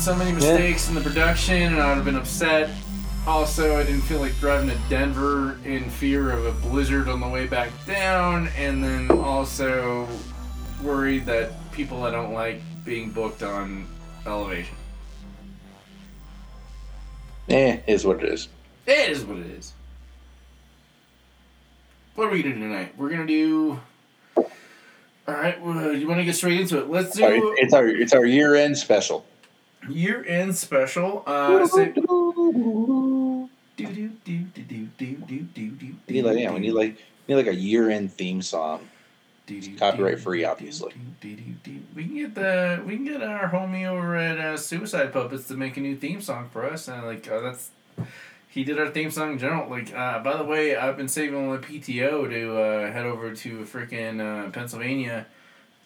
so 0.00 0.16
many 0.16 0.32
mistakes 0.32 0.88
in 0.88 0.94
the 0.94 1.00
production, 1.02 1.74
and 1.74 1.78
I'd 1.78 1.96
have 1.96 2.06
been 2.06 2.16
upset. 2.16 2.70
Also, 3.26 3.78
I 3.78 3.82
didn't 3.82 4.00
feel 4.00 4.18
like 4.18 4.34
driving 4.40 4.70
to 4.70 4.76
Denver 4.88 5.58
in 5.66 5.90
fear 5.90 6.30
of 6.30 6.46
a 6.46 6.52
blizzard 6.52 7.06
on 7.06 7.20
the 7.20 7.28
way 7.28 7.46
back 7.46 7.68
down, 7.84 8.48
and 8.56 8.82
then 8.82 9.10
also 9.10 10.08
worried 10.82 11.26
that 11.26 11.52
people 11.70 12.04
I 12.04 12.10
don't 12.10 12.32
like 12.32 12.62
being 12.82 13.10
booked 13.10 13.42
on 13.42 13.86
elevation. 14.24 14.74
Eh, 17.50 17.80
is 17.86 18.06
what 18.06 18.24
it 18.24 18.32
is. 18.32 18.48
It 18.86 19.10
is 19.10 19.22
what 19.24 19.36
it 19.36 19.48
is. 19.48 19.74
What 22.14 22.28
are 22.28 22.30
we 22.30 22.42
gonna 22.42 22.54
do 22.54 22.60
tonight? 22.62 22.94
We're 22.96 23.10
gonna 23.10 23.26
do. 23.26 23.78
All 24.34 24.44
right, 25.34 25.60
well, 25.60 25.92
you 25.92 26.08
want 26.08 26.20
to 26.20 26.24
get 26.24 26.36
straight 26.36 26.58
into 26.58 26.78
it? 26.78 26.88
Let's 26.88 27.14
do 27.14 27.54
it's 27.58 27.74
our 27.74 27.86
it's 27.86 28.14
our 28.14 28.24
year 28.24 28.54
end 28.54 28.78
special. 28.78 29.26
Year 29.88 30.24
end 30.26 30.56
special. 30.56 31.22
Uh, 31.26 31.66
so, 31.66 31.84
do, 31.84 33.48
do, 33.86 33.86
do, 33.86 33.88
do, 34.24 34.38
do, 34.54 34.88
do, 34.98 34.98
do, 34.98 35.16
do, 35.54 35.70
do, 35.70 35.94
We 36.06 36.14
need 36.14 36.24
like 36.24 36.38
yeah, 36.38 36.52
we 36.52 36.60
need 36.60 36.72
like 36.72 36.96
we 37.26 37.34
need 37.34 37.46
like 37.46 37.54
a 37.54 37.56
year 37.56 37.90
end 37.90 38.12
theme 38.12 38.42
song. 38.42 38.88
do, 39.46 39.60
do, 39.60 39.76
copyright 39.76 40.20
free, 40.20 40.44
obviously. 40.44 40.92
We 41.22 42.04
can 42.04 42.14
get 42.14 42.34
the 42.34 42.82
we 42.84 42.96
can 42.96 43.04
get 43.04 43.22
our 43.22 43.50
homie 43.50 43.86
over 43.86 44.16
at 44.16 44.38
uh, 44.38 44.56
Suicide 44.56 45.12
Puppets 45.12 45.48
to 45.48 45.54
make 45.54 45.76
a 45.76 45.80
new 45.80 45.96
theme 45.96 46.20
song 46.20 46.48
for 46.52 46.70
us, 46.70 46.88
and 46.88 47.06
like 47.06 47.28
uh, 47.30 47.40
that's 47.40 47.70
he 48.48 48.64
did 48.64 48.78
our 48.78 48.88
theme 48.88 49.10
song 49.10 49.32
in 49.32 49.38
general. 49.38 49.70
Like 49.70 49.94
uh, 49.94 50.20
by 50.20 50.36
the 50.36 50.44
way, 50.44 50.76
I've 50.76 50.96
been 50.96 51.08
saving 51.08 51.48
my 51.48 51.58
PTO 51.58 52.28
to 52.28 52.58
uh, 52.58 52.92
head 52.92 53.06
over 53.06 53.34
to 53.34 53.60
freaking 53.60 54.20
uh, 54.20 54.50
Pennsylvania 54.50 55.26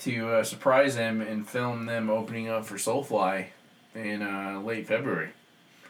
to 0.01 0.29
uh, 0.29 0.45
surprise 0.45 0.97
them 0.97 1.20
and 1.20 1.48
film 1.48 1.86
them 1.86 2.11
opening 2.11 2.48
up 2.48 2.67
for 2.67 2.75
Soulfly 2.75 3.47
in 3.95 4.23
uh, 4.23 4.61
late 4.64 4.87
February. 4.87 5.31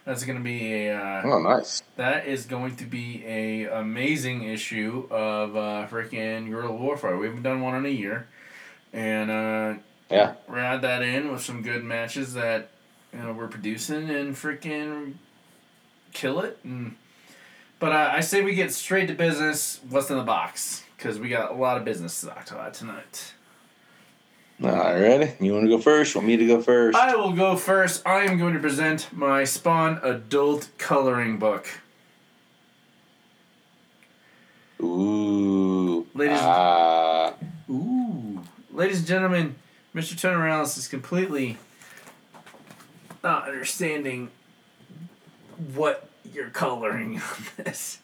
That's 0.04 0.24
gonna 0.24 0.40
be 0.40 0.74
a 0.86 0.96
uh, 0.98 1.22
Oh, 1.24 1.38
nice. 1.40 1.82
that 1.96 2.26
is 2.26 2.44
going 2.44 2.76
to 2.76 2.84
be 2.84 3.24
a 3.26 3.64
amazing 3.64 4.44
issue 4.44 5.06
of 5.10 5.56
uh, 5.56 5.86
freaking 5.90 6.50
Guerrilla 6.50 6.72
Warfare. 6.74 7.16
We 7.16 7.26
haven't 7.26 7.42
done 7.42 7.62
one 7.62 7.74
in 7.76 7.86
a 7.86 7.88
year, 7.88 8.26
and 8.92 9.30
uh, 9.30 9.74
Yeah. 10.10 10.34
we're 10.46 10.58
add 10.58 10.82
that 10.82 11.00
in 11.02 11.32
with 11.32 11.40
some 11.42 11.62
good 11.62 11.84
matches 11.84 12.34
that 12.34 12.68
you 13.14 13.20
know 13.20 13.32
we're 13.32 13.48
producing 13.48 14.10
and 14.10 14.34
freaking 14.34 15.14
kill 16.12 16.40
it. 16.40 16.58
And 16.64 16.96
but 17.78 17.92
uh, 17.92 18.10
I 18.12 18.20
say 18.20 18.42
we 18.42 18.54
get 18.54 18.72
straight 18.74 19.08
to 19.08 19.14
business. 19.14 19.80
What's 19.88 20.10
in 20.10 20.18
the 20.18 20.22
box? 20.22 20.82
Because 20.98 21.18
we 21.18 21.30
got 21.30 21.50
a 21.50 21.54
lot 21.54 21.78
of 21.78 21.84
business 21.86 22.20
to 22.20 22.26
talk 22.26 22.50
about 22.50 22.74
tonight. 22.74 23.32
All 24.62 24.70
right? 24.70 25.34
You 25.40 25.52
want 25.52 25.64
to 25.64 25.68
go 25.68 25.78
first? 25.78 26.14
Want 26.14 26.26
me 26.28 26.36
to 26.36 26.46
go 26.46 26.62
first? 26.62 26.96
I 26.96 27.14
will 27.16 27.32
go 27.32 27.56
first. 27.56 28.06
I 28.06 28.20
am 28.20 28.38
going 28.38 28.54
to 28.54 28.60
present 28.60 29.12
my 29.12 29.44
Spawn 29.44 29.98
adult 30.02 30.68
coloring 30.78 31.38
book. 31.38 31.66
Ooh. 34.80 36.06
Ladies- 36.14 36.38
Ah. 36.40 37.34
Ooh. 37.70 38.42
Ladies 38.72 38.98
and 38.98 39.06
gentlemen, 39.06 39.54
Mr. 39.94 40.36
Morales 40.36 40.76
is 40.76 40.88
completely 40.88 41.56
not 43.22 43.48
understanding 43.48 44.30
what 45.74 46.08
you're 46.32 46.50
coloring 46.50 47.16
on 47.58 47.64
this. 47.64 47.98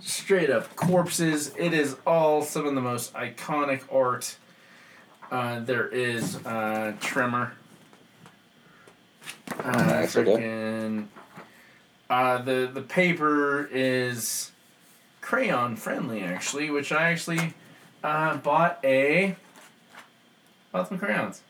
Straight 0.00 0.50
up 0.50 0.74
corpses. 0.76 1.52
It 1.58 1.72
is 1.74 1.96
all 2.06 2.42
some 2.42 2.66
of 2.66 2.74
the 2.74 2.80
most 2.80 3.12
iconic 3.14 3.82
art. 3.92 4.36
Uh, 5.30 5.60
there 5.60 5.86
is 5.88 6.36
uh, 6.44 6.92
Tremor. 7.00 7.52
Uh, 9.58 9.68
okay. 9.68 10.06
freaking- 10.06 11.06
uh, 12.08 12.38
the 12.42 12.68
the 12.72 12.82
paper 12.82 13.68
is 13.72 14.50
crayon 15.20 15.76
friendly 15.76 16.22
actually, 16.22 16.70
which 16.70 16.90
I 16.90 17.12
actually 17.12 17.54
uh, 18.02 18.36
bought 18.38 18.80
a 18.82 19.36
bought 20.72 20.88
some 20.88 20.98
crayons. 20.98 21.42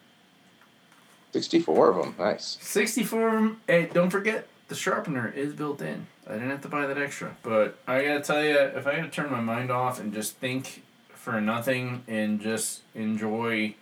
64 1.32 1.90
of 1.90 1.96
them. 1.96 2.14
Nice. 2.18 2.58
Sixty 2.60 3.04
four 3.04 3.28
of 3.28 3.34
them. 3.34 3.60
Hey, 3.68 3.88
don't 3.92 4.10
forget 4.10 4.48
the 4.68 4.74
sharpener 4.74 5.28
is 5.34 5.52
built 5.54 5.80
in. 5.80 6.06
I 6.28 6.32
didn't 6.34 6.50
have 6.50 6.62
to 6.62 6.68
buy 6.68 6.86
that 6.86 6.98
extra, 6.98 7.36
but 7.42 7.78
I 7.86 8.02
gotta 8.04 8.20
tell 8.20 8.44
you, 8.44 8.56
if 8.58 8.86
I 8.86 8.96
gotta 8.96 9.08
turn 9.08 9.30
my 9.30 9.40
mind 9.40 9.70
off 9.70 10.00
and 10.00 10.12
just 10.12 10.36
think 10.36 10.82
for 11.30 11.40
nothing 11.40 12.02
and 12.08 12.40
just 12.40 12.82
enjoy 12.94 13.74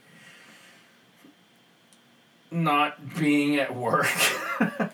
not 2.50 3.16
being 3.19 3.56
at 3.56 3.75
work, 3.75 4.06
uh, 4.60 4.88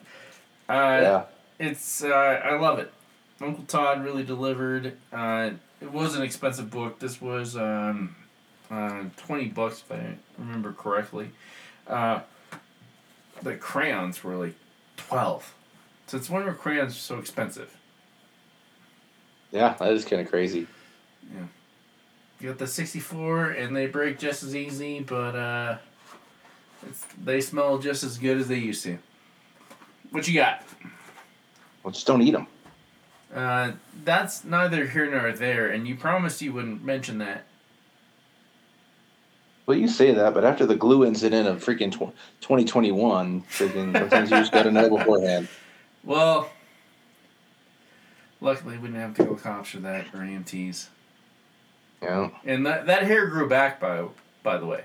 yeah. 0.69 1.25
it's 1.59 2.05
uh, 2.05 2.09
I 2.09 2.57
love 2.57 2.79
it. 2.79 2.93
Uncle 3.41 3.65
Todd 3.65 4.05
really 4.05 4.23
delivered. 4.23 4.97
Uh, 5.13 5.51
it 5.81 5.91
was 5.91 6.15
an 6.15 6.23
expensive 6.23 6.71
book. 6.71 7.01
This 7.01 7.21
was 7.21 7.57
um, 7.57 8.15
uh, 8.71 9.05
twenty 9.17 9.47
bucks 9.47 9.81
if 9.81 9.93
I 9.93 10.17
remember 10.39 10.73
correctly. 10.73 11.31
Uh, 11.87 12.21
the 13.43 13.57
crayons 13.57 14.23
were 14.23 14.37
like 14.37 14.55
twelve. 14.97 15.55
So 16.07 16.17
it's 16.17 16.31
one 16.31 16.45
wonder 16.45 16.57
crayons 16.57 16.93
are 16.93 16.99
so 16.99 17.19
expensive. 17.19 17.77
Yeah, 19.51 19.75
that 19.75 19.93
is 19.93 20.05
kind 20.05 20.23
of 20.23 20.29
crazy. 20.29 20.67
You 21.33 21.49
got 22.43 22.59
the 22.59 22.67
sixty 22.67 23.01
four, 23.01 23.51
and 23.51 23.75
they 23.75 23.87
break 23.87 24.19
just 24.19 24.43
as 24.43 24.55
easy, 24.55 25.01
but 25.01 25.35
uh, 25.35 25.79
it's, 26.87 27.05
they 27.23 27.41
smell 27.41 27.79
just 27.79 28.05
as 28.05 28.19
good 28.19 28.39
as 28.39 28.49
they 28.49 28.59
used 28.59 28.83
to. 28.85 28.99
What 30.11 30.29
you 30.29 30.35
got? 30.35 30.63
Well, 31.83 31.93
just 31.93 32.07
don't 32.07 32.23
eat 32.23 32.33
them. 32.33 32.47
Uh, 33.35 33.73
that's 34.05 34.45
neither 34.45 34.87
here 34.87 35.11
nor 35.11 35.33
there, 35.33 35.69
and 35.69 35.89
you 35.89 35.97
promised 35.97 36.41
you 36.41 36.53
wouldn't 36.53 36.85
mention 36.85 37.19
that. 37.19 37.45
Well, 39.67 39.77
you 39.77 39.89
say 39.89 40.13
that, 40.13 40.35
but 40.35 40.45
after 40.45 40.67
the 40.67 40.77
glue 40.77 41.05
incident 41.05 41.49
of 41.49 41.65
freaking 41.65 41.91
tw- 41.91 42.15
2021, 42.43 43.43
freaking 43.43 43.99
sometimes 43.99 44.31
you 44.31 44.37
just 44.37 44.53
got 44.53 44.65
to 44.65 44.71
know 44.71 44.89
beforehand. 44.89 45.49
Well, 46.07 46.51
luckily 48.43 48.77
we 48.77 48.89
didn't 48.89 49.01
have 49.01 49.15
to 49.15 49.25
go 49.25 49.37
cops 49.37 49.71
for 49.71 49.79
that 49.79 50.05
or 50.13 50.19
EMTs. 50.19 50.89
Know? 52.05 52.33
And 52.45 52.67
that 52.67 52.87
that 52.87 53.03
hair 53.05 53.27
grew 53.29 53.49
back 53.49 53.81
by 53.81 54.07
by 54.43 54.59
the 54.59 54.67
way. 54.67 54.85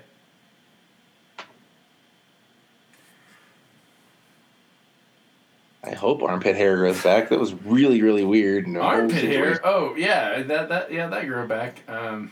I 5.83 5.91
hope 5.91 6.21
armpit 6.21 6.55
hair 6.55 6.75
grows 6.77 7.01
back. 7.01 7.29
That 7.29 7.39
was 7.39 7.53
really, 7.53 8.01
really 8.01 8.25
weird. 8.25 8.65
whole 8.65 8.81
Armpit 8.81 9.23
hair. 9.23 9.61
Oh 9.63 9.95
yeah, 9.95 10.43
that 10.43 10.69
that 10.69 10.91
yeah 10.91 11.07
that 11.07 11.25
grew 11.25 11.47
back. 11.47 11.81
Um, 11.87 12.31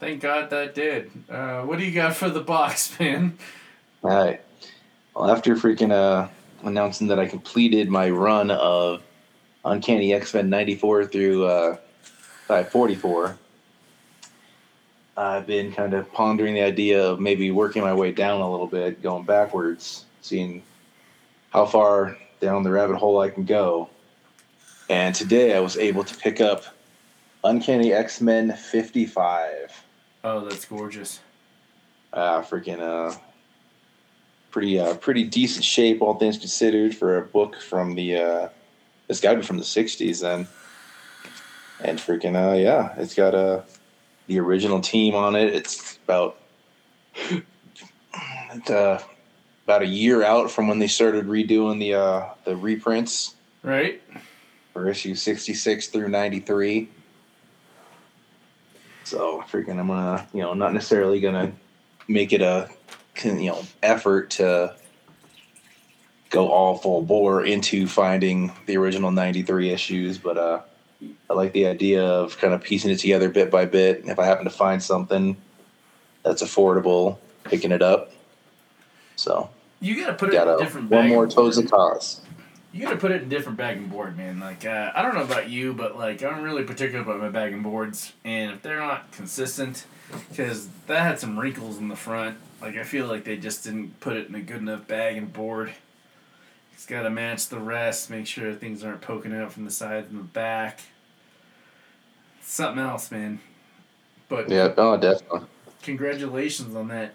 thank 0.00 0.20
God 0.20 0.50
that 0.50 0.74
did. 0.74 1.10
Uh, 1.30 1.62
what 1.62 1.78
do 1.78 1.84
you 1.84 1.92
got 1.92 2.14
for 2.14 2.28
the 2.28 2.42
box, 2.42 2.96
man? 3.00 3.38
All 4.02 4.10
right. 4.10 4.40
Well, 5.14 5.30
after 5.30 5.56
freaking 5.56 5.92
uh, 5.92 6.28
announcing 6.62 7.06
that 7.06 7.18
I 7.18 7.26
completed 7.26 7.88
my 7.88 8.10
run 8.10 8.50
of 8.50 9.02
Uncanny 9.64 10.12
X 10.12 10.34
Men 10.34 10.50
94 10.50 11.06
through 11.06 11.46
uh, 11.46 11.76
544, 12.46 13.38
I've 15.16 15.46
been 15.46 15.72
kind 15.72 15.94
of 15.94 16.12
pondering 16.12 16.54
the 16.54 16.62
idea 16.62 17.02
of 17.02 17.20
maybe 17.20 17.50
working 17.50 17.82
my 17.82 17.94
way 17.94 18.12
down 18.12 18.40
a 18.40 18.50
little 18.50 18.66
bit, 18.66 19.02
going 19.02 19.24
backwards, 19.24 20.04
seeing 20.20 20.62
how 21.50 21.66
far 21.66 22.16
down 22.40 22.62
the 22.62 22.70
rabbit 22.70 22.96
hole 22.96 23.20
I 23.20 23.30
can 23.30 23.44
go. 23.44 23.88
And 24.90 25.14
today 25.14 25.56
I 25.56 25.60
was 25.60 25.76
able 25.78 26.04
to 26.04 26.14
pick 26.16 26.40
up 26.40 26.64
Uncanny 27.44 27.92
X 27.92 28.20
Men 28.20 28.52
55 28.52 29.82
Oh, 30.24 30.40
that's 30.48 30.64
gorgeous. 30.64 31.20
uh, 32.12 32.42
freaking 32.42 32.80
uh, 32.80 33.14
pretty 34.50 34.78
uh, 34.80 34.94
pretty 34.94 35.24
decent 35.24 35.64
shape, 35.64 36.00
all 36.02 36.14
things 36.14 36.38
considered, 36.38 36.94
for 36.94 37.18
a 37.18 37.22
book 37.22 37.60
from 37.60 37.94
the 37.94 38.16
uh, 38.16 38.48
it's 39.08 39.20
got 39.20 39.32
to 39.32 39.36
be 39.38 39.42
from 39.44 39.58
the 39.58 39.64
'60s 39.64 40.20
then. 40.22 40.48
And 41.80 41.98
freaking 41.98 42.36
uh, 42.36 42.54
yeah, 42.54 42.94
it's 42.96 43.14
got 43.14 43.34
uh, 43.34 43.62
the 44.26 44.38
original 44.40 44.80
team 44.80 45.14
on 45.14 45.34
it. 45.34 45.54
It's 45.54 45.98
about 46.04 46.38
it's, 48.54 48.70
uh, 48.70 49.02
about 49.64 49.82
a 49.82 49.86
year 49.86 50.22
out 50.22 50.50
from 50.50 50.68
when 50.68 50.78
they 50.78 50.86
started 50.86 51.26
redoing 51.26 51.78
the 51.80 51.94
uh, 51.94 52.28
the 52.44 52.56
reprints 52.56 53.34
Right? 53.62 54.02
for 54.74 54.88
issue 54.88 55.14
66 55.14 55.86
through 55.86 56.08
93. 56.08 56.88
So 59.04 59.42
freaking, 59.50 59.78
I'm 59.78 59.86
gonna, 59.86 60.26
you 60.34 60.42
know, 60.42 60.52
not 60.54 60.74
necessarily 60.74 61.20
gonna 61.20 61.52
make 62.08 62.32
it 62.32 62.42
a, 62.42 62.68
you 63.24 63.46
know, 63.46 63.62
effort 63.82 64.30
to 64.30 64.74
go 66.30 66.48
all 66.48 66.76
full 66.76 67.02
bore 67.02 67.44
into 67.44 67.86
finding 67.86 68.52
the 68.66 68.76
original 68.76 69.12
93 69.12 69.70
issues, 69.70 70.18
but 70.18 70.36
uh, 70.36 70.60
I 71.28 71.34
like 71.34 71.52
the 71.52 71.66
idea 71.66 72.04
of 72.04 72.38
kind 72.38 72.54
of 72.54 72.62
piecing 72.62 72.90
it 72.90 72.98
together 72.98 73.28
bit 73.28 73.50
by 73.50 73.64
bit. 73.64 74.04
If 74.06 74.18
I 74.18 74.24
happen 74.24 74.44
to 74.44 74.50
find 74.50 74.82
something, 74.82 75.36
that's 76.22 76.42
affordable 76.42 77.18
picking 77.44 77.72
it 77.72 77.82
up. 77.82 78.12
So 79.16 79.50
You 79.80 79.96
gotta 79.96 80.14
put 80.14 80.30
it 80.30 80.32
got 80.32 80.48
in 80.48 80.58
different 80.58 80.90
one 80.90 81.08
more 81.08 81.24
and 81.24 81.32
toes 81.32 81.58
of 81.58 81.70
cost. 81.70 82.22
You 82.72 82.82
gotta 82.82 82.96
put 82.96 83.12
it 83.12 83.22
in 83.22 83.28
different 83.28 83.56
bag 83.56 83.76
and 83.76 83.90
board, 83.90 84.16
man. 84.16 84.40
Like 84.40 84.64
uh, 84.64 84.92
I 84.94 85.02
don't 85.02 85.14
know 85.14 85.22
about 85.22 85.48
you, 85.48 85.72
but 85.72 85.96
like 85.96 86.22
I'm 86.22 86.42
really 86.42 86.64
particular 86.64 87.02
about 87.02 87.20
my 87.20 87.28
bag 87.28 87.52
and 87.52 87.62
boards, 87.62 88.12
and 88.24 88.50
if 88.52 88.62
they're 88.62 88.80
not 88.80 89.12
consistent, 89.12 89.86
because 90.28 90.68
that 90.86 91.00
had 91.00 91.18
some 91.20 91.38
wrinkles 91.38 91.78
in 91.78 91.88
the 91.88 91.96
front. 91.96 92.38
Like 92.60 92.76
I 92.76 92.82
feel 92.82 93.06
like 93.06 93.24
they 93.24 93.36
just 93.36 93.64
didn't 93.64 94.00
put 94.00 94.16
it 94.16 94.28
in 94.28 94.34
a 94.34 94.40
good 94.40 94.58
enough 94.58 94.86
bag 94.88 95.16
and 95.16 95.32
board. 95.32 95.72
It's 96.72 96.86
got 96.86 97.02
to 97.02 97.10
match 97.10 97.48
the 97.48 97.60
rest. 97.60 98.10
Make 98.10 98.26
sure 98.26 98.52
things 98.52 98.82
aren't 98.82 99.00
poking 99.00 99.32
out 99.32 99.52
from 99.52 99.64
the 99.64 99.70
sides 99.70 100.10
and 100.10 100.18
the 100.18 100.24
back. 100.24 100.80
Something 102.44 102.84
else, 102.84 103.10
man. 103.10 103.40
But 104.28 104.48
Yeah, 104.50 104.72
oh 104.76 104.96
definitely. 104.96 105.40
congratulations 105.82 106.74
on 106.74 106.88
that. 106.88 107.14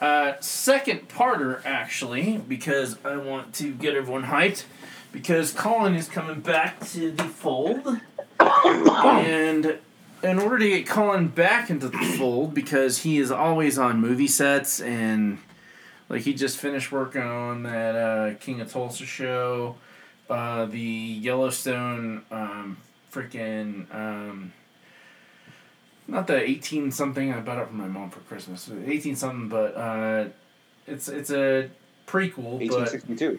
Uh, 0.00 0.34
second 0.40 1.08
parter, 1.08 1.60
actually, 1.66 2.38
because 2.38 2.96
I 3.04 3.16
want 3.18 3.52
to 3.56 3.74
get 3.74 3.94
everyone 3.94 4.24
hyped, 4.24 4.64
because 5.12 5.52
Colin 5.52 5.94
is 5.94 6.08
coming 6.08 6.40
back 6.40 6.80
to 6.88 7.10
the 7.10 7.24
fold. 7.24 7.98
And 8.38 9.78
in 10.22 10.38
order 10.38 10.58
to 10.58 10.68
get 10.68 10.86
Colin 10.86 11.28
back 11.28 11.68
into 11.68 11.88
the 11.88 11.98
fold, 12.18 12.54
because 12.54 12.98
he 12.98 13.18
is 13.18 13.30
always 13.30 13.78
on 13.78 14.00
movie 14.00 14.26
sets 14.26 14.80
and 14.80 15.38
like 16.08 16.22
he 16.22 16.32
just 16.34 16.56
finished 16.58 16.90
working 16.90 17.22
on 17.22 17.62
that 17.64 17.94
uh, 17.94 18.34
King 18.40 18.60
of 18.62 18.72
Tulsa 18.72 19.04
show, 19.04 19.76
uh, 20.30 20.64
the 20.64 20.80
Yellowstone 20.80 22.22
um, 22.30 22.78
freaking 23.12 23.92
um, 23.94 24.52
not 26.10 26.26
the 26.26 26.36
eighteen 26.36 26.90
something. 26.90 27.32
I 27.32 27.40
bought 27.40 27.58
it 27.58 27.68
from 27.68 27.78
my 27.78 27.86
mom 27.86 28.10
for 28.10 28.20
Christmas. 28.20 28.70
Eighteen 28.86 29.16
something, 29.16 29.48
but 29.48 29.76
uh, 29.76 30.24
it's 30.86 31.08
it's 31.08 31.30
a 31.30 31.70
prequel. 32.06 32.60
Eighteen 32.60 32.86
sixty 32.86 33.16
two. 33.16 33.38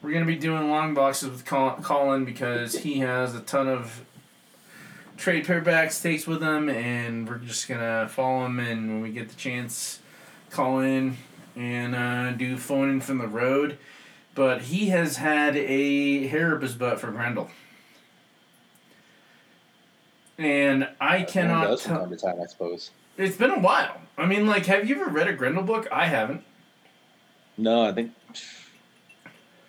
But 0.00 0.08
we're 0.08 0.12
gonna 0.12 0.26
be 0.26 0.36
doing 0.36 0.68
long 0.68 0.94
boxes 0.94 1.30
with 1.30 1.44
Colin 1.44 2.24
because 2.24 2.78
he 2.78 2.98
has 2.98 3.34
a 3.34 3.40
ton 3.40 3.68
of 3.68 4.04
trade 5.16 5.44
paperbacks 5.44 6.02
takes 6.02 6.26
with 6.26 6.42
him, 6.42 6.68
and 6.68 7.28
we're 7.28 7.38
just 7.38 7.68
gonna 7.68 8.08
follow 8.08 8.46
him. 8.46 8.58
And 8.58 8.88
when 8.88 9.00
we 9.02 9.10
get 9.10 9.28
the 9.28 9.36
chance, 9.36 10.00
call 10.50 10.80
in 10.80 11.16
and 11.54 11.94
uh, 11.94 12.32
do 12.32 12.56
phone 12.56 12.90
in 12.90 13.00
from 13.00 13.18
the 13.18 13.28
road. 13.28 13.78
But 14.34 14.62
he 14.62 14.88
has 14.88 15.16
had 15.16 15.56
a 15.56 16.26
hair 16.28 16.54
up 16.54 16.62
his 16.62 16.74
butt 16.74 17.00
for 17.00 17.10
Grendel. 17.10 17.50
And 20.40 20.88
I 20.98 21.22
cannot 21.22 21.66
does 21.66 21.82
from 21.82 21.96
time 21.98 22.10
to 22.10 22.16
time, 22.16 22.40
I 22.42 22.46
suppose. 22.46 22.90
It's 23.18 23.36
been 23.36 23.50
a 23.50 23.58
while. 23.58 24.00
I 24.16 24.24
mean, 24.24 24.46
like, 24.46 24.64
have 24.66 24.88
you 24.88 24.96
ever 24.96 25.10
read 25.10 25.28
a 25.28 25.34
Grendel 25.34 25.62
book? 25.62 25.86
I 25.92 26.06
haven't. 26.06 26.42
No, 27.58 27.82
I 27.84 27.92
think 27.92 28.12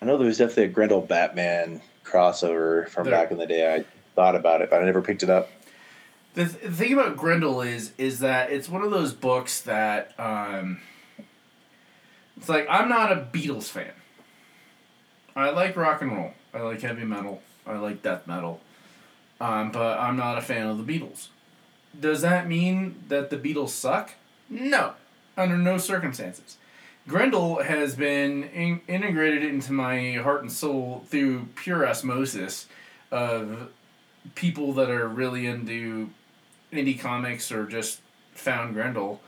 I 0.01 0.06
know 0.06 0.18
there 0.18 0.27
was 0.27 0.38
definitely 0.38 0.63
a 0.63 0.68
Grendel 0.69 1.01
Batman 1.01 1.81
crossover 2.06 2.88
from 2.88 3.03
There- 3.06 3.12
back 3.13 3.31
in 3.31 3.38
the 3.38 3.45
day. 3.45 3.75
I 3.75 3.83
thought 4.15 4.35
about 4.35 4.62
it, 4.62 4.69
but 4.69 4.81
I 4.81 4.85
never 4.85 5.01
picked 5.01 5.23
it 5.23 5.29
up. 5.29 5.50
The, 6.35 6.45
th- 6.45 6.62
the 6.63 6.71
thing 6.71 6.94
about 6.94 7.18
Grendel 7.18 7.62
is 7.62 7.91
is 7.97 8.19
that 8.19 8.50
it's 8.50 8.69
one 8.69 8.81
of 8.81 8.91
those 8.91 9.12
books 9.12 9.59
that 9.63 10.18
um, 10.18 10.79
it's 12.38 12.47
like 12.47 12.65
I'm 12.69 12.88
not 12.88 13.12
a 13.12 13.15
Beatles 13.18 13.65
fan. 13.65 13.91
I 15.35 15.50
like 15.50 15.75
rock 15.75 16.01
and 16.01 16.13
roll. 16.15 16.31
I 16.53 16.62
like 16.62 16.79
heavy 16.81 17.03
metal. 17.03 17.41
I 17.68 17.77
like 17.77 18.01
death 18.01 18.25
metal. 18.25 18.62
Um, 19.41 19.71
but 19.71 19.99
I'm 19.99 20.17
not 20.17 20.38
a 20.38 20.41
fan 20.41 20.67
of 20.67 20.85
the 20.85 20.99
Beatles. 20.99 21.29
Does 21.99 22.21
that 22.21 22.47
mean 22.47 23.03
that 23.07 23.31
the 23.31 23.38
Beatles 23.38 23.69
suck? 23.69 24.13
No, 24.49 24.93
under 25.35 25.57
no 25.57 25.79
circumstances. 25.79 26.57
Grendel 27.07 27.63
has 27.63 27.95
been 27.95 28.43
in- 28.43 28.81
integrated 28.88 29.43
into 29.43 29.73
my 29.73 30.13
heart 30.13 30.41
and 30.41 30.51
soul 30.51 31.03
through 31.07 31.47
pure 31.55 31.88
osmosis 31.88 32.67
of 33.09 33.71
people 34.35 34.73
that 34.73 34.91
are 34.91 35.07
really 35.07 35.47
into 35.47 36.11
indie 36.71 36.99
comics 36.99 37.51
or 37.51 37.65
just 37.65 38.01
found 38.33 38.75
Grendel 38.75 39.21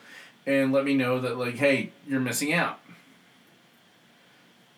and 0.46 0.72
let 0.72 0.86
me 0.86 0.94
know 0.94 1.20
that 1.20 1.40
like, 1.40 1.56
hey, 1.56 1.92
you're 2.08 2.20
missing 2.20 2.54
out. 2.54 2.80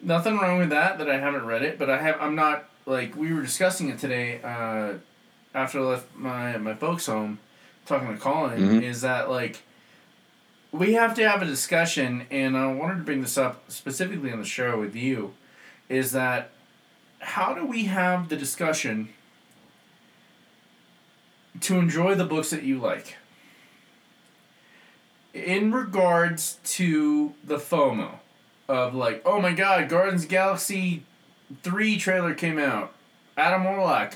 Nothing 0.01 0.37
wrong 0.37 0.59
with 0.59 0.69
that 0.69 0.97
that 0.99 1.09
I 1.09 1.17
haven't 1.17 1.45
read 1.45 1.61
it, 1.61 1.77
but 1.77 1.89
I 1.89 2.01
have 2.01 2.21
I'm 2.21 2.35
not 2.35 2.69
like 2.85 3.17
we 3.17 3.33
were 3.33 3.41
discussing 3.41 3.89
it 3.89 3.99
today 3.99 4.39
uh, 4.41 4.93
after 5.55 5.79
I 5.79 5.83
left 5.83 6.15
my 6.15 6.57
my 6.57 6.75
folks 6.75 7.07
home 7.07 7.39
talking 7.87 8.09
to 8.13 8.17
Colin 8.19 8.59
Mhm. 8.59 8.83
is 8.83 9.01
that 9.01 9.29
like 9.29 9.63
we 10.71 10.93
have 10.93 11.15
to 11.15 11.27
have 11.27 11.41
a 11.41 11.45
discussion 11.45 12.27
and 12.29 12.57
I 12.57 12.67
wanted 12.67 12.97
to 12.97 13.03
bring 13.03 13.21
this 13.21 13.37
up 13.37 13.63
specifically 13.71 14.31
on 14.31 14.39
the 14.39 14.45
show 14.45 14.79
with 14.79 14.95
you 14.95 15.33
is 15.87 16.11
that 16.11 16.51
how 17.19 17.53
do 17.53 17.65
we 17.65 17.85
have 17.85 18.27
the 18.29 18.35
discussion 18.35 19.09
to 21.61 21.79
enjoy 21.79 22.13
the 22.15 22.25
books 22.25 22.49
that 22.49 22.63
you 22.63 22.77
like. 22.79 23.15
In 25.33 25.71
regards 25.73 26.59
to 26.65 27.33
the 27.43 27.57
FOMO 27.57 28.19
of 28.67 28.93
like, 28.93 29.21
oh 29.25 29.39
my 29.41 29.53
god, 29.53 29.87
Guardians 29.89 30.25
Galaxy 30.25 31.03
3 31.63 31.97
trailer 31.97 32.33
came 32.33 32.59
out. 32.59 32.93
Adam 33.37 33.63
Warlock. 33.63 34.15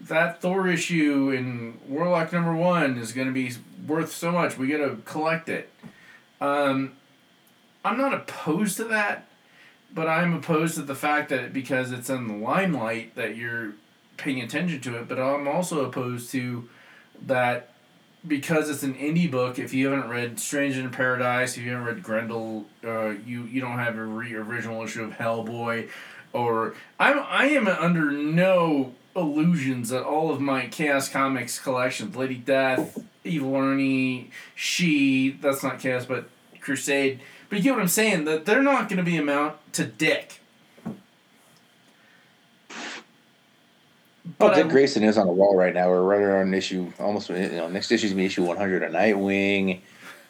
That 0.00 0.40
Thor 0.40 0.68
issue 0.68 1.30
in 1.30 1.78
Warlock 1.88 2.32
number 2.32 2.54
one 2.54 2.98
is 2.98 3.12
going 3.12 3.26
to 3.26 3.34
be 3.34 3.52
worth 3.86 4.12
so 4.12 4.30
much. 4.30 4.56
We 4.56 4.68
got 4.68 4.78
to 4.78 4.96
collect 5.04 5.48
it. 5.48 5.70
Um, 6.40 6.92
I'm 7.84 7.98
not 7.98 8.14
opposed 8.14 8.76
to 8.76 8.84
that, 8.84 9.26
but 9.92 10.08
I'm 10.08 10.34
opposed 10.34 10.76
to 10.76 10.82
the 10.82 10.94
fact 10.94 11.30
that 11.30 11.52
because 11.52 11.92
it's 11.92 12.10
in 12.10 12.28
the 12.28 12.34
limelight 12.34 13.14
that 13.16 13.36
you're 13.36 13.72
paying 14.16 14.40
attention 14.40 14.80
to 14.82 14.98
it, 14.98 15.08
but 15.08 15.18
I'm 15.18 15.48
also 15.48 15.84
opposed 15.84 16.30
to 16.32 16.68
that 17.26 17.70
because 18.26 18.68
it's 18.68 18.82
an 18.82 18.94
indie 18.94 19.30
book. 19.30 19.58
If 19.58 19.72
you 19.72 19.88
haven't 19.88 20.10
read 20.10 20.38
Strangers 20.38 20.84
in 20.84 20.90
Paradise, 20.90 21.56
if 21.56 21.64
you 21.64 21.70
haven't 21.70 21.86
read 21.86 22.02
Grendel, 22.02 22.66
uh, 22.84 23.10
you 23.24 23.44
you 23.44 23.60
don't 23.60 23.78
have 23.78 23.96
a 23.96 24.04
re- 24.04 24.34
original 24.34 24.82
issue 24.82 25.04
of 25.04 25.12
Hellboy, 25.12 25.88
or 26.32 26.74
I'm 26.98 27.20
I 27.20 27.46
am 27.46 27.68
under 27.68 28.10
no 28.10 28.92
illusions 29.20 29.88
that 29.90 30.04
all 30.04 30.30
of 30.32 30.40
my 30.40 30.66
Chaos 30.66 31.08
Comics 31.08 31.58
collections, 31.58 32.16
Lady 32.16 32.36
Death, 32.36 32.98
Evil 33.24 33.54
Ernie, 33.56 34.30
Shi, 34.54 35.30
that's 35.30 35.62
not 35.62 35.78
Chaos, 35.80 36.06
but 36.06 36.28
Crusade. 36.60 37.20
But 37.48 37.58
you 37.58 37.64
get 37.64 37.72
what 37.72 37.80
I'm 37.80 37.88
saying? 37.88 38.24
That 38.24 38.44
they're 38.46 38.62
not 38.62 38.88
going 38.88 38.98
to 38.98 39.02
be 39.02 39.16
amount 39.16 39.56
to 39.74 39.84
dick. 39.84 40.40
Oh, 44.40 44.46
But 44.46 44.54
Dick 44.54 44.66
I- 44.66 44.68
Grayson 44.68 45.02
is 45.02 45.16
on 45.18 45.26
the 45.26 45.32
wall 45.32 45.56
right 45.56 45.74
now. 45.74 45.88
We're 45.88 46.02
right 46.02 46.20
around 46.20 46.52
issue 46.54 46.92
almost. 46.98 47.30
You 47.30 47.48
know, 47.48 47.68
next 47.68 47.90
issue's 47.90 48.10
gonna 48.10 48.20
be 48.22 48.26
issue 48.26 48.44
100 48.44 48.82
of 48.82 48.92
Nightwing. 48.92 49.80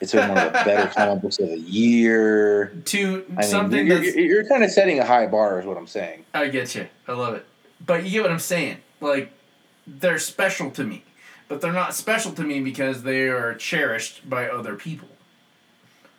It's 0.00 0.12
been 0.12 0.28
one 0.28 0.38
of 0.38 0.52
the 0.52 0.58
better 0.64 0.88
comic 0.94 1.22
books 1.22 1.40
of 1.40 1.48
the 1.48 1.58
year. 1.58 2.72
to 2.86 3.24
I 3.36 3.40
mean, 3.40 3.42
something 3.50 3.86
you're, 3.86 4.02
you're, 4.02 4.18
you're 4.20 4.48
kind 4.48 4.62
of 4.62 4.70
setting 4.70 5.00
a 5.00 5.04
high 5.04 5.26
bar, 5.26 5.58
is 5.58 5.66
what 5.66 5.76
I'm 5.76 5.88
saying. 5.88 6.24
I 6.32 6.46
get 6.48 6.74
you. 6.76 6.86
I 7.08 7.12
love 7.12 7.34
it. 7.34 7.44
But 7.84 8.04
you 8.04 8.10
get 8.10 8.22
what 8.22 8.30
I'm 8.30 8.38
saying. 8.38 8.78
Like, 9.00 9.32
they're 9.86 10.18
special 10.18 10.70
to 10.72 10.84
me. 10.84 11.04
But 11.48 11.60
they're 11.60 11.72
not 11.72 11.94
special 11.94 12.32
to 12.32 12.42
me 12.42 12.60
because 12.60 13.02
they 13.02 13.28
are 13.28 13.54
cherished 13.54 14.28
by 14.28 14.48
other 14.48 14.74
people. 14.74 15.08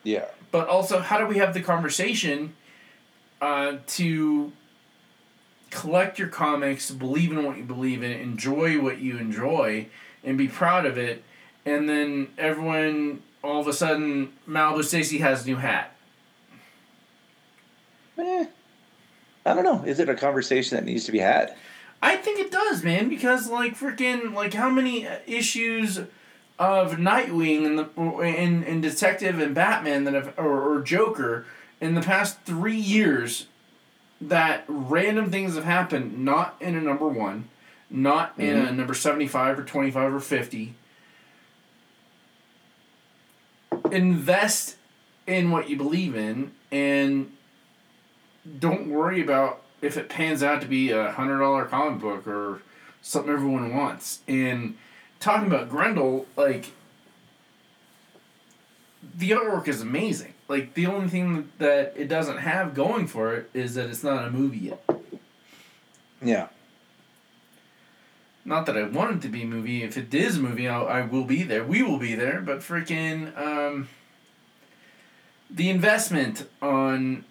Yeah. 0.04 0.25
But 0.51 0.68
also, 0.68 1.00
how 1.00 1.20
do 1.20 1.28
we 1.28 1.38
have 1.38 1.54
the 1.54 1.62
conversation 1.62 2.56
uh, 3.42 3.78
to 3.88 4.51
collect 5.70 6.18
your 6.18 6.28
comics, 6.28 6.89
believe 6.92 7.32
in 7.32 7.44
what 7.46 7.58
you 7.58 7.63
believe 7.63 8.04
in, 8.04 8.12
enjoy 8.12 8.82
what 8.82 9.00
you 9.00 9.18
enjoy, 9.18 9.88
and 10.24 10.38
be 10.38 10.48
proud 10.48 10.86
of 10.86 10.98
it, 10.98 11.24
and 11.66 11.88
then 11.88 12.28
everyone, 12.38 13.22
all 13.44 13.62
of 13.62 13.68
a 13.68 13.74
sudden, 13.74 14.34
Malibu 14.48 14.84
Stacy 14.84 15.20
has 15.20 15.44
a 15.44 15.48
new 15.48 15.58
hat. 15.58 15.96
Eh, 18.18 18.46
I 19.50 19.56
don't 19.56 19.63
know. 19.63 19.84
Is 19.84 20.00
it 20.00 20.10
a 20.10 20.15
conversation 20.15 20.77
that 20.77 20.86
needs 20.86 21.06
to 21.06 21.12
be 21.12 21.20
had? 21.20 21.56
I 22.01 22.18
think 22.18 22.39
it 22.39 22.51
does, 22.51 22.84
man, 22.84 23.10
because 23.10 23.50
like 23.50 23.75
freaking 23.75 24.34
like 24.34 24.53
how 24.53 24.70
many 24.70 25.08
issues 25.25 25.98
of 26.60 26.94
Nightwing 26.94 27.65
and 27.65 27.79
the 27.79 27.89
and, 28.22 28.63
and 28.63 28.82
Detective 28.82 29.39
and 29.39 29.56
Batman 29.56 30.03
that 30.03 30.13
have 30.13 30.34
or, 30.38 30.62
or 30.62 30.82
Joker 30.82 31.46
in 31.82 31.96
the 31.96 32.01
past 32.01 32.41
three 32.41 32.75
years 32.75 33.48
that 34.22 34.65
random 34.68 35.32
things 35.32 35.56
have 35.56 35.63
happened 35.63 36.24
not 36.24 36.56
in 36.60 36.75
a 36.75 36.82
number 36.82 37.08
one, 37.08 37.50
not 37.89 38.34
in 38.38 38.56
mm-hmm. 38.56 38.68
a 38.68 38.72
number 38.72 38.94
seventy 38.94 39.27
five 39.27 39.58
or 39.58 39.63
twenty 39.63 39.89
five 39.89 40.13
or 40.13 40.20
fifty. 40.20 40.75
Invest 43.91 44.75
in 45.25 45.50
what 45.50 45.70
you 45.70 45.75
believe 45.75 46.15
in 46.15 46.51
and 46.72 47.32
don't 48.60 48.89
worry 48.89 49.22
about 49.22 49.62
if 49.82 49.98
it 49.98 50.10
pans 50.10 50.44
out 50.44 50.62
to 50.62 50.68
be 50.68 50.91
a 50.91 51.12
hundred 51.12 51.39
dollar 51.39 51.65
comic 51.65 52.01
book 52.01 52.27
or 52.27 52.62
something 53.01 53.32
everyone 53.32 53.74
wants. 53.75 54.20
And 54.27 54.77
talking 55.20 55.48
about 55.48 55.70
Grendel, 55.70 56.25
like 56.36 56.72
the 59.15 59.32
artwork 59.32 59.68
is 59.68 59.82
amazing. 59.82 60.34
Like 60.48 60.74
the 60.74 60.88
only 60.88 61.10
thing 61.10 61.51
that 61.60 61.94
it 61.96 62.08
doesn't 62.08 62.38
have 62.38 62.74
going 62.74 63.08
for 63.08 63.36
it 63.36 63.50
is 63.53 63.75
that 63.75 63.89
it's 63.89 64.03
not 64.03 64.25
a 64.25 64.32
movie 64.32 64.58
yet. 64.58 64.84
Yeah. 66.22 66.48
Not 68.44 68.65
that 68.65 68.77
I 68.77 68.84
want 68.84 69.18
it 69.18 69.22
to 69.24 69.27
be 69.27 69.44
a 69.44 69.46
movie. 69.46 69.84
If 69.84 69.96
it 69.96 70.13
is 70.13 70.38
a 70.38 70.39
movie, 70.39 70.68
I'll, 70.68 70.88
I 70.88 71.01
will 71.01 71.24
be 71.24 71.44
there. 71.44 71.63
We 71.63 71.84
will 71.84 72.00
be 72.00 72.15
there. 72.15 72.41
But 72.41 72.60
freaking 72.60 73.38
um, 73.38 73.89
the 75.50 75.70
investment 75.70 76.50
on 76.62 77.25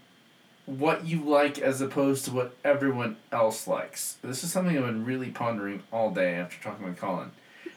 what 0.68 1.06
you 1.06 1.22
like 1.22 1.58
as 1.58 1.80
opposed 1.80 2.26
to 2.26 2.30
what 2.30 2.54
everyone 2.62 3.16
else 3.32 3.66
likes. 3.66 4.18
This 4.22 4.44
is 4.44 4.52
something 4.52 4.76
I've 4.76 4.84
been 4.84 5.06
really 5.06 5.30
pondering 5.30 5.82
all 5.90 6.10
day 6.10 6.34
after 6.34 6.62
talking 6.62 6.84
with 6.84 6.98
Colin. 6.98 7.30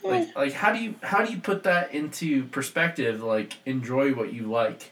Like, 0.04 0.36
like 0.36 0.54
how 0.54 0.74
do 0.74 0.80
you 0.80 0.96
how 1.02 1.24
do 1.24 1.32
you 1.32 1.40
put 1.40 1.64
that 1.64 1.94
into 1.94 2.46
perspective? 2.46 3.22
Like, 3.22 3.58
enjoy 3.66 4.14
what 4.14 4.34
you 4.34 4.48
like, 4.52 4.92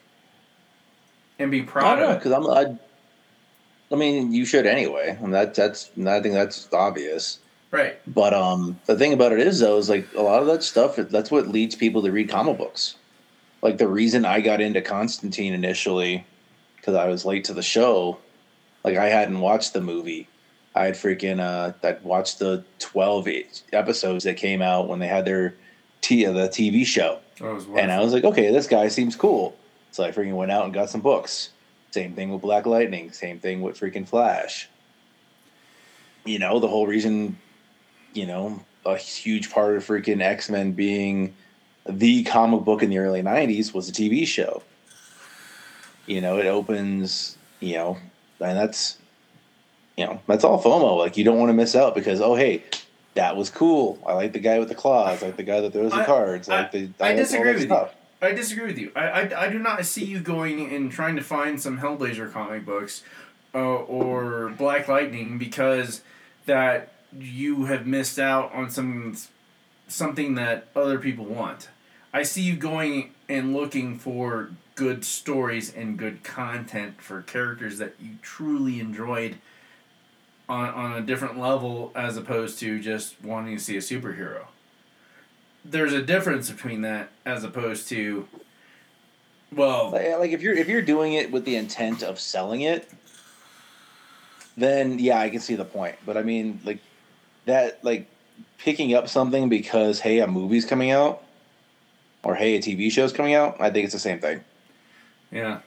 and 1.39 1.51
be 1.51 1.63
proud. 1.63 1.98
I 1.98 2.00
don't 2.00 2.10
know 2.10 2.15
because 2.15 2.32
I'm. 2.32 2.48
I, 2.48 2.77
I 3.91 3.98
mean, 3.98 4.32
you 4.32 4.46
should 4.46 4.68
anyway. 4.68 5.18
I 5.18 5.22
mean, 5.22 5.32
that 5.32 5.56
that's. 5.56 5.89
I 5.98 6.22
think 6.22 6.36
that's 6.36 6.70
obvious. 6.72 7.39
Right. 7.72 8.00
But 8.08 8.34
um, 8.34 8.79
the 8.86 8.96
thing 8.96 9.13
about 9.13 9.32
it 9.32 9.39
is, 9.39 9.60
though, 9.60 9.77
is 9.77 9.89
like 9.89 10.08
a 10.15 10.22
lot 10.22 10.41
of 10.41 10.48
that 10.48 10.63
stuff. 10.63 10.96
That's 10.96 11.32
what 11.32 11.48
leads 11.48 11.75
people 11.75 12.01
to 12.03 12.12
read 12.12 12.29
comic 12.29 12.58
books. 12.58 12.96
Like 13.62 13.77
the 13.77 13.88
reason 13.88 14.25
I 14.25 14.41
got 14.41 14.62
into 14.62 14.82
Constantine 14.82 15.53
initially, 15.53 16.25
because 16.80 16.96
I 16.96 17.08
was 17.08 17.26
late 17.26 17.46
to 17.46 17.54
the 17.54 17.62
show. 17.62 18.18
Like 18.84 18.98
I 18.98 19.10
hadn't 19.10 19.40
watched 19.40 19.74
the 19.74 19.82
movie. 19.82 20.28
I 20.76 20.86
had 20.86 20.94
freaking 20.96 21.40
uh, 21.40 21.74
I'd 21.86 22.04
watched 22.04 22.40
the 22.40 22.64
twelve 22.80 23.28
episodes 23.74 24.24
that 24.24 24.38
came 24.38 24.62
out 24.62 24.88
when 24.88 25.00
they 25.00 25.08
had 25.08 25.26
their 25.26 25.56
t 26.02 26.26
the 26.26 26.48
TV 26.48 26.86
show, 26.86 27.20
was 27.42 27.66
and 27.76 27.92
I 27.92 28.00
was 28.00 28.14
like, 28.14 28.24
okay, 28.24 28.52
this 28.52 28.68
guy 28.68 28.88
seems 28.88 29.16
cool. 29.16 29.58
So 29.92 30.04
I 30.04 30.12
freaking 30.12 30.36
went 30.36 30.52
out 30.52 30.66
and 30.66 30.74
got 30.74 30.90
some 30.90 31.02
books. 31.02 31.50
Same 31.92 32.14
thing 32.14 32.32
with 32.32 32.42
Black 32.42 32.66
Lightning. 32.66 33.12
Same 33.12 33.40
thing 33.40 33.62
with 33.62 33.80
freaking 33.80 34.08
Flash. 34.08 34.70
You 36.26 36.38
know, 36.38 36.60
the 36.60 36.68
whole 36.68 36.86
reason, 36.86 37.38
you 38.14 38.28
know, 38.28 38.64
a 38.86 38.96
huge 38.96 39.50
part 39.50 39.76
of 39.76 39.86
freaking 39.86 40.22
X 40.22 40.50
Men 40.50 40.74
being 40.74 41.36
the 41.88 42.24
comic 42.24 42.64
book 42.64 42.84
in 42.84 42.90
the 42.90 43.00
early 43.00 43.24
90s 43.24 43.74
was 43.74 43.90
a 43.90 43.92
TV 43.92 44.28
show. 44.28 44.62
You 46.10 46.22
know, 46.22 46.39
it 46.39 46.48
opens, 46.48 47.38
you 47.60 47.74
know, 47.75 47.98
and 48.39 48.58
that's, 48.58 48.98
you 49.96 50.06
know, 50.06 50.20
that's 50.28 50.44
all 50.44 50.62
FOMO. 50.62 50.98
Like, 50.98 51.18
you 51.18 51.24
don't 51.24 51.38
want 51.38 51.50
to 51.50 51.54
miss 51.54 51.75
out 51.75 51.94
because, 51.94 52.20
oh, 52.20 52.34
hey, 52.34 52.63
that 53.13 53.38
was 53.38 53.51
cool. 53.51 54.00
I 54.08 54.13
like 54.13 54.34
the 54.34 54.39
guy 54.39 54.58
with 54.58 54.70
the 54.70 54.75
claws. 54.75 55.22
I 55.22 55.28
like 55.28 55.38
the 55.38 55.44
guy 55.44 55.62
that 55.62 55.72
throws 55.72 55.92
the 55.92 55.98
I- 56.00 56.06
cards. 56.06 56.50
I, 56.50 56.56
I- 56.56 56.62
like 56.62 56.72
the, 56.72 56.89
I 57.00 57.12
all 57.12 57.18
disagree 57.18 57.54
with 57.54 57.70
you. 57.70 57.88
I 58.22 58.32
disagree 58.34 58.66
with 58.66 58.78
you. 58.80 58.92
I, 58.96 59.01
I, 59.08 59.46
I 59.46 59.50
do 59.50 59.60
not 59.60 59.86
see 59.86 60.04
you 60.04 60.20
going 60.20 60.74
and 60.74 60.92
trying 60.92 61.16
to 61.16 61.22
find 61.24 61.62
some 61.62 61.78
Hellblazer 61.80 62.32
comic 62.34 62.66
books 62.66 63.04
uh, 63.54 63.60
or 63.60 64.50
Black 64.58 64.88
Lightning 64.88 65.38
because 65.38 66.01
that 66.48 66.92
you 67.18 67.66
have 67.66 67.86
missed 67.86 68.18
out 68.18 68.51
on 68.54 68.72
some 68.72 69.16
something 69.88 70.36
that 70.36 70.68
other 70.75 70.98
people 70.98 71.25
want. 71.25 71.70
I 72.12 72.24
see 72.24 72.42
you 72.42 72.56
going 72.56 73.12
and 73.30 73.54
looking 73.54 73.98
for 74.00 74.50
good 74.80 75.04
stories 75.04 75.76
and 75.76 75.98
good 75.98 76.24
content 76.24 77.02
for 77.02 77.22
characters 77.22 77.78
that 77.80 77.96
you 78.00 78.12
truly 78.22 78.80
enjoyed 78.80 79.36
on, 80.48 80.70
on 80.70 80.94
a 80.94 81.02
different 81.02 81.38
level 81.38 81.92
as 81.96 82.16
opposed 82.16 82.58
to 82.60 82.80
just 82.80 83.22
wanting 83.22 83.58
to 83.58 83.62
see 83.62 83.76
a 83.76 83.82
superhero 83.82 84.46
there's 85.66 85.92
a 85.92 86.02
difference 86.02 86.50
between 86.50 86.82
that 86.82 87.10
as 87.26 87.44
opposed 87.44 87.90
to 87.90 88.26
well 89.54 89.92
Like, 89.92 90.32
if 90.32 90.42
you're 90.42 90.56
if 90.56 90.68
you're 90.68 90.82
doing 90.82 91.14
it 91.14 91.32
with 91.32 91.46
the 91.46 91.56
intent 91.56 92.04
of 92.04 92.20
selling 92.20 92.62
it, 92.62 92.90
then 94.56 95.00
yeah, 95.00 95.20
I 95.20 95.30
can 95.30 95.40
see 95.40 95.56
the 95.56 95.66
point. 95.66 95.96
But 96.06 96.18
I 96.18 96.24
mean, 96.24 96.62
like 96.64 96.80
that, 97.46 97.84
like 97.84 98.08
picking 98.58 98.94
up 98.94 99.10
something 99.10 99.50
because 99.50 100.00
hey, 100.00 100.20
a 100.20 100.28
movie's 100.28 100.66
coming 100.66 100.92
out, 100.92 101.24
or 102.24 102.36
hey, 102.36 102.56
a 102.56 102.60
TV 102.60 102.92
show's 102.92 103.12
coming 103.12 103.34
out. 103.34 103.60
I 103.60 103.70
think 103.70 103.86
it's 103.86 103.94
the 103.94 104.00
same 104.00 104.20
thing. 104.20 104.44
Yeah. 105.32 105.60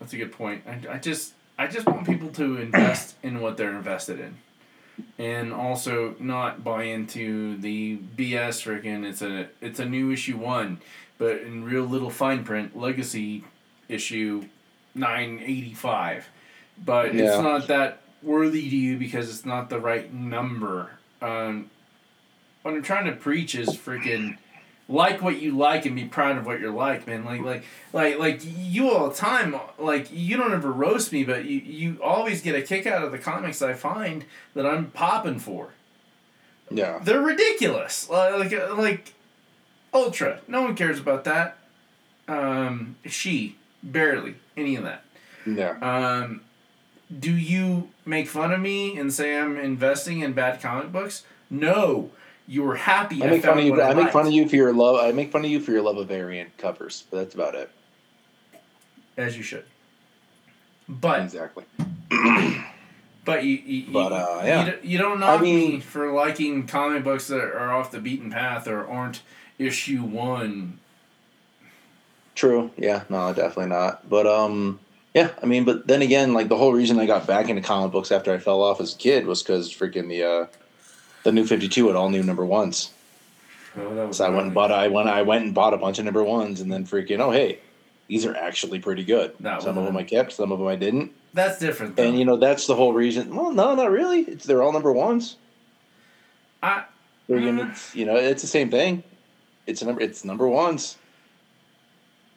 That's 0.00 0.12
a 0.12 0.16
good 0.16 0.32
point. 0.32 0.64
I, 0.66 0.94
I 0.94 0.98
just 0.98 1.34
i 1.58 1.66
just 1.66 1.86
want 1.86 2.06
people 2.06 2.30
to 2.30 2.56
invest 2.56 3.14
in 3.22 3.40
what 3.40 3.56
they're 3.56 3.76
invested 3.76 4.18
in. 4.18 4.36
And 5.18 5.52
also 5.52 6.16
not 6.18 6.64
buy 6.64 6.84
into 6.84 7.56
the 7.58 7.98
bs 8.16 8.60
freaking 8.62 9.04
it's 9.08 9.22
a 9.22 9.48
it's 9.60 9.78
a 9.78 9.84
new 9.84 10.10
issue 10.12 10.36
one. 10.38 10.80
But 11.18 11.42
in 11.42 11.64
real 11.64 11.84
little 11.84 12.10
fine 12.10 12.42
print 12.44 12.76
legacy 12.76 13.44
issue 13.88 14.44
985 14.94 16.28
but 16.84 17.14
Yeah. 17.14 17.24
it's 17.24 17.38
not 17.42 17.68
that 17.68 18.00
worthy 18.22 18.68
to 18.68 18.76
you 18.76 18.96
because 18.96 19.28
it's 19.28 19.44
not 19.44 19.68
the 19.70 19.78
right 19.78 20.12
number. 20.12 20.92
Um, 21.20 21.70
what 22.62 22.74
i'm 22.74 22.82
trying 22.82 23.06
to 23.06 23.12
preach 23.12 23.54
is 23.54 23.70
freaking 23.70 24.38
like 24.88 25.22
what 25.22 25.40
you 25.40 25.56
like 25.56 25.86
and 25.86 25.94
be 25.96 26.04
proud 26.04 26.36
of 26.36 26.44
what 26.46 26.60
you're 26.60 26.72
like, 26.72 27.06
man. 27.06 27.24
Like 27.24 27.40
like 27.42 27.64
like 27.92 28.18
like 28.18 28.40
you 28.44 28.90
all 28.90 29.08
the 29.08 29.14
time. 29.14 29.54
Like 29.78 30.08
you 30.12 30.36
don't 30.36 30.52
ever 30.52 30.70
roast 30.72 31.12
me, 31.12 31.24
but 31.24 31.44
you 31.44 31.58
you 31.58 32.02
always 32.02 32.42
get 32.42 32.54
a 32.54 32.62
kick 32.62 32.86
out 32.86 33.02
of 33.04 33.12
the 33.12 33.18
comics 33.18 33.62
I 33.62 33.74
find 33.74 34.24
that 34.54 34.66
I'm 34.66 34.90
popping 34.90 35.38
for. 35.38 35.70
Yeah, 36.70 37.00
They're 37.02 37.20
ridiculous. 37.20 38.08
Like 38.08 38.52
like, 38.52 38.76
like 38.76 39.12
Ultra. 39.94 40.40
No 40.48 40.62
one 40.62 40.74
cares 40.74 40.98
about 40.98 41.24
that. 41.24 41.58
Um, 42.28 42.96
she 43.06 43.56
barely 43.82 44.36
any 44.56 44.76
of 44.76 44.84
that. 44.84 45.04
yeah. 45.46 45.76
Um, 45.80 46.40
do 47.18 47.30
you 47.36 47.90
make 48.06 48.26
fun 48.28 48.52
of 48.52 48.60
me 48.60 48.96
and 48.96 49.12
say 49.12 49.36
I'm 49.38 49.58
investing 49.58 50.20
in 50.20 50.32
bad 50.32 50.62
comic 50.62 50.92
books? 50.92 51.24
No. 51.50 52.10
You 52.48 52.62
were 52.64 52.74
happy. 52.74 53.22
I 53.22 53.28
make 53.28 53.42
fun 53.42 53.50
found 53.54 53.60
of 53.60 53.64
you. 53.66 53.70
what 53.72 53.82
I 53.82 53.94
make 53.94 54.10
fun 54.12 54.26
of 54.26 54.32
you 54.32 54.48
for 54.48 54.56
your 54.56 54.72
love. 54.72 54.96
I 55.02 55.12
make 55.12 55.30
fun 55.30 55.44
of 55.44 55.50
you 55.50 55.60
for 55.60 55.70
your 55.70 55.82
love 55.82 55.96
of 55.96 56.08
variant 56.08 56.56
covers, 56.58 57.04
but 57.10 57.18
that's 57.18 57.34
about 57.34 57.54
it. 57.54 57.70
as 59.16 59.36
you 59.36 59.42
should. 59.42 59.64
But 60.88 61.20
Exactly. 61.22 61.64
but 63.24 63.44
you 63.44 63.54
you, 63.64 63.92
But, 63.92 64.12
uh, 64.12 64.40
yeah. 64.44 64.64
you, 64.64 64.70
don't- 64.72 64.84
you 64.84 64.98
don't 64.98 65.20
knock 65.20 65.40
I 65.40 65.42
mean- 65.42 65.70
me 65.74 65.80
for 65.80 66.12
liking 66.12 66.66
comic 66.66 67.04
books 67.04 67.28
that 67.28 67.38
are 67.40 67.72
off 67.72 67.90
the 67.90 68.00
beaten 68.00 68.30
path 68.30 68.66
or 68.66 68.86
aren't 68.86 69.22
issue 69.58 70.02
one. 70.02 70.78
True. 72.34 72.70
Yeah. 72.76 73.04
No, 73.08 73.32
definitely 73.32 73.66
not. 73.66 74.08
But 74.08 74.26
um, 74.26 74.80
yeah. 75.14 75.30
I 75.42 75.46
mean, 75.46 75.64
but 75.64 75.86
then 75.86 76.02
again, 76.02 76.34
like 76.34 76.48
the 76.48 76.56
whole 76.56 76.72
reason 76.72 76.98
I 76.98 77.06
got 77.06 77.26
back 77.26 77.48
into 77.48 77.62
comic 77.62 77.92
books 77.92 78.10
after 78.10 78.32
I 78.32 78.38
fell 78.38 78.62
off 78.62 78.80
as 78.80 78.94
a 78.94 78.98
kid 78.98 79.26
was 79.26 79.42
because 79.42 79.72
freaking 79.72 80.08
the 80.08 80.24
uh, 80.24 80.46
the 81.24 81.32
new 81.32 81.46
Fifty 81.46 81.68
Two 81.68 81.86
had 81.88 81.96
all 81.96 82.08
new 82.08 82.22
number 82.22 82.44
ones. 82.44 82.90
Oh, 83.76 84.10
So 84.12 84.24
I 84.26 84.28
went 84.28 84.46
and 84.46 84.54
bought. 84.54 84.70
I 84.72 84.88
went. 84.88 85.08
I 85.08 85.22
went 85.22 85.44
and 85.44 85.54
bought 85.54 85.74
a 85.74 85.78
bunch 85.78 85.98
of 85.98 86.04
number 86.04 86.22
ones, 86.22 86.60
and 86.60 86.70
then 86.72 86.84
freaking 86.84 87.20
oh 87.20 87.30
hey, 87.30 87.58
these 88.08 88.26
are 88.26 88.34
actually 88.36 88.78
pretty 88.80 89.04
good. 89.04 89.34
That 89.40 89.62
some 89.62 89.78
of 89.78 89.84
them 89.84 89.96
I 89.96 90.02
kept, 90.02 90.32
some 90.32 90.52
of 90.52 90.58
them 90.58 90.68
I 90.68 90.76
didn't. 90.76 91.12
That's 91.34 91.58
different. 91.58 91.96
Though. 91.96 92.04
And 92.04 92.18
you 92.18 92.24
know 92.24 92.36
that's 92.36 92.66
the 92.66 92.74
whole 92.74 92.92
reason. 92.92 93.34
Well, 93.34 93.52
no, 93.52 93.74
not 93.74 93.90
really. 93.90 94.20
It's 94.20 94.44
they're 94.44 94.62
all 94.62 94.72
number 94.72 94.92
ones. 94.92 95.36
I 96.62 96.84
Mm. 97.30 97.70
it's 97.70 97.94
you 97.94 98.04
know 98.04 98.16
it's 98.16 98.42
the 98.42 98.48
same 98.48 98.70
thing. 98.70 99.04
It's 99.66 99.80
a 99.80 99.86
number. 99.86 100.02
It's 100.02 100.24
number 100.24 100.46
ones. 100.48 100.98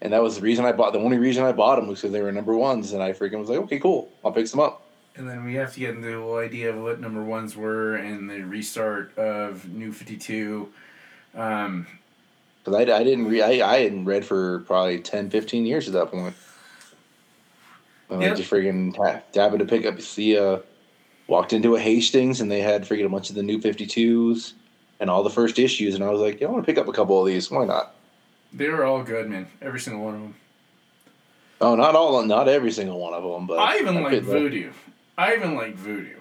And 0.02 0.14
that 0.14 0.22
was 0.22 0.36
the 0.36 0.42
reason 0.42 0.64
I 0.66 0.72
bought. 0.74 0.94
The 0.94 1.00
only 1.00 1.18
reason 1.18 1.44
I 1.44 1.52
bought 1.52 1.78
them 1.78 1.88
was 1.88 2.00
because 2.00 2.12
they 2.14 2.22
were 2.22 2.32
number 2.32 2.56
ones, 2.56 2.94
and 2.94 3.02
I 3.02 3.12
freaking 3.14 3.40
was 3.40 3.50
like, 3.50 3.60
okay, 3.60 3.80
cool, 3.80 4.10
I'll 4.24 4.32
pick 4.32 4.46
some 4.48 4.60
up. 4.60 4.85
And 5.18 5.28
then 5.30 5.44
we 5.44 5.56
have 5.56 5.74
to 5.74 5.80
get 5.80 5.96
into 5.96 6.08
the 6.08 6.18
whole 6.18 6.38
idea 6.38 6.70
of 6.70 6.82
what 6.82 7.00
number 7.00 7.24
ones 7.24 7.56
were 7.56 7.96
and 7.96 8.30
the 8.30 8.42
restart 8.42 9.18
of 9.18 9.68
New 9.70 9.92
Fifty 9.92 10.18
Two. 10.18 10.70
Um, 11.34 11.88
Because 12.64 12.76
I, 12.80 12.82
I 12.98 13.04
didn't 13.04 13.28
re- 13.28 13.42
I, 13.42 13.68
I 13.76 13.80
hadn't 13.82 14.06
read 14.06 14.26
for 14.26 14.60
probably 14.62 15.00
10, 15.00 15.30
15 15.30 15.66
years 15.66 15.88
at 15.88 15.94
that 15.94 16.12
point. 16.12 16.36
Yep. 18.10 18.22
I 18.22 18.36
just 18.36 18.50
freaking 18.52 18.96
happened 19.36 19.60
to 19.60 19.66
pick 19.66 19.86
up, 19.86 20.00
see, 20.00 20.38
uh, 20.38 20.60
walked 21.28 21.54
into 21.54 21.76
a 21.76 21.80
Hastings 21.80 22.40
and 22.40 22.50
they 22.52 22.62
had 22.62 22.84
freaking 22.84 23.06
a 23.06 23.10
bunch 23.10 23.30
of 23.30 23.36
the 23.36 23.44
new 23.44 23.60
52s 23.60 24.54
and 25.00 25.10
all 25.10 25.24
the 25.24 25.30
first 25.30 25.60
issues. 25.60 25.96
And 25.96 26.04
I 26.04 26.10
was 26.10 26.22
like, 26.22 26.40
yeah, 26.40 26.48
I 26.48 26.52
want 26.52 26.64
to 26.64 26.72
pick 26.72 26.80
up 26.80 26.88
a 26.88 26.94
couple 26.94 27.20
of 27.20 27.26
these. 27.28 27.50
Why 27.50 27.66
not? 27.66 27.96
they 28.54 28.70
were 28.70 28.86
all 28.86 29.04
good, 29.04 29.30
man. 29.30 29.48
Every 29.62 29.80
single 29.80 30.06
one 30.06 30.16
of 30.16 30.22
them. 30.22 30.36
Oh, 31.60 31.76
not 31.76 31.96
all, 31.96 32.24
not 32.24 32.48
every 32.48 32.72
single 32.72 33.00
one 33.00 33.14
of 33.14 33.24
them, 33.24 33.48
but 33.48 33.60
I 33.60 33.78
even 33.80 33.96
like 34.02 34.12
could, 34.12 34.24
uh, 34.24 34.32
Voodoo. 34.32 34.72
I 35.18 35.36
even 35.36 35.56
like 35.56 35.76
Voodoo. 35.76 36.20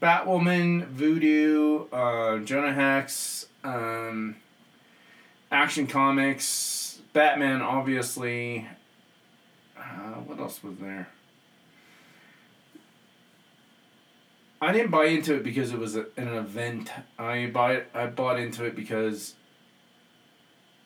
Batwoman, 0.00 0.86
Voodoo, 0.86 1.86
uh, 1.92 2.38
Jonah 2.38 2.72
Hex, 2.72 3.46
um, 3.64 4.36
Action 5.50 5.88
Comics, 5.88 7.00
Batman, 7.12 7.60
obviously. 7.62 8.68
Uh, 9.76 10.20
what 10.24 10.38
else 10.38 10.62
was 10.62 10.76
there? 10.76 11.08
I 14.60 14.70
didn't 14.72 14.92
buy 14.92 15.06
into 15.06 15.34
it 15.34 15.42
because 15.42 15.72
it 15.72 15.78
was 15.78 15.96
a, 15.96 16.06
an 16.16 16.28
event. 16.28 16.92
I 17.18 17.46
buy 17.46 17.82
I 17.92 18.06
bought 18.06 18.38
into 18.38 18.64
it 18.64 18.76
because 18.76 19.34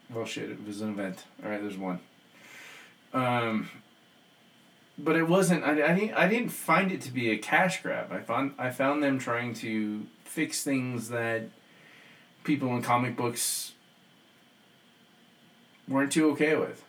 Well, 0.09 0.25
shit, 0.25 0.51
it 0.51 0.67
was 0.67 0.81
an 0.81 0.89
event. 0.91 1.25
All 1.45 1.51
right, 1.51 1.61
there's 1.61 1.77
one. 1.77 2.01
Um, 3.17 3.71
but 4.99 5.17
it 5.17 5.27
wasn't. 5.27 5.65
I, 5.65 5.73
I 5.73 5.95
didn't. 5.95 6.15
I 6.15 6.29
didn't 6.29 6.51
find 6.51 6.93
it 6.93 7.01
to 7.03 7.11
be 7.11 7.31
a 7.31 7.39
cash 7.39 7.83
grab. 7.83 8.13
I 8.13 8.21
found. 8.21 8.53
I 8.59 8.71
found 8.71 9.03
them 9.03 9.19
trying 9.19 9.55
to 9.55 10.07
fix 10.25 10.63
things 10.63 11.09
that 11.09 11.45
people 12.45 12.69
in 12.77 12.83
comic 12.83 13.17
books 13.17 13.73
weren't 15.89 16.13
too 16.13 16.31
okay 16.33 16.57
with. 16.57 16.85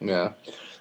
Yeah. 0.00 0.32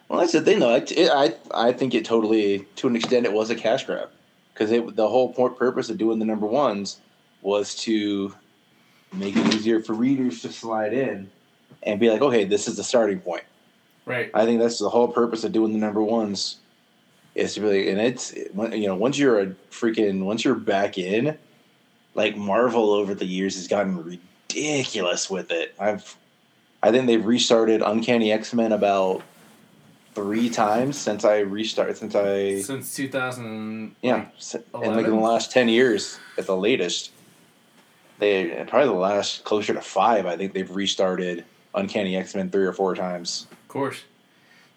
Well, 0.10 0.22
that's 0.22 0.32
the 0.32 0.42
thing, 0.42 0.60
though. 0.60 0.76
It, 0.76 0.92
it, 0.92 1.12
I 1.12 1.36
I 1.54 1.72
think 1.72 1.94
it 1.94 2.06
totally, 2.06 2.66
to 2.78 2.88
an 2.88 2.96
extent, 2.96 3.26
it 3.26 3.34
was 3.34 3.50
a 3.50 3.56
cash 3.56 3.86
grab, 3.86 4.10
because 4.54 4.72
it 4.72 4.96
the 4.96 5.08
whole 5.08 5.30
purpose 5.32 5.90
of 5.90 6.00
doing 6.00 6.18
the 6.18 6.26
number 6.26 6.48
ones 6.48 7.00
was 7.44 7.76
to 7.76 8.34
make 9.14 9.36
it 9.36 9.54
easier 9.54 9.82
for 9.82 9.94
readers 9.94 10.42
to 10.42 10.52
slide 10.52 10.94
in 10.94 11.30
and 11.84 12.00
be 12.00 12.10
like, 12.10 12.22
okay, 12.22 12.44
this 12.44 12.68
is 12.68 12.78
the 12.78 12.84
starting 12.84 13.20
point. 13.20 13.44
Right. 14.08 14.32
I 14.34 14.46
think 14.46 14.62
that's 14.62 14.80
the 14.80 14.90
whole 14.90 15.10
purpose 15.10 15.44
of 15.44 15.52
doing 15.52 15.74
the 15.74 15.80
number 15.80 16.02
ones, 16.02 16.56
It's 17.36 17.58
really, 17.58 17.92
and 17.92 18.00
it's 18.00 18.34
you 18.34 18.88
know 18.88 18.96
once 18.96 19.20
you're 19.20 19.40
a 19.42 19.48
freaking 19.70 20.24
once 20.24 20.46
you're 20.46 20.56
back 20.56 20.98
in, 20.98 21.38
like 22.16 22.38
Marvel 22.38 22.92
over 22.92 23.14
the 23.14 23.26
years 23.26 23.56
has 23.56 23.68
gotten 23.68 24.02
ridiculous 24.02 25.30
with 25.30 25.52
it. 25.52 25.76
I've 25.78 26.16
I 26.82 26.92
think 26.92 27.06
they've 27.08 27.24
restarted 27.24 27.82
Uncanny 27.82 28.32
X 28.32 28.54
Men 28.54 28.72
about 28.72 29.24
three 30.16 30.50
times 30.50 30.98
since 30.98 31.26
I 31.26 31.40
restarted. 31.40 31.98
Since 31.98 32.16
I 32.16 32.62
Since 32.62 32.96
two 32.96 33.10
thousand. 33.10 33.94
yeah, 34.02 34.28
and 34.74 34.96
like 34.96 35.06
in 35.06 35.12
the 35.12 35.18
last 35.18 35.52
ten 35.52 35.68
years 35.68 36.18
at 36.38 36.46
the 36.46 36.56
latest, 36.56 37.12
they 38.20 38.64
probably 38.70 38.88
the 38.88 38.94
last 38.94 39.44
closer 39.44 39.74
to 39.74 39.82
five. 39.82 40.26
I 40.26 40.38
think 40.38 40.54
they've 40.54 40.74
restarted 40.74 41.44
Uncanny 41.76 42.16
X 42.16 42.36
Men 42.36 42.50
three 42.50 42.66
or 42.66 42.72
four 42.74 42.96
times. 42.96 43.48
Of 43.68 43.74
course. 43.74 44.04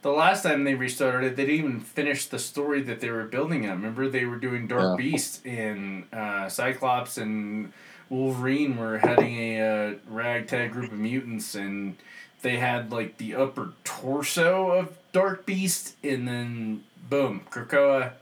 The 0.03 0.11
last 0.11 0.43
time 0.43 0.65
they 0.65 0.75
restarted 0.75 1.33
it, 1.33 1.37
they 1.37 1.45
didn't 1.47 1.59
even 1.61 1.81
finish 1.81 2.27
the 2.27 2.41
story 2.41 2.83
that 2.83 3.01
they 3.01 3.11
were 3.11 3.23
building 3.25 3.69
on. 3.69 3.77
Remember, 3.77 4.09
they 4.09 4.25
were 4.25 4.37
doing 4.37 4.67
Dark 4.67 4.99
Yeah. 4.99 5.05
Beast 5.11 5.47
and 5.47 6.07
uh, 6.13 6.49
Cyclops 6.49 7.17
and 7.19 7.73
Wolverine 8.09 8.77
were 8.79 8.99
heading 8.99 9.37
a 9.37 9.61
uh, 9.61 9.95
ragtag 10.09 10.73
group 10.73 10.91
of 10.91 10.99
mutants, 10.99 11.55
and 11.55 11.97
they 12.43 12.57
had 12.57 12.91
like 12.91 13.19
the 13.19 13.37
upper 13.37 13.75
torso 13.85 14.71
of 14.73 14.99
Dark 15.13 15.47
Beast, 15.47 15.95
and 16.03 16.27
then 16.27 16.83
boom, 17.09 17.43
Krakoa. 17.51 18.13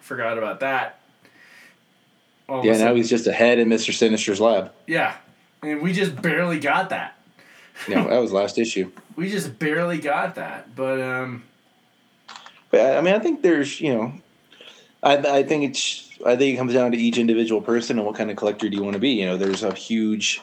Forgot 0.00 0.38
about 0.38 0.58
that. 0.60 0.98
All 2.48 2.64
Yeah, 2.66 2.72
now 2.72 2.78
sudden- 2.78 2.96
he's 2.96 3.10
just 3.10 3.26
a 3.28 3.32
head 3.32 3.58
in 3.60 3.68
Mister 3.68 3.92
Sinister's 3.92 4.40
lab. 4.40 4.72
yeah, 4.88 5.14
and 5.62 5.80
we 5.82 5.92
just 5.92 6.20
barely 6.20 6.58
got 6.58 6.88
that. 6.90 7.16
Yeah, 7.86 8.04
that 8.08 8.18
was 8.18 8.32
last 8.32 8.58
issue. 8.58 8.90
We 9.16 9.30
just 9.30 9.58
barely 9.58 9.98
got 9.98 10.36
that, 10.36 10.74
but 10.74 11.00
um. 11.00 11.44
But 12.70 12.96
I 12.96 13.00
mean, 13.00 13.14
I 13.14 13.18
think 13.18 13.42
there's, 13.42 13.80
you 13.80 13.94
know, 13.94 14.12
I 15.02 15.16
I 15.16 15.42
think 15.42 15.64
it's 15.64 16.08
I 16.24 16.36
think 16.36 16.54
it 16.54 16.58
comes 16.58 16.74
down 16.74 16.92
to 16.92 16.98
each 16.98 17.18
individual 17.18 17.60
person 17.60 17.98
and 17.98 18.06
what 18.06 18.16
kind 18.16 18.30
of 18.30 18.36
collector 18.36 18.68
do 18.68 18.76
you 18.76 18.82
want 18.82 18.94
to 18.94 19.00
be. 19.00 19.10
You 19.10 19.26
know, 19.26 19.36
there's 19.36 19.62
a 19.62 19.72
huge 19.74 20.42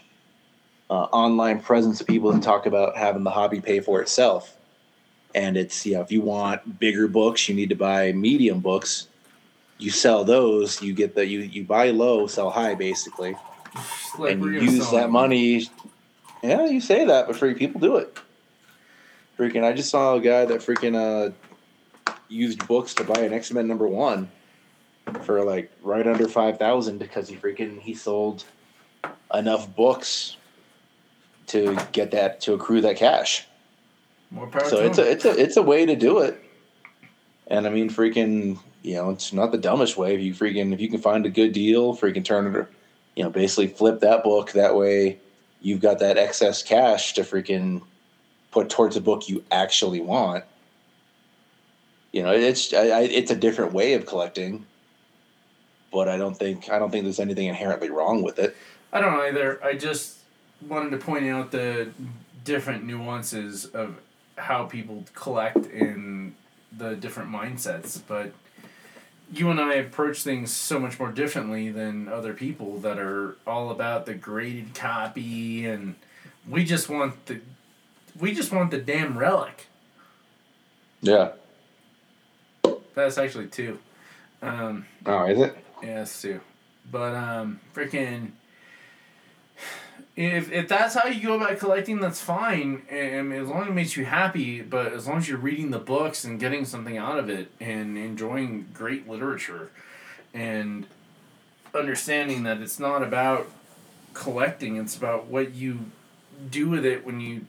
uh, 0.90 0.94
online 0.94 1.60
presence 1.62 2.02
of 2.02 2.08
people 2.08 2.32
that 2.32 2.42
talk 2.42 2.66
about 2.66 2.98
having 2.98 3.24
the 3.24 3.30
hobby 3.30 3.62
pay 3.62 3.80
for 3.80 4.02
itself, 4.02 4.56
and 5.36 5.58
it's 5.58 5.86
you 5.86 5.96
know 5.96 6.02
if 6.02 6.12
you 6.12 6.22
want 6.22 6.80
bigger 6.80 7.08
books, 7.08 7.48
you 7.48 7.56
need 7.56 7.70
to 7.70 7.76
buy 7.76 8.12
medium 8.12 8.60
books. 8.60 9.08
You 9.78 9.92
sell 9.92 10.24
those, 10.24 10.82
you 10.82 10.94
get 10.94 11.14
the 11.14 11.26
you 11.26 11.42
you 11.42 11.64
buy 11.64 11.92
low, 11.92 12.26
sell 12.28 12.50
high, 12.50 12.74
basically, 12.74 13.36
Like 14.18 14.34
and 14.34 14.44
you 14.44 14.62
use 14.62 14.90
that 14.92 15.12
money. 15.12 15.70
Yeah, 16.44 16.66
you 16.66 16.82
say 16.82 17.06
that, 17.06 17.28
but 17.28 17.36
free 17.36 17.54
people 17.54 17.80
do 17.80 17.98
it. 17.98 18.18
Freaking, 19.38 19.64
I 19.64 19.74
just 19.74 19.90
saw 19.90 20.16
a 20.16 20.22
guy 20.22 20.46
that 20.46 20.62
freaking 20.62 20.96
uh 20.96 21.32
used 22.30 22.68
books 22.68 22.94
to 22.96 23.04
buy 23.04 23.22
an 23.22 23.34
X 23.34 23.52
Men 23.52 23.68
number 23.68 23.88
one 23.88 24.30
for 25.24 25.44
like 25.44 25.72
right 25.82 26.06
under 26.06 26.28
five 26.28 26.58
thousand 26.58 26.98
because 26.98 27.30
he 27.30 27.36
freaking 27.36 27.80
he 27.80 27.94
sold 27.94 28.44
enough 29.34 29.74
books 29.76 30.38
to 31.48 31.78
get 31.92 32.12
that 32.12 32.42
to 32.42 32.54
accrue 32.54 32.82
that 32.82 32.98
cash. 32.98 33.48
More 34.32 34.48
power 34.48 34.66
So 34.66 34.80
it's 34.80 34.98
him. 34.98 35.06
a 35.06 35.10
it's 35.10 35.26
a 35.26 35.40
it's 35.40 35.58
a 35.58 35.62
way 35.62 35.86
to 35.86 35.96
do 35.96 36.20
it. 36.20 36.44
And 37.50 37.66
I 37.66 37.70
mean, 37.70 37.90
freaking, 37.90 38.60
you 38.84 38.96
know, 38.96 39.12
it's 39.12 39.32
not 39.32 39.52
the 39.54 39.58
dumbest 39.58 39.96
way. 39.96 40.16
If 40.16 40.22
you 40.22 40.34
freaking 40.34 40.74
if 40.74 40.82
you 40.82 40.90
can 40.90 41.00
find 41.00 41.26
a 41.26 41.30
good 41.30 41.54
deal, 41.54 41.96
freaking 41.96 42.26
turn 42.26 42.54
it, 42.54 42.68
you 43.16 43.24
know, 43.24 43.30
basically 43.30 43.68
flip 43.68 44.02
that 44.02 44.24
book. 44.24 44.52
That 44.52 44.76
way, 44.76 45.20
you've 45.62 45.80
got 45.80 46.00
that 46.00 46.18
excess 46.18 46.62
cash 46.62 47.14
to 47.14 47.22
freaking 47.22 47.84
put 48.52 48.70
towards 48.70 48.96
a 48.96 49.02
book 49.02 49.30
you 49.30 49.44
actually 49.52 50.02
want. 50.02 50.44
You 52.12 52.24
know, 52.24 52.32
it's 52.32 52.74
I, 52.74 52.88
I, 52.88 53.02
it's 53.02 53.32
a 53.32 53.36
different 53.36 53.74
way 53.74 53.94
of 53.94 54.06
collecting, 54.06 54.66
but 55.92 56.08
I 56.08 56.18
don't 56.18 56.36
think 56.36 56.70
I 56.70 56.80
don't 56.80 56.90
think 56.92 57.04
there's 57.04 57.20
anything 57.20 57.48
inherently 57.48 57.90
wrong 57.90 58.24
with 58.24 58.40
it. 58.40 58.56
I 58.92 59.02
don't 59.02 59.20
either. 59.20 59.64
I 59.64 59.74
just 59.74 60.20
wanted 60.68 60.92
to 60.92 60.98
point 60.98 61.26
out 61.26 61.52
the 61.52 61.90
different 62.44 62.86
nuances 62.86 63.66
of 63.66 64.00
how 64.38 64.66
people 64.66 65.04
collect 65.14 65.66
in 65.68 66.36
the 66.76 66.96
different 66.96 67.30
mindsets. 67.30 68.02
But 68.08 68.32
you 69.32 69.52
and 69.52 69.60
I 69.60 69.76
approach 69.76 70.24
things 70.24 70.52
so 70.52 70.80
much 70.80 71.00
more 71.00 71.12
differently 71.12 71.70
than 71.70 72.08
other 72.08 72.34
people 72.34 72.80
that 72.80 72.98
are 72.98 73.38
all 73.46 73.72
about 73.72 74.06
the 74.06 74.14
graded 74.14 74.74
copy 74.74 75.66
and 75.66 75.96
we 76.48 76.64
just 76.64 76.88
want 76.88 77.26
the 77.26 77.42
we 78.20 78.34
just 78.34 78.52
want 78.52 78.72
the 78.72 78.78
damn 78.78 79.18
relic. 79.18 79.68
Yeah. 81.02 81.32
That's 82.96 83.18
actually 83.18 83.48
two. 83.48 83.78
Um, 84.42 84.86
Oh, 85.06 85.26
is 85.26 85.40
it? 85.40 85.58
Yeah, 85.84 86.02
it's 86.02 86.22
two. 86.22 86.42
But 86.92 87.14
um 87.16 87.60
freaking 87.76 88.32
if 90.16 90.52
if 90.52 90.68
that's 90.68 90.96
how 90.96 91.08
you 91.08 91.22
go 91.22 91.36
about 91.36 91.60
collecting, 91.60 92.00
that's 92.00 92.22
fine. 92.22 92.82
And 92.90 93.32
as 93.34 93.48
long 93.48 93.64
as 93.64 93.68
it 93.70 93.74
makes 93.74 93.96
you 93.96 94.06
happy, 94.06 94.62
but 94.62 94.94
as 94.94 95.06
long 95.08 95.18
as 95.18 95.30
you're 95.30 95.38
reading 95.38 95.70
the 95.70 95.80
books 95.80 96.24
and 96.24 96.40
getting 96.40 96.66
something 96.66 96.98
out 96.98 97.20
of 97.20 97.30
it 97.30 97.52
and 97.60 97.98
enjoying 97.98 98.68
great 98.74 99.08
literature 99.08 99.70
and 100.34 100.88
understanding 101.76 102.44
that 102.44 102.60
it's 102.62 102.80
not 102.80 103.04
about 103.04 103.48
collecting, 104.14 104.78
it's 104.78 104.98
about 104.98 105.28
what 105.28 105.54
you 105.54 105.92
do 106.50 106.70
with 106.70 106.84
it 106.86 107.06
when 107.06 107.20
you 107.20 107.46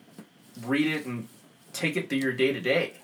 read 0.65 0.87
it 0.87 1.07
and 1.07 1.29
take 1.73 1.97
it 1.97 2.11
to 2.11 2.17
your 2.17 2.33
day 2.33 2.53
to 2.53 2.61
day. 2.61 2.95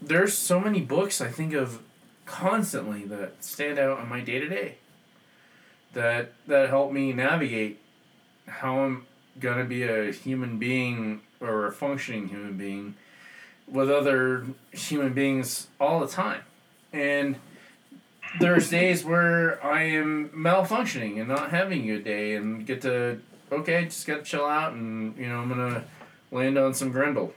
There's 0.00 0.36
so 0.36 0.60
many 0.60 0.80
books 0.80 1.20
I 1.20 1.28
think 1.28 1.52
of 1.52 1.80
constantly 2.26 3.04
that 3.04 3.42
stand 3.44 3.78
out 3.78 4.00
in 4.00 4.08
my 4.08 4.20
day 4.20 4.40
to 4.40 4.48
day. 4.48 4.76
That 5.92 6.32
that 6.46 6.68
help 6.68 6.92
me 6.92 7.12
navigate 7.12 7.80
how 8.46 8.80
I'm 8.80 9.06
gonna 9.40 9.64
be 9.64 9.82
a 9.82 10.12
human 10.12 10.58
being 10.58 11.22
or 11.40 11.66
a 11.66 11.72
functioning 11.72 12.28
human 12.28 12.56
being 12.56 12.94
with 13.66 13.90
other 13.90 14.46
human 14.72 15.12
beings 15.12 15.68
all 15.80 16.00
the 16.00 16.08
time. 16.08 16.42
And 16.92 17.36
there's 18.38 18.70
days 18.70 19.04
where 19.04 19.64
I 19.64 19.82
am 19.82 20.30
malfunctioning 20.30 21.18
and 21.18 21.28
not 21.28 21.50
having 21.50 21.84
a 21.84 21.94
good 21.94 22.04
day 22.04 22.34
and 22.34 22.66
get 22.66 22.82
to 22.82 23.20
okay, 23.50 23.84
just 23.84 24.06
gotta 24.06 24.22
chill 24.22 24.44
out 24.44 24.72
and 24.72 25.16
you 25.16 25.28
know, 25.28 25.40
I'm 25.40 25.48
gonna 25.48 25.84
land 26.30 26.58
on 26.58 26.74
some 26.74 26.90
Grendel. 26.90 27.34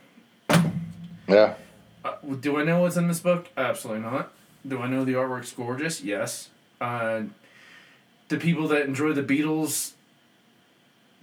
Yeah. 1.28 1.54
Uh, 2.04 2.16
do 2.40 2.58
I 2.58 2.64
know 2.64 2.80
what's 2.80 2.96
in 2.96 3.08
this 3.08 3.20
book? 3.20 3.48
Absolutely 3.56 4.02
not. 4.02 4.32
Do 4.66 4.80
I 4.80 4.88
know 4.88 5.04
the 5.04 5.12
artwork's 5.14 5.52
gorgeous? 5.52 6.02
Yes. 6.02 6.50
Uh, 6.80 7.22
the 8.28 8.36
people 8.36 8.68
that 8.68 8.86
enjoy 8.86 9.12
the 9.12 9.22
Beatles 9.22 9.92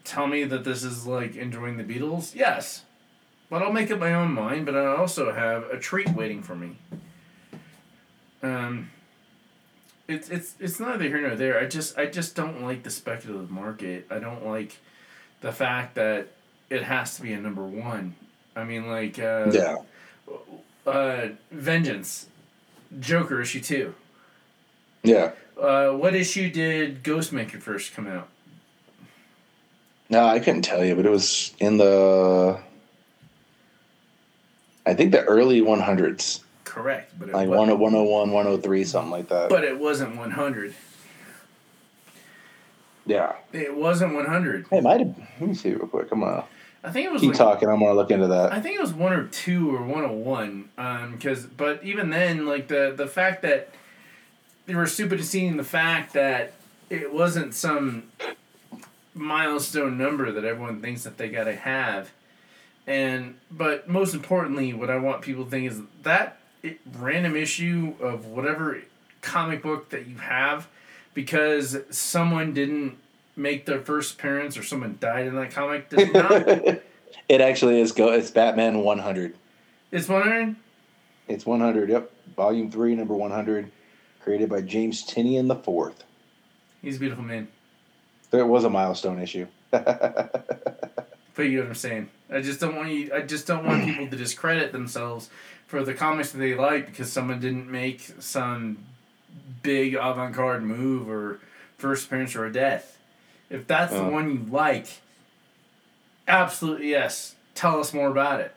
tell 0.03 0.27
me 0.27 0.43
that 0.43 0.63
this 0.63 0.83
is 0.83 1.05
like 1.05 1.35
enjoying 1.35 1.77
the 1.77 1.83
Beatles? 1.83 2.35
Yes. 2.35 2.83
But 3.49 3.61
I'll 3.61 3.71
make 3.71 3.89
up 3.91 3.99
my 3.99 4.13
own 4.13 4.33
mind, 4.33 4.65
but 4.65 4.75
I 4.75 4.85
also 4.87 5.31
have 5.31 5.63
a 5.63 5.79
treat 5.79 6.09
waiting 6.09 6.43
for 6.43 6.55
me. 6.55 6.77
Um, 8.43 8.91
it's 10.07 10.29
it's 10.29 10.55
it's 10.59 10.79
neither 10.79 11.05
here 11.05 11.21
nor 11.21 11.35
there. 11.35 11.59
I 11.59 11.65
just 11.65 11.97
I 11.97 12.05
just 12.05 12.35
don't 12.35 12.61
like 12.63 12.83
the 12.83 12.89
speculative 12.89 13.51
market. 13.51 14.07
I 14.09 14.19
don't 14.19 14.45
like 14.45 14.77
the 15.41 15.51
fact 15.51 15.95
that 15.95 16.27
it 16.69 16.83
has 16.83 17.15
to 17.17 17.21
be 17.21 17.33
a 17.33 17.39
number 17.39 17.63
one. 17.63 18.15
I 18.55 18.63
mean, 18.63 18.87
like 18.87 19.19
uh, 19.19 19.51
Yeah. 19.53 19.77
uh, 20.85 21.27
Vengeance, 21.51 22.27
Joker 22.99 23.41
issue 23.41 23.61
two. 23.61 23.95
Yeah. 25.03 25.31
Uh, 25.59 25.91
what 25.91 26.15
issue 26.15 26.49
did 26.49 27.03
Ghostmaker 27.03 27.61
first 27.61 27.93
come 27.93 28.07
out? 28.07 28.27
No, 30.09 30.25
I 30.25 30.39
couldn't 30.39 30.61
tell 30.61 30.83
you, 30.85 30.95
but 30.95 31.05
it 31.05 31.09
was 31.11 31.53
in 31.59 31.77
the. 31.77 32.59
I 34.85 34.93
think 34.93 35.11
the 35.11 35.23
early 35.25 35.59
100s, 35.61 36.39
Correct, 36.67 37.13
but 37.17 37.29
it 37.29 37.33
like 37.35 37.47
wa- 37.47 37.57
101, 37.57 38.31
103, 38.31 38.83
something 38.83 39.11
like 39.11 39.29
that. 39.29 39.49
but 39.49 39.63
it 39.63 39.79
wasn't 39.79 40.15
one 40.15 40.31
hundred. 40.31 40.73
Yeah. 43.05 43.33
It 43.53 43.75
wasn't 43.75 44.15
100. 44.15 44.65
Hey, 44.69 44.81
might 44.81 44.99
have. 44.99 45.15
Let 45.39 45.49
me 45.49 45.55
see 45.55 45.69
real 45.73 45.87
quick. 45.87 46.09
Come 46.09 46.23
on. 46.23 46.43
I 46.83 46.91
think 46.91 47.05
it 47.05 47.11
was 47.11 47.21
Keep 47.21 47.29
like, 47.31 47.37
talking. 47.37 47.69
I'm 47.69 47.79
gonna 47.79 47.93
look 47.93 48.11
into 48.11 48.27
that. 48.27 48.51
I 48.53 48.59
think 48.61 48.75
it 48.75 48.81
was 48.81 48.93
one 48.93 49.13
or 49.13 49.27
two 49.27 49.73
or 49.75 49.81
one 49.81 50.03
or 50.03 50.15
one. 50.15 50.69
Um, 50.77 51.13
because 51.13 51.45
but 51.45 51.83
even 51.83 52.09
then, 52.09 52.45
like 52.45 52.67
the 52.67 52.93
the 52.95 53.07
fact 53.07 53.41
that 53.41 53.69
they 54.65 54.75
were 54.75 54.85
stupid 54.85 55.17
to 55.17 55.23
seeing 55.23 55.57
the 55.57 55.63
fact 55.63 56.13
that 56.13 56.53
it 56.89 57.11
wasn't 57.13 57.53
some 57.53 58.03
milestone 59.13 59.97
number 59.97 60.31
that 60.31 60.45
everyone 60.45 60.81
thinks 60.81 61.03
that 61.03 61.17
they 61.17 61.29
gotta 61.29 61.55
have, 61.55 62.11
and 62.85 63.35
but 63.51 63.89
most 63.89 64.13
importantly, 64.13 64.73
what 64.73 64.89
I 64.89 64.97
want 64.97 65.21
people 65.21 65.45
to 65.45 65.49
think 65.49 65.69
is 65.71 65.81
that 66.03 66.36
it, 66.63 66.79
random 66.97 67.35
issue 67.35 67.93
of 67.99 68.25
whatever 68.27 68.81
comic 69.21 69.61
book 69.61 69.89
that 69.89 70.07
you 70.07 70.17
have, 70.17 70.67
because 71.13 71.77
someone 71.89 72.53
didn't 72.53 72.97
make 73.35 73.65
their 73.65 73.79
first 73.79 74.15
appearance 74.15 74.57
or 74.57 74.63
someone 74.63 74.97
died 74.99 75.27
in 75.27 75.35
that 75.35 75.51
comic 75.51 75.89
does 75.89 76.11
not. 76.11 76.47
it 77.29 77.41
actually 77.41 77.79
is 77.79 77.91
go. 77.91 78.11
It's 78.11 78.31
Batman 78.31 78.79
100. 78.79 79.35
it's 79.91 80.07
one 80.09 80.23
hundred. 80.23 80.55
It's 81.27 81.45
100. 81.45 81.89
Yep. 81.89 82.11
Volume 82.35 82.71
three, 82.71 82.95
number 82.95 83.13
100, 83.15 83.71
created 84.21 84.49
by 84.49 84.61
James 84.61 85.05
Tynion 85.05 85.47
the 85.47 85.55
fourth. 85.55 86.03
He's 86.81 86.97
a 86.97 86.99
beautiful 86.99 87.23
man. 87.23 87.47
There 88.31 88.45
was 88.45 88.63
a 88.63 88.69
milestone 88.69 89.19
issue. 89.19 89.47
But 91.37 91.43
you 91.43 91.57
know 91.57 91.65
what 91.65 91.69
I'm 91.69 91.75
saying. 91.75 92.09
I 92.31 92.41
just 92.41 92.59
don't 92.59 92.75
want 92.75 92.89
you. 92.89 93.11
I 93.13 93.21
just 93.21 93.45
don't 93.45 93.63
want 93.63 93.85
people 93.85 94.07
to 94.07 94.15
discredit 94.17 94.71
themselves 94.71 95.29
for 95.67 95.83
the 95.83 95.93
comics 95.93 96.31
that 96.31 96.39
they 96.39 96.55
like 96.55 96.87
because 96.87 97.11
someone 97.11 97.39
didn't 97.39 97.69
make 97.69 98.01
some 98.19 98.77
big 99.61 99.93
avant-garde 99.95 100.63
move 100.63 101.09
or 101.09 101.39
first 101.77 102.07
appearance 102.07 102.35
or 102.35 102.45
a 102.45 102.51
death. 102.51 102.97
If 103.49 103.67
that's 103.67 103.93
the 103.93 104.03
Uh. 104.05 104.09
one 104.09 104.31
you 104.31 104.45
like, 104.51 104.87
absolutely 106.27 106.89
yes. 106.89 107.35
Tell 107.53 107.79
us 107.79 107.93
more 107.93 108.07
about 108.09 108.39
it. 108.41 108.53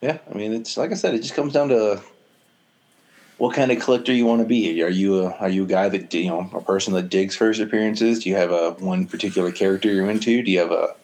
Yeah, 0.00 0.18
I 0.30 0.34
mean, 0.36 0.52
it's 0.52 0.76
like 0.76 0.90
I 0.90 0.94
said, 0.94 1.14
it 1.14 1.22
just 1.22 1.34
comes 1.34 1.52
down 1.52 1.68
to 1.68 2.02
what 3.38 3.54
kind 3.54 3.70
of 3.70 3.80
collector 3.80 4.12
you 4.12 4.26
want 4.26 4.40
to 4.42 4.46
be. 4.46 4.82
Are 4.82 4.88
you 4.90 5.20
a 5.20 5.30
are 5.36 5.48
you 5.48 5.62
a 5.62 5.66
guy 5.66 5.88
that 5.88 6.12
you 6.12 6.28
know 6.28 6.50
a 6.52 6.60
person 6.60 6.92
that 6.94 7.08
digs 7.08 7.36
first 7.36 7.60
appearances? 7.60 8.18
Do 8.22 8.28
you 8.28 8.36
have 8.36 8.50
a 8.50 8.72
one 8.72 9.06
particular 9.06 9.52
character 9.52 9.92
you're 9.92 10.10
into? 10.10 10.42
Do 10.42 10.50
you 10.50 10.58
have 10.58 10.72
a 10.72 10.94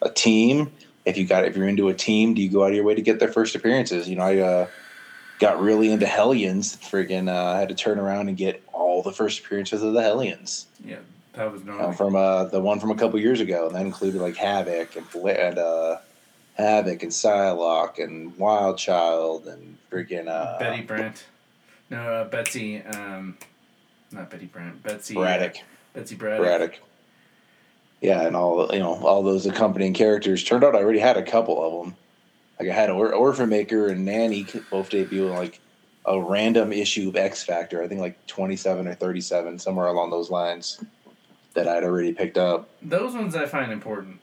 a 0.00 0.10
team? 0.10 0.72
If 1.08 1.16
you 1.16 1.26
got 1.26 1.44
if 1.44 1.56
you're 1.56 1.68
into 1.68 1.88
a 1.88 1.94
team, 1.94 2.34
do 2.34 2.42
you 2.42 2.50
go 2.50 2.64
out 2.64 2.70
of 2.70 2.74
your 2.74 2.84
way 2.84 2.94
to 2.94 3.02
get 3.02 3.18
their 3.18 3.32
first 3.32 3.54
appearances? 3.54 4.08
You 4.08 4.16
know, 4.16 4.22
I 4.22 4.38
uh, 4.38 4.66
got 5.38 5.60
really 5.60 5.90
into 5.90 6.06
Hellions. 6.06 6.76
Friggin', 6.76 7.28
uh, 7.28 7.56
I 7.56 7.58
had 7.58 7.68
to 7.70 7.74
turn 7.74 7.98
around 7.98 8.28
and 8.28 8.36
get 8.36 8.62
all 8.72 9.02
the 9.02 9.12
first 9.12 9.40
appearances 9.40 9.82
of 9.82 9.92
the 9.92 10.02
Hellions 10.02 10.66
Yeah, 10.84 10.96
that 11.34 11.52
was 11.52 11.62
uh, 11.62 11.66
normal. 11.66 11.92
from 11.92 12.16
uh, 12.16 12.44
the 12.44 12.60
one 12.60 12.80
from 12.80 12.90
a 12.90 12.94
couple 12.94 13.18
years 13.18 13.40
ago, 13.40 13.66
and 13.66 13.74
that 13.74 13.86
included 13.86 14.20
like 14.20 14.34
Havok 14.34 14.96
and, 14.96 15.26
and 15.26 15.58
uh, 15.58 15.98
Havok 16.58 17.02
and 17.02 17.12
Psylocke 17.12 18.02
and 18.02 18.36
Wild 18.36 18.78
Child 18.78 19.46
and 19.46 19.78
freaking 19.90 20.28
uh, 20.28 20.58
Betty 20.58 20.82
Brant. 20.82 21.24
No, 21.90 21.98
uh, 21.98 22.24
Betsy. 22.24 22.82
Um, 22.82 23.38
not 24.10 24.30
Betty 24.30 24.46
Brant. 24.46 24.82
Betsy. 24.82 25.14
Braddock. 25.14 25.56
Betsy 25.94 26.16
Braddock. 26.16 26.44
Braddock. 26.46 26.80
Yeah, 28.00 28.22
and 28.26 28.36
all 28.36 28.68
you 28.72 28.78
know, 28.78 28.94
all 29.04 29.22
those 29.22 29.46
accompanying 29.46 29.92
characters. 29.94 30.44
Turned 30.44 30.64
out 30.64 30.74
I 30.76 30.78
already 30.82 31.00
had 31.00 31.16
a 31.16 31.22
couple 31.22 31.62
of 31.64 31.84
them. 31.84 31.96
Like 32.60 32.68
I 32.68 32.72
had 32.72 32.90
Or- 32.90 33.12
Orphan 33.14 33.48
Maker 33.48 33.88
and 33.88 34.04
Nanny 34.04 34.46
both 34.70 34.90
debut 34.90 35.26
in 35.28 35.34
like 35.34 35.60
a 36.06 36.20
random 36.20 36.72
issue 36.72 37.08
of 37.08 37.16
X 37.16 37.42
Factor. 37.42 37.82
I 37.82 37.88
think 37.88 38.00
like 38.00 38.24
twenty 38.26 38.56
seven 38.56 38.86
or 38.86 38.94
thirty 38.94 39.20
seven, 39.20 39.58
somewhere 39.58 39.86
along 39.86 40.10
those 40.10 40.30
lines, 40.30 40.82
that 41.54 41.66
I'd 41.68 41.84
already 41.84 42.12
picked 42.12 42.38
up. 42.38 42.68
Those 42.82 43.14
ones 43.14 43.34
I 43.34 43.46
find 43.46 43.72
important. 43.72 44.20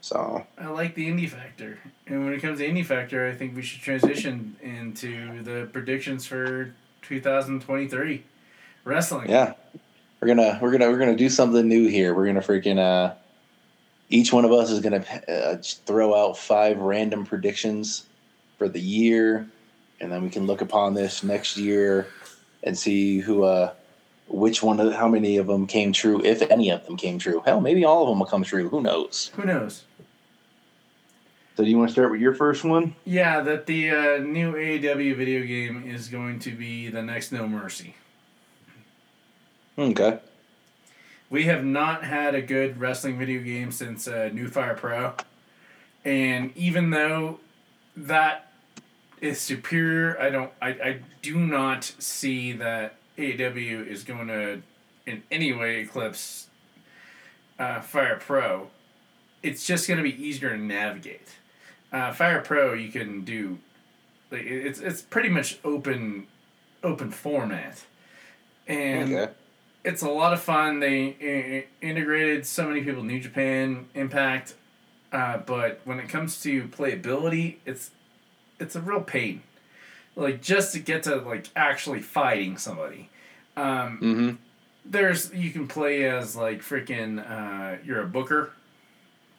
So 0.00 0.46
I 0.56 0.68
like 0.68 0.94
the 0.94 1.08
indie 1.10 1.28
factor. 1.28 1.78
And 2.06 2.24
when 2.24 2.32
it 2.32 2.40
comes 2.40 2.60
to 2.60 2.68
indie 2.68 2.86
factor, 2.86 3.28
I 3.28 3.34
think 3.34 3.54
we 3.56 3.62
should 3.62 3.80
transition 3.82 4.56
into 4.62 5.42
the 5.42 5.68
predictions 5.70 6.24
for 6.26 6.72
2023 7.02 8.22
wrestling. 8.84 9.28
Yeah, 9.28 9.54
we're 10.20 10.28
gonna 10.28 10.58
we're 10.60 10.72
gonna 10.72 10.90
we're 10.90 10.98
gonna 10.98 11.16
do 11.16 11.28
something 11.28 11.66
new 11.66 11.88
here. 11.88 12.14
We're 12.14 12.26
gonna 12.26 12.40
freaking 12.40 12.78
uh, 12.78 13.14
each 14.08 14.32
one 14.32 14.44
of 14.44 14.52
us 14.52 14.70
is 14.70 14.80
gonna 14.80 15.04
uh, 15.28 15.56
throw 15.86 16.14
out 16.14 16.36
five 16.38 16.78
random 16.78 17.24
predictions 17.24 18.06
for 18.58 18.68
the 18.68 18.80
year, 18.80 19.48
and 20.00 20.10
then 20.10 20.22
we 20.22 20.30
can 20.30 20.46
look 20.46 20.60
upon 20.60 20.94
this 20.94 21.22
next 21.22 21.56
year 21.56 22.08
and 22.64 22.76
see 22.76 23.20
who 23.20 23.44
uh 23.44 23.72
which 24.28 24.62
one 24.62 24.78
of 24.80 24.92
how 24.92 25.08
many 25.08 25.38
of 25.38 25.46
them 25.46 25.66
came 25.66 25.92
true, 25.92 26.22
if 26.22 26.42
any 26.50 26.70
of 26.70 26.84
them 26.86 26.96
came 26.96 27.18
true. 27.18 27.42
Hell, 27.44 27.60
maybe 27.60 27.84
all 27.84 28.02
of 28.02 28.08
them 28.08 28.18
will 28.18 28.26
come 28.26 28.42
true. 28.42 28.68
Who 28.68 28.82
knows? 28.82 29.30
Who 29.36 29.44
knows? 29.44 29.84
So, 31.56 31.64
do 31.64 31.70
you 31.70 31.78
want 31.78 31.88
to 31.88 31.92
start 31.92 32.12
with 32.12 32.20
your 32.20 32.34
first 32.34 32.62
one? 32.62 32.94
Yeah, 33.04 33.40
that 33.40 33.66
the 33.66 33.90
uh, 33.90 34.18
new 34.18 34.52
AEW 34.52 35.16
video 35.16 35.44
game 35.44 35.84
is 35.86 36.08
going 36.08 36.38
to 36.40 36.52
be 36.52 36.88
the 36.88 37.02
next 37.02 37.32
No 37.32 37.48
Mercy. 37.48 37.96
Okay. 39.78 40.18
We 41.30 41.44
have 41.44 41.64
not 41.64 42.04
had 42.04 42.34
a 42.34 42.42
good 42.42 42.80
wrestling 42.80 43.18
video 43.18 43.42
game 43.42 43.70
since 43.70 44.08
uh, 44.08 44.30
New 44.32 44.48
Fire 44.48 44.74
Pro. 44.74 45.14
And 46.04 46.56
even 46.56 46.90
though 46.90 47.38
that 47.96 48.50
is 49.20 49.40
superior, 49.40 50.20
I 50.20 50.30
don't 50.30 50.50
I, 50.60 50.68
I 50.68 51.00
do 51.22 51.38
not 51.38 51.84
see 51.84 52.52
that 52.52 52.96
AEW 53.16 53.86
is 53.86 54.04
going 54.04 54.28
to 54.28 54.62
in 55.06 55.22
any 55.30 55.52
way 55.52 55.80
eclipse 55.80 56.48
uh, 57.58 57.80
Fire 57.80 58.16
Pro. 58.16 58.68
It's 59.42 59.66
just 59.66 59.86
going 59.86 59.98
to 59.98 60.02
be 60.04 60.20
easier 60.22 60.50
to 60.50 60.58
navigate. 60.58 61.28
Uh, 61.92 62.12
Fire 62.12 62.40
Pro 62.40 62.72
you 62.72 62.90
can 62.90 63.24
do 63.24 63.58
like 64.30 64.42
it's 64.42 64.80
it's 64.80 65.02
pretty 65.02 65.28
much 65.28 65.58
open 65.62 66.26
open 66.82 67.10
format. 67.10 67.84
And 68.66 69.14
Okay. 69.14 69.32
It's 69.84 70.02
a 70.02 70.08
lot 70.08 70.32
of 70.32 70.40
fun. 70.40 70.80
They 70.80 71.16
I- 71.20 71.56
I- 71.56 71.66
integrated 71.86 72.46
so 72.46 72.68
many 72.68 72.82
people, 72.82 73.02
New 73.04 73.20
Japan, 73.20 73.86
Impact, 73.94 74.54
uh, 75.12 75.38
but 75.38 75.80
when 75.84 75.98
it 76.00 76.08
comes 76.08 76.40
to 76.42 76.64
playability, 76.68 77.56
it's 77.64 77.90
it's 78.60 78.74
a 78.76 78.80
real 78.80 79.00
pain. 79.02 79.42
Like 80.16 80.42
just 80.42 80.72
to 80.72 80.80
get 80.80 81.04
to 81.04 81.16
like 81.16 81.46
actually 81.54 82.00
fighting 82.02 82.56
somebody. 82.58 83.08
Um, 83.56 83.98
Mm-hmm. 84.02 84.30
there's 84.84 85.32
you 85.32 85.50
can 85.50 85.68
play 85.68 86.04
as 86.04 86.34
like 86.36 86.60
freaking 86.60 87.18
uh, 87.18 87.78
you're 87.84 88.02
a 88.02 88.06
booker, 88.06 88.50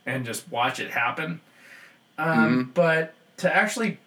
and 0.05 0.25
just 0.25 0.49
watch 0.51 0.79
it 0.79 0.91
happen. 0.91 1.41
Um, 2.17 2.71
But 2.73 3.13
to 3.37 3.53
actually 3.53 3.97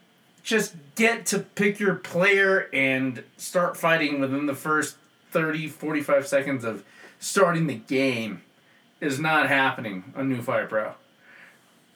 just 0.43 0.75
get 0.97 1.25
to 1.27 1.39
pick 1.39 1.79
your 1.79 1.95
player 1.95 2.69
and 2.73 3.23
start 3.37 3.77
fighting 3.77 4.21
within 4.21 4.47
the 4.47 4.55
first 4.55 4.97
30, 5.33 5.69
45 5.69 6.27
seconds 6.27 6.65
of 6.65 6.85
starting 7.19 7.67
the 7.67 7.75
game 7.75 8.43
is 9.01 9.19
not 9.19 9.49
happening 9.49 10.13
on 10.15 10.29
New 10.29 10.43
Fire 10.43 10.67
Pro. 10.67 10.93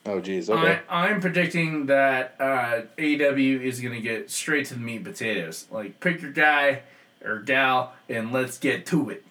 Oh, 0.06 0.20
geez. 0.20 0.48
Okay. 0.48 0.80
I, 0.88 1.08
I'm 1.08 1.20
predicting 1.20 1.86
that 1.86 2.36
uh, 2.38 2.82
AEW 2.96 3.60
is 3.60 3.80
going 3.80 3.94
to 3.94 4.00
get 4.00 4.30
straight 4.30 4.66
to 4.66 4.74
the 4.74 4.80
meat 4.80 4.96
and 4.96 5.04
potatoes. 5.04 5.66
Like, 5.70 6.00
pick 6.00 6.22
your 6.22 6.30
guy 6.32 6.82
or 7.24 7.40
gal 7.40 7.92
and 8.08 8.32
let's 8.32 8.58
get 8.58 8.86
to 8.86 9.10
it. 9.10 9.24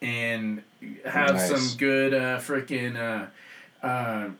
And 0.00 0.62
have 1.04 1.34
Nice. 1.34 1.48
some 1.50 1.78
good 1.78 2.14
uh, 2.14 2.38
freaking, 2.38 2.96
uh, 2.96 3.86
uh, 3.86 4.30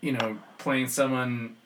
you 0.00 0.12
know, 0.12 0.38
playing 0.58 0.88
someone, 0.88 1.56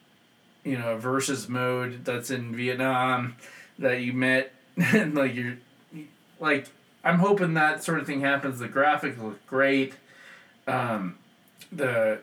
you 0.65 0.79
know, 0.79 0.97
versus 0.97 1.49
mode 1.49 2.05
that's 2.05 2.31
in 2.31 2.55
Vietnam 2.55 3.37
that 3.79 4.01
you 4.01 4.13
met. 4.13 4.53
like, 4.95 5.35
you're, 5.35 5.59
like, 6.41 6.67
I'm 7.05 7.19
hoping 7.19 7.55
that 7.55 7.83
sort 7.83 7.99
of 8.01 8.07
thing 8.07 8.21
happens. 8.21 8.59
The 8.59 8.69
graphics 8.69 9.23
look 9.23 9.45
great. 9.47 9.95
Um, 10.67 11.17
the 11.73 12.19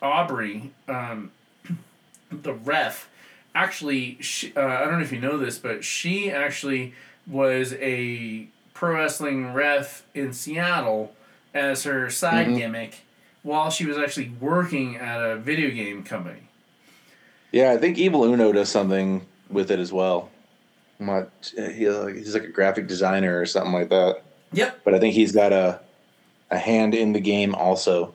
Aubrey, 0.00 0.72
um, 0.88 1.30
the 2.30 2.52
ref, 2.52 3.08
actually, 3.54 4.18
she, 4.20 4.52
uh, 4.56 4.60
I 4.66 4.80
don't 4.84 4.94
know 4.94 5.04
if 5.04 5.12
you 5.12 5.20
know 5.20 5.36
this, 5.38 5.58
but 5.58 5.84
she 5.84 6.30
actually 6.30 6.94
was 7.26 7.74
a 7.74 8.48
pro 8.74 8.94
wrestling 8.96 9.52
ref 9.52 10.02
in 10.14 10.32
Seattle 10.32 11.14
as 11.54 11.84
her 11.84 12.10
side 12.10 12.48
Mhm. 12.48 12.56
gimmick 12.58 12.94
while 13.42 13.70
she 13.70 13.86
was 13.86 13.96
actually 13.98 14.32
working 14.40 14.96
at 14.96 15.20
a 15.20 15.36
video 15.36 15.70
game 15.70 16.02
company. 16.02 16.48
Yeah, 17.52 17.70
I 17.72 17.76
think 17.76 17.98
Evil 17.98 18.24
Uno 18.24 18.50
does 18.52 18.70
something 18.70 19.24
with 19.50 19.70
it 19.70 19.78
as 19.78 19.92
well. 19.92 20.30
I'm 21.08 21.26
he, 21.56 21.88
uh, 21.88 22.06
he's 22.06 22.34
like 22.34 22.44
a 22.44 22.48
graphic 22.48 22.86
designer 22.86 23.40
or 23.40 23.46
something 23.46 23.72
like 23.72 23.88
that. 23.90 24.22
Yep. 24.52 24.80
But 24.84 24.94
I 24.94 24.98
think 24.98 25.14
he's 25.14 25.32
got 25.32 25.52
a 25.52 25.80
a 26.50 26.58
hand 26.58 26.94
in 26.94 27.12
the 27.12 27.20
game 27.20 27.54
also. 27.54 28.14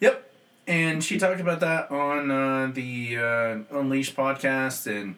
Yep. 0.00 0.30
And 0.66 1.02
she 1.02 1.18
talked 1.18 1.40
about 1.40 1.60
that 1.60 1.90
on 1.90 2.30
uh, 2.30 2.70
the 2.72 3.16
uh, 3.16 3.78
Unleashed 3.78 4.14
podcast, 4.14 4.86
and 4.86 5.16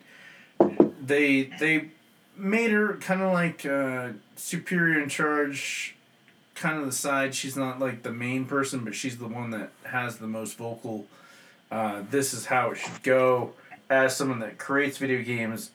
they 1.04 1.50
they 1.58 1.90
made 2.36 2.70
her 2.70 2.94
kind 2.94 3.20
of 3.22 3.32
like 3.32 3.66
uh, 3.66 4.10
superior 4.36 5.02
in 5.02 5.08
charge, 5.08 5.96
kind 6.54 6.78
of 6.78 6.86
the 6.86 6.92
side. 6.92 7.34
She's 7.34 7.56
not 7.56 7.80
like 7.80 8.02
the 8.02 8.12
main 8.12 8.46
person, 8.46 8.84
but 8.84 8.94
she's 8.94 9.18
the 9.18 9.28
one 9.28 9.50
that 9.50 9.72
has 9.84 10.16
the 10.16 10.26
most 10.26 10.56
vocal. 10.56 11.06
Uh, 11.70 12.02
this 12.10 12.32
is 12.32 12.46
how 12.46 12.70
it 12.70 12.76
should 12.76 13.02
go. 13.02 13.52
As 13.90 14.16
someone 14.16 14.38
that 14.38 14.58
creates 14.58 14.96
video 14.96 15.22
games, 15.22 15.70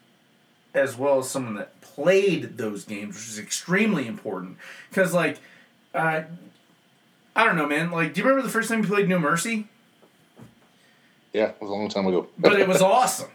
as 0.78 0.96
well 0.96 1.20
as 1.20 1.30
someone 1.30 1.56
that 1.56 1.80
played 1.82 2.58
those 2.58 2.86
games, 2.86 3.16
which 3.16 3.28
is 3.28 3.40
extremely 3.40 4.08
important. 4.08 4.58
Because 4.90 5.14
like, 5.14 5.40
uh, 5.94 6.22
I 7.36 7.44
don't 7.46 7.56
know, 7.56 7.68
man. 7.68 7.92
Like, 7.92 8.14
do 8.14 8.22
you 8.22 8.26
remember 8.28 8.46
the 8.46 8.52
first 8.54 8.70
time 8.70 8.82
you 8.84 8.88
played 8.88 9.10
No 9.10 9.20
Mercy? 9.20 9.68
Yeah, 11.34 11.50
it 11.50 11.58
was 11.60 11.70
a 11.70 11.74
long 11.74 11.90
time 11.90 12.08
ago. 12.08 12.28
But 12.38 12.60
it 12.60 12.68
was 12.68 12.82
awesome. 12.82 13.30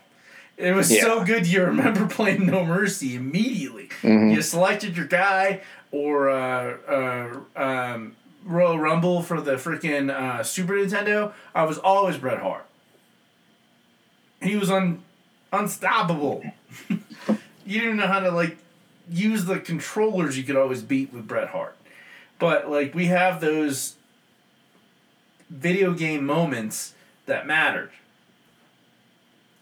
It 0.56 0.72
was 0.74 0.90
Yeah. 0.92 1.02
so 1.02 1.24
good. 1.24 1.46
You 1.46 1.64
remember 1.64 2.06
playing 2.10 2.46
No 2.46 2.64
Mercy 2.64 3.14
immediately. 3.16 3.88
Mhm. 4.02 4.34
You 4.34 4.42
selected 4.42 4.96
your 4.96 5.06
guy 5.06 5.60
or 5.90 6.30
uh, 6.30 6.76
uh, 6.88 7.60
um, 7.60 8.16
Royal 8.44 8.78
Rumble 8.78 9.22
for 9.22 9.40
the 9.40 9.52
freaking 9.52 10.10
uh, 10.10 10.42
Super 10.42 10.74
Nintendo. 10.74 11.32
I 11.54 11.64
was 11.64 11.78
always 11.78 12.16
Bret 12.16 12.38
Hart. 12.38 12.66
He 14.40 14.56
was 14.56 14.70
un- 14.70 15.02
unstoppable. 15.52 16.42
you 17.64 17.80
didn't 17.80 17.96
know 17.96 18.06
how 18.06 18.20
to 18.20 18.30
like 18.30 18.56
use 19.10 19.44
the 19.44 19.58
controllers. 19.60 20.36
You 20.36 20.44
could 20.44 20.56
always 20.56 20.82
beat 20.82 21.12
with 21.12 21.26
Bret 21.26 21.48
Hart. 21.48 21.76
But 22.38 22.70
like 22.70 22.94
we 22.94 23.06
have 23.06 23.40
those 23.40 23.96
video 25.50 25.92
game 25.92 26.24
moments 26.24 26.94
that 27.26 27.46
mattered. 27.46 27.90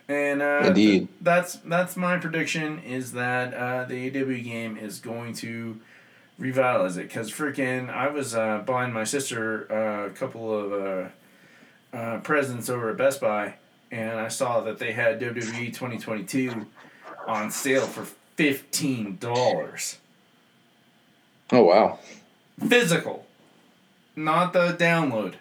And 0.09 0.43
uh, 0.43 0.63
Indeed. 0.65 1.09
that's 1.21 1.57
that's 1.57 1.97
my 1.97 2.19
prediction 2.19 2.81
is 2.81 3.13
that 3.13 3.55
uh, 3.55 3.85
the 3.85 4.09
AW 4.09 4.43
game 4.43 4.77
is 4.77 4.99
going 4.99 5.35
to 5.35 5.79
revitalize 6.37 6.97
it 6.97 7.03
because 7.05 7.31
freaking 7.31 7.91
I 7.91 8.09
was 8.09 8.35
uh, 8.35 8.59
buying 8.67 8.93
my 8.93 9.05
sister 9.05 9.71
uh, 9.71 10.07
a 10.07 10.11
couple 10.11 10.53
of 10.53 10.73
uh, 10.73 11.97
uh, 11.97 12.19
presents 12.21 12.69
over 12.69 12.91
at 12.91 12.97
Best 12.97 13.21
Buy 13.21 13.55
and 13.93 14.19
I 14.19 14.29
saw 14.29 14.61
that 14.63 14.79
they 14.79 14.93
had 14.93 15.21
WWE 15.21 15.67
2022 15.67 16.67
on 17.27 17.51
sale 17.51 17.87
for 17.87 18.05
fifteen 18.37 19.17
dollars 19.19 19.99
Oh 21.53 21.65
wow. 21.65 21.99
physical, 22.69 23.27
not 24.17 24.53
the 24.53 24.73
download. 24.79 25.35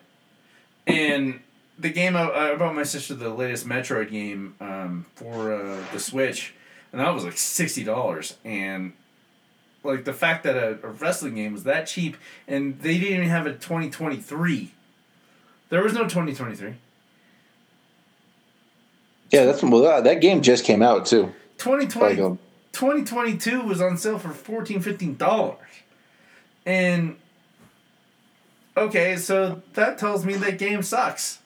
And 0.87 1.41
the 1.77 1.89
game 1.89 2.15
I, 2.15 2.31
I 2.31 2.55
bought 2.55 2.73
my 2.73 2.83
sister 2.83 3.13
the 3.13 3.29
latest 3.29 3.67
Metroid 3.67 4.09
game 4.09 4.55
um, 4.59 5.05
for 5.15 5.53
uh, 5.53 5.83
the 5.93 5.99
Switch, 5.99 6.53
and 6.91 6.99
that 6.99 7.13
was 7.13 7.23
like 7.23 7.37
sixty 7.37 7.83
dollars. 7.83 8.37
And 8.43 8.93
like 9.83 10.03
the 10.05 10.13
fact 10.13 10.43
that 10.45 10.57
a, 10.57 10.79
a 10.83 10.89
wrestling 10.89 11.35
game 11.35 11.53
was 11.53 11.63
that 11.65 11.85
cheap, 11.85 12.17
and 12.47 12.79
they 12.81 12.97
didn't 12.97 13.17
even 13.17 13.29
have 13.29 13.45
a 13.45 13.53
twenty 13.53 13.89
twenty 13.91 14.17
three. 14.17 14.71
There 15.69 15.83
was 15.83 15.93
no 15.93 16.07
twenty 16.07 16.33
twenty 16.33 16.55
three. 16.55 16.73
Yeah, 19.31 19.45
that's 19.45 19.61
well. 19.61 19.81
That, 19.83 20.03
that 20.05 20.21
game 20.21 20.41
just 20.41 20.65
came 20.65 20.81
out 20.81 21.05
too. 21.05 21.31
2020, 21.59 22.21
um, 22.21 22.39
2022 22.71 23.61
was 23.61 23.79
on 23.81 23.97
sale 23.97 24.17
for 24.17 24.29
14 24.29 24.81
15 24.81 25.15
dollars 25.17 25.57
and 26.65 27.15
okay 28.75 29.15
so 29.15 29.61
that 29.73 29.97
tells 29.97 30.25
me 30.25 30.35
that 30.35 30.57
game 30.57 30.81
sucks 30.81 31.39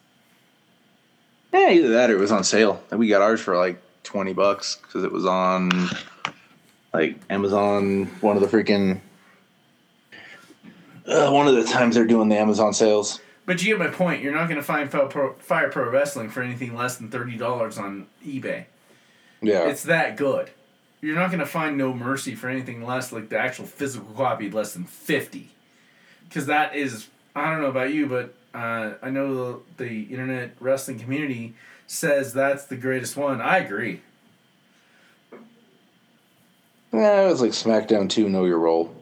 yeah, 1.54 1.70
either 1.70 1.90
that 1.90 2.10
or 2.10 2.16
it 2.16 2.20
was 2.20 2.32
on 2.32 2.44
sale. 2.44 2.82
And 2.90 3.00
we 3.00 3.08
got 3.08 3.22
ours 3.22 3.40
for 3.40 3.56
like 3.56 3.80
twenty 4.02 4.34
bucks 4.34 4.78
because 4.78 5.04
it 5.04 5.12
was 5.12 5.26
on 5.26 5.70
like 6.92 7.18
Amazon. 7.30 8.06
One 8.22 8.36
of 8.36 8.42
the 8.42 8.48
freaking 8.48 9.00
uh, 11.08 11.30
one 11.30 11.48
of 11.48 11.54
the 11.54 11.64
times 11.64 11.96
they're 11.96 12.08
doing 12.08 12.30
the 12.30 12.38
Amazon 12.38 12.74
sales. 12.74 13.20
but 13.46 13.62
you 13.62 13.78
get 13.78 13.80
my 13.80 13.94
point 13.94 14.24
you're 14.24 14.34
not 14.34 14.46
going 14.48 14.58
to 14.58 14.64
find 14.64 14.90
Fire 14.92 15.70
Pro 15.70 15.90
Wrestling 15.90 16.30
for 16.30 16.42
anything 16.42 16.76
less 16.76 16.96
than 16.96 17.10
$30 17.10 17.78
on 17.78 18.08
eBay 18.26 18.66
Yeah, 19.44 19.68
it's 19.68 19.84
that 19.84 20.18
good 20.18 20.50
you're 21.04 21.18
not 21.18 21.28
going 21.28 21.40
to 21.40 21.46
find 21.46 21.78
No 21.78 21.94
Mercy 21.94 22.34
for 22.34 22.48
anything 22.48 22.86
less 22.86 23.12
like 23.12 23.28
the 23.28 23.38
actual 23.38 23.66
physical 23.66 24.14
copy 24.16 24.50
less 24.50 24.74
than 24.74 24.86
50 24.86 25.50
because 26.28 26.46
that 26.46 26.76
is 26.76 27.08
I 27.36 27.52
don't 27.52 27.62
know 27.62 27.68
about 27.68 27.94
you 27.94 28.08
but 28.08 28.34
uh, 28.54 28.94
I 29.02 29.10
know 29.10 29.64
the, 29.78 29.84
the 29.84 30.04
internet 30.04 30.56
wrestling 30.60 31.00
community 31.00 31.56
says 31.88 32.34
that's 32.34 32.66
the 32.66 32.78
greatest 32.78 33.18
one 33.18 33.42
I 33.42 33.58
agree 33.58 34.02
yeah, 36.94 37.24
it 37.24 37.28
was 37.28 37.42
like 37.42 37.52
SmackDown 37.52 38.08
Two, 38.08 38.30
Know 38.30 38.46
Your 38.46 38.60
Role 38.60 38.96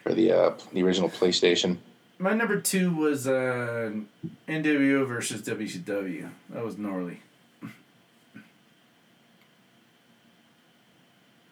for 0.00 0.14
the 0.14 0.30
uh, 0.30 0.52
the 0.72 0.80
original 0.84 1.10
PlayStation. 1.10 1.78
My 2.20 2.34
number 2.34 2.60
two 2.60 2.94
was 2.94 3.26
uh, 3.26 3.90
NWO 4.48 5.04
versus 5.08 5.42
WCW. 5.42 6.30
That 6.50 6.64
was 6.64 6.78
gnarly. 6.78 7.20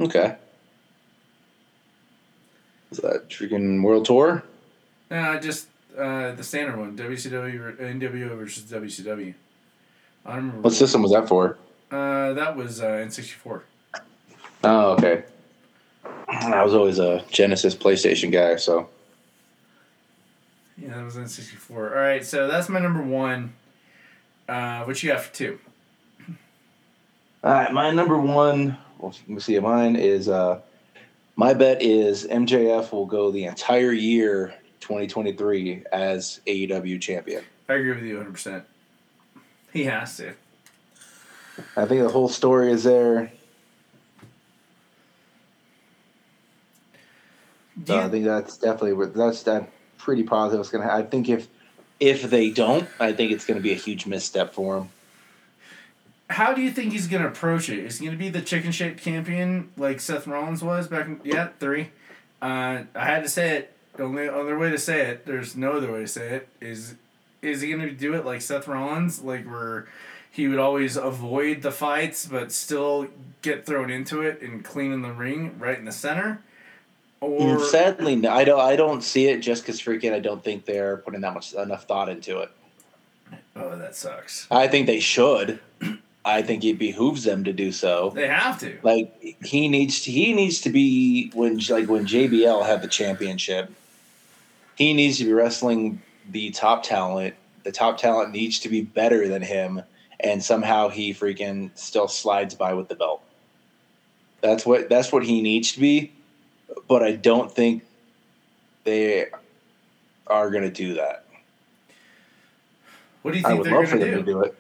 Okay. 0.01 0.37
Is 2.91 2.99
that 2.99 3.29
freaking 3.29 3.83
World 3.83 4.05
Tour? 4.07 4.43
Nah, 5.11 5.39
just 5.39 5.69
uh, 5.97 6.33
the 6.33 6.43
standard 6.43 6.79
one. 6.79 6.97
WCW, 6.97 7.59
ver- 7.59 7.73
NWO 7.75 8.37
versus 8.39 8.65
WCW. 8.65 9.35
I 10.25 10.29
don't 10.31 10.37
remember. 10.37 10.61
What 10.63 10.73
system 10.73 11.03
was 11.03 11.13
that 11.13 11.29
for? 11.29 11.59
Uh, 11.91 12.33
that 12.35 12.57
was 12.57 12.81
uh, 12.81 12.87
N64. 12.87 13.63
Oh, 14.65 14.93
okay. 14.93 15.25
I 16.29 16.63
was 16.63 16.75
always 16.75 16.99
a 16.99 17.25
Genesis 17.31 17.75
PlayStation 17.75 18.31
guy, 18.31 18.57
so 18.57 18.89
Yeah, 20.77 20.95
that 20.97 21.05
was 21.05 21.17
N64. 21.17 21.71
All 21.71 21.79
right, 21.97 22.25
so 22.25 22.47
that's 22.47 22.69
my 22.69 22.79
number 22.79 23.03
one. 23.03 23.55
Uh, 24.49 24.85
what 24.85 25.03
you 25.03 25.11
got 25.11 25.21
for 25.23 25.35
two? 25.35 25.59
All 27.43 27.53
right, 27.53 27.73
my 27.73 27.91
number 27.91 28.19
one. 28.19 28.77
Well, 29.01 29.13
let 29.13 29.29
me 29.29 29.41
see. 29.41 29.59
Mine 29.59 29.97
is. 29.97 30.29
Uh, 30.29 30.61
my 31.37 31.55
bet 31.55 31.81
is 31.81 32.27
MJF 32.27 32.93
will 32.93 33.07
go 33.07 33.31
the 33.31 33.45
entire 33.45 33.93
year 33.93 34.55
2023 34.81 35.85
as 35.91 36.41
AEW 36.47 37.01
champion. 37.01 37.43
I 37.69 37.75
agree 37.75 37.93
with 37.95 38.03
you 38.03 38.19
100%. 38.19 38.63
He 39.73 39.85
has 39.85 40.17
to. 40.19 40.35
I 41.77 41.87
think 41.87 42.03
the 42.03 42.09
whole 42.11 42.29
story 42.29 42.73
is 42.73 42.85
there. 42.85 43.31
So 47.87 47.95
you- 47.95 48.01
I 48.01 48.09
think 48.11 48.25
that's 48.27 48.59
definitely 48.59 49.07
that's 49.15 49.43
that 49.45 49.71
pretty 49.97 50.25
positive. 50.25 50.61
It's 50.61 50.71
gonna. 50.71 50.93
I 50.93 51.03
think 51.03 51.29
if 51.29 51.49
if 52.01 52.23
they 52.23 52.51
don't, 52.51 52.87
I 52.99 53.13
think 53.13 53.33
it's 53.33 53.47
gonna 53.47 53.61
be 53.61 53.73
a 53.73 53.77
huge 53.77 54.07
misstep 54.07 54.53
for 54.53 54.79
him. 54.79 54.89
How 56.31 56.55
do 56.55 56.63
you 56.63 56.71
think 56.71 56.93
he's 56.93 57.07
gonna 57.09 57.27
approach 57.27 57.69
it? 57.69 57.79
Is 57.81 57.99
he 57.99 58.07
gonna 58.07 58.17
be 58.17 58.29
the 58.29 58.41
chicken 58.41 58.73
shaped 58.73 59.03
champion 59.03 59.71
like 59.77 60.01
Seth 60.01 60.27
Rollins 60.27 60.63
was 60.63 60.89
back 60.89 61.07
in 61.07 61.21
yeah 61.25 61.49
three? 61.59 61.91
Uh, 62.41 62.85
I 62.95 63.05
had 63.05 63.23
to 63.25 63.29
say 63.29 63.57
it. 63.59 63.73
The 63.97 64.05
only 64.05 64.29
other 64.29 64.57
way 64.59 64.71
to 64.71 64.79
say 64.79 65.03
it, 65.11 65.27
there's 65.27 65.57
no 65.57 65.73
other 65.73 65.93
way 65.93 66.01
to 66.03 66.09
say 66.09 66.37
it. 66.37 66.49
Is 66.61 66.95
is 67.43 67.61
he 67.61 67.71
gonna 67.71 67.91
do 67.91 68.15
it 68.15 68.25
like 68.25 68.41
Seth 68.41 68.69
Rollins, 68.69 69.23
like 69.23 69.45
where 69.45 69.89
he 70.31 70.47
would 70.47 70.61
always 70.61 70.97
avoid 70.97 71.63
the 71.63 71.73
fights 71.73 72.25
but 72.27 72.53
still 72.53 73.09
get 73.43 73.67
thrown 73.67 73.91
into 73.91 74.23
it 74.23 74.41
and 74.41 74.65
clean 74.65 74.93
in 74.93 75.03
the 75.03 75.13
ring 75.13 75.59
right 75.59 75.79
in 75.79 75.85
the 75.85 75.93
center? 75.93 76.41
Or 77.21 77.59
Mm, 77.59 77.61
Sadly, 77.67 78.17
no, 78.17 78.31
I 78.31 78.45
don't. 78.45 78.61
I 78.61 78.77
don't 78.77 79.03
see 79.03 79.27
it 79.27 79.41
just 79.41 79.63
because 79.63 79.81
freaking. 79.81 80.15
I 80.15 80.21
don't 80.21 80.43
think 80.43 80.65
they're 80.65 80.99
putting 80.99 81.21
that 81.23 81.35
much 81.35 81.53
enough 81.53 81.85
thought 81.85 82.09
into 82.09 82.39
it. 82.39 82.51
oh, 83.57 83.77
that 83.77 83.95
sucks. 83.97 84.47
I 84.51 84.69
think 84.69 84.87
they 84.87 85.01
should. 85.01 85.59
I 86.25 86.43
think 86.43 86.65
it 86.65 86.79
behooves 86.79 87.25
them 87.25 87.45
to 87.45 87.53
do 87.53 87.73
so. 87.73 88.11
They 88.15 88.29
have 88.29 88.59
to. 88.61 88.79
Like 88.83 89.37
he 89.43 89.69
needs 89.69 90.03
to. 90.03 90.11
He 90.11 90.35
needs 90.35 90.61
to 90.63 90.71
be 90.71 91.31
when 91.35 91.59
like 91.71 91.89
when 91.89 92.07
JBL 92.07 92.67
had 92.67 92.83
the 92.83 92.89
championship. 92.89 93.73
He 94.77 94.93
needs 94.93 95.19
to 95.19 95.25
be 95.25 95.33
wrestling 95.33 96.03
the 96.31 96.51
top 96.51 96.83
talent. 96.83 97.35
The 97.65 97.73
top 97.73 97.99
talent 97.99 98.33
needs 98.33 98.59
to 98.61 98.69
be 98.69 98.83
better 98.83 99.29
than 99.29 99.43
him, 99.43 99.83
and 100.21 100.43
somehow 100.43 100.89
he 100.89 101.15
freaking 101.15 101.71
still 101.75 102.09
slides 102.09 102.55
by 102.55 102.75
with 102.75 102.89
the 102.89 102.95
belt. 102.95 103.23
That's 104.43 104.67
what. 104.67 104.89
That's 104.89 105.13
what 105.13 105.25
he 105.25 105.41
needs 105.41 105.73
to 105.73 105.81
be. 105.81 106.13
But 106.87 107.03
I 107.03 107.13
don't 107.13 107.51
think 107.51 107.83
they 108.85 109.27
are 110.27 110.51
going 110.51 110.65
to 110.65 110.71
do 110.71 110.95
that. 110.95 111.25
What 113.23 113.33
do 113.33 113.39
you 113.39 113.45
I 113.45 113.49
think 113.51 113.59
would 113.63 113.67
they're 113.71 113.81
love 113.81 113.89
for 113.89 113.99
them 113.99 114.11
do? 114.11 114.17
to 114.17 114.23
do 114.23 114.41
it. 114.43 114.57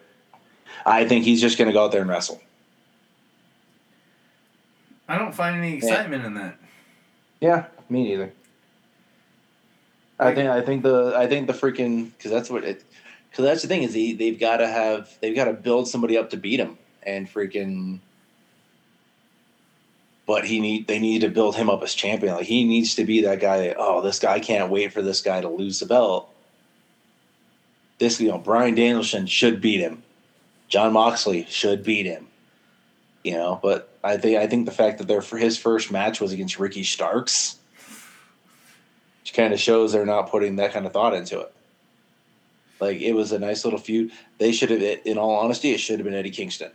I 0.84 1.06
think 1.06 1.24
he's 1.24 1.40
just 1.40 1.58
going 1.58 1.66
to 1.68 1.72
go 1.72 1.84
out 1.84 1.92
there 1.92 2.00
and 2.00 2.10
wrestle. 2.10 2.40
I 5.08 5.18
don't 5.18 5.34
find 5.34 5.56
any 5.56 5.74
excitement 5.74 6.24
in 6.24 6.34
that. 6.34 6.56
Yeah, 7.40 7.66
me 7.88 8.04
neither. 8.04 8.32
I 10.18 10.34
think 10.34 10.50
I 10.50 10.60
think 10.60 10.82
the 10.82 11.14
I 11.16 11.26
think 11.26 11.46
the 11.46 11.54
freaking 11.54 12.12
because 12.16 12.30
that's 12.30 12.50
what 12.50 12.62
it 12.62 12.84
because 13.30 13.44
that's 13.44 13.62
the 13.62 13.68
thing 13.68 13.82
is 13.82 13.94
they 13.94 14.12
they've 14.12 14.38
got 14.38 14.58
to 14.58 14.68
have 14.68 15.08
they've 15.20 15.34
got 15.34 15.46
to 15.46 15.54
build 15.54 15.88
somebody 15.88 16.18
up 16.18 16.30
to 16.30 16.36
beat 16.36 16.60
him 16.60 16.76
and 17.02 17.26
freaking 17.26 18.00
but 20.30 20.44
he 20.44 20.60
need 20.60 20.86
they 20.86 21.00
need 21.00 21.22
to 21.22 21.28
build 21.28 21.56
him 21.56 21.68
up 21.68 21.82
as 21.82 21.92
champion. 21.92 22.34
Like 22.34 22.46
he 22.46 22.62
needs 22.62 22.94
to 22.94 23.04
be 23.04 23.22
that 23.22 23.40
guy. 23.40 23.66
That, 23.66 23.76
oh, 23.80 24.00
this 24.00 24.20
guy 24.20 24.38
can't 24.38 24.70
wait 24.70 24.92
for 24.92 25.02
this 25.02 25.22
guy 25.22 25.40
to 25.40 25.48
lose 25.48 25.80
the 25.80 25.86
belt. 25.86 26.32
This 27.98 28.20
you 28.20 28.28
know 28.28 28.38
Bryan 28.38 28.76
Danielson 28.76 29.26
should 29.26 29.60
beat 29.60 29.80
him. 29.80 30.04
Jon 30.70 30.92
Moxley 30.92 31.46
should 31.50 31.83
beat 31.83 32.06
him. 32.06 32.28
You 33.22 33.35
know, 33.35 33.61
but 33.62 33.92
I 34.02 34.16
think 34.16 34.38
I 34.38 34.46
think 34.46 34.64
the 34.64 34.72
fact 34.72 34.96
that 34.98 35.06
their 35.06 35.20
his 35.20 35.59
first 35.59 35.92
match 35.92 36.22
was 36.22 36.33
against 36.33 36.59
Ricky 36.59 36.85
Starks, 36.85 37.59
which 39.20 39.35
kind 39.35 39.52
of 39.52 39.61
shows 39.61 39.92
they're 39.92 40.06
not 40.06 40.30
putting 40.30 40.56
that 40.56 40.72
kind 40.72 40.87
of 40.87 40.92
thought 40.94 41.12
into 41.12 41.38
it. 41.40 41.52
Like 42.80 43.02
it 43.02 43.12
was 43.12 43.33
a 43.33 43.38
nice 43.38 43.64
little 43.64 43.78
feud. 43.78 44.11
They 44.38 44.52
should 44.52 44.70
have, 44.70 44.80
in 45.04 45.18
all 45.18 45.33
honesty, 45.33 45.72
it 45.72 45.80
should 45.80 45.98
have 45.98 46.04
been 46.04 46.14
Eddie 46.14 46.30
Kingston 46.30 46.70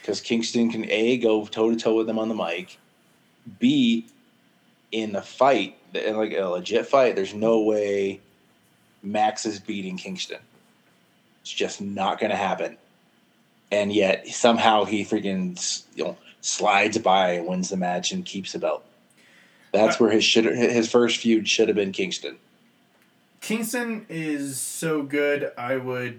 because 0.00 0.20
Kingston 0.20 0.70
can 0.70 0.90
a 0.90 1.18
go 1.18 1.46
toe 1.46 1.70
to 1.70 1.76
toe 1.76 1.94
with 1.94 2.08
them 2.08 2.18
on 2.18 2.28
the 2.28 2.34
mic, 2.34 2.78
b 3.60 4.06
in 4.90 5.12
the 5.12 5.22
fight 5.22 5.76
in 5.94 6.16
like 6.16 6.32
a 6.32 6.42
legit 6.44 6.86
fight. 6.86 7.14
There's 7.14 7.34
no 7.34 7.60
way 7.60 8.20
Max 9.04 9.46
is 9.46 9.60
beating 9.60 9.96
Kingston. 9.96 10.38
It's 11.46 11.52
just 11.52 11.80
not 11.80 12.18
going 12.18 12.30
to 12.30 12.36
happen. 12.36 12.76
And 13.70 13.92
yet 13.92 14.26
somehow 14.26 14.82
he 14.82 15.04
freaking 15.04 15.84
you 15.94 16.02
know 16.02 16.16
slides 16.40 16.98
by 16.98 17.34
and 17.34 17.46
wins 17.46 17.68
the 17.68 17.76
match 17.76 18.10
and 18.10 18.24
keeps 18.24 18.50
the 18.50 18.58
belt. 18.58 18.84
That's 19.70 19.94
uh, 19.94 19.98
where 19.98 20.10
his 20.10 20.24
should 20.24 20.44
his 20.46 20.90
first 20.90 21.18
feud 21.18 21.48
should 21.48 21.68
have 21.68 21.76
been 21.76 21.92
Kingston. 21.92 22.38
Kingston 23.40 24.06
is 24.08 24.58
so 24.58 25.04
good. 25.04 25.52
I 25.56 25.76
would 25.76 26.18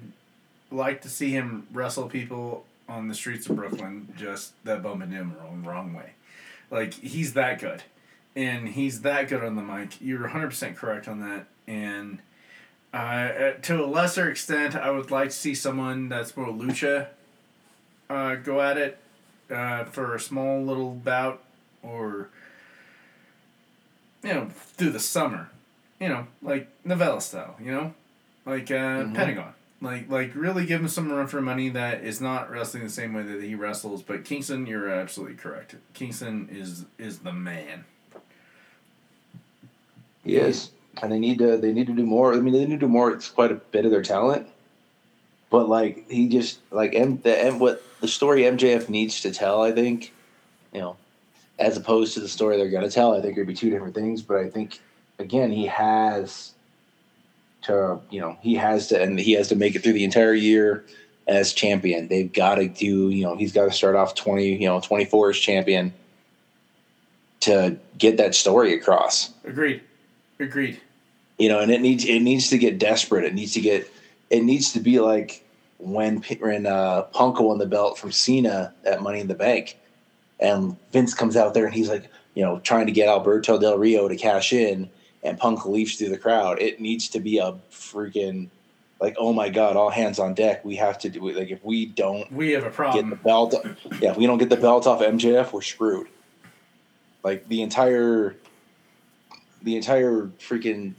like 0.71 1.01
to 1.01 1.09
see 1.09 1.31
him 1.31 1.67
wrestle 1.73 2.07
people 2.07 2.63
on 2.87 3.09
the 3.09 3.13
streets 3.13 3.49
of 3.49 3.57
Brooklyn 3.57 4.13
just 4.17 4.53
that 4.63 4.81
bumping 4.81 5.11
him 5.11 5.35
wrong 5.41 5.61
wrong 5.65 5.93
way. 5.93 6.11
Like 6.71 6.93
he's 6.93 7.33
that 7.33 7.59
good, 7.59 7.83
and 8.33 8.69
he's 8.69 9.01
that 9.01 9.27
good 9.27 9.43
on 9.43 9.57
the 9.57 9.61
mic. 9.61 9.99
You're 9.99 10.21
100 10.21 10.47
percent 10.47 10.77
correct 10.77 11.09
on 11.09 11.19
that. 11.19 11.47
And 11.67 12.19
uh, 12.97 13.51
to 13.61 13.83
a 13.83 13.85
lesser 13.85 14.29
extent, 14.29 14.75
I 14.75 14.89
would 14.89 15.11
like 15.11 15.29
to 15.29 15.35
see 15.35 15.53
someone 15.53 16.09
that's 16.09 16.35
more 16.35 16.47
lucha 16.47 17.07
uh, 18.09 18.35
go 18.35 18.61
at 18.61 18.77
it 18.77 18.97
uh, 19.51 19.85
for 19.85 20.15
a 20.15 20.19
small 20.19 20.63
little 20.63 20.91
bout, 20.91 21.43
or 21.83 22.29
you 24.23 24.33
know, 24.33 24.49
through 24.49 24.91
the 24.91 24.99
summer. 24.99 25.49
You 25.99 26.09
know, 26.09 26.27
like 26.41 26.69
novella 26.83 27.21
style. 27.21 27.55
You 27.61 27.71
know, 27.71 27.93
like 28.45 28.71
uh, 28.71 28.73
mm-hmm. 28.73 29.13
Pentagon. 29.13 29.53
Like, 29.79 30.09
like 30.09 30.33
really 30.33 30.65
give 30.65 30.81
him 30.81 30.87
some 30.87 31.11
run 31.11 31.27
for 31.27 31.39
money 31.39 31.69
that 31.69 32.03
is 32.03 32.19
not 32.19 32.49
wrestling 32.49 32.83
the 32.83 32.89
same 32.89 33.13
way 33.13 33.21
that 33.21 33.43
he 33.43 33.53
wrestles. 33.53 34.01
But 34.01 34.25
Kingston, 34.25 34.65
you're 34.65 34.89
absolutely 34.89 35.35
correct. 35.35 35.75
Kingston 35.93 36.49
is 36.51 36.85
is 36.97 37.19
the 37.19 37.31
man. 37.31 37.85
Yes, 40.23 40.71
and 41.01 41.11
they 41.11 41.19
need 41.19 41.39
to 41.39 41.57
they 41.57 41.71
need 41.71 41.87
to 41.87 41.93
do 41.93 42.05
more. 42.05 42.33
I 42.33 42.37
mean, 42.39 42.53
they 42.53 42.65
need 42.65 42.79
to 42.79 42.85
do 42.85 42.87
more. 42.87 43.11
It's 43.11 43.29
quite 43.29 43.51
a 43.51 43.55
bit 43.55 43.85
of 43.85 43.91
their 43.91 44.03
talent, 44.03 44.47
but 45.49 45.69
like 45.69 46.09
he 46.09 46.27
just 46.27 46.59
like 46.71 46.93
M 46.95 47.19
the 47.21 47.39
M 47.39 47.59
what 47.59 47.83
the 48.01 48.07
story 48.07 48.43
MJF 48.43 48.89
needs 48.89 49.21
to 49.21 49.31
tell. 49.31 49.61
I 49.61 49.71
think, 49.71 50.13
you 50.73 50.81
know, 50.81 50.97
as 51.59 51.77
opposed 51.77 52.13
to 52.15 52.19
the 52.19 52.27
story 52.27 52.57
they're 52.57 52.69
gonna 52.69 52.89
tell. 52.89 53.13
I 53.13 53.21
think 53.21 53.33
it'd 53.33 53.47
be 53.47 53.53
two 53.53 53.69
different 53.69 53.95
things. 53.95 54.21
But 54.21 54.37
I 54.37 54.49
think 54.49 54.79
again, 55.19 55.51
he 55.51 55.65
has 55.67 56.53
to 57.63 57.99
you 58.09 58.21
know 58.21 58.37
he 58.41 58.55
has 58.55 58.87
to 58.87 59.01
and 59.01 59.19
he 59.19 59.33
has 59.33 59.49
to 59.49 59.55
make 59.55 59.75
it 59.75 59.83
through 59.83 59.93
the 59.93 60.03
entire 60.03 60.33
year 60.33 60.85
as 61.27 61.53
champion. 61.53 62.07
They've 62.07 62.31
got 62.31 62.55
to 62.55 62.67
do 62.67 63.09
you 63.09 63.23
know 63.23 63.35
he's 63.35 63.53
got 63.53 63.65
to 63.65 63.71
start 63.71 63.95
off 63.95 64.15
twenty 64.15 64.55
you 64.55 64.67
know 64.67 64.79
twenty 64.79 65.05
four 65.05 65.29
as 65.29 65.37
champion 65.37 65.93
to 67.41 67.77
get 67.97 68.17
that 68.17 68.33
story 68.35 68.73
across. 68.73 69.31
Agreed. 69.43 69.81
Agreed. 70.39 70.79
You 71.37 71.49
know, 71.49 71.59
and 71.59 71.71
it 71.71 71.81
needs 71.81 72.05
it 72.05 72.19
needs 72.19 72.49
to 72.49 72.57
get 72.57 72.79
desperate. 72.79 73.25
It 73.25 73.33
needs 73.33 73.53
to 73.53 73.61
get 73.61 73.91
it 74.29 74.43
needs 74.43 74.73
to 74.73 74.79
be 74.79 74.99
like 74.99 75.45
when 75.77 76.23
when 76.39 76.65
uh, 76.65 77.03
Punk 77.03 77.39
won 77.39 77.57
the 77.57 77.65
belt 77.65 77.97
from 77.97 78.11
Cena 78.11 78.73
at 78.83 79.01
Money 79.01 79.19
in 79.19 79.27
the 79.27 79.35
Bank, 79.35 79.77
and 80.39 80.75
Vince 80.91 81.13
comes 81.13 81.35
out 81.35 81.53
there 81.53 81.65
and 81.65 81.73
he's 81.73 81.89
like, 81.89 82.09
you 82.33 82.43
know, 82.43 82.59
trying 82.59 82.87
to 82.87 82.91
get 82.91 83.07
Alberto 83.07 83.59
Del 83.59 83.77
Rio 83.77 84.07
to 84.07 84.15
cash 84.15 84.53
in, 84.53 84.89
and 85.23 85.37
Punk 85.37 85.65
leaps 85.65 85.95
through 85.95 86.09
the 86.09 86.17
crowd, 86.17 86.59
it 86.59 86.81
needs 86.81 87.09
to 87.09 87.19
be 87.19 87.37
a 87.37 87.53
freaking 87.71 88.49
like, 88.99 89.15
oh 89.19 89.31
my 89.31 89.49
god, 89.49 89.75
all 89.75 89.89
hands 89.89 90.19
on 90.19 90.33
deck. 90.33 90.65
We 90.65 90.75
have 90.77 90.97
to 90.99 91.09
do 91.09 91.27
it. 91.27 91.35
Like 91.35 91.51
if 91.51 91.63
we 91.63 91.85
don't, 91.85 92.31
we 92.31 92.51
have 92.51 92.63
a 92.63 92.71
problem. 92.71 93.09
Get 93.09 93.17
the 93.17 93.23
belt. 93.23 93.53
yeah, 94.01 94.11
if 94.11 94.17
we 94.17 94.25
don't 94.25 94.37
get 94.37 94.49
the 94.49 94.57
belt 94.57 94.87
off 94.87 95.01
MJF, 95.01 95.53
we're 95.53 95.61
screwed. 95.61 96.07
Like 97.23 97.47
the 97.47 97.61
entire, 97.61 98.35
the 99.61 99.75
entire 99.75 100.29
freaking 100.39 100.93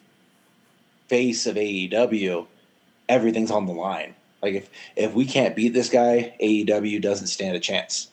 face 1.08 1.46
of 1.46 1.56
AEW, 1.56 2.46
everything's 3.08 3.50
on 3.50 3.66
the 3.66 3.72
line. 3.72 4.14
Like 4.42 4.54
if 4.54 4.70
if 4.96 5.14
we 5.14 5.24
can't 5.24 5.56
beat 5.56 5.74
this 5.74 5.90
guy, 5.90 6.34
AEW 6.40 7.02
doesn't 7.02 7.26
stand 7.26 7.56
a 7.56 7.60
chance. 7.60 8.08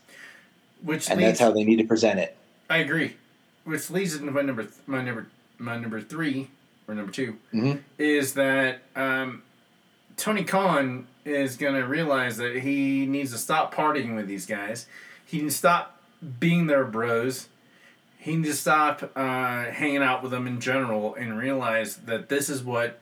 Which 0.83 1.09
and 1.09 1.19
leads, 1.19 1.29
that's 1.29 1.39
how 1.39 1.51
they 1.51 1.63
need 1.63 1.77
to 1.77 1.83
present 1.83 2.19
it. 2.19 2.35
I 2.69 2.77
agree. 2.77 3.15
Which 3.63 3.89
leads 3.89 4.15
into 4.15 4.31
my 4.31 4.41
number 4.41 4.67
my 4.87 5.01
number 5.01 5.27
my 5.57 5.77
number 5.77 6.01
three 6.01 6.49
or 6.87 6.93
number 6.93 7.11
2 7.11 7.35
mm-hmm. 7.53 7.79
is 7.97 8.33
that 8.33 8.79
um, 8.95 9.41
Tony 10.17 10.43
Khan 10.43 11.07
is 11.23 11.57
gonna 11.57 11.85
realize 11.85 12.37
that 12.37 12.57
he 12.57 13.05
needs 13.05 13.31
to 13.31 13.37
stop 13.37 13.73
partying 13.73 14.15
with 14.15 14.27
these 14.27 14.45
guys. 14.45 14.87
He 15.25 15.41
needs 15.41 15.55
to 15.55 15.57
stop 15.57 16.01
being 16.39 16.67
their 16.67 16.85
bros. 16.85 17.47
He 18.25 18.35
needs 18.35 18.49
to 18.49 18.55
stop 18.55 19.11
uh, 19.15 19.65
hanging 19.65 20.01
out 20.01 20.23
with 20.23 20.31
them 20.31 20.47
in 20.47 20.59
general 20.59 21.13
and 21.13 21.37
realize 21.37 21.97
that 21.97 22.27
this 22.27 22.49
is 22.49 22.63
what 22.63 22.99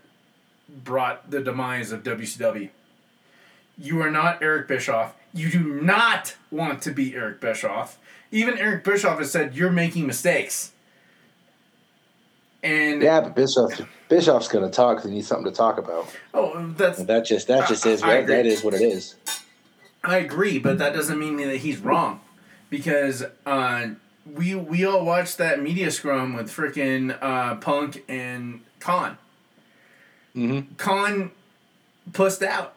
brought 0.67 1.31
the 1.31 1.39
demise 1.39 1.93
of 1.93 2.03
WCW. 2.03 2.69
You 3.77 4.01
are 4.01 4.11
not 4.11 4.43
Eric 4.43 4.67
Bischoff. 4.67 5.15
You 5.33 5.49
do 5.49 5.81
not 5.81 6.35
want 6.51 6.81
to 6.81 6.91
be 6.91 7.15
Eric 7.15 7.39
Bischoff. 7.39 7.97
Even 8.31 8.57
Eric 8.57 8.83
Bischoff 8.83 9.17
has 9.19 9.31
said 9.31 9.55
you're 9.55 9.71
making 9.71 10.07
mistakes. 10.07 10.73
And 12.61 13.01
yeah, 13.01 13.21
but 13.21 13.33
Bischoff 13.33 13.79
Bischoff's 14.09 14.49
going 14.49 14.65
to 14.65 14.71
talk. 14.71 15.03
He 15.03 15.09
needs 15.09 15.27
something 15.27 15.49
to 15.49 15.57
talk 15.57 15.77
about. 15.77 16.05
Oh, 16.33 16.73
that's 16.75 17.01
that 17.01 17.23
just 17.23 17.47
that 17.47 17.69
just 17.69 17.87
I, 17.87 17.91
is 17.91 18.03
I, 18.03 18.21
that 18.23 18.45
is 18.45 18.61
what 18.61 18.73
it 18.73 18.81
is. 18.81 19.15
I 20.03 20.17
agree, 20.17 20.59
but 20.59 20.79
that 20.79 20.93
doesn't 20.93 21.17
mean 21.17 21.37
that 21.37 21.57
he's 21.57 21.77
wrong, 21.77 22.19
because 22.69 23.23
uh, 23.45 23.87
we 24.25 24.55
we 24.55 24.85
all 24.85 25.05
watched 25.05 25.37
that 25.37 25.61
media 25.61 25.91
scrum 25.91 26.33
with 26.33 26.49
freaking 26.49 27.17
uh, 27.21 27.55
Punk 27.55 28.03
and 28.07 28.61
Khan. 28.79 29.17
Mm-hmm. 30.35 30.75
Khan 30.75 31.31
pussed 32.11 32.43
out. 32.43 32.73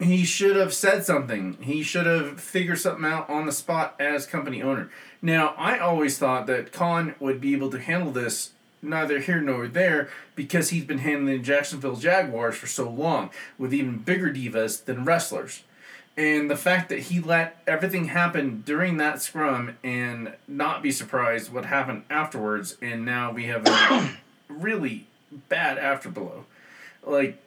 He 0.00 0.24
should 0.24 0.56
have 0.56 0.74
said 0.74 1.04
something. 1.04 1.58
He 1.60 1.82
should 1.82 2.06
have 2.06 2.40
figured 2.40 2.80
something 2.80 3.04
out 3.04 3.30
on 3.30 3.46
the 3.46 3.52
spot 3.52 3.94
as 4.00 4.26
company 4.26 4.60
owner. 4.60 4.90
Now, 5.20 5.54
I 5.56 5.78
always 5.78 6.18
thought 6.18 6.46
that 6.48 6.72
Khan 6.72 7.14
would 7.20 7.40
be 7.40 7.52
able 7.52 7.70
to 7.70 7.78
handle 7.78 8.10
this 8.10 8.50
neither 8.82 9.20
here 9.20 9.40
nor 9.40 9.68
there 9.68 10.08
because 10.34 10.70
he's 10.70 10.84
been 10.84 10.98
handling 10.98 11.36
the 11.36 11.42
Jacksonville 11.42 11.94
Jaguars 11.94 12.56
for 12.56 12.66
so 12.66 12.90
long 12.90 13.30
with 13.56 13.72
even 13.72 13.98
bigger 13.98 14.32
divas 14.32 14.84
than 14.84 15.04
wrestlers. 15.04 15.62
And 16.16 16.50
the 16.50 16.56
fact 16.56 16.90
that 16.90 16.98
he 16.98 17.20
let 17.20 17.62
everything 17.66 18.06
happen 18.06 18.62
during 18.66 18.98
that 18.98 19.22
scrum 19.22 19.76
and 19.82 20.34
not 20.46 20.82
be 20.82 20.92
surprised 20.92 21.52
what 21.52 21.64
happened 21.64 22.04
afterwards, 22.10 22.76
and 22.82 23.04
now 23.04 23.32
we 23.32 23.44
have 23.44 23.66
a 23.66 24.16
really 24.48 25.06
bad 25.48 25.78
afterblow. 25.78 26.44
Like, 27.04 27.42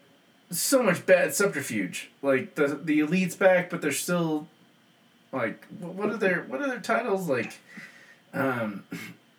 so 0.49 0.81
much 0.81 1.05
bad 1.05 1.33
subterfuge. 1.33 2.09
Like 2.21 2.55
the 2.55 2.67
the 2.67 2.99
elite's 2.99 3.35
back, 3.35 3.69
but 3.69 3.81
they're 3.81 3.91
still 3.91 4.47
like 5.31 5.65
what 5.79 6.09
are 6.09 6.17
their 6.17 6.43
what 6.43 6.61
are 6.61 6.67
their 6.67 6.79
titles 6.79 7.27
like? 7.27 7.53
Um, 8.33 8.83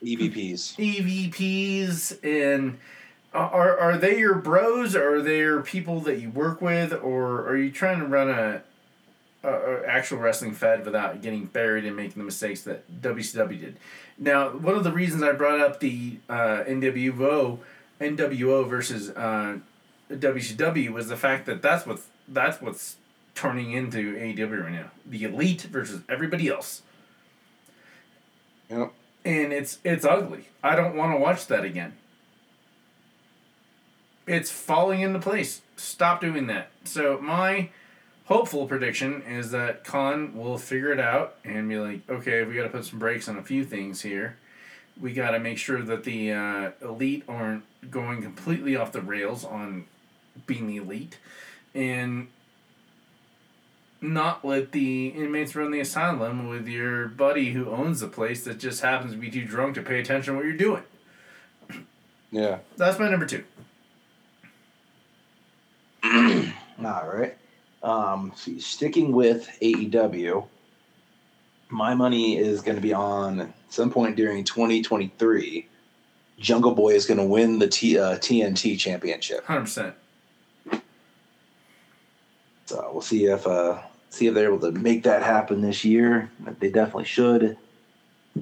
EVPs. 0.02 0.76
EVPs 0.76 2.18
and 2.22 2.78
are 3.32 3.78
are 3.78 3.98
they 3.98 4.18
your 4.18 4.34
bros 4.34 4.96
or 4.96 5.16
are 5.16 5.22
they 5.22 5.38
your 5.38 5.62
people 5.62 6.00
that 6.00 6.20
you 6.20 6.30
work 6.30 6.60
with 6.60 6.92
or 6.92 7.46
are 7.46 7.56
you 7.56 7.70
trying 7.70 8.00
to 8.00 8.06
run 8.06 8.28
a, 8.28 8.62
a, 9.46 9.82
a 9.82 9.86
actual 9.86 10.18
wrestling 10.18 10.52
fed 10.52 10.84
without 10.84 11.22
getting 11.22 11.46
buried 11.46 11.84
and 11.84 11.96
making 11.96 12.18
the 12.18 12.24
mistakes 12.24 12.62
that 12.62 13.00
WCW 13.00 13.60
did? 13.60 13.76
Now, 14.18 14.50
one 14.50 14.74
of 14.74 14.84
the 14.84 14.92
reasons 14.92 15.22
I 15.22 15.32
brought 15.32 15.60
up 15.60 15.80
the 15.80 16.18
uh, 16.28 16.64
NWO 16.66 17.60
NWO 18.00 18.68
versus 18.68 19.10
uh, 19.10 19.58
WCW 20.10 20.90
was 20.90 21.08
the 21.08 21.16
fact 21.16 21.46
that 21.46 21.62
that's 21.62 21.86
what's 21.86 22.06
that's 22.28 22.60
what's 22.60 22.96
turning 23.34 23.72
into 23.72 24.16
AEW 24.16 24.64
right 24.64 24.72
now. 24.72 24.90
The 25.04 25.24
elite 25.24 25.62
versus 25.62 26.02
everybody 26.08 26.48
else. 26.48 26.82
Yep. 28.70 28.92
And 29.24 29.52
it's 29.52 29.78
it's 29.84 30.04
ugly. 30.04 30.48
I 30.62 30.76
don't 30.76 30.96
want 30.96 31.12
to 31.12 31.18
watch 31.18 31.46
that 31.46 31.64
again. 31.64 31.94
It's 34.26 34.50
falling 34.50 35.00
into 35.00 35.20
place. 35.20 35.62
Stop 35.76 36.20
doing 36.20 36.48
that. 36.48 36.70
So 36.84 37.18
my 37.20 37.70
hopeful 38.26 38.66
prediction 38.66 39.22
is 39.22 39.50
that 39.52 39.84
Khan 39.84 40.36
will 40.36 40.58
figure 40.58 40.92
it 40.92 41.00
out 41.00 41.36
and 41.44 41.68
be 41.68 41.78
like, 41.78 42.08
okay, 42.08 42.44
we 42.44 42.54
got 42.54 42.64
to 42.64 42.68
put 42.68 42.84
some 42.84 42.98
brakes 42.98 43.28
on 43.28 43.38
a 43.38 43.42
few 43.42 43.64
things 43.64 44.02
here. 44.02 44.36
We 45.00 45.12
got 45.12 45.32
to 45.32 45.38
make 45.38 45.58
sure 45.58 45.82
that 45.82 46.04
the 46.04 46.32
uh, 46.32 46.70
elite 46.82 47.24
aren't 47.28 47.64
going 47.90 48.22
completely 48.22 48.76
off 48.76 48.92
the 48.92 49.00
rails 49.00 49.44
on 49.44 49.84
being 50.46 50.66
the 50.66 50.76
elite, 50.76 51.18
and 51.74 52.28
not 54.00 54.44
let 54.44 54.72
the 54.72 55.08
inmates 55.08 55.54
run 55.54 55.70
the 55.70 55.80
asylum 55.80 56.48
with 56.48 56.66
your 56.66 57.08
buddy 57.08 57.52
who 57.52 57.70
owns 57.70 58.00
the 58.00 58.08
place 58.08 58.44
that 58.44 58.58
just 58.58 58.82
happens 58.82 59.12
to 59.12 59.18
be 59.18 59.30
too 59.30 59.44
drunk 59.44 59.74
to 59.74 59.82
pay 59.82 60.00
attention 60.00 60.34
to 60.34 60.38
what 60.38 60.46
you're 60.46 60.56
doing. 60.56 60.82
Yeah. 62.30 62.58
That's 62.76 62.98
my 62.98 63.08
number 63.08 63.26
two. 63.26 63.44
All 66.04 66.52
right. 67.08 67.36
Um, 67.86 68.32
see, 68.34 68.58
sticking 68.58 69.12
with 69.12 69.48
AEW, 69.62 70.44
my 71.68 71.94
money 71.94 72.36
is 72.36 72.60
going 72.60 72.74
to 72.74 72.82
be 72.82 72.92
on 72.92 73.54
some 73.68 73.90
point 73.92 74.16
during 74.16 74.42
2023. 74.42 75.68
Jungle 76.40 76.74
Boy 76.74 76.94
is 76.94 77.06
going 77.06 77.20
to 77.20 77.24
win 77.24 77.60
the 77.60 77.68
T, 77.68 77.96
uh, 77.96 78.18
TNT 78.18 78.76
championship. 78.76 79.44
Hundred 79.46 79.62
percent. 79.62 79.94
So 82.64 82.90
we'll 82.92 83.02
see 83.02 83.26
if 83.26 83.46
uh, 83.46 83.78
see 84.10 84.26
if 84.26 84.34
they're 84.34 84.52
able 84.52 84.58
to 84.68 84.72
make 84.72 85.04
that 85.04 85.22
happen 85.22 85.60
this 85.60 85.84
year. 85.84 86.28
They 86.58 86.70
definitely 86.72 87.04
should. 87.04 87.56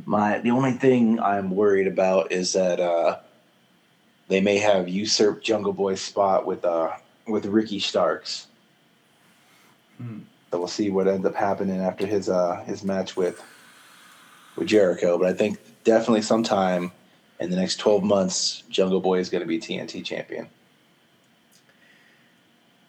My 0.06 0.38
the 0.38 0.52
only 0.52 0.72
thing 0.72 1.20
I'm 1.20 1.50
worried 1.50 1.86
about 1.86 2.32
is 2.32 2.54
that 2.54 2.80
uh, 2.80 3.18
they 4.28 4.40
may 4.40 4.56
have 4.56 4.88
usurped 4.88 5.44
Jungle 5.44 5.74
Boy's 5.74 6.00
spot 6.00 6.46
with 6.46 6.64
uh, 6.64 6.92
with 7.28 7.44
Ricky 7.44 7.78
Starks. 7.78 8.46
Hmm. 9.98 10.20
So 10.50 10.58
we'll 10.58 10.68
see 10.68 10.90
what 10.90 11.08
ends 11.08 11.26
up 11.26 11.34
happening 11.34 11.80
after 11.80 12.06
his 12.06 12.28
uh, 12.28 12.62
his 12.66 12.84
match 12.84 13.16
with 13.16 13.42
with 14.56 14.68
Jericho. 14.68 15.18
But 15.18 15.28
I 15.28 15.32
think 15.32 15.58
definitely 15.84 16.22
sometime 16.22 16.92
in 17.40 17.50
the 17.50 17.56
next 17.56 17.76
12 17.76 18.04
months, 18.04 18.62
Jungle 18.70 19.00
Boy 19.00 19.18
is 19.18 19.28
going 19.28 19.42
to 19.42 19.46
be 19.46 19.58
TNT 19.58 20.04
champion. 20.04 20.48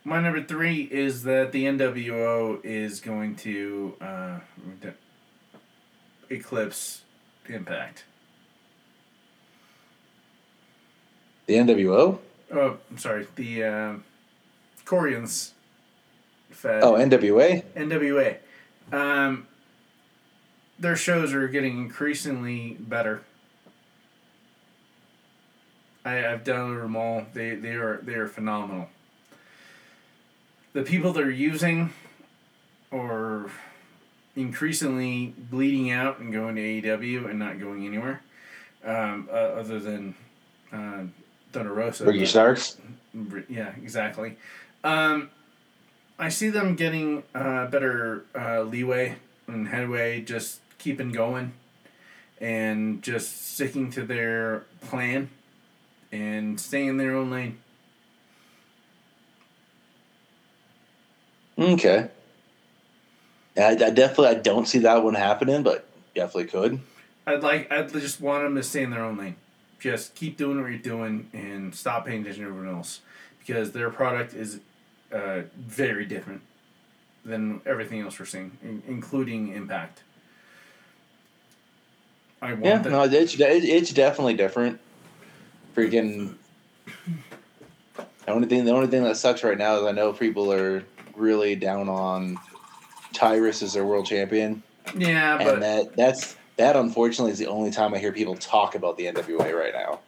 My 0.04 0.22
number 0.22 0.44
three 0.44 0.84
is 0.84 1.24
that 1.24 1.52
the 1.52 1.66
NWO 1.66 2.64
is 2.64 3.02
going 3.02 3.36
to 3.38 3.96
uh, 4.00 4.40
eclipse 6.30 7.02
the 7.48 7.56
Impact. 7.56 8.04
The 11.48 11.56
NWO? 11.56 12.20
Oh, 12.54 12.78
I'm 12.92 12.98
sorry. 13.00 13.28
The 13.36 13.64
uh, 13.64 13.94
Koreans. 14.86 15.55
Fed. 16.66 16.84
Oh, 16.84 16.94
NWA? 16.94 17.64
NWA. 17.76 18.38
Um, 18.92 19.46
their 20.80 20.96
shows 20.96 21.32
are 21.32 21.48
getting 21.48 21.78
increasingly 21.78 22.76
better. 22.80 23.22
I, 26.04 26.26
I've 26.26 26.44
downloaded 26.44 26.82
them 26.82 26.96
all. 26.96 27.26
They 27.34 27.54
they 27.56 27.74
are 27.74 28.00
they 28.02 28.16
are 28.16 28.28
phenomenal. 28.28 28.90
The 30.74 30.82
people 30.82 31.14
they're 31.14 31.30
using 31.30 31.94
are 32.92 33.50
increasingly 34.36 35.36
bleeding 35.38 35.92
out 35.92 36.18
and 36.18 36.34
going 36.34 36.56
to 36.56 36.62
AEW 36.62 37.30
and 37.30 37.38
not 37.38 37.60
going 37.60 37.86
anywhere, 37.86 38.22
um, 38.84 39.30
uh, 39.32 39.36
other 39.36 39.80
than 39.80 40.16
uh, 40.74 41.04
Thunder 41.52 41.74
Rosa. 41.74 42.06
Ricky 42.06 42.26
Starks? 42.26 42.78
yeah, 43.50 43.72
exactly. 43.82 44.38
Um, 44.84 45.30
I 46.18 46.30
see 46.30 46.50
them 46.50 46.76
getting 46.76 47.24
uh, 47.34 47.68
better 47.68 48.26
uh, 48.34 48.62
leeway 48.62 49.18
and 49.48 49.68
headway, 49.68 50.22
just 50.22 50.62
keeping 50.78 51.12
going 51.12 51.54
and 52.40 53.02
just 53.02 53.54
sticking 53.54 53.92
to 53.92 54.04
their 54.04 54.66
plan 54.82 55.30
and 56.12 56.60
staying 56.60 56.90
in 56.90 56.98
their 56.98 57.16
own 57.16 57.32
lane. 57.32 57.58
Okay. 61.58 62.10
I, 63.58 63.70
I 63.70 63.76
definitely 63.76 64.28
I 64.28 64.34
don't 64.36 64.68
see 64.68 64.80
that 64.80 65.04
one 65.04 65.14
happening, 65.14 65.64
but 65.64 65.88
definitely 66.14 66.46
could. 66.46 66.80
I'd 67.26 67.44
like 67.44 67.72
I'd 67.72 67.92
just 67.92 68.22
want 68.22 68.44
them 68.44 68.56
to 68.56 68.64
stay 68.64 68.84
in 68.84 68.90
their 68.90 69.04
own 69.04 69.18
lane. 69.18 69.36
Just 69.80 70.16
keep 70.16 70.38
doing 70.38 70.62
what 70.62 70.70
you're 70.70 70.80
doing 70.80 71.30
and 71.34 71.74
stop 71.74 72.06
paying 72.06 72.22
attention 72.22 72.44
to 72.44 72.50
everyone 72.50 72.74
else 72.76 73.02
because 73.40 73.72
their 73.72 73.90
product 73.90 74.34
is 74.34 74.60
uh, 75.16 75.42
very 75.58 76.06
different 76.06 76.42
than 77.24 77.62
everything 77.66 78.02
else 78.02 78.20
we're 78.20 78.26
seeing, 78.26 78.58
in- 78.62 78.84
including 78.88 79.54
Impact. 79.54 80.04
I 82.42 82.54
want 82.54 82.66
Yeah, 82.66 82.82
no, 82.82 83.04
it's 83.04 83.36
it's 83.40 83.92
definitely 83.94 84.36
different. 84.36 84.80
Freaking. 85.76 86.36
The 87.96 88.32
only 88.32 88.48
thing, 88.48 88.66
the 88.66 88.72
only 88.72 88.88
thing 88.88 89.04
that 89.04 89.18
sucks 89.18 89.44
right 89.44 89.58
now 89.58 89.78
is 89.78 89.84
I 89.84 89.92
know 89.92 90.12
people 90.12 90.52
are 90.52 90.84
really 91.16 91.56
down 91.56 91.88
on 91.90 92.38
Tyrus 93.14 93.62
as 93.62 93.74
their 93.74 93.86
world 93.86 94.06
champion, 94.06 94.62
Yeah, 94.96 95.38
and 95.38 95.46
but 95.46 95.60
that 95.62 95.96
that's 95.96 96.36
that 96.58 96.76
unfortunately 96.76 97.32
is 97.32 97.40
the 97.40 97.48
only 97.48 97.72
time 97.72 97.94
I 97.94 98.00
hear 98.00 98.12
people 98.12 98.36
talk 98.36 98.76
about 98.76 98.98
the 98.98 99.06
NWA 99.06 99.58
right 99.58 99.74
now. 99.74 100.00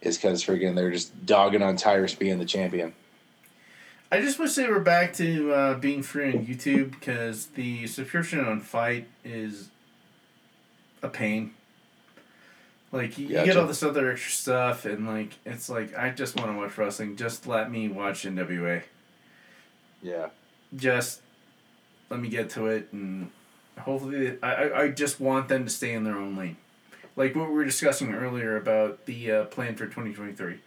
Is 0.00 0.18
because 0.18 0.44
freaking 0.44 0.74
they're 0.74 0.90
just 0.90 1.24
dogging 1.24 1.62
on 1.62 1.76
Tyrus 1.76 2.14
being 2.14 2.38
the 2.38 2.44
champion. 2.44 2.92
I 4.12 4.20
just 4.20 4.38
wish 4.38 4.54
they 4.56 4.68
were 4.68 4.78
back 4.78 5.14
to 5.14 5.54
uh, 5.54 5.74
being 5.78 6.02
free 6.02 6.36
on 6.36 6.44
YouTube 6.44 6.90
because 6.90 7.46
the 7.46 7.86
subscription 7.86 8.40
on 8.40 8.60
FITE 8.60 9.08
is 9.24 9.70
a 11.02 11.08
pain. 11.08 11.54
Like 12.92 13.16
you, 13.16 13.28
you 13.28 13.42
get 13.42 13.56
all 13.56 13.66
this 13.66 13.82
other 13.82 14.12
extra 14.12 14.32
stuff, 14.32 14.84
and 14.84 15.06
like 15.06 15.30
it's 15.46 15.70
like 15.70 15.96
I 15.96 16.10
just 16.10 16.36
want 16.36 16.50
to 16.50 16.58
watch 16.58 16.76
wrestling. 16.76 17.16
Just 17.16 17.46
let 17.46 17.70
me 17.70 17.88
watch 17.88 18.24
NWA. 18.24 18.82
Yeah. 20.02 20.28
Just 20.76 21.22
let 22.10 22.20
me 22.20 22.28
get 22.28 22.50
to 22.50 22.66
it, 22.66 22.88
and 22.92 23.30
hopefully, 23.78 24.36
I 24.42 24.52
I, 24.52 24.82
I 24.82 24.88
just 24.90 25.20
want 25.20 25.48
them 25.48 25.64
to 25.64 25.70
stay 25.70 25.94
in 25.94 26.04
their 26.04 26.18
own 26.18 26.36
lane, 26.36 26.58
like 27.16 27.34
what 27.34 27.48
we 27.48 27.54
were 27.54 27.64
discussing 27.64 28.12
earlier 28.12 28.58
about 28.58 29.06
the 29.06 29.32
uh, 29.32 29.44
plan 29.46 29.74
for 29.74 29.86
twenty 29.86 30.12
twenty 30.12 30.34
three. 30.34 30.58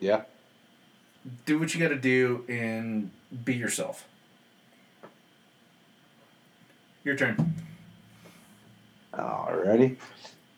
Yeah. 0.00 0.22
Do 1.46 1.58
what 1.58 1.74
you 1.74 1.80
got 1.80 1.88
to 1.88 2.00
do 2.00 2.44
and 2.48 3.10
be 3.44 3.54
yourself. 3.54 4.06
Your 7.02 7.16
turn. 7.16 7.54
Alrighty. 9.12 9.96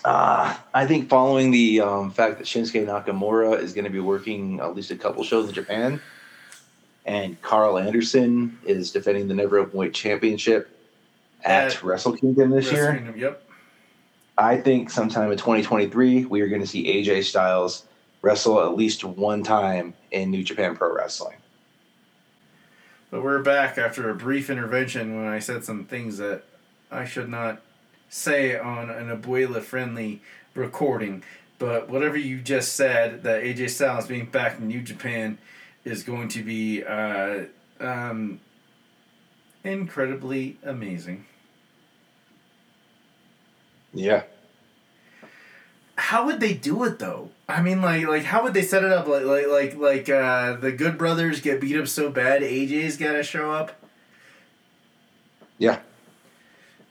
Uh, 0.04 0.56
I 0.72 0.86
think 0.86 1.08
following 1.08 1.50
the 1.50 1.80
um, 1.80 2.10
fact 2.12 2.38
that 2.38 2.46
Shinsuke 2.46 2.86
Nakamura 2.86 3.58
is 3.60 3.72
going 3.72 3.84
to 3.84 3.90
be 3.90 4.00
working 4.00 4.60
at 4.60 4.74
least 4.74 4.90
a 4.92 4.96
couple 4.96 5.24
shows 5.24 5.48
in 5.48 5.54
Japan, 5.54 6.00
and 7.04 7.40
Karl 7.42 7.76
Anderson 7.78 8.56
is 8.64 8.92
defending 8.92 9.26
the 9.26 9.34
Never 9.34 9.64
Openweight 9.64 9.92
Championship 9.92 10.68
at 11.42 11.74
At 11.74 11.82
Wrestle 11.82 12.16
Kingdom 12.16 12.50
this 12.50 12.70
year, 12.70 12.94
Kingdom, 12.94 13.18
Yep. 13.18 13.42
I 14.38 14.58
think 14.58 14.90
sometime 14.90 15.32
in 15.32 15.38
2023 15.38 16.26
we 16.26 16.40
are 16.40 16.48
going 16.48 16.60
to 16.60 16.66
see 16.66 16.86
AJ 16.86 17.24
Styles 17.24 17.86
wrestle 18.22 18.60
at 18.62 18.74
least 18.74 19.04
one 19.04 19.42
time 19.42 19.94
in 20.10 20.30
New 20.30 20.42
Japan 20.42 20.76
Pro 20.76 20.94
Wrestling. 20.94 21.36
But 23.10 23.22
we're 23.22 23.42
back 23.42 23.78
after 23.78 24.10
a 24.10 24.14
brief 24.14 24.50
intervention 24.50 25.16
when 25.16 25.26
I 25.26 25.38
said 25.38 25.64
some 25.64 25.84
things 25.84 26.18
that 26.18 26.42
I 26.90 27.04
should 27.04 27.28
not 27.28 27.62
say 28.08 28.58
on 28.58 28.90
an 28.90 29.08
abuela 29.08 29.62
friendly 29.62 30.22
recording. 30.54 31.22
But 31.58 31.88
whatever 31.88 32.16
you 32.16 32.40
just 32.40 32.74
said, 32.74 33.22
that 33.22 33.42
AJ 33.42 33.70
Styles 33.70 34.06
being 34.06 34.26
back 34.26 34.58
in 34.58 34.68
New 34.68 34.82
Japan 34.82 35.38
is 35.84 36.02
going 36.02 36.28
to 36.28 36.42
be 36.42 36.84
uh, 36.84 37.44
um, 37.80 38.40
incredibly 39.64 40.58
amazing. 40.62 41.24
Yeah. 43.94 44.24
How 46.06 46.24
would 46.24 46.38
they 46.38 46.54
do 46.54 46.84
it 46.84 47.00
though? 47.00 47.30
I 47.48 47.60
mean, 47.62 47.82
like, 47.82 48.06
like 48.06 48.22
how 48.22 48.44
would 48.44 48.54
they 48.54 48.62
set 48.62 48.84
it 48.84 48.92
up? 48.92 49.08
Like, 49.08 49.24
like, 49.24 49.48
like, 49.48 49.76
like 49.76 50.08
uh, 50.08 50.54
the 50.54 50.70
Good 50.70 50.98
Brothers 50.98 51.40
get 51.40 51.60
beat 51.60 51.76
up 51.76 51.88
so 51.88 52.10
bad, 52.10 52.42
AJ's 52.42 52.96
got 52.96 53.14
to 53.14 53.24
show 53.24 53.50
up. 53.50 53.72
Yeah. 55.58 55.80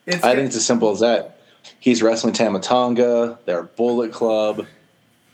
It's 0.06 0.22
I 0.22 0.36
think 0.36 0.48
it's 0.48 0.58
as 0.58 0.66
simple 0.66 0.92
as 0.92 1.00
that. 1.00 1.40
He's 1.80 2.04
wrestling 2.04 2.34
Tama 2.34 2.60
Tonga, 2.60 3.40
their 3.46 3.64
Bullet 3.64 4.12
Club, 4.12 4.66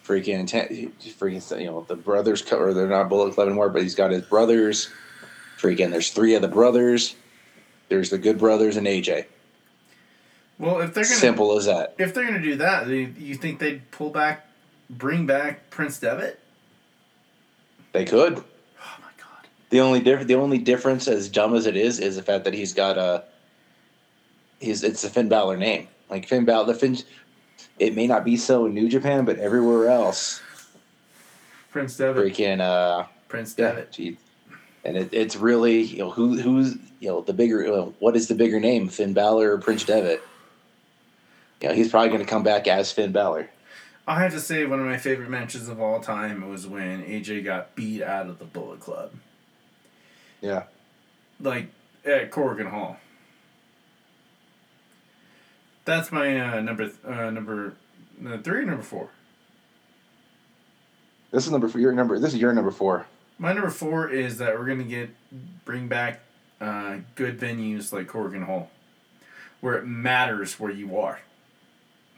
freaking, 0.06 0.48
freaking, 0.48 1.60
you 1.60 1.66
know, 1.66 1.84
the 1.88 1.96
brothers, 1.96 2.44
co- 2.44 2.60
or 2.60 2.76
they're 2.76 2.88
not 2.88 3.10
Bullet 3.10 3.34
Club 3.34 3.48
anymore, 3.48 3.70
but 3.70 3.82
he's 3.82 3.96
got 3.96 4.12
his 4.12 4.22
brothers. 4.22 4.92
Freaking, 5.58 5.90
there's 5.90 6.12
three 6.12 6.36
of 6.36 6.44
the 6.44 6.48
brothers. 6.48 7.16
There's 7.90 8.12
the 8.12 8.20
Good 8.20 8.38
Brothers 8.38 8.78
and 8.78 8.86
AJ. 8.86 9.26
Well, 10.62 10.80
if 10.82 10.94
they're 10.94 11.04
gonna 11.04 11.16
Simple 11.16 11.58
as 11.58 11.66
that. 11.66 11.96
if 11.98 12.14
they're 12.14 12.26
gonna 12.26 12.42
do 12.42 12.56
that, 12.58 12.88
you, 12.88 13.36
think 13.36 13.60
they'd 13.60 13.90
pull 13.92 14.10
back, 14.12 14.48
bring 14.90 15.26
back 15.26 15.70
Prince 15.70 16.00
Devitt? 16.00 16.40
They 17.94 18.06
could. 18.06 18.38
Oh 18.38 18.44
my 19.02 19.10
god, 19.18 19.48
The 19.70 19.82
only 19.82 20.00
diff- 20.00 20.28
the 20.28 20.36
only 20.36 20.60
difference, 20.60 21.08
as 21.08 21.28
dumb 21.30 21.56
as 21.56 21.66
it 21.66 21.76
is, 21.76 22.00
is 22.00 22.16
the 22.16 22.24
fact 22.24 22.44
that 22.46 22.54
he's 22.54 22.74
got 22.74 22.98
a. 22.98 23.24
He's 24.60 24.84
it's 24.84 25.04
a 25.04 25.10
Finn 25.10 25.28
Balor 25.28 25.58
name. 25.58 25.88
Like 26.10 26.28
Finn 26.28 26.46
Balor, 26.46 26.68
the 26.68 26.76
Finn. 26.80 26.98
It 27.80 27.96
may 27.96 28.06
not 28.06 28.24
be 28.24 28.38
so 28.38 28.68
in 28.68 28.74
New 28.76 28.88
Japan, 28.88 29.26
but 29.26 29.40
everywhere 29.40 29.90
else, 29.90 30.42
Prince 31.72 31.98
Devitt. 31.98 32.34
freaking 32.34 32.62
uh, 32.62 33.06
Prince 33.28 33.56
yeah, 33.58 33.72
Devitt. 33.74 34.18
and 34.86 34.98
it, 34.98 35.10
it's 35.12 35.36
really 35.36 35.82
you 35.82 35.98
know 36.00 36.12
who 36.12 36.38
who's 36.40 36.76
you 37.00 37.08
know 37.10 37.22
the 37.22 37.34
bigger 37.34 37.64
you 37.64 37.72
know, 37.72 37.94
what 38.00 38.16
is 38.16 38.28
the 38.28 38.36
bigger 38.36 38.60
name, 38.60 38.88
Finn 38.88 39.14
Balor 39.14 39.54
or 39.54 39.58
Prince 39.58 39.84
Devitt? 39.84 40.22
You 41.62 41.70
know, 41.70 41.76
he's 41.76 41.90
probably 41.90 42.10
going 42.10 42.22
to 42.22 42.28
come 42.28 42.44
back 42.44 42.68
as 42.68 42.92
Finn 42.92 43.12
Balor. 43.12 43.50
I 44.08 44.22
have 44.24 44.32
to 44.34 44.40
say, 44.40 44.66
one 44.66 44.80
of 44.80 44.86
my 44.86 44.98
favorite 44.98 45.30
matches 45.30 45.70
of 45.70 45.80
all 45.80 46.00
time 46.00 46.50
was 46.50 46.66
when 46.66 47.04
AJ 47.04 47.46
got 47.46 47.76
beat 47.76 48.02
out 48.02 48.28
of 48.28 48.40
the 48.40 48.46
Bullet 48.46 48.80
Club, 48.80 49.12
Yeah, 50.42 50.64
like 51.40 51.68
at 52.04 52.32
Korakuen 52.32 52.70
Hall. 52.72 52.98
That's 55.86 56.12
my 56.12 56.40
uh, 56.58 56.62
number 56.62 56.86
th- 56.86 56.98
uh, 57.06 57.30
number 57.30 57.74
uh, 58.28 58.38
three, 58.40 58.60
or 58.62 58.66
number 58.66 58.82
four. 58.84 59.10
this 61.32 61.46
is 61.46 61.52
number 61.52 61.68
four. 61.68 61.80
Your 61.80 61.92
number. 61.94 62.18
This 62.20 62.34
is 62.34 62.40
your 62.40 62.54
number 62.54 62.72
four. 62.72 63.06
My 63.38 63.54
number 63.54 63.70
four 63.70 64.10
is 64.10 64.40
that 64.40 64.58
we're 64.58 64.66
gonna 64.66 64.84
get 64.84 65.12
bring 65.64 65.88
back 65.88 66.22
uh, 66.60 66.98
good 67.16 67.40
venues 67.40 67.94
like 67.94 68.08
Korakuen 68.08 68.46
Hall, 68.46 68.70
where 69.60 69.76
it 69.76 69.86
matters 69.86 70.60
where 70.60 70.72
you 70.72 70.98
are. 71.00 71.22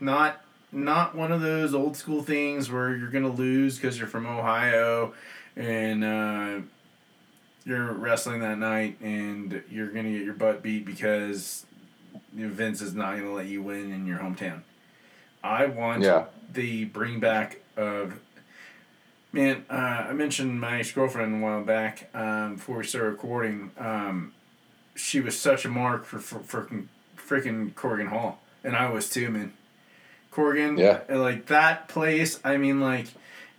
Not 0.04 0.42
not 0.72 1.16
one 1.16 1.32
of 1.32 1.42
those 1.42 1.74
old 1.74 1.96
school 1.96 2.24
things 2.24 2.70
where 2.70 2.96
you're 2.96 3.10
gonna 3.10 3.30
lose 3.30 3.78
because 3.78 3.98
you're 3.98 4.08
from 4.08 4.26
Ohio, 4.26 5.14
and 5.56 6.04
uh, 6.04 6.60
you're 7.66 7.94
wrestling 7.94 8.42
that 8.42 8.58
night 8.58 9.00
and 9.02 9.64
you're 9.70 9.88
gonna 9.88 10.12
get 10.12 10.24
your 10.24 10.34
butt 10.34 10.62
beat 10.62 10.86
because 10.86 11.66
Vince 12.34 12.82
is 12.82 12.94
not 12.94 13.16
gonna 13.18 13.32
let 13.34 13.46
you 13.46 13.62
win 13.62 13.92
in 13.94 14.06
your 14.06 14.18
hometown. 14.20 14.62
I 15.44 15.68
want 15.68 16.04
Yeah. 16.04 16.26
the 16.52 16.86
bring 16.86 17.20
back 17.20 17.60
of 17.78 18.20
Man, 19.32 19.66
uh, 19.68 19.74
I 20.10 20.14
mentioned 20.14 20.62
my 20.62 20.78
ex 20.80 20.92
girlfriend 20.92 21.42
a 21.42 21.44
while 21.44 21.64
back 21.64 22.08
um, 22.14 22.56
before 22.58 22.78
we 22.78 22.84
started 22.84 23.10
recording. 23.10 23.72
Um, 23.80 24.32
she 24.96 25.22
was 25.22 25.40
such 25.40 25.66
a 25.66 25.70
mark 25.70 26.06
for, 26.06 26.20
for 26.20 26.40
freaking 26.40 26.86
freaking 27.18 27.74
Korakuen 27.74 28.10
Hall, 28.10 28.42
and 28.64 28.76
I 28.76 28.92
was 28.92 29.10
too, 29.10 29.32
man. 29.32 29.54
Korakuen, 30.34 30.78
Yeah. 30.80 31.02
like 31.16 31.46
that 31.48 31.88
place. 31.88 32.40
I 32.44 32.58
mean, 32.58 32.80
like 32.80 33.08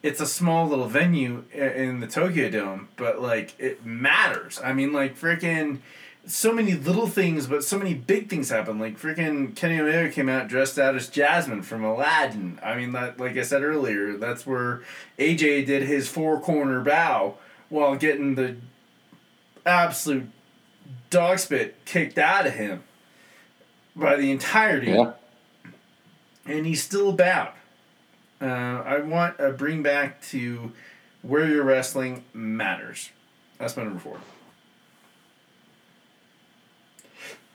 it's 0.03 0.21
a 0.21 0.27
small 0.27 0.69
little 0.69 0.87
venue 0.89 1.45
in 1.53 2.01
the 2.01 2.07
Tokyo 2.07 2.51
Dome, 2.51 2.89
but 2.97 3.23
like 3.23 3.59
it 3.59 3.85
matters. 3.87 4.61
I 4.63 4.73
mean, 4.73 4.93
like 4.93 5.19
freaking 5.19 5.79
so 6.27 6.53
many 6.55 6.73
little 6.73 7.07
things, 7.07 7.47
but 7.47 7.63
so 7.65 7.77
many 7.79 7.93
big 7.93 8.31
things 8.31 8.49
happen. 8.49 8.79
Like 8.79 8.99
freaking 8.99 9.55
Kenny 9.55 9.79
Omega 9.79 10.11
came 10.11 10.29
out 10.29 10.49
dressed 10.49 10.79
out 10.79 10.95
as 10.97 11.09
Jasmine 11.09 11.63
from 11.63 11.85
Aladdin. 11.85 12.59
I 12.63 12.77
mean, 12.77 12.93
that 12.93 13.19
like 13.21 13.37
I 13.37 13.43
said 13.43 13.63
earlier, 13.63 14.17
that's 14.17 14.47
where 14.47 14.83
AJ 15.19 15.67
did 15.67 15.83
his 15.85 16.09
four 16.09 16.41
corner 16.41 16.81
bow 16.81 17.35
while 17.69 17.97
getting 17.97 18.35
the 18.37 18.57
absolute 19.67 20.29
dog 21.11 21.39
spit 21.39 21.77
kicked 21.85 22.19
out 22.19 22.47
of 22.47 22.55
him 22.55 22.83
by 23.97 24.17
the 24.17 24.31
entirety, 24.31 24.91
Yeah. 24.93 25.13
And 26.47 26.67
he's 26.67 26.83
still 26.83 27.11
about. 27.11 27.55
Uh, 28.41 28.45
I 28.45 28.99
want 29.01 29.39
a 29.39 29.51
bring 29.51 29.83
back 29.83 30.21
to 30.29 30.73
where 31.23 31.47
you're 31.49 31.65
wrestling 31.65 32.25
matters. 32.33 33.11
That's 33.59 33.77
my 33.77 33.85
number 33.85 34.01
four. 34.01 34.19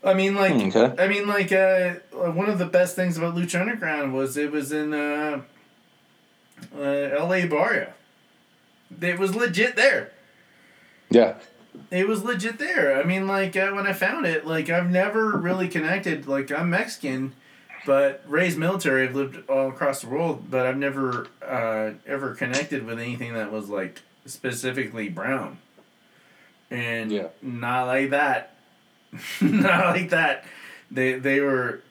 I 0.02 0.14
mean, 0.14 0.34
like, 0.34 0.52
Hmm, 0.52 0.68
okay. 0.76 1.02
I 1.02 1.08
mean, 1.08 1.26
like, 1.26 1.52
uh, 1.52 1.94
one 2.12 2.48
of 2.48 2.58
the 2.58 2.66
best 2.66 2.96
things 2.96 3.18
about 3.18 3.34
Lucha 3.36 3.60
Underground 3.60 4.14
was 4.14 4.36
it 4.36 4.50
was 4.50 4.72
in 4.72 4.94
uh, 4.94 5.42
uh, 6.74 6.80
L.A. 6.80 7.46
Barrio. 7.46 7.92
It 9.00 9.18
was 9.18 9.34
legit 9.34 9.76
there. 9.76 10.10
Yeah. 11.10 11.34
It 11.90 12.08
was 12.08 12.24
legit 12.24 12.58
there. 12.58 12.98
I 13.00 13.04
mean, 13.04 13.28
like 13.28 13.56
uh, 13.56 13.70
when 13.70 13.86
I 13.86 13.92
found 13.92 14.26
it, 14.26 14.46
like 14.46 14.68
I've 14.70 14.90
never 14.90 15.36
really 15.36 15.68
connected. 15.68 16.26
Like 16.26 16.50
I'm 16.50 16.70
Mexican, 16.70 17.34
but 17.86 18.22
raised 18.26 18.58
military. 18.58 19.08
I've 19.08 19.14
lived 19.14 19.48
all 19.48 19.68
across 19.68 20.02
the 20.02 20.08
world, 20.08 20.50
but 20.50 20.66
I've 20.66 20.76
never 20.76 21.26
uh, 21.46 21.92
ever 22.06 22.34
connected 22.34 22.84
with 22.84 22.98
anything 22.98 23.34
that 23.34 23.50
was 23.52 23.68
like 23.68 24.00
specifically 24.26 25.08
brown. 25.08 25.58
And 26.70 27.10
Yeah. 27.10 27.28
not 27.42 27.86
like 27.86 28.10
that. 28.10 28.54
not 29.40 29.96
like 29.96 30.10
that. 30.10 30.44
They 30.90 31.14
they 31.14 31.40
were, 31.40 31.82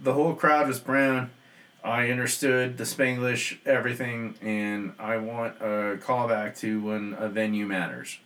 the 0.00 0.12
whole 0.12 0.34
crowd 0.34 0.66
was 0.68 0.80
brown. 0.80 1.30
I 1.84 2.10
understood 2.10 2.76
the 2.76 2.84
Spanglish, 2.84 3.58
everything, 3.64 4.34
and 4.42 4.92
I 4.98 5.16
want 5.18 5.60
a 5.60 5.98
callback 6.02 6.58
to 6.58 6.80
when 6.82 7.14
a 7.18 7.28
venue 7.28 7.66
matters. 7.66 8.18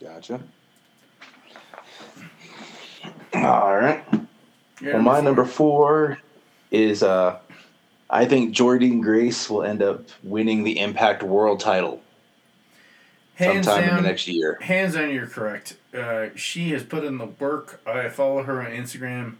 Gotcha. 0.00 0.40
All 3.44 3.76
right. 3.76 4.04
Your 4.80 4.94
Well, 4.94 5.02
my 5.02 5.20
number 5.20 5.44
four 5.44 6.18
is 6.70 7.02
uh, 7.02 7.38
I 8.10 8.24
think 8.26 8.54
Jordynne 8.54 9.02
Grace 9.02 9.48
will 9.50 9.62
end 9.64 9.82
up 9.82 10.02
winning 10.22 10.64
the 10.64 10.78
Impact 10.78 11.22
World 11.22 11.60
Title 11.60 12.00
hands 13.34 13.66
sometime 13.66 13.88
down, 13.88 13.98
in 13.98 14.02
the 14.04 14.08
next 14.08 14.28
year. 14.28 14.58
hands 14.60 14.94
down, 14.94 15.10
you're 15.10 15.26
correct. 15.26 15.76
Uh, 15.96 16.26
she 16.34 16.70
has 16.70 16.82
put 16.82 17.04
in 17.04 17.18
the 17.18 17.26
work. 17.26 17.80
I 17.86 18.08
follow 18.08 18.42
her 18.42 18.60
on 18.60 18.70
Instagram. 18.72 19.34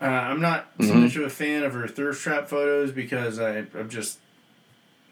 Uh, 0.00 0.04
I'm 0.06 0.40
not 0.40 0.66
so 0.80 0.86
Mhm. 0.88 1.02
much 1.02 1.16
of 1.16 1.22
a 1.22 1.30
fan 1.30 1.62
of 1.62 1.74
her 1.74 1.86
thirst 1.86 2.22
trap 2.22 2.48
photos 2.48 2.90
because 2.92 3.38
I, 3.38 3.58
I'm 3.78 3.88
just, 3.88 4.18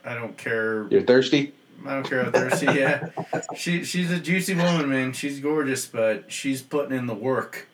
I 0.03 0.15
don't 0.15 0.37
care. 0.37 0.85
You're 0.89 1.01
thirsty? 1.03 1.53
I 1.85 1.93
don't 1.95 2.03
care 2.09 2.23
how 2.25 2.31
thirsty. 2.31 2.65
yeah, 2.67 3.09
she 3.55 3.83
she's 3.83 4.11
a 4.11 4.19
juicy 4.19 4.53
woman, 4.53 4.89
man. 4.89 5.13
She's 5.13 5.39
gorgeous, 5.39 5.85
but 5.87 6.31
she's 6.31 6.61
putting 6.61 6.95
in 6.97 7.07
the 7.07 7.13
work, 7.15 7.67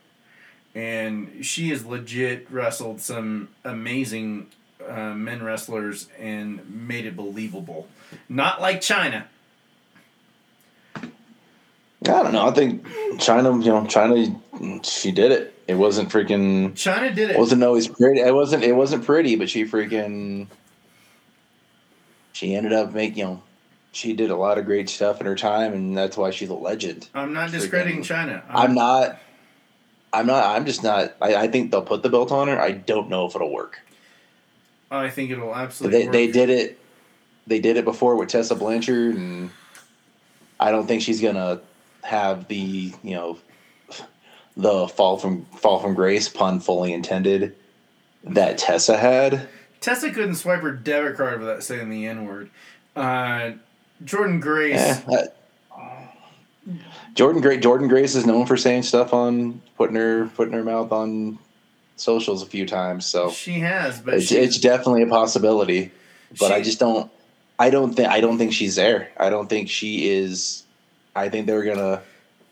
and 0.78 1.44
she 1.44 1.70
has 1.70 1.84
legit 1.86 2.46
wrestled 2.52 3.02
some 3.02 3.50
amazing 3.66 4.46
uh, 4.88 5.14
men 5.16 5.42
wrestlers 5.44 6.08
and 6.20 6.88
made 6.88 7.06
it 7.08 7.16
believable. 7.16 7.88
Not 8.30 8.62
like 8.62 8.80
Chyna. 8.82 9.24
I 10.96 11.04
don't 12.04 12.32
know. 12.32 12.48
I 12.48 12.52
think 12.52 12.84
Chyna, 13.16 13.64
you 13.64 13.72
know, 13.72 13.82
Chyna, 13.82 14.86
she 14.86 15.12
did 15.12 15.32
it. 15.32 15.54
It 15.68 15.74
wasn't 15.76 16.10
freaking. 16.10 16.74
Chyna 16.74 17.14
did 17.14 17.32
It 17.32 17.36
it. 17.36 17.40
wasn't 17.40 17.64
always 17.64 17.88
pretty. 17.88 18.22
It 18.22 18.34
wasn't. 18.34 18.64
It 18.64 18.74
wasn't 18.74 19.04
pretty, 19.04 19.36
but 19.36 19.50
she 19.50 19.66
freaking. 19.66 20.48
She 22.34 22.54
ended 22.56 22.72
up 22.72 22.94
making. 22.94 23.18
You 23.18 23.24
know, 23.26 23.44
she 23.92 24.14
did 24.14 24.30
a 24.30 24.36
lot 24.36 24.58
of 24.60 24.66
great 24.66 24.90
stuff 24.90 25.20
in 25.20 25.26
her 25.26 25.36
time, 25.36 25.74
and 25.74 25.98
that's 25.98 26.16
why 26.16 26.30
she's 26.30 26.50
a 26.50 26.54
legend. 26.54 27.10
I'm 27.16 27.34
not 27.34 27.50
Freaking- 27.50 27.52
discrediting 27.54 28.02
Chyna. 28.04 28.44
I'm 28.48 28.76
not. 28.76 29.20
I'm 30.18 30.26
not. 30.26 30.56
I'm 30.56 30.66
just 30.66 30.84
not. 30.84 31.16
I, 31.22 31.36
I 31.36 31.48
think 31.48 31.70
they'll 31.70 31.84
put 31.84 32.02
the 32.02 32.10
belt 32.10 32.32
on 32.32 32.48
her. 32.48 32.60
I 32.60 32.72
don't 32.72 33.10
know 33.10 33.28
if 33.28 33.36
it'll 33.36 33.54
work. 33.54 33.80
I 34.90 35.10
think 35.10 35.30
it'll 35.30 35.56
absolutely. 35.56 36.00
They 36.00 36.06
work. 36.06 36.14
they 36.14 36.28
did 36.32 36.50
it. 36.50 36.80
They 37.46 37.60
did 37.60 37.78
it 37.78 37.86
before 37.86 38.16
with 38.16 38.30
Tessa 38.30 38.56
Blanchard, 38.56 39.16
and 39.16 39.52
I 40.60 40.72
don't 40.72 40.88
think 40.88 41.04
she's 41.04 41.22
gonna 41.22 41.62
have 42.04 42.48
the 42.48 42.94
you 43.04 43.16
know 43.16 43.38
the 44.56 44.88
fall 44.88 45.18
from 45.18 45.46
fall 45.46 45.80
from 45.80 45.94
grace 45.94 46.30
pun 46.30 46.60
fully 46.60 46.94
intended 46.94 47.56
that 48.24 48.58
Tessa 48.58 48.98
had. 48.98 49.48
Tessa 49.82 50.10
couldn't 50.10 50.36
swipe 50.36 50.62
her 50.62 50.72
debit 50.72 51.16
card 51.16 51.40
without 51.40 51.64
saying 51.64 51.90
the 51.90 52.08
N 52.08 52.26
word. 52.26 52.50
Uh, 52.96 53.52
Jordynne 54.04 54.42
Grace. 54.42 54.80
Eh, 54.80 55.28
Jordynne 57.16 57.42
Grace. 57.42 57.64
Jordynne 57.64 57.90
Grace 57.90 58.16
is 58.16 58.26
known 58.26 58.46
for 58.46 58.58
saying 58.58 58.84
stuff 58.84 59.14
on 59.14 59.62
putting 59.78 59.96
her 59.96 60.28
putting 60.36 60.54
her 60.54 60.64
mouth 60.64 60.92
on 60.92 61.40
socials 61.96 62.44
a 62.44 62.46
few 62.46 62.66
times. 62.66 63.06
So 63.06 63.32
She 63.32 63.60
has, 63.60 64.00
but 64.00 64.16
it's, 64.16 64.28
she, 64.28 64.38
it's 64.38 64.60
definitely 64.60 65.04
a 65.04 65.08
possibility. 65.08 65.92
But 66.40 66.52
I 66.52 66.62
just 66.62 66.80
don't. 66.80 67.12
I 67.60 67.70
don't 67.70 67.94
think. 67.94 68.10
I 68.10 68.22
don't 68.22 68.38
think 68.38 68.54
she's 68.54 68.76
there. 68.76 69.10
I 69.18 69.30
don't 69.30 69.48
think 69.48 69.70
she 69.70 70.10
is. 70.10 70.64
I 71.16 71.30
think 71.30 71.48
they're 71.48 71.64
gonna. 71.64 72.02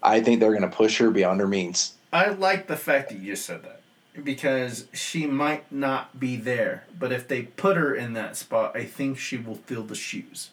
I 0.02 0.22
think 0.22 0.40
they're 0.40 0.54
gonna 0.54 0.70
push 0.70 0.98
her 1.00 1.12
beyond 1.12 1.40
her 1.40 1.48
means. 1.48 1.94
I 2.14 2.30
like 2.30 2.68
the 2.68 2.78
fact 2.78 3.10
that 3.10 3.20
you 3.20 3.34
just 3.34 3.46
said 3.46 3.64
that 3.64 3.82
because 4.24 4.86
she 4.94 5.26
might 5.26 5.70
not 5.72 6.20
be 6.20 6.38
there, 6.38 6.86
but 6.98 7.12
if 7.12 7.28
they 7.28 7.44
put 7.44 7.76
her 7.76 7.94
in 7.94 8.14
that 8.14 8.38
spot, 8.38 8.76
I 8.76 8.86
think 8.86 9.18
she 9.18 9.38
will 9.38 9.56
fill 9.56 9.84
the 9.84 9.96
shoes. 9.96 10.52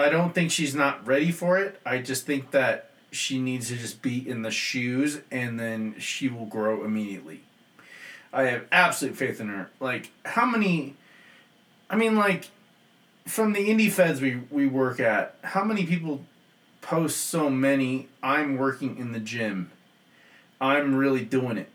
I 0.00 0.08
don't 0.08 0.34
think 0.34 0.50
she's 0.50 0.74
not 0.74 1.06
ready 1.06 1.30
for 1.30 1.58
it. 1.58 1.80
I 1.84 1.98
just 1.98 2.24
think 2.26 2.52
that 2.52 2.90
she 3.10 3.38
needs 3.38 3.68
to 3.68 3.76
just 3.76 4.02
be 4.02 4.26
in 4.26 4.42
the 4.42 4.50
shoes 4.50 5.20
and 5.30 5.60
then 5.60 5.94
she 5.98 6.28
will 6.28 6.46
grow 6.46 6.84
immediately. 6.84 7.42
I 8.32 8.44
have 8.44 8.64
absolute 8.72 9.16
faith 9.16 9.40
in 9.40 9.48
her. 9.48 9.70
Like, 9.78 10.10
how 10.24 10.46
many. 10.46 10.96
I 11.90 11.96
mean, 11.96 12.16
like, 12.16 12.50
from 13.26 13.52
the 13.52 13.68
indie 13.68 13.90
feds 13.90 14.20
we, 14.20 14.42
we 14.50 14.66
work 14.66 15.00
at, 15.00 15.34
how 15.42 15.64
many 15.64 15.84
people 15.84 16.24
post 16.80 17.18
so 17.18 17.50
many? 17.50 18.08
I'm 18.22 18.56
working 18.56 18.96
in 18.96 19.12
the 19.12 19.20
gym. 19.20 19.70
I'm 20.60 20.94
really 20.94 21.24
doing 21.24 21.58
it. 21.58 21.68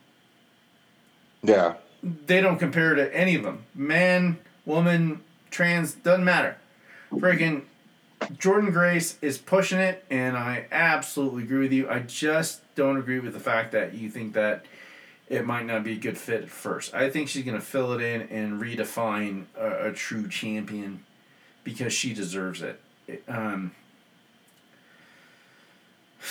Yeah. 1.44 1.76
They 2.02 2.42
don't 2.42 2.58
compare 2.58 2.96
to 2.96 3.16
any 3.16 3.36
of 3.36 3.44
them. 3.44 3.66
Man, 3.76 4.40
woman, 4.66 5.22
trans, 5.52 5.94
doesn't 5.94 6.24
matter. 6.24 6.58
Freaking 7.12 7.64
Jordynne 8.22 8.72
Grace 8.72 9.18
is 9.22 9.38
pushing 9.38 9.80
it, 9.80 10.04
and 10.10 10.36
I 10.38 10.68
absolutely 10.72 11.44
agree 11.44 11.60
with 11.60 11.74
you. 11.74 11.90
I 11.90 12.00
just 12.00 12.62
don't 12.76 12.98
agree 12.98 13.20
with 13.20 13.34
the 13.34 13.40
fact 13.40 13.72
that 13.74 13.94
you 13.94 14.10
think 14.10 14.34
that 14.34 14.66
it 15.28 15.46
might 15.46 15.66
not 15.66 15.84
be 15.84 15.94
a 15.94 15.98
good 15.98 16.18
fit 16.18 16.44
at 16.44 16.50
first. 16.50 16.94
I 16.94 17.10
think 17.10 17.30
she's 17.30 17.44
going 17.44 17.58
to 17.58 17.66
fill 17.66 17.94
it 17.94 18.02
in 18.02 18.22
and 18.30 18.62
redefine 18.62 19.46
a, 19.58 19.88
a 19.90 19.94
true 19.94 20.28
champion 20.28 21.04
because 21.64 21.94
she 21.94 22.14
deserves 22.14 22.62
it. 22.62 22.80
it 23.08 23.24
um, 23.28 23.72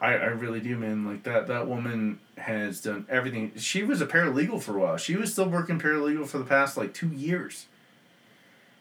I, 0.00 0.14
I 0.14 0.26
really 0.26 0.60
do, 0.60 0.76
man. 0.76 1.04
Like 1.06 1.24
that 1.24 1.48
that 1.48 1.68
woman 1.68 2.20
has 2.38 2.80
done 2.80 3.06
everything. 3.08 3.52
She 3.56 3.82
was 3.82 4.00
a 4.00 4.06
paralegal 4.06 4.62
for 4.62 4.76
a 4.76 4.80
while. 4.80 4.96
She 4.96 5.16
was 5.16 5.32
still 5.32 5.48
working 5.48 5.78
paralegal 5.78 6.26
for 6.28 6.38
the 6.38 6.44
past 6.44 6.76
like 6.76 6.94
two 6.94 7.08
years. 7.08 7.66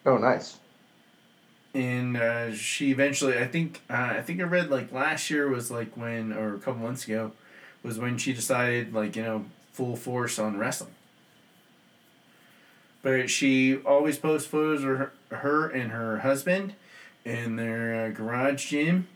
Oh, 0.06 0.18
nice. 0.18 0.58
And 1.74 2.18
uh, 2.18 2.54
she 2.54 2.92
eventually, 2.92 3.38
I 3.38 3.48
think, 3.48 3.82
uh, 3.90 4.14
I 4.18 4.22
think 4.22 4.42
I 4.42 4.44
read 4.44 4.70
like 4.70 4.92
last 4.92 5.30
year 5.30 5.48
was 5.48 5.72
like 5.72 5.96
when, 5.96 6.34
or 6.34 6.56
a 6.56 6.60
couple 6.60 6.82
months 6.82 7.06
ago, 7.06 7.32
was 7.84 7.98
when 7.98 8.18
she 8.18 8.34
decided 8.34 8.94
like 8.94 9.16
you 9.16 9.24
know 9.24 9.46
full 9.72 9.96
force 9.96 10.38
on 10.38 10.58
wrestling. 10.58 10.94
But 13.02 13.30
she 13.30 13.78
always 13.78 14.18
posts 14.18 14.48
photos 14.48 14.84
of 14.84 14.90
her, 14.90 15.12
her 15.30 15.68
and 15.70 15.92
her 15.92 16.20
husband 16.20 16.74
in 17.26 17.56
their 17.56 18.06
uh, 18.06 18.10
garage 18.10 18.70
gym. 18.70 19.08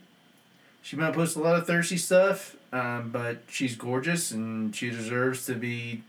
She 0.82 0.96
might 0.96 1.14
post 1.14 1.36
a 1.36 1.40
lot 1.40 1.56
of 1.56 1.66
thirsty 1.66 1.96
stuff, 1.96 2.56
um, 2.72 3.10
but 3.12 3.42
she's 3.48 3.76
gorgeous 3.76 4.30
and 4.30 4.74
she 4.74 4.90
deserves 4.90 5.46
to 5.46 5.54
be. 5.54 6.02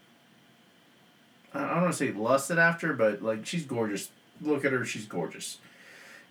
I 1.54 1.62
don't 1.62 1.82
want 1.84 1.94
to 1.94 1.98
say 1.98 2.12
lusted 2.12 2.58
after, 2.60 2.94
but 2.94 3.22
like 3.22 3.46
she's 3.46 3.66
gorgeous. 3.66 4.10
Look 4.42 4.66
at 4.66 4.72
her, 4.72 4.86
she's 4.86 5.06
gorgeous. 5.06 5.58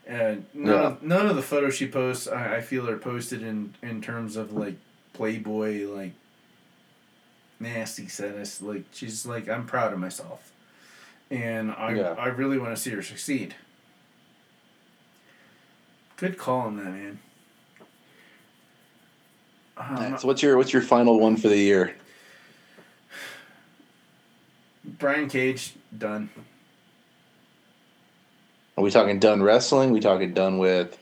And 0.07 0.47
none, 0.55 0.73
Yeah. 0.75 0.81
of, 0.89 1.03
none 1.03 1.27
of 1.27 1.37
the 1.37 1.43
photos 1.43 1.75
she 1.75 1.89
posts, 1.89 2.29
I, 2.29 2.57
I 2.57 2.61
feel 2.61 2.89
are 2.89 2.97
posted 2.99 3.43
in, 3.43 3.75
in 3.83 4.01
terms 4.01 4.37
of 4.37 4.53
like 4.53 4.77
Playboy, 5.13 5.87
like 5.89 6.13
nasty 7.59 8.07
status. 8.07 8.61
Like 8.63 8.85
she's 8.93 9.27
like, 9.27 9.49
I'm 9.49 9.67
proud 9.67 9.93
of 9.93 9.99
myself, 9.99 10.53
and 11.31 11.73
I 11.73 11.95
Yeah. 11.95 12.11
I 12.19 12.27
really 12.29 12.59
want 12.59 12.77
to 12.77 12.81
see 12.81 12.91
her 12.91 13.03
succeed. 13.03 13.55
Good 16.17 16.39
call 16.39 16.61
on 16.61 16.77
that, 16.77 16.85
man. 16.85 17.19
Um, 19.79 20.17
So 20.19 20.27
what's 20.29 20.43
your 20.43 20.57
what's 20.57 20.73
your 20.73 20.83
final 20.83 21.19
one 21.19 21.37
for 21.37 21.49
the 21.49 21.57
year? 21.59 21.97
Brian 24.85 25.29
Cage 25.29 25.75
done. 25.99 26.31
Are 28.77 28.85
we 28.85 28.91
talking 28.91 29.19
done 29.19 29.43
wrestling? 29.43 29.91
we 29.91 30.01
talking 30.01 30.35
done 30.35 30.59
with 30.59 30.99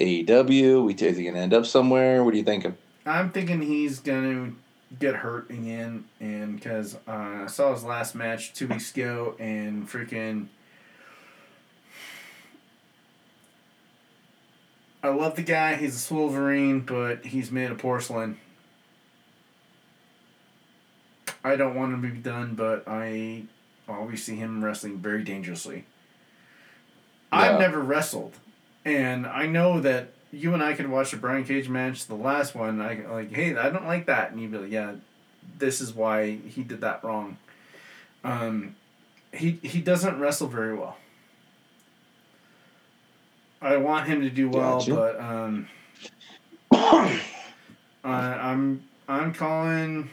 AEW? 0.00 0.82
We 0.82 0.94
is 0.94 1.18
he 1.18 1.24
gonna 1.24 1.40
end 1.40 1.52
up 1.52 1.66
somewhere? 1.66 2.24
What 2.24 2.32
are 2.32 2.38
you 2.38 2.42
thinking? 2.42 2.74
I'm 3.04 3.30
thinking 3.30 3.60
he's 3.60 4.00
gonna 4.00 4.52
get 4.98 5.16
hurt 5.16 5.50
again, 5.50 6.06
and 6.20 6.56
because 6.56 6.94
uh, 7.06 7.42
I 7.44 7.46
saw 7.48 7.74
his 7.74 7.84
last 7.84 8.14
match 8.14 8.54
two 8.54 8.66
weeks 8.68 8.94
ago, 8.94 9.34
and 9.38 9.86
freaking. 9.86 10.46
I 15.02 15.08
love 15.08 15.36
the 15.36 15.42
guy. 15.42 15.74
He's 15.74 16.10
a 16.10 16.14
Wolverine, 16.14 16.80
but 16.80 17.26
he's 17.26 17.50
made 17.50 17.70
of 17.70 17.76
porcelain. 17.76 18.38
I 21.44 21.56
don't 21.56 21.74
want 21.76 21.92
him 21.92 22.02
to 22.02 22.08
be 22.08 22.18
done, 22.18 22.54
but 22.54 22.84
I 22.88 23.44
always 23.86 24.24
see 24.24 24.36
him 24.36 24.64
wrestling 24.64 24.98
very 24.98 25.22
dangerously. 25.22 25.84
I've 27.36 27.60
never 27.60 27.80
wrestled, 27.80 28.34
and 28.84 29.26
I 29.26 29.46
know 29.46 29.80
that 29.80 30.08
you 30.32 30.54
and 30.54 30.62
I 30.62 30.74
could 30.74 30.88
watch 30.88 31.12
a 31.12 31.16
Brian 31.16 31.44
Cage 31.44 31.68
match, 31.68 32.06
the 32.06 32.14
last 32.14 32.54
one. 32.54 32.80
I 32.80 33.04
like, 33.10 33.32
hey, 33.32 33.56
I 33.56 33.70
don't 33.70 33.86
like 33.86 34.06
that, 34.06 34.32
and 34.32 34.40
you'd 34.40 34.52
be 34.52 34.58
like, 34.58 34.70
yeah, 34.70 34.94
this 35.58 35.80
is 35.80 35.94
why 35.94 36.36
he 36.36 36.62
did 36.62 36.80
that 36.80 37.02
wrong. 37.04 37.36
Um, 38.24 38.76
he 39.32 39.58
he 39.62 39.80
doesn't 39.80 40.18
wrestle 40.18 40.48
very 40.48 40.74
well. 40.74 40.96
I 43.60 43.76
want 43.76 44.06
him 44.06 44.20
to 44.22 44.30
do 44.30 44.48
well, 44.48 44.78
Gotcha. 44.78 44.94
but 44.94 45.20
um, 45.20 45.68
I, 46.72 47.20
I'm 48.04 48.82
I'm 49.08 49.32
calling. 49.32 50.10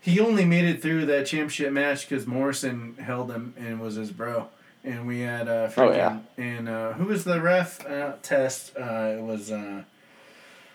He 0.00 0.20
only 0.20 0.44
made 0.44 0.64
it 0.64 0.80
through 0.80 1.06
that 1.06 1.26
championship 1.26 1.72
match 1.72 2.08
because 2.08 2.26
Morrison 2.26 2.96
held 2.96 3.30
him 3.30 3.54
and 3.58 3.80
was 3.80 3.96
his 3.96 4.10
bro. 4.10 4.48
And 4.88 5.06
we 5.06 5.20
had 5.20 5.48
uh, 5.48 5.68
freaking, 5.68 5.90
Oh, 5.90 5.92
yeah. 5.92 6.18
and 6.38 6.66
uh, 6.66 6.92
who 6.94 7.04
was 7.08 7.22
the 7.24 7.42
ref 7.42 7.84
uh, 7.86 8.14
test? 8.22 8.72
Uh, 8.74 9.16
it 9.18 9.22
was 9.22 9.52
uh, 9.52 9.82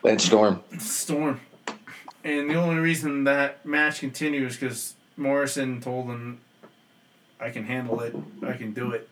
Lance 0.04 0.24
Storm. 0.26 0.62
Storm. 0.78 1.40
And 2.24 2.48
the 2.48 2.54
only 2.54 2.76
reason 2.80 3.24
that 3.24 3.66
match 3.66 4.02
continued 4.02 4.44
is 4.52 4.56
because 4.56 4.94
Morrison 5.18 5.82
told 5.82 6.06
him, 6.12 6.42
"I 7.40 7.50
can 7.50 7.64
handle 7.66 8.02
it. 8.02 8.16
I 8.46 8.54
can 8.54 8.72
do 8.72 8.92
it." 8.92 9.10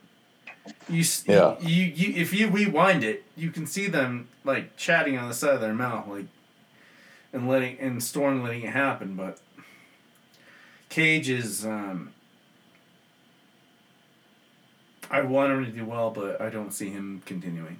You, 0.87 1.03
Yeah. 1.25 1.55
you, 1.59 1.83
you, 1.85 2.21
if 2.21 2.31
you 2.31 2.47
rewind 2.47 3.03
it, 3.03 3.23
you 3.35 3.49
can 3.49 3.65
see 3.65 3.87
them 3.87 4.27
like 4.43 4.77
chatting 4.77 5.17
on 5.17 5.27
the 5.27 5.33
side 5.33 5.55
of 5.55 5.61
their 5.61 5.73
mouth, 5.73 6.07
like, 6.07 6.27
and 7.33 7.49
letting 7.49 7.79
and 7.79 8.03
Storm 8.03 8.43
letting 8.43 8.61
it 8.61 8.73
happen. 8.73 9.15
But 9.15 9.39
Cage 10.89 11.27
is, 11.27 11.65
um, 11.65 12.13
I 15.11 15.21
want 15.21 15.51
him 15.51 15.65
to 15.65 15.71
do 15.71 15.85
well, 15.85 16.09
but 16.09 16.39
I 16.39 16.49
don't 16.49 16.71
see 16.71 16.89
him 16.89 17.21
continuing. 17.25 17.79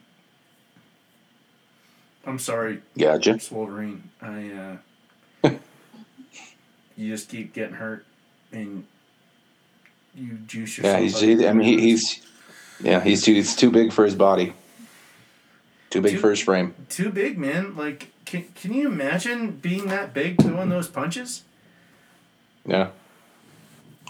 I'm 2.25 2.37
sorry, 2.37 2.81
Yeah, 2.93 3.17
it's 3.19 3.49
Wolverine. 3.49 4.09
I 4.21 4.77
uh, 5.43 5.49
you 6.95 7.09
just 7.09 7.29
keep 7.29 7.53
getting 7.53 7.73
hurt, 7.75 8.05
and 8.51 8.85
you 10.13 10.33
juice 10.45 10.77
yourself. 10.77 10.97
Yeah, 10.97 11.03
he's. 11.03 11.19
He, 11.19 11.47
I 11.47 11.53
mean, 11.53 11.67
he, 11.67 11.79
he's. 11.81 12.21
Yeah, 12.83 12.99
he's 12.99 13.23
too. 13.23 13.33
He's 13.33 13.55
too 13.55 13.71
big 13.71 13.91
for 13.91 14.05
his 14.05 14.13
body. 14.13 14.53
Too 15.89 16.01
big 16.01 16.13
Too- 16.13 16.19
for 16.19 16.29
his 16.29 16.39
frame. 16.41 16.75
too 16.89 17.09
big, 17.09 17.37
man. 17.39 17.75
Like, 17.75 18.11
can 18.25 18.45
can 18.55 18.73
you 18.73 18.87
imagine 18.87 19.51
being 19.51 19.87
that 19.87 20.13
big 20.13 20.37
doing 20.37 20.69
those 20.69 20.87
punches? 20.87 21.43
Yeah. 22.65 22.89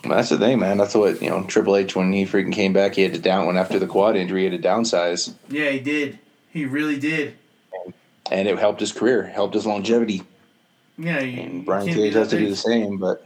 That's 0.03 0.29
the 0.29 0.37
thing, 0.37 0.59
man. 0.59 0.77
That's 0.77 0.95
what 0.95 1.21
you 1.21 1.29
know. 1.29 1.43
Triple 1.43 1.75
H 1.75 1.95
when 1.95 2.11
he 2.11 2.25
freaking 2.25 2.51
came 2.53 2.73
back, 2.73 2.95
he 2.95 3.03
had 3.03 3.13
to 3.13 3.19
down 3.19 3.45
when 3.45 3.57
after 3.57 3.77
the 3.79 3.87
quad 3.87 4.15
injury, 4.15 4.45
he 4.45 4.49
had 4.51 4.61
to 4.61 4.67
downsize, 4.67 5.33
Yeah, 5.49 5.69
he 5.69 5.79
did. 5.79 6.17
He 6.49 6.65
really 6.65 6.99
did. 6.99 7.35
and 8.31 8.47
it 8.47 8.57
helped 8.57 8.79
his 8.79 8.91
career, 8.91 9.23
helped 9.23 9.53
his 9.53 9.65
longevity. 9.65 10.23
Yeah, 10.97 11.19
And 11.19 11.65
Brian 11.65 11.87
Cage 11.87 12.13
has 12.13 12.29
to 12.29 12.37
do 12.39 12.49
the 12.49 12.55
same, 12.55 12.97
but 12.97 13.25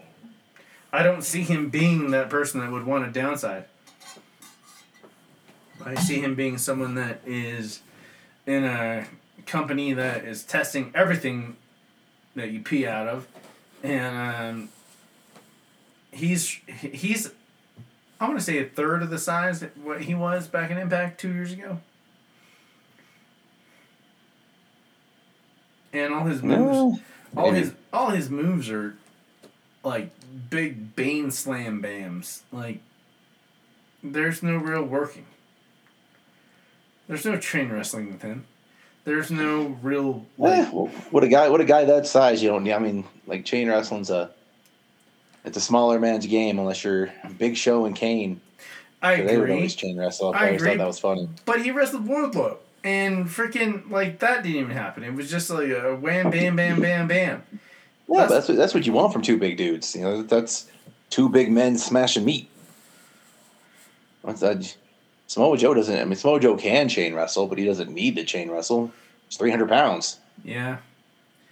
I 0.94 1.04
don't 1.04 1.24
see 1.24 1.42
him 1.44 1.70
being 1.70 2.12
that 2.12 2.30
person 2.30 2.60
that 2.62 2.72
would 2.72 2.86
want 2.86 3.06
to 3.06 3.20
downside. 3.20 3.66
I 5.84 5.96
see 5.96 6.22
him 6.22 6.36
being 6.36 6.58
someone 6.58 6.96
that 6.96 7.20
is 7.26 7.82
in 8.46 8.64
a 8.64 9.06
company 9.46 9.94
that 9.94 10.26
is 10.26 10.44
testing 10.44 10.92
everything 10.96 11.58
that 12.36 12.52
you 12.52 12.62
pee 12.62 12.88
out 12.88 13.08
of, 13.08 13.28
and 13.84 14.60
um, 14.62 14.70
he's 16.16 16.48
he's 16.82 17.32
I 18.20 18.28
want 18.28 18.40
to 18.40 18.44
say 18.46 18.60
a 18.60 18.66
third 18.66 19.04
of 19.04 19.10
the 19.10 19.20
size 19.20 19.60
that 19.60 19.78
what 19.78 20.02
he 20.04 20.16
was 20.16 20.48
back 20.48 20.72
in 20.72 20.78
Impact 20.78 21.20
two 21.20 21.34
years 21.34 21.52
ago, 21.52 21.80
and 25.94 26.14
all 26.14 26.26
his 26.26 26.42
moves. 26.42 26.60
no. 26.60 27.00
All 27.38 27.52
his 27.52 27.74
all 27.92 28.10
his 28.12 28.30
moves 28.30 28.70
are 28.70 28.96
like 29.84 30.10
big 30.50 30.96
Bane 30.96 31.32
slam 31.32 31.82
bams. 31.82 32.42
Like 32.52 32.80
there's 34.02 34.42
no 34.42 34.58
real 34.58 34.84
working. 34.84 35.26
There's 37.08 37.26
no 37.26 37.38
chain 37.38 37.70
wrestling 37.70 38.12
with 38.12 38.22
him. 38.22 38.46
There's 39.04 39.30
no 39.30 39.78
real 39.84 40.26
Eh, 40.40 40.44
like 40.44 40.74
well, 40.74 40.88
what 41.12 41.24
a 41.24 41.28
guy! 41.28 41.50
What 41.50 41.62
a 41.62 41.66
guy 41.66 41.86
that 41.86 42.08
size! 42.08 42.42
You 42.42 42.50
don't. 42.50 42.68
I 42.72 42.80
mean, 42.80 43.04
like 43.28 43.46
chain 43.46 43.68
wrestling's 43.70 44.10
a. 44.10 44.32
It's 45.46 45.58
a 45.58 45.62
smaller 45.62 46.00
man's 46.00 46.26
game 46.26 46.60
unless 46.60 46.84
you're 46.84 47.12
Big 47.38 47.56
Show 47.56 47.86
and 47.86 47.96
Kane. 47.96 48.42
I 49.02 49.14
agree. 49.14 49.28
They 49.28 49.38
would 49.38 49.50
always 49.52 49.76
chain 49.76 49.98
wrestle. 49.98 50.34
I 50.34 50.38
I 50.38 50.46
always 50.48 50.62
agree. 50.62 50.72
thought 50.72 50.78
that 50.80 50.88
was 50.88 51.00
funny. 51.00 51.30
But 51.46 51.62
he 51.62 51.72
wrestled 51.72 52.08
Wardlow. 52.08 52.58
And 52.84 53.26
freaking 53.28 53.90
like 53.90 54.20
that 54.20 54.44
didn't 54.44 54.58
even 54.62 54.72
happen. 54.72 55.04
It 55.04 55.14
was 55.14 55.30
just 55.30 55.50
like 55.50 55.70
a 55.70 55.96
wham 55.96 56.30
bam 56.30 56.56
bam 56.56 56.80
bam 56.82 57.08
bam. 57.08 57.44
Yeah, 58.08 58.28
That's- 58.28 58.30
that's 58.30 58.30
that's 58.30 58.48
what, 58.50 58.58
that's 58.58 58.74
what 58.76 58.86
you 58.86 58.94
want 58.94 59.14
from 59.14 59.22
two 59.24 59.38
big 59.38 59.58
dudes. 59.58 59.96
You 59.96 60.02
know, 60.04 60.22
that's 60.24 60.68
two 61.10 61.28
big 61.30 61.52
men 61.52 61.78
smashing 61.78 62.26
meat. 62.26 62.48
What's 64.22 64.42
that? 64.42 64.58
Uh, 64.58 64.64
Samoa 65.28 65.58
Joe 65.58 65.74
doesn't. 65.74 66.00
I 66.00 66.06
mean, 66.06 66.16
Samoa 66.16 66.40
Joe 66.40 66.56
can 66.56 66.88
chain 66.88 67.16
wrestle, 67.16 67.48
but 67.48 67.58
he 67.58 67.66
doesn't 67.66 67.92
need 67.92 68.16
to 68.18 68.24
chain 68.24 68.52
wrestle. 68.52 68.92
It's 69.28 69.38
three 69.38 69.50
hundred 69.50 69.70
pounds. 69.70 70.20
Yeah. 70.44 70.78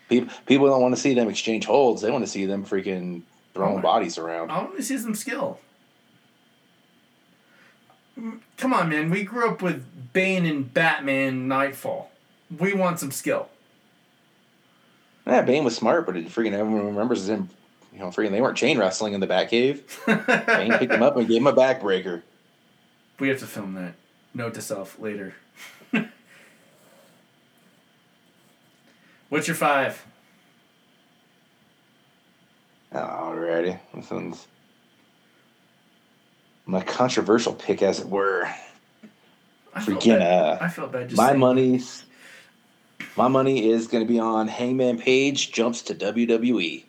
People 0.10 0.32
people 0.46 0.68
don't 0.68 0.82
want 0.82 0.94
to 0.96 1.02
see 1.02 1.14
them 1.16 1.30
exchange 1.30 1.66
holds. 1.66 2.02
They 2.04 2.12
want 2.12 2.24
to 2.24 2.30
see 2.30 2.46
them 2.46 2.64
freaking 2.66 3.24
throwing 3.54 3.82
bodies 3.82 4.18
around. 4.18 4.52
I 4.52 4.60
want 4.60 4.78
to 4.78 4.84
see 4.84 4.98
some 4.98 5.16
skill. 5.16 5.60
Mm, 8.20 8.40
Come 8.58 8.74
on, 8.74 8.90
man. 8.90 9.10
We 9.10 9.24
grew 9.24 9.50
up 9.50 9.62
with 9.62 9.86
Bane 10.14 10.46
and 10.46 10.74
Batman 10.74 11.48
Knightfall. 11.48 12.10
We 12.60 12.74
want 12.74 13.00
some 13.00 13.12
skill. 13.12 13.50
Yeah, 15.26 15.42
Bane 15.42 15.64
was 15.64 15.76
smart, 15.76 16.06
but 16.06 16.18
it 16.18 16.28
freaking 16.28 16.54
everyone 16.54 16.86
remembers 16.88 17.28
him. 17.30 17.50
You 17.94 18.00
know, 18.00 18.08
freaking 18.08 18.32
they 18.32 18.42
weren't 18.42 18.58
chain 18.58 18.78
wrestling 18.78 19.14
in 19.14 19.20
the 19.20 19.28
Batcave. 19.28 19.82
Bane 20.48 20.74
picked 20.78 20.92
him 20.94 21.04
up 21.04 21.16
and 21.16 21.28
gave 21.28 21.38
him 21.38 21.48
a 21.48 21.54
backbreaker. 21.54 22.22
We 23.20 23.30
have 23.30 23.40
to 23.40 23.46
film 23.48 23.74
that. 23.76 23.94
Note 24.34 24.56
to 24.56 24.62
self 24.62 25.00
later. 25.00 25.36
What's 29.30 29.48
your 29.48 29.56
five? 29.56 30.04
Alrighty, 32.94 33.80
this 33.96 34.12
one's 34.12 34.48
my 36.66 36.82
controversial 36.82 37.54
pick, 37.54 37.82
as 37.82 38.00
it 38.00 38.08
were. 38.08 38.48
I 39.76 39.80
Freaking 39.82 40.20
bad. 40.20 40.22
uh, 40.22 40.58
I 40.62 40.70
felt 40.70 40.92
bad 40.92 41.10
just 41.10 41.18
my 41.18 41.34
money's 41.34 42.06
my 43.18 43.28
money 43.28 43.70
is 43.70 43.88
going 43.88 44.06
to 44.06 44.12
be 44.12 44.20
on 44.20 44.48
Hangman 44.48 44.98
Page 45.00 45.52
jumps 45.52 45.82
to. 45.84 45.96
WWE. 45.96 46.84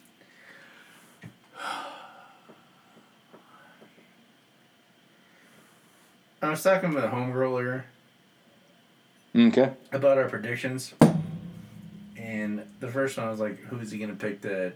I 6.42 6.50
was 6.50 6.62
talking 6.62 6.92
with 6.92 7.05
a 7.05 7.09
homegirl 7.09 7.34
earlier 7.34 7.84
Okay. 9.36 9.72
about 9.92 10.18
our 10.18 10.28
predictions, 10.28 10.94
and 12.16 12.62
the 12.80 12.88
first 12.88 13.16
one 13.16 13.26
I 13.26 13.30
was 13.30 13.40
like, 13.40 13.59
"Who's 13.64 13.90
he 13.90 13.98
gonna 13.98 14.14
pick 14.14 14.42
to 14.42 14.72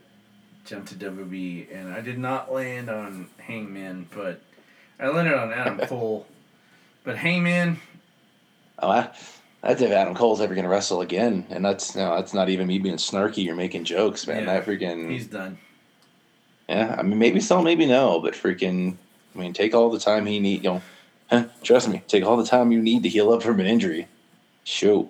jump 0.68 0.86
to 0.88 0.94
WWE?" 0.94 1.66
And 1.74 1.92
I 1.92 2.00
did 2.00 2.18
not 2.18 2.52
land 2.52 2.88
on 2.90 3.28
Hangman, 3.38 4.08
but 4.14 4.40
I 5.00 5.08
landed 5.08 5.34
on 5.34 5.52
Adam 5.52 5.78
Cole. 5.88 6.26
But 7.04 7.16
Hangman, 7.16 7.78
Oh, 8.80 8.90
I, 8.90 9.10
that's 9.62 9.80
if 9.82 9.90
Adam 9.90 10.14
Cole's 10.14 10.40
ever 10.40 10.54
going 10.54 10.64
to 10.64 10.70
wrestle 10.70 11.00
again, 11.00 11.46
and 11.50 11.64
that's 11.64 11.96
no, 11.96 12.14
that's 12.14 12.32
not 12.34 12.48
even 12.48 12.66
me 12.68 12.78
being 12.78 12.96
snarky 12.96 13.48
or 13.48 13.54
making 13.56 13.84
jokes, 13.84 14.26
man. 14.26 14.44
Yeah. 14.44 14.54
That 14.60 14.66
freaking 14.66 15.10
he's 15.10 15.26
done. 15.26 15.58
yeah. 16.68 16.94
I 16.96 17.02
mean, 17.02 17.18
maybe 17.18 17.40
so, 17.40 17.60
maybe 17.62 17.86
no, 17.86 18.20
but 18.20 18.34
freaking, 18.34 18.96
I 19.34 19.38
mean, 19.38 19.52
take 19.52 19.74
all 19.74 19.90
the 19.90 19.98
time 19.98 20.26
he 20.26 20.38
need. 20.38 20.62
You 20.62 20.70
know, 20.74 20.82
huh, 21.30 21.44
trust 21.62 21.88
me, 21.88 22.02
take 22.06 22.24
all 22.24 22.36
the 22.36 22.46
time 22.46 22.70
you 22.70 22.80
need 22.80 23.02
to 23.02 23.08
heal 23.08 23.32
up 23.32 23.42
from 23.42 23.58
an 23.58 23.66
injury. 23.66 24.06
Shoot. 24.64 25.08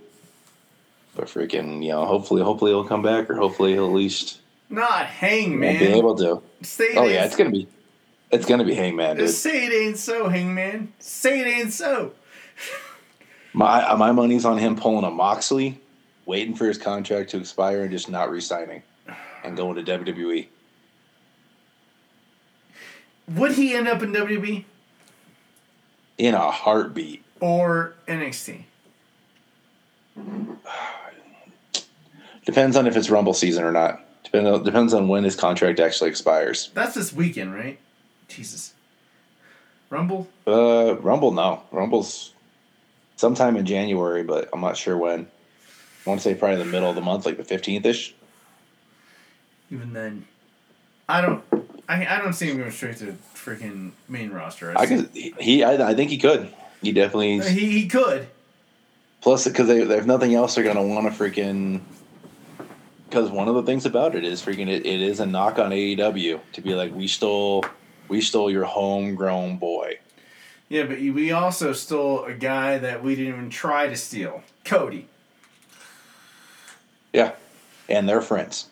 But 1.14 1.26
freaking, 1.26 1.82
you 1.82 1.90
know, 1.90 2.06
hopefully, 2.06 2.42
hopefully 2.42 2.70
he'll 2.70 2.84
come 2.86 3.02
back, 3.02 3.28
or 3.28 3.34
hopefully 3.34 3.72
he'll 3.72 3.86
at 3.88 3.92
least 3.92 4.38
Not 4.70 5.06
won't 5.20 5.60
be 5.60 5.86
able 5.86 6.16
to. 6.16 6.42
Say 6.62 6.94
Oh 6.94 7.04
yeah, 7.06 7.24
it's 7.24 7.36
gonna 7.36 7.50
be, 7.50 7.66
it's 8.30 8.44
gonna 8.46 8.64
be 8.64 8.74
Hangman, 8.74 9.16
dude. 9.16 9.30
Say 9.30 9.66
it 9.66 9.72
ain't 9.72 9.96
so, 9.98 10.28
Hangman. 10.28 10.92
Say 10.98 11.40
it 11.40 11.46
ain't 11.46 11.72
so. 11.72 12.12
My 13.54 13.94
my 13.94 14.12
money's 14.12 14.44
on 14.44 14.58
him 14.58 14.76
pulling 14.76 15.04
a 15.04 15.10
Moxley, 15.10 15.80
waiting 16.26 16.54
for 16.54 16.66
his 16.66 16.76
contract 16.76 17.30
to 17.30 17.38
expire 17.38 17.82
and 17.82 17.90
just 17.90 18.10
not 18.10 18.30
re-signing, 18.30 18.82
and 19.42 19.56
going 19.56 19.82
to. 19.82 19.98
WWE. 19.98 20.48
Would 23.34 23.52
he 23.52 23.74
end 23.74 23.88
up 23.88 24.02
in 24.02 24.12
WWE 24.12 24.64
in 26.18 26.34
a 26.34 26.50
heartbeat. 26.50 27.22
or 27.40 27.94
NXT? 28.06 28.64
Depends 32.44 32.76
on 32.76 32.86
if 32.86 32.96
it's 32.96 33.10
Rumble 33.10 33.34
season 33.34 33.64
or 33.64 33.72
not. 33.72 34.00
Depends 34.32 34.50
on, 34.50 34.62
depends 34.64 34.94
on 34.94 35.08
when 35.08 35.24
his 35.24 35.34
contract 35.34 35.80
actually 35.80 36.10
expires. 36.10 36.70
That's 36.74 36.94
this 36.94 37.12
weekend, 37.12 37.54
right? 37.54 37.78
Jesus. 38.28 38.74
Rumble? 39.88 40.28
Uh, 40.46 40.96
Rumble, 41.00 41.32
no. 41.32 41.62
Rumble's 41.72 42.34
sometime 43.16 43.56
in 43.56 43.64
January, 43.64 44.22
but 44.22 44.50
I'm 44.52 44.60
not 44.60 44.76
sure 44.76 44.98
when. 44.98 45.26
I 46.06 46.10
want 46.10 46.20
to 46.20 46.24
say 46.24 46.34
probably 46.34 46.58
the 46.58 46.66
middle 46.66 46.90
of 46.90 46.94
the 46.94 47.00
month, 47.00 47.24
like 47.24 47.38
the 47.38 47.42
15th 47.42 47.86
ish. 47.86 48.14
Even 49.70 49.94
then, 49.94 50.26
I 51.08 51.22
don't. 51.22 51.42
I, 51.88 52.06
I 52.06 52.18
don't 52.18 52.34
see 52.34 52.50
him 52.50 52.58
going 52.58 52.70
straight 52.70 52.98
to 52.98 53.16
freaking 53.34 53.92
main 54.08 54.30
roster. 54.30 54.74
I 54.76 54.84
see- 54.86 54.96
could, 54.96 55.40
he, 55.40 55.64
I, 55.64 55.90
I 55.90 55.94
think 55.94 56.10
he 56.10 56.18
could. 56.18 56.52
He 56.82 56.92
definitely. 56.92 57.40
He, 57.40 57.70
he 57.70 57.88
could. 57.88 58.28
Plus, 59.20 59.46
because 59.48 59.68
they, 59.68 59.82
if 59.82 60.06
nothing 60.06 60.34
else, 60.34 60.54
they're 60.54 60.64
gonna 60.64 60.82
want 60.82 61.12
to 61.12 61.18
freaking. 61.22 61.80
Because 63.08 63.30
one 63.30 63.48
of 63.48 63.54
the 63.54 63.62
things 63.62 63.86
about 63.86 64.14
it 64.14 64.22
is 64.22 64.42
freaking 64.42 64.68
it, 64.68 64.84
it 64.84 65.00
is 65.00 65.18
a 65.18 65.24
knock 65.24 65.58
on 65.58 65.70
AEW 65.70 66.40
to 66.52 66.60
be 66.60 66.74
like 66.74 66.94
we 66.94 67.08
stole 67.08 67.64
we 68.08 68.20
stole 68.20 68.50
your 68.50 68.64
homegrown 68.64 69.56
boy. 69.56 69.98
Yeah, 70.68 70.82
but 70.84 70.98
we 70.98 71.32
also 71.32 71.72
stole 71.72 72.24
a 72.24 72.34
guy 72.34 72.76
that 72.76 73.02
we 73.02 73.16
didn't 73.16 73.32
even 73.32 73.48
try 73.50 73.86
to 73.86 73.96
steal. 73.96 74.42
Cody. 74.64 75.08
Yeah, 77.12 77.32
and 77.88 78.06
they're 78.06 78.20
friends. 78.20 78.66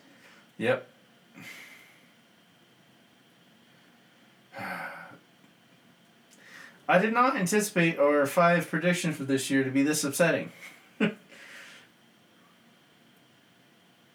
Yep. 0.59 0.87
I 6.89 6.99
did 6.99 7.15
not 7.15 7.37
anticipate 7.37 7.99
our 7.99 8.27
five 8.27 8.69
predictions 8.69 9.17
for 9.17 9.25
this 9.25 9.51
year 9.51 9.65
to 9.65 9.71
be 9.71 9.83
this 9.83 10.05
upsetting. 10.05 10.53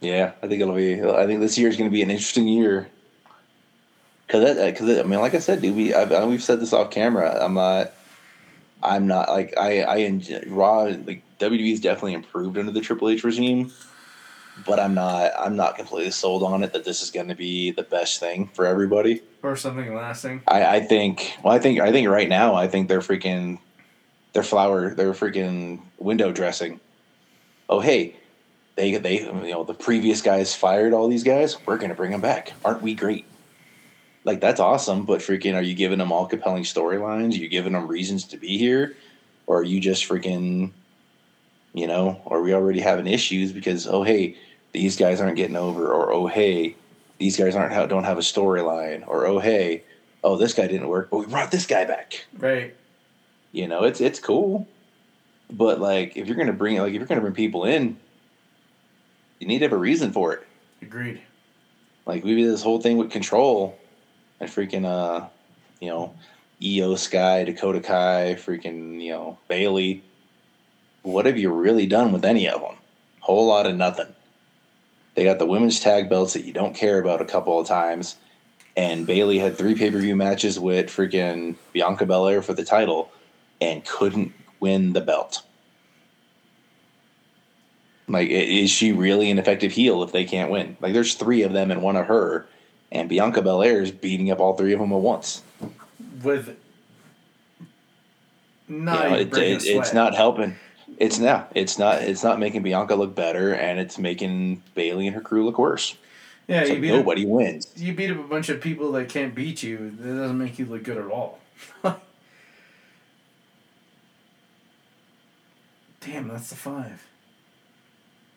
Yeah, 0.01 0.31
I 0.41 0.47
think 0.47 0.61
it'll 0.61 0.75
be. 0.75 1.01
I 1.01 1.25
think 1.27 1.39
this 1.39 1.57
year 1.57 1.69
is 1.69 1.77
going 1.77 1.89
to 1.89 1.93
be 1.93 2.01
an 2.01 2.09
interesting 2.09 2.47
year. 2.47 2.89
Cause 4.27 4.43
that, 4.43 4.57
uh, 4.57 4.77
cause 4.77 4.97
I 4.97 5.03
mean, 5.03 5.19
like 5.19 5.35
I 5.35 5.39
said, 5.39 5.61
dude, 5.61 5.75
we 5.75 5.93
I've, 5.93 6.27
we've 6.27 6.43
said 6.43 6.59
this 6.59 6.73
off 6.73 6.89
camera. 6.89 7.43
I'm 7.43 7.53
not. 7.53 7.93
I'm 8.83 9.05
not 9.05 9.29
like 9.29 9.53
I 9.57 9.81
I 9.81 9.95
enjoy, 9.97 10.41
Raw 10.47 10.83
like 10.83 11.21
WWE's 11.39 11.81
definitely 11.81 12.13
improved 12.13 12.57
under 12.57 12.71
the 12.71 12.81
Triple 12.81 13.09
H 13.09 13.23
regime, 13.23 13.71
but 14.65 14.79
I'm 14.79 14.93
not 14.93 15.31
I'm 15.37 15.55
not 15.55 15.75
completely 15.75 16.11
sold 16.11 16.43
on 16.43 16.63
it 16.63 16.73
that 16.73 16.85
this 16.85 17.01
is 17.01 17.11
going 17.11 17.27
to 17.27 17.35
be 17.35 17.71
the 17.71 17.83
best 17.83 18.19
thing 18.19 18.49
for 18.53 18.65
everybody. 18.65 19.21
Or 19.43 19.55
something 19.55 19.93
lasting. 19.93 20.41
I, 20.47 20.77
I 20.77 20.79
think 20.79 21.37
well 21.43 21.53
I 21.53 21.59
think 21.59 21.79
I 21.79 21.91
think 21.91 22.07
right 22.07 22.29
now 22.29 22.55
I 22.55 22.67
think 22.67 22.87
they're 22.87 23.01
freaking 23.01 23.59
they're 24.33 24.43
flower 24.43 24.95
they're 24.95 25.13
freaking 25.13 25.81
window 25.99 26.31
dressing. 26.31 26.79
Oh 27.69 27.81
hey, 27.81 28.15
they 28.75 28.97
they 28.97 29.21
you 29.21 29.51
know 29.51 29.63
the 29.63 29.73
previous 29.73 30.21
guys 30.21 30.55
fired 30.55 30.93
all 30.93 31.07
these 31.07 31.23
guys. 31.23 31.57
We're 31.65 31.77
gonna 31.77 31.95
bring 31.95 32.11
them 32.11 32.21
back. 32.21 32.53
Aren't 32.63 32.81
we 32.81 32.95
great? 32.95 33.25
Like 34.23 34.39
that's 34.39 34.59
awesome, 34.59 35.05
but 35.05 35.19
freaking 35.19 35.55
are 35.55 35.61
you 35.61 35.73
giving 35.73 35.97
them 35.97 36.11
all 36.11 36.27
compelling 36.27 36.63
storylines? 36.63 37.33
Are 37.33 37.41
you 37.41 37.47
giving 37.47 37.73
them 37.73 37.87
reasons 37.87 38.25
to 38.25 38.37
be 38.37 38.57
here, 38.57 38.95
or 39.47 39.59
are 39.59 39.63
you 39.63 39.79
just 39.79 40.07
freaking, 40.07 40.71
you 41.73 41.87
know, 41.87 42.21
or 42.25 42.41
we 42.41 42.53
already 42.53 42.79
having 42.79 43.07
issues 43.07 43.51
because 43.51 43.87
oh 43.87 44.03
hey 44.03 44.37
these 44.73 44.95
guys 44.95 45.19
aren't 45.19 45.37
getting 45.37 45.55
over, 45.55 45.91
or 45.91 46.11
oh 46.11 46.27
hey 46.27 46.75
these 47.17 47.37
guys 47.37 47.55
aren't 47.55 47.89
don't 47.89 48.03
have 48.03 48.17
a 48.17 48.21
storyline, 48.21 49.07
or 49.07 49.25
oh 49.25 49.39
hey 49.39 49.83
oh 50.23 50.37
this 50.37 50.53
guy 50.53 50.67
didn't 50.67 50.87
work, 50.87 51.09
but 51.09 51.17
we 51.17 51.25
brought 51.25 51.51
this 51.51 51.65
guy 51.65 51.85
back. 51.85 52.25
Right. 52.37 52.75
You 53.51 53.67
know, 53.67 53.83
it's 53.83 53.99
it's 53.99 54.19
cool, 54.19 54.67
but 55.51 55.81
like 55.81 56.15
if 56.15 56.27
you're 56.27 56.37
gonna 56.37 56.53
bring 56.53 56.77
like 56.77 56.89
if 56.89 56.95
you're 56.95 57.05
gonna 57.05 57.21
bring 57.21 57.33
people 57.33 57.65
in, 57.65 57.97
you 59.41 59.47
need 59.47 59.59
to 59.59 59.65
have 59.65 59.73
a 59.73 59.77
reason 59.77 60.13
for 60.13 60.33
it. 60.33 60.47
Agreed. 60.83 61.19
Like 62.05 62.23
we 62.23 62.35
did 62.35 62.47
this 62.47 62.61
whole 62.61 62.79
thing 62.79 62.97
with 62.97 63.09
control, 63.09 63.77
and 64.39 64.49
freaking 64.49 64.85
uh, 64.85 65.27
you 65.79 65.89
know, 65.89 66.13
Iyo 66.61 66.97
Sky, 66.97 67.43
Dakota 67.43 67.81
Kai, 67.81 68.35
freaking 68.39 69.01
you 69.01 69.11
know 69.11 69.37
Bayley. 69.47 70.03
What 71.01 71.25
have 71.25 71.37
you 71.37 71.51
really 71.51 71.87
done 71.87 72.11
with 72.11 72.23
any 72.23 72.47
of 72.47 72.61
them? 72.61 72.75
Whole 73.19 73.47
lot 73.47 73.65
of 73.65 73.75
nothing. 73.75 74.13
They 75.15 75.23
got 75.23 75.39
the 75.39 75.47
women's 75.47 75.79
tag 75.79 76.07
belts 76.07 76.33
that 76.33 76.45
you 76.45 76.53
don't 76.53 76.75
care 76.75 76.99
about 76.99 77.21
a 77.21 77.25
couple 77.25 77.59
of 77.59 77.67
times, 77.67 78.17
and 78.77 79.07
Bayley 79.07 79.39
had 79.39 79.57
three 79.57 79.73
pay 79.73 79.89
per 79.89 79.97
view 79.97 80.15
matches 80.15 80.59
with 80.59 80.87
freaking 80.87 81.55
Bianca 81.73 82.05
Belair 82.05 82.43
for 82.43 82.53
the 82.53 82.63
title, 82.63 83.11
and 83.59 83.83
couldn't 83.85 84.33
win 84.59 84.93
the 84.93 85.01
belt. 85.01 85.41
Like, 88.11 88.29
is 88.29 88.69
she 88.69 88.91
really 88.91 89.31
an 89.31 89.39
effective 89.39 89.71
heel 89.71 90.03
if 90.03 90.11
they 90.11 90.25
can't 90.25 90.51
win? 90.51 90.75
Like, 90.81 90.93
there's 90.93 91.13
three 91.15 91.43
of 91.43 91.53
them 91.53 91.71
and 91.71 91.81
one 91.81 91.95
of 91.95 92.07
her, 92.07 92.45
and 92.91 93.07
Bianca 93.07 93.41
Belair 93.41 93.81
is 93.81 93.91
beating 93.91 94.29
up 94.31 94.39
all 94.39 94.55
three 94.55 94.73
of 94.73 94.79
them 94.79 94.91
at 94.91 94.99
once. 94.99 95.43
With 96.21 96.57
You 98.67 98.79
know, 98.79 99.13
it, 99.15 99.35
it, 99.35 99.65
it's 99.65 99.93
not 99.93 100.13
helping. 100.13 100.57
It's 100.97 101.19
not. 101.19 101.51
It's 101.55 101.79
not. 101.79 102.01
It's 102.01 102.23
not 102.23 102.37
making 102.37 102.63
Bianca 102.63 102.95
look 102.95 103.15
better, 103.15 103.53
and 103.53 103.79
it's 103.79 103.97
making 103.97 104.61
Bayley 104.75 105.07
and 105.07 105.15
her 105.15 105.21
crew 105.21 105.45
look 105.45 105.57
worse. 105.57 105.95
Yeah, 106.47 106.65
beat 106.65 106.81
nobody 106.81 107.25
wins. 107.25 107.71
you 107.77 107.93
beat 107.93 108.11
up 108.11 108.19
a 108.19 108.23
bunch 108.23 108.49
of 108.49 108.59
people 108.59 108.91
that 108.91 109.07
can't 109.07 109.33
beat 109.33 109.63
you. 109.63 109.95
That 109.99 110.15
doesn't 110.15 110.37
make 110.37 110.59
you 110.59 110.65
look 110.65 110.83
good 110.83 110.97
at 110.97 111.05
all. 111.05 111.39
Damn, 116.01 116.27
that's 116.27 116.49
the 116.49 116.55
five. 116.55 117.07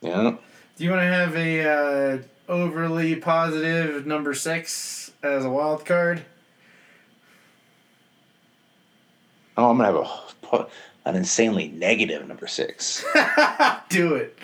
Yeah. 0.04 0.36
Do 0.76 0.84
you 0.84 0.90
want 0.90 1.00
to 1.02 1.06
have 1.06 1.34
a 1.36 1.68
uh, 1.68 2.18
overly 2.48 3.16
positive 3.16 4.06
number 4.06 4.34
six 4.34 5.12
as 5.22 5.44
a 5.44 5.50
wild 5.50 5.84
card? 5.86 6.22
Oh, 9.56 9.70
I'm 9.70 9.78
gonna 9.78 9.92
have 9.92 9.96
a 10.52 10.66
an 11.06 11.16
insanely 11.16 11.68
negative 11.68 12.26
number 12.26 12.46
six. 12.46 13.04
Do 13.88 14.14
it. 14.14 14.38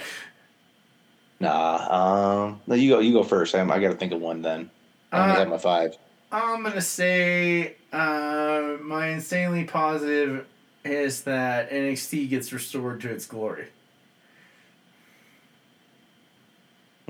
Nah. 1.40 2.44
Um. 2.46 2.60
No, 2.66 2.74
you 2.74 2.90
go. 2.90 2.98
You 3.00 3.12
go 3.12 3.22
first. 3.22 3.54
I, 3.54 3.60
I 3.62 3.80
got 3.80 3.88
to 3.90 3.96
think 3.96 4.12
of 4.12 4.20
one 4.20 4.42
then. 4.42 4.70
I 5.12 5.22
only 5.22 5.34
Uh, 5.34 5.38
have 5.40 5.48
my 5.48 5.58
five. 5.58 5.96
I'm 6.32 6.62
gonna 6.62 6.80
say 6.80 7.74
uh, 7.92 8.76
my 8.82 9.08
insanely 9.08 9.64
positive 9.64 10.46
is 10.84 11.22
that 11.24 11.70
NXT 11.70 12.28
gets 12.30 12.52
restored 12.52 13.00
to 13.00 13.10
its 13.10 13.26
glory. 13.26 13.66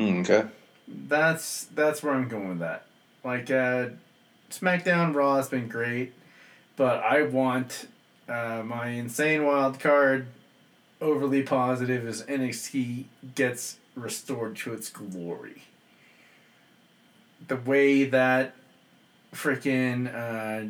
Mm, 0.00 0.20
okay. 0.20 0.48
That's 0.88 1.64
that's 1.66 2.02
where 2.02 2.14
I'm 2.14 2.28
going 2.28 2.48
with 2.48 2.58
that. 2.60 2.86
Like 3.22 3.50
uh, 3.50 3.90
SmackDown 4.50 5.14
Raw 5.14 5.36
has 5.36 5.48
been 5.48 5.68
great, 5.68 6.14
but 6.76 7.04
I 7.04 7.22
want 7.22 7.86
uh, 8.26 8.62
my 8.64 8.88
insane 8.88 9.44
wild 9.44 9.78
card 9.78 10.28
overly 11.02 11.42
positive 11.42 12.06
is 12.06 12.22
NXT 12.22 13.04
gets 13.34 13.76
restored 13.94 14.56
to 14.56 14.72
its 14.72 14.88
glory. 14.88 15.64
The 17.46 17.56
way 17.56 18.04
that 18.04 18.54
freaking 19.34 20.08
uh, 20.14 20.64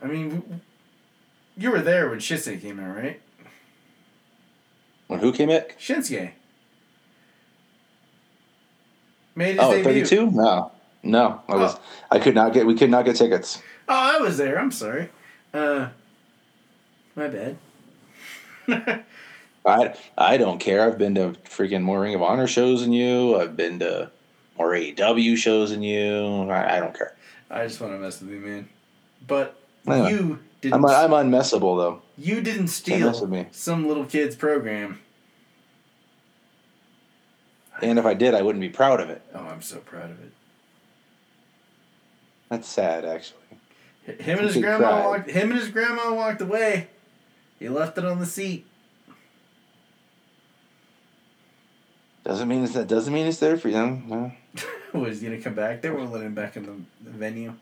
I 0.00 0.06
mean 0.06 0.60
you 1.56 1.72
were 1.72 1.82
there 1.82 2.08
when 2.08 2.20
Shinsuke 2.20 2.62
came 2.62 2.78
out, 2.78 2.96
right? 2.96 3.20
When 5.06 5.20
who 5.20 5.32
came 5.32 5.50
in? 5.50 5.62
Shinsuke. 5.78 6.30
Made 9.34 9.52
his 9.56 9.60
Oh, 9.60 9.70
debut. 9.72 10.04
32? 10.04 10.30
No. 10.30 10.72
No. 11.02 11.40
I 11.48 11.56
was 11.56 11.74
Oh. 11.74 11.80
I 12.10 12.18
could 12.18 12.34
not 12.34 12.52
get 12.52 12.66
we 12.66 12.74
could 12.74 12.90
not 12.90 13.04
get 13.04 13.16
tickets. 13.16 13.60
Oh, 13.88 14.16
I 14.16 14.18
was 14.18 14.36
there. 14.38 14.58
I'm 14.58 14.70
sorry. 14.70 15.10
Uh, 15.52 15.88
my 17.16 17.28
bad. 17.28 17.56
I 19.66 19.94
I 20.16 20.36
don't 20.36 20.58
care. 20.58 20.82
I've 20.86 20.98
been 20.98 21.14
to 21.16 21.34
freaking 21.44 21.82
more 21.82 22.00
Ring 22.00 22.14
of 22.14 22.22
Honor 22.22 22.46
shows 22.46 22.80
than 22.82 22.92
you. 22.92 23.38
I've 23.38 23.56
been 23.56 23.78
to 23.80 24.10
more 24.58 24.70
AEW 24.70 25.36
shows 25.36 25.70
than 25.70 25.82
you. 25.82 26.48
I, 26.50 26.76
I 26.76 26.80
don't 26.80 26.96
care. 26.96 27.14
I 27.50 27.66
just 27.66 27.80
want 27.80 27.92
to 27.92 27.98
mess 27.98 28.20
with 28.20 28.30
you, 28.30 28.40
man. 28.40 28.68
But 29.26 29.58
Anyway, 29.86 30.10
you 30.10 30.38
didn't. 30.60 30.74
I'm 30.74 30.86
I'm 30.86 31.10
unmessable 31.10 31.76
though. 31.76 32.02
you 32.16 32.40
didn't 32.40 32.68
steal 32.68 33.12
some 33.52 33.86
little 33.86 34.04
kid's 34.06 34.34
program. 34.36 35.00
And 37.82 37.98
if 37.98 38.06
I 38.06 38.14
did, 38.14 38.34
I 38.34 38.42
wouldn't 38.42 38.60
be 38.60 38.68
proud 38.68 39.00
of 39.00 39.10
it. 39.10 39.20
Oh, 39.34 39.40
I'm 39.40 39.60
so 39.60 39.78
proud 39.78 40.10
of 40.10 40.22
it. 40.22 40.32
That's 42.48 42.68
sad, 42.68 43.04
actually. 43.04 43.40
H- 44.06 44.20
Him 44.20 44.38
and 44.38 44.46
his 44.46 44.56
grandma 44.58 44.78
cried. 44.88 45.04
walked. 45.06 45.30
Him 45.30 45.50
and 45.50 45.58
his 45.60 45.68
grandma 45.70 46.14
walked 46.14 46.40
away. 46.40 46.88
He 47.58 47.68
left 47.68 47.98
it 47.98 48.04
on 48.04 48.20
the 48.20 48.26
seat. 48.26 48.64
Doesn't 52.24 52.48
mean 52.48 52.64
it's 52.64 52.72
that 52.74 52.86
doesn't 52.88 53.12
mean 53.12 53.26
it's 53.26 53.38
there 53.38 53.56
for 53.58 53.68
you. 53.68 54.02
No. 54.06 54.32
Was 54.94 55.20
he 55.20 55.26
gonna 55.28 55.40
come 55.42 55.54
back? 55.54 55.82
They 55.82 55.90
won't 55.90 56.12
let 56.12 56.22
him 56.22 56.34
back 56.34 56.56
in 56.56 56.64
the, 56.64 57.10
the 57.10 57.10
venue. 57.10 57.54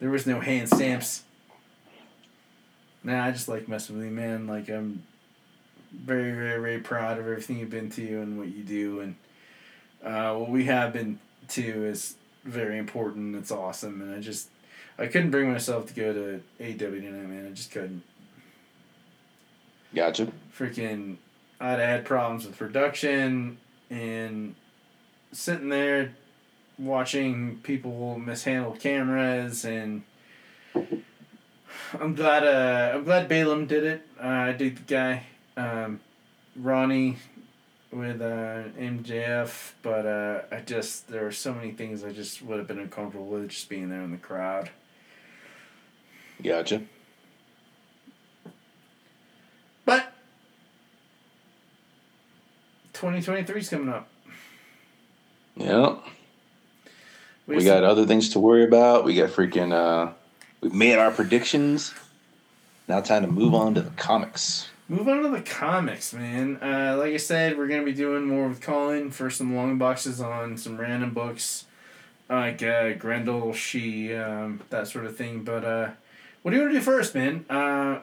There 0.00 0.10
was 0.10 0.26
no 0.26 0.40
hand 0.40 0.68
stamps. 0.68 1.22
Nah, 3.04 3.26
I 3.26 3.30
just 3.30 3.48
like 3.48 3.68
messing 3.68 3.96
with 3.96 4.06
you, 4.06 4.10
man. 4.10 4.46
Like 4.46 4.68
I'm 4.68 5.02
very, 5.92 6.32
very, 6.32 6.60
very 6.60 6.78
proud 6.80 7.18
of 7.18 7.26
everything 7.26 7.58
you've 7.58 7.70
been 7.70 7.90
to 7.90 8.20
and 8.20 8.38
what 8.38 8.48
you 8.48 8.62
do, 8.62 9.00
and 9.00 9.16
uh, 10.04 10.34
what 10.34 10.50
we 10.50 10.64
have 10.64 10.92
been 10.92 11.18
to 11.48 11.86
is 11.86 12.16
very 12.44 12.78
important. 12.78 13.36
It's 13.36 13.50
awesome, 13.50 14.00
and 14.00 14.14
I 14.14 14.20
just 14.20 14.48
I 14.98 15.06
couldn't 15.06 15.30
bring 15.30 15.52
myself 15.52 15.86
to 15.86 15.94
go 15.94 16.12
to 16.12 16.42
AW 16.60 16.90
tonight, 16.90 17.28
man. 17.28 17.46
I 17.46 17.54
just 17.54 17.70
couldn't. 17.70 18.02
Gotcha. 19.94 20.28
freaking 20.56 21.16
I'd 21.60 21.78
had 21.78 22.04
problems 22.04 22.46
with 22.46 22.56
production 22.56 23.58
and 23.90 24.54
sitting 25.32 25.68
there 25.68 26.14
watching 26.80 27.58
people 27.62 28.18
mishandle 28.18 28.72
cameras 28.72 29.64
and 29.64 30.02
I'm 30.74 32.14
glad 32.14 32.44
uh 32.44 32.96
I'm 32.96 33.04
glad 33.04 33.28
Balaam 33.28 33.66
did 33.66 33.84
it. 33.84 34.06
Uh, 34.22 34.26
I 34.26 34.52
dig 34.52 34.76
the 34.76 34.82
guy. 34.82 35.24
Um, 35.56 36.00
Ronnie 36.56 37.16
with 37.92 38.20
uh, 38.20 38.68
MJF, 38.78 39.72
but 39.82 40.06
uh, 40.06 40.42
I 40.52 40.60
just 40.60 41.08
there 41.08 41.24
were 41.24 41.32
so 41.32 41.52
many 41.52 41.72
things 41.72 42.04
I 42.04 42.12
just 42.12 42.42
would 42.42 42.58
have 42.58 42.68
been 42.68 42.78
uncomfortable 42.78 43.26
with 43.26 43.48
just 43.48 43.68
being 43.68 43.88
there 43.90 44.02
in 44.02 44.10
the 44.10 44.16
crowd. 44.16 44.70
Gotcha. 46.42 46.82
But 49.84 50.12
2023 52.92 53.60
is 53.60 53.68
coming 53.68 53.88
up. 53.88 54.08
Yeah. 55.56 55.96
We 57.58 57.64
have 57.64 57.80
got 57.80 57.84
other 57.84 58.06
things 58.06 58.30
to 58.30 58.40
worry 58.40 58.64
about. 58.64 59.04
We 59.04 59.14
got 59.14 59.30
freaking 59.30 59.72
uh 59.72 60.12
we've 60.60 60.74
made 60.74 60.98
our 60.98 61.10
predictions. 61.10 61.92
Now 62.88 63.00
time 63.00 63.22
to 63.22 63.28
move 63.28 63.54
on 63.54 63.74
to 63.74 63.82
the 63.82 63.90
comics. 63.90 64.68
Move 64.88 65.06
on 65.08 65.22
to 65.22 65.28
the 65.28 65.42
comics, 65.42 66.12
man. 66.12 66.58
Uh, 66.60 66.96
like 66.98 67.12
I 67.14 67.16
said, 67.18 67.56
we're 67.56 67.68
gonna 67.68 67.84
be 67.84 67.92
doing 67.92 68.24
more 68.26 68.48
with 68.48 68.60
Colin 68.60 69.10
for 69.12 69.30
some 69.30 69.54
long 69.54 69.78
boxes 69.78 70.20
on 70.20 70.56
some 70.56 70.76
random 70.76 71.14
books, 71.14 71.66
like 72.28 72.60
uh, 72.62 72.94
Grendel, 72.94 73.52
Shi, 73.52 74.12
um, 74.16 74.60
that 74.70 74.88
sort 74.88 75.06
of 75.06 75.16
thing. 75.16 75.44
But 75.44 75.64
uh, 75.64 75.90
what 76.42 76.50
do 76.50 76.56
you 76.56 76.62
want 76.64 76.74
to 76.74 76.78
do 76.80 76.84
first, 76.84 77.14
man? 77.14 77.44
Uh, 77.48 78.00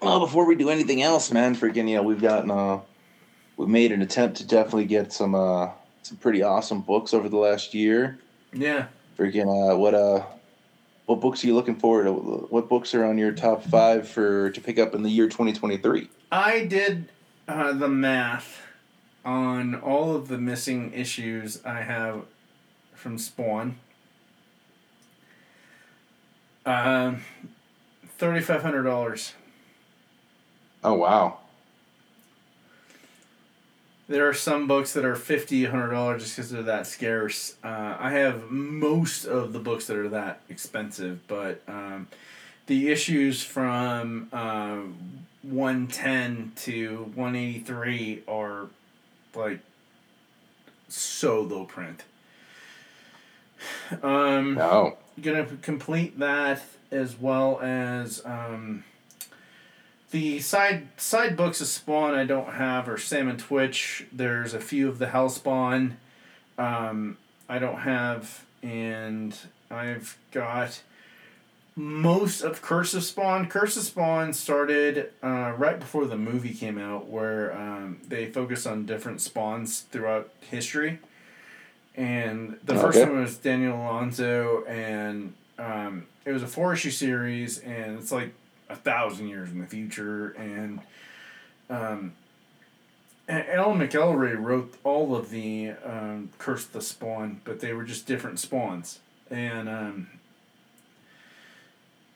Well, 0.00 0.20
before 0.20 0.46
we 0.46 0.54
do 0.54 0.70
anything 0.70 1.02
else, 1.02 1.32
man, 1.32 1.56
freaking 1.56 1.88
you 1.88 1.96
know, 1.96 2.02
we've 2.04 2.20
gotten 2.22 2.50
uh 2.52 2.78
we've 3.56 3.68
made 3.68 3.90
an 3.90 4.02
attempt 4.02 4.36
to 4.36 4.46
definitely 4.46 4.84
get 4.84 5.12
some 5.12 5.34
uh 5.34 5.70
some 6.04 6.16
pretty 6.18 6.42
awesome 6.42 6.80
books 6.80 7.14
over 7.14 7.28
the 7.28 7.36
last 7.36 7.74
year. 7.74 8.18
yeah, 8.52 8.86
Freaking 9.18 9.48
uh 9.48 9.76
what 9.76 9.94
uh 9.94 10.24
what 11.06 11.20
books 11.20 11.42
are 11.42 11.46
you 11.46 11.54
looking 11.54 11.76
forward 11.76 12.04
to? 12.04 12.12
What 12.12 12.68
books 12.68 12.94
are 12.94 13.04
on 13.04 13.18
your 13.18 13.32
top 13.32 13.62
five 13.64 14.08
for 14.08 14.50
to 14.50 14.60
pick 14.60 14.78
up 14.78 14.94
in 14.94 15.02
the 15.02 15.10
year 15.10 15.28
twenty 15.28 15.52
twenty 15.52 15.76
three? 15.76 16.08
I 16.30 16.64
did 16.64 17.08
uh, 17.48 17.72
the 17.72 17.88
math 17.88 18.62
on 19.24 19.74
all 19.74 20.14
of 20.14 20.28
the 20.28 20.38
missing 20.38 20.92
issues 20.92 21.64
I 21.64 21.82
have 21.82 22.22
from 22.94 23.18
Spawn. 23.18 23.78
Um, 26.66 27.22
thirty 28.18 28.40
five 28.40 28.62
hundred 28.62 28.84
dollars. 28.84 29.34
Oh 30.82 30.94
wow. 30.94 31.38
There 34.06 34.28
are 34.28 34.34
some 34.34 34.66
books 34.68 34.92
that 34.92 35.04
are 35.04 35.16
fifty, 35.16 35.64
hundred 35.64 35.90
dollars 35.92 36.22
just 36.22 36.36
because 36.36 36.50
they're 36.50 36.62
that 36.62 36.86
scarce. 36.86 37.54
Uh, 37.64 37.96
I 37.98 38.10
have 38.12 38.50
most 38.50 39.24
of 39.24 39.52
the 39.54 39.58
books 39.58 39.86
that 39.86 39.96
are 39.96 40.08
that 40.10 40.40
expensive, 40.50 41.26
but 41.26 41.62
um, 41.66 42.08
the 42.66 42.90
issues 42.90 43.42
from 43.42 44.28
uh, 44.32 44.80
one 45.42 45.86
ten 45.86 46.52
to 46.56 47.10
one 47.14 47.34
eighty 47.34 47.60
three 47.60 48.22
are 48.28 48.66
like 49.34 49.60
so 50.88 51.40
low 51.40 51.64
print. 51.64 52.02
Um, 54.02 54.54
No. 54.54 54.98
gonna 55.22 55.46
complete 55.62 56.18
that 56.18 56.62
as 56.90 57.18
well 57.18 57.58
as 57.62 58.20
um, 58.26 58.84
the 60.14 60.38
side 60.38 60.86
side 60.96 61.36
books 61.36 61.60
of 61.60 61.66
Spawn 61.66 62.14
I 62.14 62.24
don't 62.24 62.52
have 62.52 62.88
are 62.88 62.96
Sam 62.96 63.28
and 63.28 63.36
Twitch. 63.36 64.06
There's 64.12 64.54
a 64.54 64.60
few 64.60 64.88
of 64.88 65.00
the 65.00 65.06
Hellspawn 65.06 65.94
um, 66.56 67.18
I 67.48 67.58
don't 67.58 67.80
have, 67.80 68.44
and 68.62 69.36
I've 69.72 70.16
got 70.30 70.80
most 71.74 72.42
of 72.42 72.62
Curse 72.62 72.94
of 72.94 73.02
Spawn. 73.02 73.48
Curse 73.48 73.76
of 73.76 73.82
Spawn 73.82 74.32
started 74.34 75.10
uh, 75.20 75.52
right 75.58 75.80
before 75.80 76.06
the 76.06 76.16
movie 76.16 76.54
came 76.54 76.78
out, 76.78 77.08
where 77.08 77.52
um, 77.52 77.98
they 78.06 78.26
focus 78.26 78.66
on 78.66 78.86
different 78.86 79.20
spawns 79.20 79.80
throughout 79.80 80.30
history. 80.48 81.00
And 81.96 82.56
the 82.62 82.76
first 82.76 83.00
one 83.00 83.20
was 83.20 83.36
Daniel 83.36 83.76
Llanso, 83.78 84.68
and 84.68 85.34
um, 85.58 86.06
it 86.24 86.30
was 86.30 86.44
a 86.44 86.46
four 86.46 86.72
issue 86.72 86.92
series, 86.92 87.58
and 87.58 87.98
it's 87.98 88.12
like 88.12 88.32
a 88.68 88.76
thousand 88.76 89.28
years 89.28 89.50
in 89.50 89.60
the 89.60 89.66
future, 89.66 90.30
and 90.30 90.80
um, 91.70 92.12
Alan 93.28 93.78
McElroy 93.78 94.36
wrote 94.38 94.74
all 94.84 95.16
of 95.16 95.30
the 95.30 95.72
um, 95.84 96.30
Curse 96.38 96.66
the 96.66 96.80
Spawn, 96.80 97.40
but 97.44 97.60
they 97.60 97.72
were 97.72 97.84
just 97.84 98.06
different 98.06 98.38
spawns. 98.38 98.98
And 99.30 99.68
um, 99.68 100.08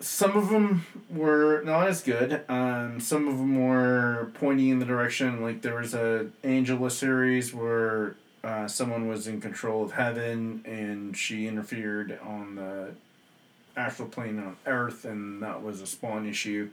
some 0.01 0.37
of 0.37 0.51
them 0.51 0.87
were 1.11 1.63
not 1.63 1.89
as 1.89 2.03
good. 2.03 2.43
Um, 2.49 3.01
some 3.01 3.27
of 3.27 3.39
them 3.39 3.67
were 3.67 4.31
pointing 4.35 4.69
in 4.69 4.79
the 4.79 4.85
direction, 4.85 5.43
like 5.43 5.63
there 5.63 5.77
was 5.77 5.95
a 5.95 6.29
Angela 6.45 6.91
series 6.91 7.55
where 7.55 8.17
uh, 8.45 8.69
someone 8.69 9.09
was 9.09 9.27
in 9.27 9.41
control 9.41 9.83
of 9.83 9.93
heaven 9.93 10.63
and 10.65 11.17
she 11.17 11.49
interfered 11.49 12.19
on 12.23 12.55
the 12.55 12.91
astral 13.79 14.09
plane 14.09 14.39
on 14.39 14.57
Earth, 14.66 15.05
and 15.05 15.43
that 15.43 15.62
was 15.62 15.81
a 15.81 15.87
spawn 15.87 16.29
issue. 16.29 16.70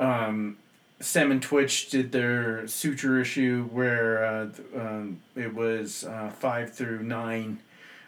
Um, 0.00 0.58
Sam 1.00 1.30
and 1.30 1.42
Twitch 1.42 1.90
did 1.90 2.12
their 2.12 2.66
suture 2.66 3.20
issue 3.20 3.68
where 3.72 4.24
uh, 4.24 4.48
um, 4.76 5.20
it 5.34 5.54
was 5.54 6.04
uh, 6.04 6.30
five 6.30 6.74
through 6.74 7.02
nine, 7.02 7.60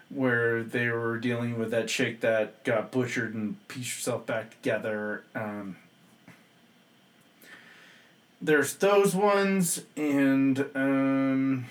where 0.09 0.63
they 0.63 0.89
were 0.89 1.17
dealing 1.17 1.57
with 1.57 1.71
that 1.71 1.87
chick 1.87 2.21
that 2.21 2.63
got 2.63 2.91
butchered 2.91 3.33
and 3.33 3.67
pieced 3.67 3.95
herself 3.95 4.25
back 4.25 4.51
together. 4.51 5.23
Um, 5.33 5.77
there's 8.41 8.75
those 8.75 9.15
ones, 9.15 9.81
and 9.97 10.65
um, 10.75 11.65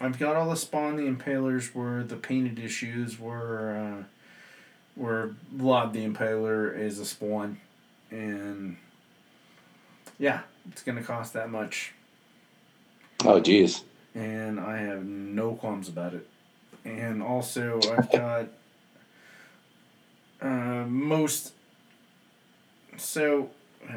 I've 0.00 0.18
got 0.18 0.36
all 0.36 0.50
the 0.50 0.56
Spawn 0.56 0.96
the 0.96 1.04
Impalers 1.04 1.74
were 1.74 2.02
the 2.02 2.16
painted 2.16 2.58
issues 2.58 3.18
were 3.18 4.00
uh, 4.00 4.04
where 4.96 5.30
Vlad 5.54 5.92
the 5.92 6.04
Impaler 6.04 6.76
is 6.76 6.98
a 6.98 7.04
Spawn, 7.04 7.60
and 8.10 8.76
yeah, 10.18 10.40
it's 10.72 10.82
gonna 10.82 11.02
cost 11.02 11.34
that 11.34 11.50
much. 11.50 11.92
Oh, 13.24 13.38
geez. 13.40 13.84
And 14.14 14.58
I 14.58 14.78
have 14.78 15.04
no 15.04 15.54
qualms 15.54 15.88
about 15.88 16.14
it. 16.14 16.26
And 16.84 17.22
also, 17.22 17.80
I've 17.96 18.10
got 18.10 18.46
uh, 20.40 20.84
most. 20.86 21.52
So, 22.96 23.50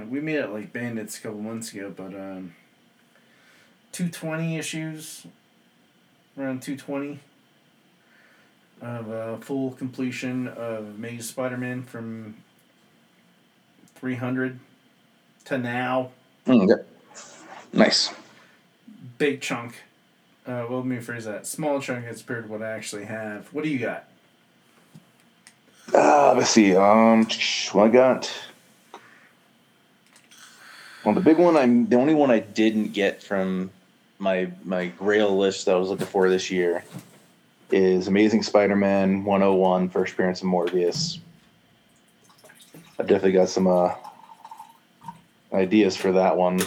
we 0.10 0.20
made 0.20 0.38
it 0.38 0.50
like 0.50 0.74
Bandits 0.74 1.18
a 1.18 1.22
couple 1.22 1.40
months 1.40 1.72
ago, 1.74 1.94
but 1.96 2.14
um, 2.14 2.56
220 3.94 4.58
issues, 4.58 5.26
around 6.38 6.62
220 6.62 7.20
of 8.82 9.10
a 9.10 9.38
full 9.40 9.72
completion 9.72 10.48
of 10.48 10.98
Maze 10.98 11.28
Spider 11.30 11.58
Man 11.58 11.84
from 11.84 12.36
300 13.96 14.60
to 15.46 15.58
now. 15.58 16.12
Mm, 16.46 16.70
yep. 16.70 16.88
Nice. 17.74 18.14
Big 19.18 19.42
chunk. 19.42 19.76
Uh, 20.46 20.66
well, 20.70 20.80
let 20.80 20.86
me 20.86 20.98
rephrase 20.98 21.24
that. 21.24 21.46
Small 21.46 21.82
chunk 21.82 22.06
compared 22.06 22.46
to 22.46 22.52
what 22.52 22.62
I 22.62 22.72
actually 22.72 23.06
have. 23.06 23.54
What 23.54 23.64
do 23.64 23.70
you 23.70 23.80
got? 23.80 24.06
Uh, 25.94 26.34
let's 26.36 26.50
see. 26.50 26.76
Um, 26.76 27.26
what 27.72 27.86
I 27.86 27.90
got. 27.90 28.34
Well, 31.04 31.14
the 31.14 31.22
big 31.22 31.38
one, 31.38 31.56
I'm 31.56 31.88
the 31.88 31.96
only 31.96 32.14
one 32.14 32.32
I 32.32 32.40
didn't 32.40 32.94
get 32.94 33.24
from 33.24 33.72
my 34.20 34.52
my 34.66 34.88
Grail 34.88 35.38
list 35.38 35.66
that 35.66 35.76
I 35.76 35.78
was 35.78 35.90
looking 35.90 36.06
for 36.06 36.30
this 36.30 36.52
year 36.52 36.84
is 37.72 38.08
Amazing 38.08 38.44
Spider-Man 38.44 39.24
101, 39.24 39.90
first 39.90 40.14
appearance 40.14 40.42
of 40.42 40.48
Morbius. 40.48 41.20
I 42.98 43.04
definitely 43.04 43.34
got 43.34 43.50
some 43.50 43.68
uh, 43.68 43.94
ideas 45.54 45.96
for 45.96 46.12
that 46.14 46.36
one. 46.36 46.60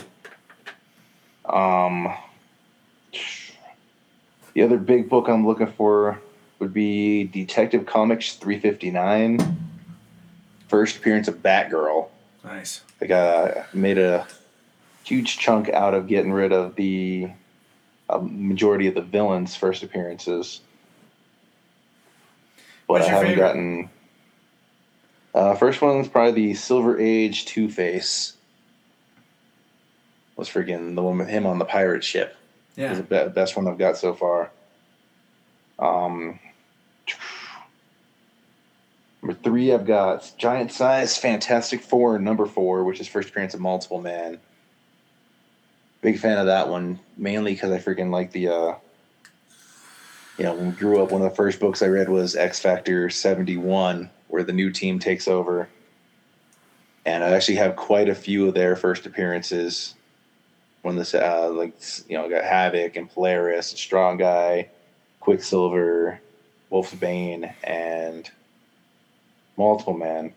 Um, 1.44 2.14
the 4.54 4.62
other 4.62 4.78
big 4.78 5.08
book 5.08 5.28
I'm 5.28 5.46
looking 5.46 5.72
for 5.72 6.20
would 6.58 6.72
be 6.72 7.24
Detective 7.24 7.86
Comics 7.86 8.34
359, 8.34 9.56
first 10.68 10.98
appearance 10.98 11.28
of 11.28 11.42
Batgirl. 11.42 12.08
Nice. 12.44 12.82
I 13.00 13.06
got 13.06 13.74
made 13.74 13.98
a 13.98 14.26
huge 15.04 15.38
chunk 15.38 15.68
out 15.68 15.94
of 15.94 16.06
getting 16.06 16.32
rid 16.32 16.52
of 16.52 16.76
the 16.76 17.30
uh, 18.08 18.18
majority 18.18 18.86
of 18.86 18.94
the 18.94 19.02
villains' 19.02 19.56
first 19.56 19.82
appearances, 19.82 20.60
but 23.00 23.02
I 23.02 23.08
haven't 23.10 23.28
favorite? 23.28 23.44
gotten. 23.44 23.90
Uh, 25.34 25.54
first 25.54 25.80
one's 25.80 26.08
probably 26.08 26.48
the 26.48 26.54
Silver 26.54 26.98
Age 27.00 27.46
Two 27.46 27.68
Face. 27.68 28.34
Was 30.36 30.48
freaking 30.48 30.94
the 30.94 31.02
one 31.02 31.18
with 31.18 31.28
him 31.28 31.46
on 31.46 31.58
the 31.58 31.64
pirate 31.64 32.04
ship. 32.04 32.36
Yeah. 32.76 32.94
the 32.94 33.02
be- 33.02 33.28
best 33.28 33.56
one 33.56 33.68
I've 33.68 33.78
got 33.78 33.96
so 33.96 34.14
far. 34.14 34.50
Um, 35.78 36.38
number 39.22 39.38
three, 39.42 39.72
I've 39.72 39.86
got 39.86 40.32
Giant 40.38 40.72
Size 40.72 41.16
Fantastic 41.18 41.82
Four, 41.82 42.18
number 42.18 42.46
four, 42.46 42.84
which 42.84 43.00
is 43.00 43.08
first 43.08 43.28
appearance 43.30 43.54
of 43.54 43.60
Multiple 43.60 44.00
Man. 44.00 44.38
Big 46.00 46.18
fan 46.18 46.38
of 46.38 46.46
that 46.46 46.68
one, 46.68 46.98
mainly 47.16 47.52
because 47.52 47.70
I 47.70 47.78
freaking 47.78 48.10
like 48.10 48.32
the. 48.32 48.48
Uh, 48.48 48.74
you 50.38 50.44
know, 50.44 50.54
when 50.54 50.70
we 50.70 50.72
grew 50.72 51.02
up, 51.02 51.10
one 51.10 51.22
of 51.22 51.30
the 51.30 51.36
first 51.36 51.60
books 51.60 51.82
I 51.82 51.86
read 51.86 52.08
was 52.08 52.36
X 52.36 52.60
Factor 52.60 53.10
71, 53.10 54.10
where 54.28 54.42
the 54.42 54.52
new 54.52 54.70
team 54.70 54.98
takes 54.98 55.28
over. 55.28 55.68
And 57.04 57.22
I 57.22 57.30
actually 57.30 57.56
have 57.56 57.76
quite 57.76 58.08
a 58.08 58.14
few 58.14 58.48
of 58.48 58.54
their 58.54 58.76
first 58.76 59.06
appearances 59.06 59.94
when 60.82 60.96
this 60.96 61.14
uh 61.14 61.50
like 61.50 61.74
you 62.08 62.18
know 62.18 62.28
got 62.28 62.44
Havok 62.44 62.96
and 62.96 63.10
Polaris, 63.10 63.70
and 63.70 63.78
Strong 63.78 64.18
Guy, 64.18 64.68
Quicksilver, 65.20 66.20
Wolfsbane, 66.70 67.52
and 67.64 68.30
Multiple 69.56 69.94
Man. 69.94 70.32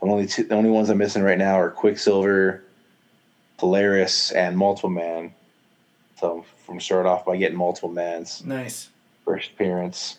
The 0.00 0.08
only 0.08 0.26
two, 0.26 0.44
the 0.44 0.54
only 0.54 0.70
ones 0.70 0.90
I'm 0.90 0.98
missing 0.98 1.22
right 1.22 1.38
now 1.38 1.54
are 1.54 1.70
Quicksilver, 1.70 2.64
Polaris, 3.58 4.32
and 4.32 4.56
Multiple 4.56 4.90
Man. 4.90 5.32
So 6.18 6.44
from 6.66 6.80
start 6.80 7.06
off 7.06 7.24
by 7.24 7.36
getting 7.36 7.58
Multiple 7.58 7.88
Man's 7.88 8.44
Nice. 8.44 8.88
First 9.24 9.50
appearance. 9.50 10.18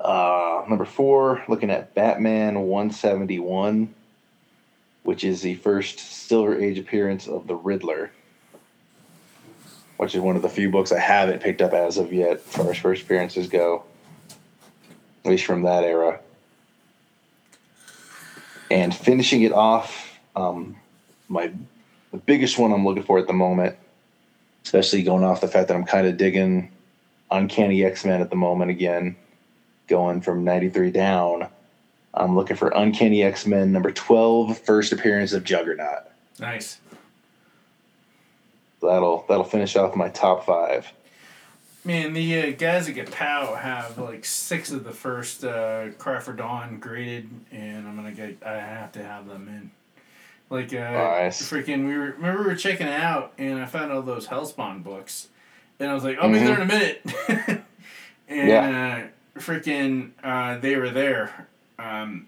Uh, 0.00 0.64
number 0.68 0.84
four, 0.84 1.44
looking 1.48 1.70
at 1.70 1.94
Batman 1.94 2.60
171, 2.60 3.94
which 5.04 5.22
is 5.22 5.42
the 5.42 5.54
first 5.54 6.00
Silver 6.00 6.58
Age 6.58 6.78
appearance 6.78 7.28
of 7.28 7.46
the 7.46 7.54
Riddler, 7.54 8.10
which 9.96 10.14
is 10.14 10.20
one 10.20 10.34
of 10.34 10.42
the 10.42 10.48
few 10.48 10.70
books 10.70 10.90
I 10.90 10.98
haven't 10.98 11.40
picked 11.40 11.62
up 11.62 11.72
as 11.72 11.98
of 11.98 12.12
yet, 12.12 12.38
as 12.38 12.42
far 12.42 12.70
as 12.70 12.78
first 12.78 13.02
appearances 13.02 13.46
go, 13.48 13.84
at 15.24 15.30
least 15.30 15.44
from 15.44 15.62
that 15.62 15.84
era. 15.84 16.18
And 18.70 18.92
finishing 18.92 19.42
it 19.42 19.52
off, 19.52 20.18
um, 20.34 20.76
my 21.28 21.52
the 22.10 22.18
biggest 22.18 22.58
one 22.58 22.72
I'm 22.72 22.84
looking 22.84 23.02
for 23.02 23.18
at 23.18 23.26
the 23.26 23.32
moment, 23.32 23.76
especially 24.64 25.02
going 25.02 25.24
off 25.24 25.40
the 25.40 25.48
fact 25.48 25.68
that 25.68 25.74
I'm 25.74 25.84
kind 25.84 26.06
of 26.06 26.16
digging 26.16 26.70
Uncanny 27.32 27.84
X 27.84 28.04
Men 28.04 28.20
at 28.20 28.30
the 28.30 28.36
moment 28.36 28.70
again, 28.70 29.16
going 29.88 30.20
from 30.20 30.44
93 30.44 30.90
down. 30.90 31.48
I'm 32.14 32.34
looking 32.36 32.56
for 32.56 32.68
Uncanny 32.68 33.22
X 33.22 33.46
Men 33.46 33.72
number 33.72 33.90
12, 33.90 34.58
first 34.58 34.92
appearance 34.92 35.32
of 35.32 35.44
Juggernaut. 35.44 36.10
Nice. 36.38 36.78
That'll 38.80 39.24
that'll 39.28 39.44
finish 39.44 39.76
off 39.76 39.94
my 39.94 40.08
top 40.08 40.44
five. 40.44 40.92
Man, 41.84 42.12
the 42.12 42.42
uh, 42.42 42.50
guys 42.52 42.88
at 42.88 43.10
Pow 43.10 43.54
have 43.54 43.98
like 43.98 44.24
six 44.24 44.70
of 44.70 44.84
the 44.84 44.92
first 44.92 45.44
uh, 45.44 45.88
Cry 45.98 46.20
for 46.20 46.32
Dawn 46.32 46.78
graded, 46.78 47.28
and 47.50 47.88
I'm 47.88 47.96
gonna 47.96 48.12
get. 48.12 48.38
I 48.44 48.54
have 48.58 48.92
to 48.92 49.02
have 49.02 49.26
them 49.26 49.48
in. 49.48 49.70
Like, 50.50 50.72
uh, 50.74 50.76
Nice. 50.90 51.50
freaking, 51.50 51.86
we 51.86 51.96
were 51.96 52.12
remember 52.12 52.42
we 52.42 52.48
were 52.48 52.54
checking 52.56 52.86
out, 52.86 53.32
and 53.38 53.58
I 53.58 53.64
found 53.64 53.90
all 53.90 54.02
those 54.02 54.28
Hellspawn 54.28 54.82
books, 54.84 55.28
and 55.80 55.90
I 55.90 55.94
was 55.94 56.04
like, 56.04 56.18
I'll 56.18 56.30
be 56.30 56.38
there 56.38 56.56
in 56.56 56.62
a 56.62 56.66
minute. 56.66 57.02
and 58.28 58.50
uh, 58.58 59.40
freaking, 59.40 60.10
uh, 60.22 60.58
they 60.58 60.76
were 60.76 60.90
there. 60.90 61.48
Um, 61.78 62.26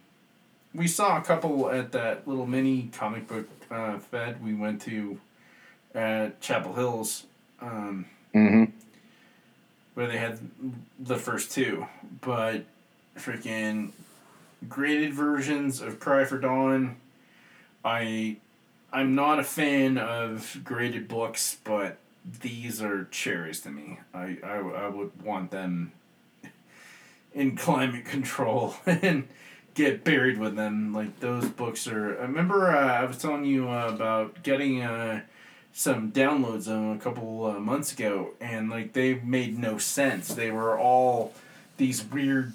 we 0.75 0.89
saw 0.89 1.19
a 1.19 1.21
couple 1.23 1.71
at 1.71 1.93
that 1.93 2.27
little 2.27 2.47
mini 2.47 2.91
comic 2.93 3.29
book 3.29 3.49
uh, 3.71 3.99
fed 3.99 4.43
we 4.45 4.55
went 4.55 4.83
to 4.83 5.21
at 5.95 6.41
Chapel 6.41 6.75
Hills. 6.75 7.25
Um, 7.61 8.07
Mm-hmm. 8.35 8.65
where 9.95 10.09
they 10.09 10.17
had 10.19 10.41
the 10.99 11.17
first 11.17 11.53
two, 11.53 11.87
but 12.21 12.65
freaking 13.17 13.93
graded 14.69 15.15
versions 15.15 15.81
of 15.81 16.01
Cry 16.01 16.25
for 16.25 16.37
Dawn. 16.39 16.97
I 17.85 18.39
I'm 18.93 19.15
not 19.15 19.39
a 19.39 19.45
fan 19.45 19.99
of 19.99 20.61
graded 20.65 21.07
books, 21.07 21.59
but 21.63 21.97
these 22.25 22.81
are 22.81 23.05
cherries 23.05 23.61
to 23.61 23.71
me. 23.71 24.01
I, 24.13 24.39
I, 24.43 24.57
I 24.57 24.89
would 24.89 25.23
want 25.23 25.51
them 25.51 25.93
in 27.35 27.57
climate 27.57 28.05
control 28.05 28.77
and 28.87 29.29
get 29.75 30.05
buried 30.05 30.39
with 30.39 30.57
them. 30.57 30.93
Like 30.93 31.21
those 31.21 31.49
books 31.49 31.87
are. 31.87 32.19
I 32.19 32.23
remember 32.23 32.71
uh, 32.71 33.01
I 33.01 33.05
was 33.05 33.19
telling 33.19 33.45
you 33.45 33.69
uh, 33.69 33.89
about 33.89 34.43
getting 34.43 34.83
uh, 34.83 35.23
some 35.73 36.13
downloads 36.13 36.69
a 36.69 36.99
couple 36.99 37.45
uh, 37.47 37.59
months 37.59 37.93
ago, 37.93 38.31
and 38.41 38.71
like 38.71 38.93
they 38.93 39.15
made 39.15 39.59
no 39.59 39.77
sense. 39.79 40.29
They 40.29 40.51
were 40.51 40.79
all 40.79 41.35
these 41.77 42.05
weird 42.05 42.53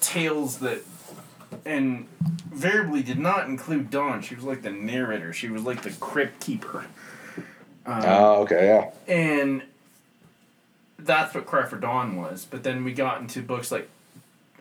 tales 0.00 0.58
that, 0.58 0.82
and 1.66 2.06
variably 2.20 3.02
did 3.02 3.18
not 3.18 3.48
include 3.48 3.90
Dawn. 3.90 4.22
She 4.22 4.34
was 4.34 4.44
like 4.44 4.62
the 4.62 4.70
narrator. 4.70 5.32
She 5.32 5.48
was 5.48 5.62
like 5.62 5.82
the 5.82 5.90
crypt 5.90 6.40
keeper. 6.40 6.86
Um, 7.86 8.02
Oh, 8.04 8.42
okay, 8.42 8.66
yeah. 8.66 8.90
and 9.14 9.62
that's 10.98 11.34
what 11.34 11.46
Cry 11.46 11.66
for 11.66 11.76
Dawn 11.76 12.16
was. 12.16 12.46
But 12.50 12.62
then 12.62 12.84
we 12.84 12.92
got 12.92 13.20
into 13.20 13.42
books 13.42 13.70
like 13.70 13.88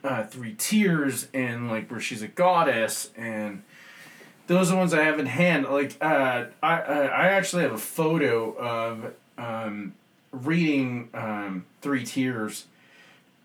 uh, 0.03 0.23
Three 0.25 0.53
Tiers 0.53 1.27
and 1.33 1.69
like 1.69 1.89
where 1.89 1.99
she's 2.01 2.21
a 2.21 2.27
goddess, 2.27 3.11
and 3.15 3.63
those 4.47 4.69
are 4.69 4.73
the 4.73 4.77
ones 4.77 4.93
I 4.93 5.03
have 5.03 5.19
in 5.19 5.25
hand. 5.27 5.65
Like 5.65 5.95
uh, 6.01 6.45
I 6.61 6.81
I 6.81 7.01
I 7.05 7.27
actually 7.29 7.63
have 7.63 7.71
a 7.73 7.77
photo 7.77 8.51
of 8.57 9.13
um, 9.37 9.93
reading 10.31 11.09
um, 11.13 11.65
Three 11.81 12.03
Tiers. 12.05 12.65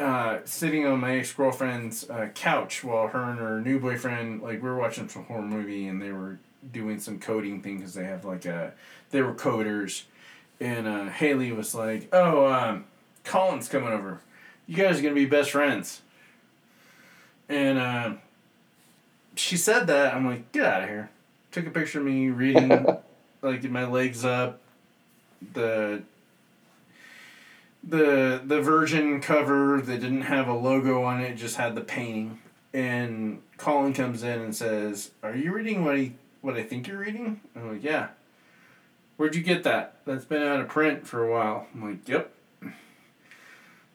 Uh, 0.01 0.39
sitting 0.45 0.87
on 0.87 1.01
my 1.01 1.17
ex 1.19 1.33
girlfriend's 1.33 2.09
uh, 2.09 2.29
couch 2.33 2.85
while 2.85 3.09
her 3.09 3.21
and 3.31 3.41
her 3.41 3.61
new 3.61 3.81
boyfriend 3.81 4.41
like 4.41 4.63
we 4.63 4.69
were 4.69 4.77
watching 4.79 5.09
some 5.09 5.25
horror 5.25 5.43
movie 5.43 5.89
and 5.89 6.01
they 6.01 6.13
were 6.13 6.39
doing 6.73 7.01
some 7.01 7.19
coding 7.19 7.61
thing 7.61 7.79
because 7.79 7.95
they 7.95 8.05
have 8.05 8.25
like 8.25 8.45
a 8.45 8.73
they 9.11 9.23
were 9.23 9.35
coders 9.35 10.05
and 10.61 10.87
uh, 10.87 11.07
Haley 11.07 11.53
was 11.53 11.75
like, 11.75 12.09
"Oh, 12.13 12.47
um, 12.47 12.85
Colin's 13.25 13.69
coming 13.69 13.91
over. 13.91 14.21
You 14.67 14.77
guys 14.77 14.99
are 14.99 15.03
gonna 15.03 15.15
be 15.15 15.27
best 15.27 15.51
friends." 15.51 16.03
And 17.49 17.79
uh, 17.79 18.15
she 19.37 19.57
said 19.57 19.87
that. 19.87 20.15
I'm 20.15 20.27
like, 20.27 20.51
"Get 20.53 20.65
out 20.65 20.83
of 20.83 20.89
here!" 20.89 21.11
Took 21.53 21.67
a 21.67 21.71
picture 21.71 22.01
of 22.01 22.05
me 22.05 22.29
reading, 22.29 22.87
like 23.43 23.63
my 23.65 23.85
legs 23.85 24.25
up, 24.25 24.61
the 25.53 26.03
the 27.85 28.43
the 28.45 28.61
Virgin 28.61 29.21
cover 29.21 29.81
that 29.81 30.01
didn't 30.01 30.23
have 30.23 30.49
a 30.49 30.55
logo 30.55 31.03
on 31.05 31.21
it, 31.21 31.37
just 31.37 31.57
had 31.57 31.75
the 31.75 31.81
painting. 31.81 32.41
And 32.75 33.41
Colin 33.57 33.95
comes 33.95 34.23
in 34.23 34.41
and 34.41 34.55
says, 34.55 35.13
"Are 35.23 35.37
you 35.37 35.53
reading 35.53 35.85
what 35.85 35.95
I 35.95 36.13
what 36.41 36.57
I 36.57 36.65
think 36.65 36.89
you're 36.89 36.99
reading?" 36.99 37.41
I'm 37.55 37.73
like, 37.73 37.85
"Yeah." 37.85 38.09
Where'd 39.19 39.35
you 39.35 39.43
get 39.43 39.65
that? 39.65 39.97
That's 40.07 40.25
been 40.25 40.45
out 40.45 40.61
of 40.61 40.69
print 40.69 41.05
for 41.05 41.25
a 41.25 41.31
while. 41.31 41.67
I'm 41.75 41.85
like, 41.85 42.09
yep. 42.09 42.33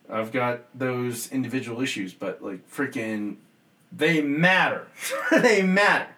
I've 0.10 0.34
got 0.34 0.66
those 0.78 1.32
individual 1.32 1.82
issues, 1.82 2.14
but 2.14 2.44
like 2.44 2.70
freaking, 2.70 3.38
they 3.90 4.22
matter. 4.22 4.88
they 5.32 5.62
matter. 5.62 6.10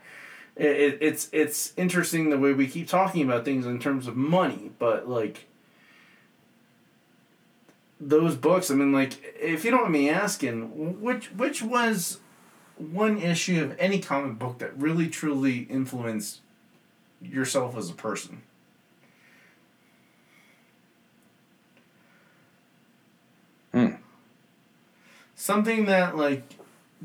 It, 0.55 0.65
it, 0.65 0.97
it's 1.01 1.29
it's 1.31 1.73
interesting 1.77 2.31
the 2.31 2.39
way 2.39 2.53
we 2.53 2.65
keep 2.65 2.87
talking 2.87 3.21
about 3.21 3.45
things 3.45 3.67
in 3.67 3.79
terms 3.79 4.07
of 4.07 4.15
money, 4.15 4.71
but 4.79 5.07
like 5.07 5.45
those 7.99 8.35
books. 8.35 8.71
I 8.71 8.73
mean, 8.73 8.91
like 8.91 9.35
if 9.39 9.63
you 9.63 9.69
don't 9.69 9.83
mind 9.83 9.93
me 9.93 10.09
asking, 10.09 10.99
which 10.99 11.27
which 11.27 11.61
was 11.61 12.21
one 12.77 13.19
issue 13.19 13.61
of 13.63 13.75
any 13.77 13.99
comic 13.99 14.39
book 14.39 14.57
that 14.59 14.75
really 14.75 15.09
truly 15.09 15.59
influenced 15.69 16.39
yourself 17.21 17.77
as 17.77 17.91
a 17.91 17.93
person? 17.93 18.41
Something 25.35 25.85
that 25.85 26.15
like 26.17 26.55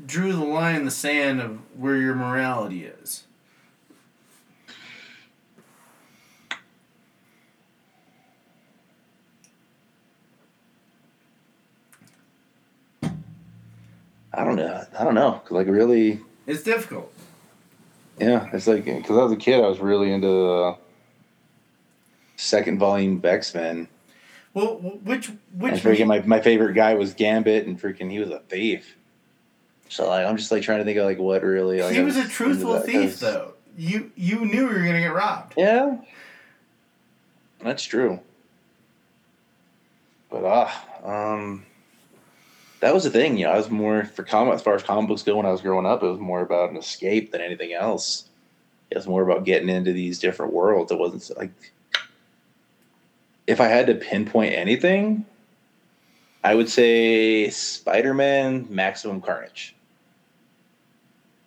drew 0.05 0.31
the 0.33 0.43
line 0.43 0.75
in 0.77 0.85
the 0.85 0.91
sand 0.91 1.41
of 1.41 1.59
where 1.77 1.97
your 1.97 2.15
morality 2.15 2.85
is. 2.85 3.25
I 14.33 14.43
don't 14.45 14.55
know. 14.55 14.85
I 14.97 15.03
don't 15.03 15.15
know. 15.15 15.41
like 15.49 15.67
really, 15.67 16.19
It's 16.47 16.63
difficult. 16.63 17.11
yeah. 18.19 18.49
It's 18.53 18.67
like 18.67 18.85
because 18.85 19.17
I 19.17 19.23
was 19.23 19.31
a 19.31 19.35
kid, 19.37 19.63
I 19.63 19.67
was 19.67 19.79
really 19.79 20.11
into 20.11 20.27
the 20.27 20.77
second 22.37 22.79
volume 22.79 23.19
X 23.23 23.53
Men. 23.53 23.87
Well, 24.53 24.75
which 25.03 25.31
which 25.53 25.73
And 25.73 25.81
freaking 25.81 26.07
my, 26.07 26.21
my 26.21 26.41
favorite 26.41 26.73
guy 26.73 26.93
was 26.95 27.13
Gambit, 27.13 27.67
and 27.67 27.81
freaking 27.81 28.11
he 28.11 28.19
was 28.19 28.29
a 28.29 28.39
thief. 28.39 28.97
So 29.87 30.07
like 30.07 30.25
I'm 30.25 30.37
just 30.37 30.51
like 30.51 30.63
trying 30.63 30.79
to 30.79 30.85
think 30.85 30.97
of 30.97 31.05
like 31.05 31.19
what 31.19 31.43
really. 31.43 31.81
Like, 31.81 31.93
he 31.93 31.99
I 31.99 32.03
was 32.03 32.17
a 32.17 32.27
truthful 32.27 32.79
thief, 32.79 33.19
though. 33.19 33.53
You 33.77 34.11
you 34.15 34.45
knew 34.45 34.61
you 34.61 34.67
were 34.67 34.73
gonna 34.73 34.99
get 34.99 35.13
robbed. 35.13 35.53
Yeah, 35.57 35.97
that's 37.61 37.83
true. 37.83 38.19
But 40.29 40.43
ah, 40.45 40.85
um, 41.03 41.65
that 42.81 42.93
was 42.93 43.05
the 43.05 43.09
thing. 43.09 43.37
You 43.37 43.45
know, 43.45 43.51
I 43.51 43.57
was 43.57 43.69
more 43.69 44.05
for 44.05 44.23
comic 44.23 44.55
as 44.55 44.61
far 44.61 44.75
as 44.75 44.83
comic 44.83 45.07
books 45.07 45.23
go. 45.23 45.37
When 45.37 45.45
I 45.45 45.51
was 45.51 45.61
growing 45.61 45.85
up, 45.85 46.03
it 46.03 46.07
was 46.07 46.19
more 46.19 46.41
about 46.41 46.71
an 46.71 46.77
escape 46.77 47.31
than 47.31 47.41
anything 47.41 47.73
else. 47.73 48.25
It 48.89 48.97
was 48.97 49.07
more 49.07 49.23
about 49.23 49.45
getting 49.45 49.69
into 49.69 49.93
these 49.93 50.19
different 50.19 50.51
worlds. 50.51 50.91
It 50.91 50.99
wasn't 50.99 51.37
like 51.37 51.51
if 53.51 53.59
I 53.59 53.67
had 53.67 53.87
to 53.87 53.95
pinpoint 53.95 54.53
anything, 54.53 55.25
I 56.41 56.55
would 56.55 56.69
say 56.69 57.49
Spider 57.49 58.13
Man 58.13 58.65
Maximum 58.69 59.19
Carnage. 59.19 59.75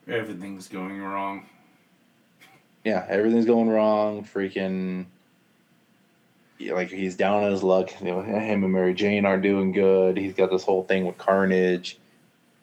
Everything's 0.06 0.68
going 0.68 1.00
wrong. 1.00 1.46
Yeah, 2.84 3.06
everything's 3.08 3.46
going 3.46 3.70
wrong. 3.70 4.22
Freaking, 4.22 5.06
yeah, 6.58 6.74
like 6.74 6.90
he's 6.90 7.16
down 7.16 7.42
on 7.42 7.50
his 7.50 7.62
luck. 7.62 7.90
You 8.00 8.08
know, 8.08 8.20
him 8.20 8.64
and 8.64 8.72
Mary 8.74 8.92
Jane 8.92 9.24
aren't 9.24 9.42
doing 9.42 9.72
good. 9.72 10.18
He's 10.18 10.34
got 10.34 10.50
this 10.50 10.62
whole 10.62 10.84
thing 10.84 11.06
with 11.06 11.16
Carnage, 11.16 11.98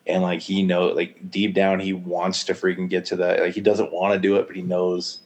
and 0.06 0.22
like 0.22 0.40
he 0.40 0.62
know, 0.62 0.86
like 0.86 1.32
deep 1.32 1.52
down, 1.52 1.80
he 1.80 1.92
wants 1.92 2.44
to 2.44 2.54
freaking 2.54 2.88
get 2.88 3.06
to 3.06 3.16
that. 3.16 3.40
Like 3.40 3.54
he 3.54 3.60
doesn't 3.60 3.90
want 3.90 4.14
to 4.14 4.20
do 4.20 4.36
it, 4.36 4.46
but 4.46 4.54
he 4.54 4.62
knows 4.62 5.18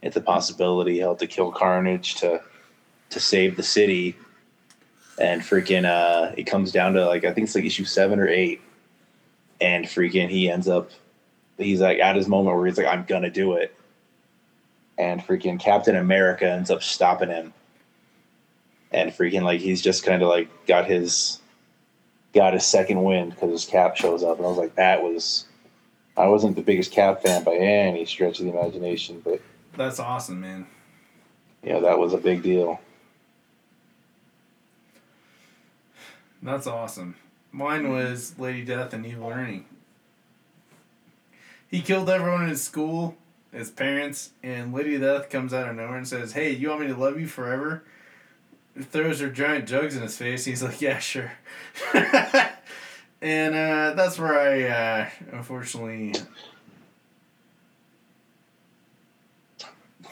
it's 0.00 0.16
a 0.16 0.20
possibility. 0.20 0.94
He'll 0.98 1.08
have 1.08 1.18
to 1.18 1.26
kill 1.26 1.50
Carnage 1.50 2.14
to 2.16 2.40
to 3.12 3.20
save 3.20 3.56
the 3.56 3.62
city. 3.62 4.16
And 5.18 5.42
freaking, 5.42 5.84
uh, 5.84 6.32
it 6.36 6.44
comes 6.44 6.72
down 6.72 6.94
to 6.94 7.06
like 7.06 7.24
I 7.24 7.32
think 7.32 7.46
it's 7.46 7.54
like 7.54 7.64
issue 7.64 7.84
seven 7.84 8.18
or 8.18 8.28
eight, 8.28 8.60
and 9.60 9.84
freaking 9.84 10.28
he 10.28 10.50
ends 10.50 10.68
up. 10.68 10.90
He's 11.58 11.80
like 11.80 11.98
at 11.98 12.16
his 12.16 12.28
moment 12.28 12.56
where 12.56 12.66
he's 12.66 12.78
like, 12.78 12.86
I'm 12.86 13.04
gonna 13.04 13.30
do 13.30 13.54
it 13.54 13.74
and 14.98 15.20
freaking 15.20 15.58
Captain 15.58 15.96
America 15.96 16.48
ends 16.48 16.70
up 16.70 16.82
stopping 16.82 17.28
him. 17.28 17.52
And 18.90 19.10
freaking 19.10 19.42
like 19.42 19.60
he's 19.60 19.80
just 19.80 20.04
kind 20.04 20.22
of 20.22 20.28
like 20.28 20.48
got 20.66 20.86
his 20.86 21.40
got 22.34 22.52
his 22.54 22.64
second 22.64 23.02
wind 23.02 23.30
because 23.30 23.50
his 23.50 23.64
cap 23.64 23.96
shows 23.96 24.22
up, 24.22 24.36
and 24.36 24.46
I 24.46 24.48
was 24.48 24.58
like, 24.58 24.74
that 24.76 25.02
was. 25.02 25.46
I 26.14 26.26
wasn't 26.26 26.56
the 26.56 26.62
biggest 26.62 26.92
Cap 26.92 27.22
fan 27.22 27.42
by 27.42 27.54
any 27.54 28.04
stretch 28.04 28.38
of 28.38 28.44
the 28.44 28.52
imagination, 28.52 29.22
but 29.24 29.40
That's 29.78 29.98
awesome, 29.98 30.42
man. 30.42 30.66
Yeah, 31.62 31.80
that 31.80 31.98
was 31.98 32.12
a 32.12 32.18
big 32.18 32.42
deal. 32.42 32.78
That's 36.42 36.66
awesome. 36.66 37.14
Mine 37.52 37.90
was 37.90 38.38
Lady 38.38 38.64
Death 38.64 38.92
and 38.92 39.06
Evil 39.06 39.30
Ernie. 39.30 39.64
He 41.68 41.80
killed 41.80 42.10
everyone 42.10 42.42
in 42.44 42.48
his 42.50 42.62
school, 42.62 43.16
his 43.52 43.70
parents, 43.70 44.30
and 44.42 44.72
Lady 44.74 44.98
Death 44.98 45.30
comes 45.30 45.54
out 45.54 45.68
of 45.68 45.76
nowhere 45.76 45.96
and 45.96 46.08
says, 46.08 46.32
Hey, 46.32 46.50
you 46.50 46.68
want 46.68 46.80
me 46.82 46.86
to 46.88 46.96
love 46.96 47.18
you 47.18 47.26
forever? 47.26 47.84
Throws 48.80 49.20
her 49.20 49.28
giant 49.28 49.68
jugs 49.68 49.94
in 49.96 50.02
his 50.02 50.16
face. 50.16 50.44
He's 50.44 50.62
like, 50.62 50.80
Yeah, 50.80 50.98
sure. 50.98 51.32
and 51.94 53.54
uh, 53.54 53.92
that's 53.94 54.18
where 54.18 54.38
I, 54.38 54.62
uh, 54.68 55.10
unfortunately, 55.36 56.14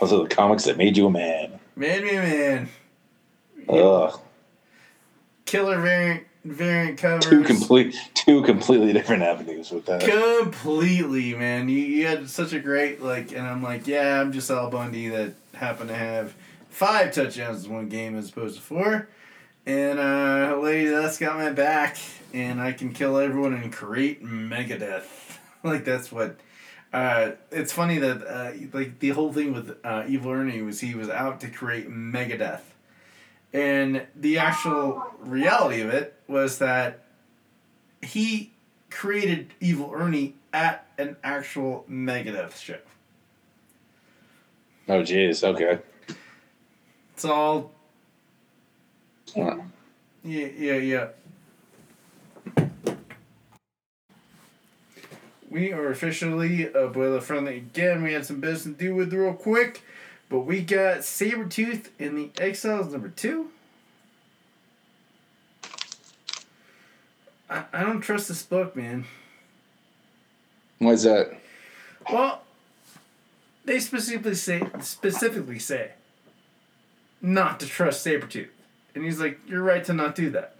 Those 0.00 0.12
are 0.14 0.22
the 0.26 0.34
comics 0.34 0.64
that 0.64 0.78
made 0.78 0.96
you 0.96 1.06
a 1.06 1.10
man. 1.10 1.60
made 1.76 2.02
me 2.02 2.10
a 2.16 2.22
man. 2.22 2.68
Ugh, 3.68 4.18
Killer 5.50 5.80
variant 5.80 6.26
variant 6.44 6.96
covers. 6.96 7.26
two 7.26 7.42
complete, 7.42 7.96
two 8.14 8.40
completely 8.42 8.92
different 8.92 9.24
avenues 9.24 9.72
with 9.72 9.84
that. 9.86 10.00
Completely, 10.00 11.34
man. 11.34 11.68
You, 11.68 11.78
you 11.78 12.06
had 12.06 12.30
such 12.30 12.52
a 12.52 12.60
great 12.60 13.02
like, 13.02 13.32
and 13.32 13.44
I'm 13.44 13.60
like, 13.60 13.88
yeah, 13.88 14.20
I'm 14.20 14.30
just 14.30 14.48
Al 14.48 14.70
Bundy 14.70 15.08
that 15.08 15.34
happened 15.54 15.88
to 15.88 15.96
have 15.96 16.34
five 16.68 17.12
touchdowns 17.12 17.64
in 17.64 17.74
one 17.74 17.88
game 17.88 18.16
as 18.16 18.28
opposed 18.28 18.54
to 18.54 18.62
four, 18.62 19.08
and 19.66 19.98
uh, 19.98 20.56
lady, 20.62 20.88
that's 20.88 21.18
got 21.18 21.36
my 21.36 21.50
back, 21.50 21.98
and 22.32 22.60
I 22.60 22.70
can 22.70 22.92
kill 22.92 23.18
everyone 23.18 23.52
and 23.54 23.72
create 23.72 24.24
Megadeth. 24.24 25.38
like 25.64 25.84
that's 25.84 26.12
what. 26.12 26.36
Uh, 26.92 27.32
it's 27.50 27.72
funny 27.72 27.98
that 27.98 28.24
uh, 28.24 28.52
like 28.72 29.00
the 29.00 29.10
whole 29.10 29.32
thing 29.32 29.52
with 29.52 29.76
uh, 29.82 30.04
Evil 30.06 30.30
Ernie 30.30 30.62
was 30.62 30.78
he 30.78 30.94
was 30.94 31.08
out 31.08 31.40
to 31.40 31.48
create 31.48 31.90
Megadeth, 31.90 32.62
and 33.52 34.06
the 34.14 34.38
actual 34.38 35.02
reality 35.20 35.80
of 35.80 35.90
it 35.90 36.14
was 36.28 36.58
that 36.58 37.04
he 38.02 38.52
created 38.90 39.52
Evil 39.60 39.92
Ernie 39.94 40.34
at 40.52 40.86
an 40.98 41.16
actual 41.22 41.84
Megadeth 41.88 42.56
show. 42.60 42.78
Oh 44.88 45.02
jeez, 45.02 45.44
okay. 45.44 45.78
It's 47.14 47.24
all 47.24 47.72
Yeah. 49.34 49.58
yeah, 50.24 50.46
yeah, 50.56 50.74
yeah. 50.74 51.08
We 55.48 55.72
are 55.72 55.90
officially 55.90 56.64
a 56.64 56.70
abuela 56.70 57.20
friendly 57.20 57.56
again. 57.56 58.02
We 58.02 58.12
had 58.12 58.24
some 58.24 58.40
business 58.40 58.76
to 58.76 58.84
do 58.84 58.94
with 58.94 59.12
real 59.12 59.34
quick, 59.34 59.82
but 60.30 60.40
we 60.40 60.62
got 60.62 60.98
Sabretooth 61.00 61.88
in 61.98 62.14
the 62.14 62.30
Exiles 62.40 62.90
number 62.92 63.08
two. 63.10 63.48
I, 67.50 67.64
I 67.72 67.82
don't 67.82 68.00
trust 68.00 68.28
this 68.28 68.42
book, 68.42 68.74
man. 68.74 69.04
Why 70.78 70.92
is 70.92 71.02
that? 71.02 71.38
Well, 72.10 72.42
they 73.64 73.80
specifically 73.80 74.34
say 74.36 74.62
specifically 74.80 75.58
say 75.58 75.92
not 77.20 77.60
to 77.60 77.66
trust 77.66 78.06
Sabretooth. 78.06 78.48
And 78.94 79.04
he's 79.04 79.20
like, 79.20 79.38
You're 79.46 79.62
right 79.62 79.84
to 79.84 79.92
not 79.92 80.14
do 80.14 80.30
that. 80.30 80.54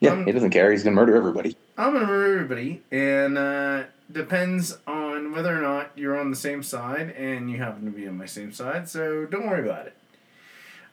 Yeah, 0.00 0.12
Um, 0.12 0.26
he 0.26 0.32
doesn't 0.32 0.50
care. 0.50 0.70
He's 0.70 0.84
gonna 0.84 0.96
murder 0.96 1.16
everybody. 1.16 1.56
I'm 1.76 1.92
gonna 1.92 2.06
murder 2.06 2.34
everybody, 2.34 2.82
and 2.90 3.36
uh, 3.36 3.82
depends 4.10 4.78
on 4.86 5.07
whether 5.38 5.56
or 5.56 5.62
not 5.62 5.92
you're 5.94 6.18
on 6.18 6.30
the 6.30 6.36
same 6.36 6.64
side, 6.64 7.10
and 7.10 7.48
you 7.48 7.58
happen 7.58 7.84
to 7.84 7.92
be 7.92 8.08
on 8.08 8.18
my 8.18 8.26
same 8.26 8.50
side. 8.52 8.88
So 8.88 9.24
don't 9.24 9.46
worry 9.46 9.64
about 9.64 9.86
it. 9.86 9.94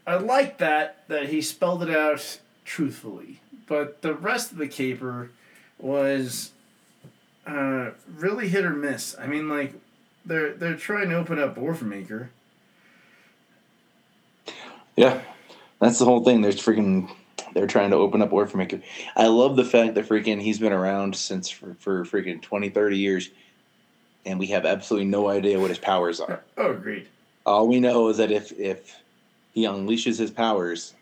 I 0.05 0.17
like 0.17 0.59
that 0.59 1.03
that 1.07 1.29
he 1.29 1.41
spelled 1.41 1.81
it 1.81 1.89
out 1.89 2.39
truthfully, 2.63 3.41
but 3.65 4.03
the 4.03 4.13
rest 4.13 4.51
of 4.51 4.59
the 4.59 4.67
caper 4.67 5.31
was 5.79 6.51
uh, 7.47 7.89
really 8.15 8.47
hit 8.47 8.65
or 8.65 8.69
miss. 8.69 9.15
I 9.19 9.25
mean, 9.25 9.49
like 9.49 9.73
they're 10.27 10.53
they're 10.53 10.75
trying 10.75 11.09
to 11.09 11.15
open 11.15 11.39
up 11.39 11.57
Orphan 11.57 11.89
Maker. 11.89 12.29
Yeah, 14.95 15.21
that's 15.81 15.97
the 15.97 16.05
whole 16.05 16.23
thing. 16.23 16.41
There's 16.41 16.63
freaking. 16.63 17.09
They're 17.55 17.65
trying 17.65 17.89
to 17.89 17.95
open 17.95 18.21
up 18.21 18.31
Orphan 18.31 18.59
Maker. 18.59 18.81
I 19.15 19.25
love 19.25 19.55
the 19.55 19.65
fact 19.65 19.95
that 19.95 20.07
freaking 20.07 20.39
he's 20.39 20.59
been 20.59 20.73
around 20.73 21.15
since 21.15 21.49
for, 21.49 21.75
for 21.79 22.03
freaking 22.03 22.41
20, 22.41 22.69
30 22.69 22.97
years, 22.97 23.29
and 24.25 24.39
we 24.39 24.47
have 24.47 24.65
absolutely 24.65 25.07
no 25.07 25.29
idea 25.29 25.59
what 25.59 25.69
his 25.69 25.79
powers 25.79 26.19
are. 26.19 26.41
Oh, 26.57 26.71
agreed. 26.71 27.07
All 27.45 27.67
we 27.67 27.79
know 27.79 28.07
is 28.07 28.17
that 28.17 28.31
if 28.31 28.51
if 28.59 28.99
he 29.53 29.65
unleashes 29.65 30.17
his 30.17 30.31
powers, 30.31 30.93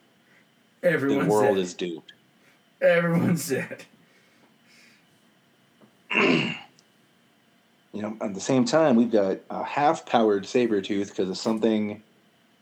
the 0.81 1.25
world 1.27 1.55
dead. 1.55 1.57
is 1.57 1.73
doomed. 1.73 2.11
Everyone's 2.81 3.49
dead. 3.49 3.85
You 7.93 8.01
know, 8.01 8.17
at 8.21 8.33
the 8.33 8.41
same 8.41 8.65
time, 8.65 8.95
we've 8.95 9.11
got 9.11 9.37
a 9.51 9.63
half-powered 9.63 10.45
Sabretooth 10.45 11.09
because 11.09 11.29
of 11.29 11.37
something 11.37 12.01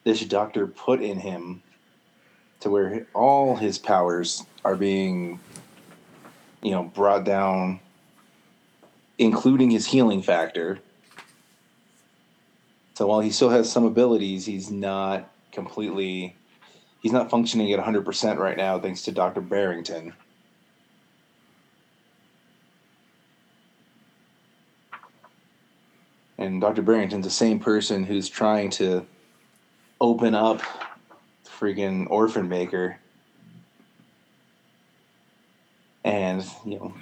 this 0.03 0.25
doctor 0.25 0.67
put 0.67 1.01
in 1.01 1.17
him 1.17 1.63
to 2.59 2.69
where 2.69 3.07
all 3.13 3.55
his 3.55 3.77
powers 3.77 4.43
are 4.65 4.75
being, 4.75 5.39
you 6.61 6.71
know, 6.71 6.83
brought 6.83 7.23
down, 7.23 7.79
including 9.17 9.71
his 9.71 9.87
healing 9.87 10.21
factor. 10.21 10.79
So 12.95 13.07
while 13.07 13.19
he 13.19 13.31
still 13.31 13.49
has 13.49 13.71
some 13.71 13.85
abilities, 13.85 14.45
he's 14.45 14.69
not 14.69 15.29
completely, 15.51 16.35
he's 17.01 17.11
not 17.11 17.29
functioning 17.29 17.71
at 17.73 17.79
100% 17.79 18.37
right 18.37 18.57
now, 18.57 18.79
thanks 18.79 19.01
to 19.03 19.11
Dr. 19.11 19.41
Barrington. 19.41 20.13
and 26.41 26.59
Dr. 26.59 26.81
Barrington's 26.81 27.25
the 27.25 27.31
same 27.31 27.59
person 27.59 28.03
who's 28.03 28.27
trying 28.27 28.71
to 28.71 29.05
open 29.99 30.33
up 30.33 30.59
the 31.43 31.49
freaking 31.49 32.07
Orphan 32.09 32.49
Maker. 32.49 32.97
And, 36.03 36.43
you 36.65 36.79
know, 36.79 36.93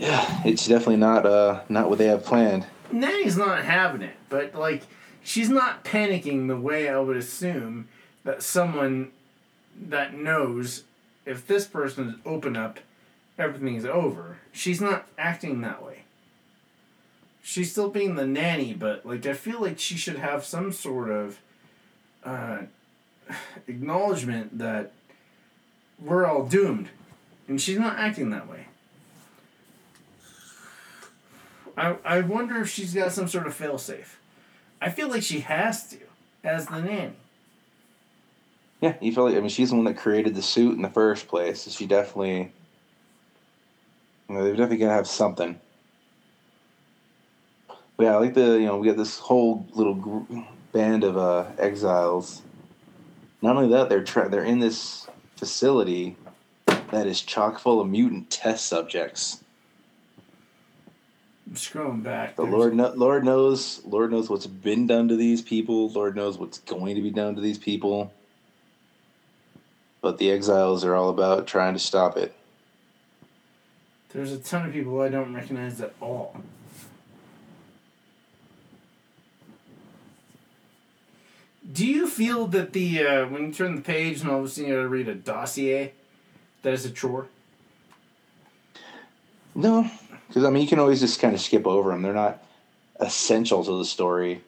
yeah, 0.00 0.40
it's 0.46 0.66
definitely 0.66 0.96
not 0.96 1.26
uh 1.26 1.60
not 1.68 1.90
what 1.90 1.98
they 1.98 2.06
have 2.06 2.24
planned. 2.24 2.66
Nanny's 2.90 3.36
not 3.36 3.64
having 3.64 4.00
it, 4.02 4.16
but 4.30 4.54
like 4.54 4.82
she's 5.22 5.50
not 5.50 5.84
panicking 5.84 6.48
the 6.48 6.56
way 6.56 6.88
I 6.88 6.98
would 6.98 7.18
assume 7.18 7.88
that 8.24 8.42
someone 8.42 9.12
that 9.78 10.14
knows 10.14 10.84
if 11.26 11.46
this 11.46 11.66
person 11.66 12.08
is 12.08 12.14
open 12.24 12.56
up, 12.56 12.80
everything's 13.38 13.84
over. 13.84 14.38
She's 14.52 14.80
not 14.80 15.06
acting 15.18 15.60
that 15.60 15.84
way. 15.84 16.04
She's 17.42 17.70
still 17.70 17.90
being 17.90 18.14
the 18.14 18.26
nanny, 18.26 18.72
but 18.72 19.04
like 19.04 19.26
I 19.26 19.34
feel 19.34 19.60
like 19.60 19.78
she 19.78 19.96
should 19.96 20.16
have 20.16 20.46
some 20.46 20.72
sort 20.72 21.10
of 21.10 21.38
uh, 22.24 22.60
acknowledgement 23.68 24.56
that 24.58 24.92
we're 26.02 26.24
all 26.24 26.46
doomed, 26.46 26.88
and 27.46 27.60
she's 27.60 27.78
not 27.78 27.98
acting 27.98 28.30
that 28.30 28.48
way. 28.48 28.68
I, 31.80 31.96
I 32.04 32.20
wonder 32.20 32.60
if 32.60 32.68
she's 32.68 32.92
got 32.92 33.10
some 33.10 33.26
sort 33.26 33.46
of 33.46 33.56
failsafe. 33.56 34.16
I 34.82 34.90
feel 34.90 35.08
like 35.08 35.22
she 35.22 35.40
has 35.40 35.88
to, 35.88 35.96
as 36.44 36.66
the 36.66 36.78
nanny. 36.78 37.14
Yeah, 38.82 38.96
you 39.00 39.14
feel 39.14 39.24
like 39.24 39.36
I 39.36 39.40
mean 39.40 39.48
she's 39.48 39.70
the 39.70 39.76
one 39.76 39.86
that 39.86 39.96
created 39.96 40.34
the 40.34 40.42
suit 40.42 40.76
in 40.76 40.82
the 40.82 40.90
first 40.90 41.26
place, 41.26 41.62
so 41.62 41.70
she 41.70 41.86
definitely 41.86 42.52
you 44.28 44.34
know, 44.34 44.44
they're 44.44 44.52
definitely 44.52 44.76
gonna 44.76 44.92
have 44.92 45.08
something. 45.08 45.58
But 47.96 48.04
yeah, 48.04 48.14
I 48.14 48.18
like 48.18 48.34
the 48.34 48.58
you 48.60 48.66
know 48.66 48.76
we 48.76 48.86
got 48.86 48.98
this 48.98 49.18
whole 49.18 49.66
little 49.72 49.94
group, 49.94 50.30
band 50.72 51.02
of 51.02 51.16
uh, 51.16 51.46
exiles. 51.58 52.42
Not 53.40 53.56
only 53.56 53.70
that, 53.70 53.88
they're 53.88 54.04
tra- 54.04 54.28
they're 54.28 54.44
in 54.44 54.60
this 54.60 55.06
facility 55.36 56.16
that 56.66 57.06
is 57.06 57.22
chock 57.22 57.58
full 57.58 57.80
of 57.80 57.88
mutant 57.88 58.28
test 58.28 58.66
subjects. 58.66 59.42
I'm 61.50 61.56
scrolling 61.56 62.04
back. 62.04 62.36
The 62.36 62.44
Lord, 62.44 62.76
kno- 62.76 62.92
Lord 62.94 63.24
knows, 63.24 63.84
Lord 63.84 64.12
knows 64.12 64.30
what's 64.30 64.46
been 64.46 64.86
done 64.86 65.08
to 65.08 65.16
these 65.16 65.42
people. 65.42 65.90
Lord 65.90 66.14
knows 66.14 66.38
what's 66.38 66.60
going 66.60 66.94
to 66.94 67.02
be 67.02 67.10
done 67.10 67.34
to 67.34 67.40
these 67.40 67.58
people. 67.58 68.12
But 70.00 70.18
the 70.18 70.30
exiles 70.30 70.84
are 70.84 70.94
all 70.94 71.08
about 71.08 71.48
trying 71.48 71.72
to 71.72 71.80
stop 71.80 72.16
it. 72.16 72.32
There's 74.10 74.30
a 74.30 74.38
ton 74.38 74.66
of 74.66 74.72
people 74.72 75.00
I 75.00 75.08
don't 75.08 75.34
recognize 75.34 75.80
at 75.80 75.92
all. 76.00 76.40
Do 81.72 81.84
you 81.84 82.08
feel 82.08 82.46
that 82.48 82.72
the 82.72 83.06
uh, 83.06 83.26
when 83.26 83.46
you 83.46 83.52
turn 83.52 83.76
the 83.76 83.82
page 83.82 84.20
and 84.20 84.30
all 84.30 84.40
of 84.40 84.44
a 84.44 84.48
sudden 84.48 84.70
you 84.70 84.76
gotta 84.76 84.88
read 84.88 85.08
a 85.08 85.14
dossier, 85.14 85.92
that 86.62 86.72
is 86.72 86.84
a 86.84 86.90
chore? 86.90 87.26
No, 89.54 89.88
because 90.30 90.44
I 90.44 90.50
mean 90.50 90.62
you 90.62 90.68
can 90.68 90.78
always 90.78 91.00
just 91.00 91.20
kind 91.20 91.34
of 91.34 91.40
skip 91.40 91.66
over 91.66 91.90
them. 91.90 92.02
They're 92.02 92.14
not 92.14 92.42
essential 93.00 93.64
to 93.64 93.78
the 93.78 93.84
story. 93.84 94.42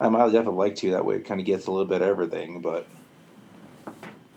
I 0.00 0.08
might 0.08 0.24
definitely 0.32 0.58
like 0.58 0.74
to. 0.76 0.90
That 0.90 1.04
way, 1.04 1.16
it 1.16 1.26
kind 1.26 1.38
of 1.38 1.46
gets 1.46 1.68
a 1.68 1.70
little 1.70 1.86
bit 1.86 2.02
of 2.02 2.08
everything. 2.08 2.60
But 2.60 2.88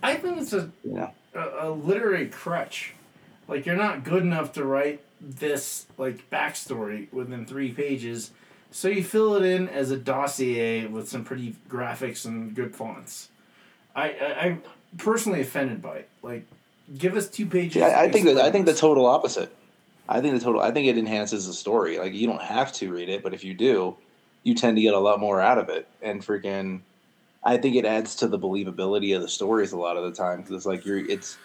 I 0.04 0.14
think 0.14 0.38
it's 0.40 0.54
a, 0.54 0.70
you 0.84 0.94
know, 0.94 1.12
a, 1.34 1.68
a 1.68 1.72
literary 1.72 2.28
crutch. 2.28 2.94
Like 3.48 3.66
you're 3.66 3.76
not 3.76 4.04
good 4.04 4.22
enough 4.22 4.54
to 4.54 4.64
write 4.64 5.02
this 5.20 5.88
like 5.98 6.30
backstory 6.30 7.12
within 7.12 7.48
three 7.48 7.72
pages, 7.72 8.30
so 8.70 8.88
you 8.88 9.04
fill 9.04 9.36
it 9.36 9.44
in 9.44 9.68
as 9.70 9.90
a 9.90 9.98
dossier 9.98 10.86
with 10.86 11.10
some 11.10 11.24
pretty 11.24 11.56
graphics 11.68 12.26
and 12.26 12.54
good 12.54 12.76
fonts. 12.76 13.30
I, 13.96 14.10
I 14.10 14.40
I'm 14.42 14.64
personally 15.00 15.42
offended 15.42 15.82
by 15.82 15.98
it. 15.98 16.10
Like, 16.22 16.46
give 16.96 17.16
us 17.16 17.28
two 17.28 17.48
pages. 17.48 17.82
I, 17.82 18.04
I 18.04 18.12
think 18.12 18.26
that 18.26 18.38
I 18.38 18.52
think 18.52 18.68
the 18.68 18.76
total 18.76 19.08
opposite. 19.08 19.56
I 20.08 20.22
think 20.22 20.36
the 20.36 20.40
total. 20.40 20.62
I 20.62 20.72
think 20.72 20.88
it 20.88 20.98
enhances 20.98 21.48
the 21.48 21.54
story. 21.54 21.98
Like 21.98 22.14
you 22.14 22.28
don't 22.28 22.42
have 22.42 22.72
to 22.74 22.92
read 22.92 23.10
it, 23.10 23.24
but 23.24 23.34
if 23.34 23.44
you 23.44 23.54
do, 23.54 23.98
you 24.44 24.54
tend 24.54 24.78
to 24.78 24.82
get 24.82 24.94
a 24.94 25.00
lot 25.00 25.20
more 25.20 25.42
out 25.42 25.58
of 25.58 25.70
it. 25.70 25.88
And 26.02 26.22
freaking, 26.22 26.82
I 27.44 27.58
think 27.58 27.76
it 27.76 27.86
adds 27.86 28.16
to 28.18 28.28
the 28.28 28.38
believability 28.38 29.16
of 29.16 29.22
the 29.22 29.28
stories 29.28 29.72
a 29.72 29.78
lot 29.78 29.98
of 29.98 30.04
the 30.04 30.12
time 30.12 30.42
because 30.42 30.56
it's 30.56 30.66
like 30.66 30.86
you're. 30.86 31.00
It's 31.10 31.38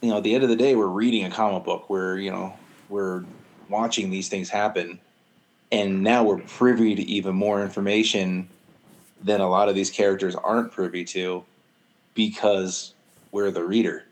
you 0.00 0.10
know, 0.10 0.18
at 0.18 0.22
the 0.22 0.34
end 0.34 0.44
of 0.44 0.48
the 0.48 0.56
day, 0.56 0.76
we're 0.76 0.86
reading 0.86 1.24
a 1.24 1.30
comic 1.30 1.64
book. 1.64 1.90
We're 1.90 2.18
you 2.18 2.30
know 2.30 2.54
we're 2.88 3.24
watching 3.68 4.10
these 4.10 4.28
things 4.28 4.48
happen, 4.48 4.98
and 5.70 6.02
now 6.02 6.24
we're 6.24 6.38
privy 6.38 6.94
to 6.94 7.02
even 7.02 7.34
more 7.34 7.62
information 7.62 8.48
than 9.22 9.40
a 9.40 9.48
lot 9.48 9.68
of 9.68 9.74
these 9.74 9.90
characters 9.90 10.34
aren't 10.34 10.72
privy 10.72 11.04
to 11.04 11.44
because 12.14 12.94
we're 13.32 13.50
the 13.50 13.64
reader. 13.64 14.04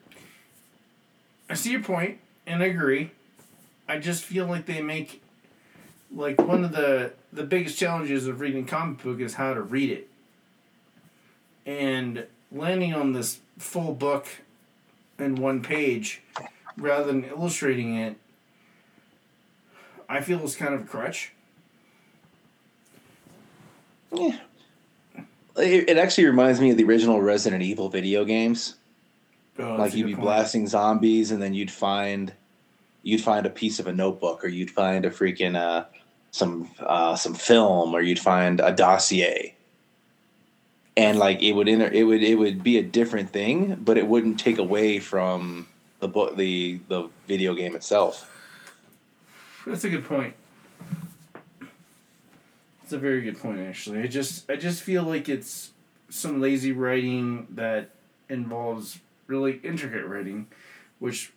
I 1.49 1.55
see 1.55 1.71
your 1.71 1.83
point, 1.83 2.19
and 2.47 2.63
I 2.63 2.67
agree. 2.67 3.11
I 3.89 3.99
just 3.99 4.25
feel 4.25 4.47
like 4.47 4.67
they 4.67 4.81
make 4.81 5.23
like 6.15 6.41
one 6.41 6.65
of 6.65 6.73
the 6.73 7.13
the 7.33 7.45
biggest 7.45 7.79
challenges 7.79 8.27
of 8.27 8.41
reading 8.41 8.65
comic 8.65 9.03
book 9.03 9.21
is 9.21 9.35
how 9.35 9.55
to 9.55 9.61
read 9.61 9.91
it. 9.91 10.09
And 11.65 12.27
landing 12.53 12.95
on 12.95 13.13
this 13.13 13.41
full 13.59 13.93
book 13.93 14.27
in 15.19 15.37
one 15.37 15.63
page 15.63 16.23
rather 16.77 17.05
than 17.05 17.25
illustrating 17.25 17.97
it, 17.97 18.17
I 20.09 20.21
feel 20.21 20.43
is 20.45 20.55
kind 20.55 20.75
of 20.75 20.83
a 20.83 20.85
crutch. 20.85 21.33
Yeah. 24.13 24.39
It, 25.57 25.89
it 25.91 25.97
actually 25.97 26.27
reminds 26.27 26.61
me 26.61 26.71
of 26.71 26.77
the 26.77 26.85
original 26.85 27.21
Resident 27.21 27.63
Evil 27.63 27.89
video 27.89 28.25
games. 28.25 28.77
Oh, 29.59 29.77
like 29.77 29.95
you'd 29.95 30.07
be 30.07 30.15
point. 30.15 30.25
blasting 30.25 30.67
zombies, 30.67 31.31
and 31.31 31.41
then 31.41 31.55
you'd 31.55 31.71
find 31.71 32.33
you'd 33.03 33.21
find 33.21 33.47
a 33.47 33.51
piece 33.51 33.79
of 33.79 33.87
a 33.87 33.93
notebook, 33.93 34.45
or 34.45 34.49
you'd 34.49 34.71
find 34.71 35.05
a 35.05 35.11
freaking 35.11 35.57
uh, 35.57 35.85
some 36.31 36.71
uh, 36.81 37.17
some 37.17 37.35
film, 37.35 37.95
or 37.95 38.01
you'd 38.01 38.19
find 38.19 38.61
a 38.61 38.73
dossier. 38.73 39.55
And 40.97 41.19
like 41.19 41.43
it 41.43 41.53
would 41.53 41.69
inter- 41.69 41.91
it 41.93 42.05
would 42.05 42.23
it 42.23 42.37
would 42.37 42.63
be 42.63 42.79
a 42.79 42.83
different 42.83 43.31
thing, 43.31 43.77
but 43.77 43.99
it 43.99 44.07
wouldn't 44.07 44.41
take 44.41 44.59
away 44.59 44.99
from 44.99 45.69
the 46.01 46.09
book 46.09 46.37
the 46.37 46.81
the 46.89 47.09
video 47.27 47.55
game 47.55 47.75
itself. 47.77 48.31
That's 49.67 49.85
a 49.85 49.91
good 49.91 50.05
point. 50.05 50.35
It's 52.87 52.93
a 52.93 52.99
very 52.99 53.21
good 53.21 53.37
point, 53.41 53.59
actually. 53.59 54.01
I 54.01 54.07
just, 54.07 54.49
I 54.49 54.55
just 54.55 54.81
feel 54.81 55.03
like 55.03 55.29
it's 55.29 55.73
some 56.09 56.41
lazy 56.41 56.71
writing 56.71 57.49
that 57.51 57.91
involves 58.29 59.01
really 59.27 59.61
intricate 59.63 60.07
writing, 60.07 60.47
which 60.99 61.33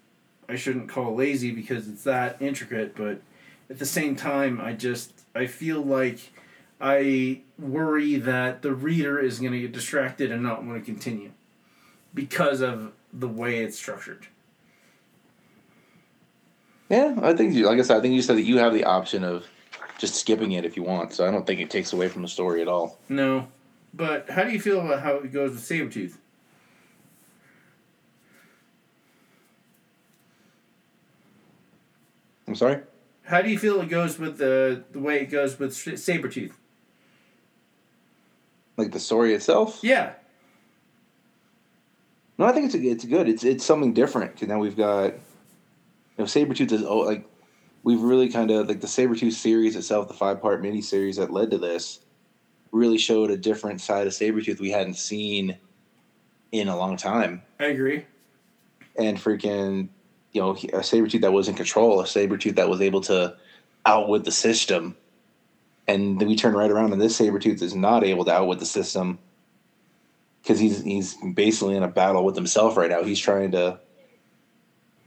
I 0.48 0.56
shouldn't 0.56 0.90
call 0.90 1.16
lazy 1.16 1.52
because 1.52 1.88
it's 1.88 2.04
that 2.04 2.42
intricate. 2.42 2.96
But 2.96 3.22
at 3.70 3.80
the 3.80 3.86
same 3.86 4.16
time, 4.16 4.60
I 4.62 4.74
just, 4.74 5.14
I 5.36 5.46
feel 5.46 5.82
like 5.82 6.32
I 6.82 7.42
worry 7.58 8.16
that 8.16 8.62
the 8.62 8.74
reader 8.74 9.20
is 9.20 9.40
going 9.40 9.54
to 9.54 9.60
get 9.60 9.72
distracted 9.72 10.32
and 10.32 10.42
not 10.42 10.64
want 10.64 10.80
to 10.80 10.86
continue 10.86 11.32
because 12.14 12.62
of 12.62 12.94
the 13.14 13.28
way 13.28 13.60
it's 13.60 13.78
structured. 13.78 14.28
Yeah, 16.90 17.20
I 17.22 17.34
think 17.34 17.54
you, 17.54 17.68
like 17.68 17.78
I 17.78 17.84
said, 17.84 17.98
I 17.98 18.02
think 18.02 18.16
you 18.16 18.22
said 18.22 18.38
that 18.38 18.44
you 18.44 18.58
have 18.58 18.74
the 18.74 18.84
option 18.84 19.24
of 19.24 19.46
just 20.00 20.16
skipping 20.16 20.54
it 20.54 20.66
if 20.66 20.76
you 20.76 20.82
want. 20.82 21.14
So 21.14 21.28
I 21.28 21.32
don't 21.32 21.46
think 21.46 21.60
it 21.60 21.70
takes 21.70 21.94
away 21.94 22.08
from 22.08 22.24
the 22.24 22.28
story 22.28 22.62
at 22.62 22.68
all. 22.68 22.98
No. 23.10 23.48
But 23.94 24.30
how 24.30 24.44
do 24.44 24.52
you 24.52 24.60
feel 24.60 24.80
about 24.80 25.02
how 25.02 25.16
it 25.16 25.32
goes 25.32 25.52
with 25.52 25.62
Sabretooth? 25.62 26.16
I'm 32.50 32.56
sorry. 32.56 32.82
How 33.22 33.44
do 33.44 33.50
you 33.52 33.60
feel 33.60 33.80
it 33.80 33.90
goes 33.90 34.18
with 34.18 34.40
the 34.40 34.84
the 34.92 35.00
way 35.00 35.22
it 35.22 35.28
goes 35.28 35.60
with 35.60 35.76
Sh- 35.76 35.90
Sabretooth? 35.90 36.54
Like 38.76 38.92
the 38.92 39.00
story 39.00 39.36
itself. 39.36 39.80
Yeah. 39.84 40.14
No, 42.40 42.46
I 42.46 42.52
think 42.52 42.66
it's 42.66 42.76
it's 42.76 43.06
good. 43.06 43.30
It's 43.30 43.44
it's 43.44 43.64
something 43.64 43.94
different 43.94 44.34
because 44.34 44.48
now 44.48 44.58
we've 44.58 44.76
got, 44.76 45.14
you 45.14 45.20
know, 46.18 46.24
Sabretooth 46.26 46.72
is 46.72 46.84
oh 46.84 47.02
like, 47.02 47.30
we've 47.84 48.02
really 48.02 48.30
kind 48.30 48.50
of 48.50 48.68
like 48.68 48.82
the 48.82 48.88
Sabretooth 48.88 49.34
series 49.34 49.76
itself, 49.76 50.08
the 50.08 50.16
five 50.16 50.42
part 50.42 50.64
mini 50.64 50.82
series 50.82 51.18
that 51.18 51.32
led 51.32 51.52
to 51.52 51.60
this, 51.60 52.00
really 52.72 52.98
showed 52.98 53.30
a 53.30 53.38
different 53.38 53.80
side 53.80 54.08
of 54.08 54.14
Sabretooth 54.14 54.60
we 54.60 54.72
hadn't 54.72 54.96
seen 54.96 55.56
in 56.52 56.68
a 56.68 56.76
long 56.76 56.98
time. 56.98 57.44
I 57.60 57.66
agree. 57.66 58.08
And 58.98 59.20
freaking, 59.20 59.90
you 60.32 60.42
know, 60.42 60.52
a 60.52 60.82
Sabretooth 60.82 61.22
that 61.22 61.34
was 61.34 61.48
in 61.48 61.56
control, 61.56 62.02
a 62.02 62.06
Sabretooth 62.06 62.56
that 62.56 62.70
was 62.70 62.82
able 62.82 63.02
to 63.02 63.36
outwit 63.86 64.24
the 64.24 64.32
system. 64.32 64.96
And 65.88 66.20
then 66.20 66.28
we 66.28 66.36
turn 66.36 66.54
right 66.54 66.70
around 66.70 66.94
and 66.94 67.02
this 67.02 67.20
Sabretooth 67.20 67.62
is 67.62 67.76
not 67.76 68.04
able 68.04 68.26
to 68.26 68.32
outwit 68.32 68.60
the 68.60 68.66
system 68.66 69.20
because 70.42 70.60
he's 70.60 70.84
he's 70.84 71.16
basically 71.34 71.76
in 71.76 71.84
a 71.84 71.88
battle 71.88 72.24
with 72.24 72.36
himself 72.36 72.78
right 72.78 72.90
now. 72.90 73.04
He's 73.04 73.20
trying 73.20 73.52
to. 73.52 73.80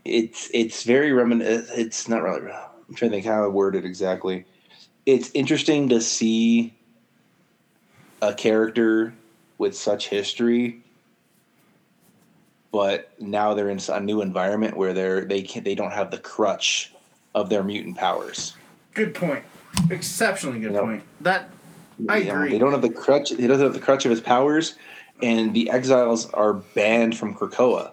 It's 0.05 0.49
it's 0.53 0.83
very 0.83 1.11
remin. 1.11 1.41
It's 1.75 2.07
not 2.07 2.21
really. 2.21 2.51
I'm 2.51 2.95
trying 2.95 3.11
to 3.11 3.17
think 3.17 3.25
how 3.25 3.43
I 3.43 3.47
word 3.47 3.75
it 3.75 3.85
exactly. 3.85 4.45
It's 5.05 5.31
interesting 5.33 5.89
to 5.89 6.01
see 6.01 6.73
a 8.21 8.33
character 8.33 9.13
with 9.57 9.75
such 9.75 10.09
history, 10.09 10.82
but 12.73 13.11
now 13.21 13.53
they're 13.53 13.69
in 13.69 13.79
a 13.87 13.99
new 14.01 14.21
environment 14.21 14.75
where 14.75 14.91
they're 14.93 15.23
they 15.23 15.43
can 15.43 15.63
they 15.63 15.75
don't 15.75 15.93
have 15.93 16.11
the 16.11 16.17
crutch 16.17 16.91
of 17.35 17.47
their 17.49 17.63
mutant 17.63 17.95
powers. 17.95 18.55
Good 18.95 19.13
point. 19.13 19.45
Exceptionally 19.89 20.59
good 20.59 20.71
You 20.71 20.77
know, 20.77 20.83
point. 20.83 21.03
That 21.21 21.49
I 22.09 22.23
know, 22.23 22.31
agree. 22.33 22.49
they 22.49 22.57
don't 22.57 22.71
have 22.73 22.81
the 22.81 22.89
crutch. 22.89 23.29
He 23.29 23.47
doesn't 23.47 23.63
have 23.63 23.73
the 23.73 23.79
crutch 23.79 24.05
of 24.05 24.11
his 24.11 24.21
powers, 24.21 24.75
and 25.21 25.53
the 25.53 25.69
exiles 25.69 26.29
are 26.31 26.53
banned 26.53 27.15
from 27.17 27.35
Krakoa. 27.35 27.91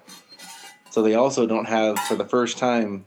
So 0.91 1.03
they 1.03 1.15
also 1.15 1.47
don't 1.47 1.67
have, 1.67 1.99
for 2.01 2.17
the 2.17 2.25
first 2.25 2.59
time 2.59 3.05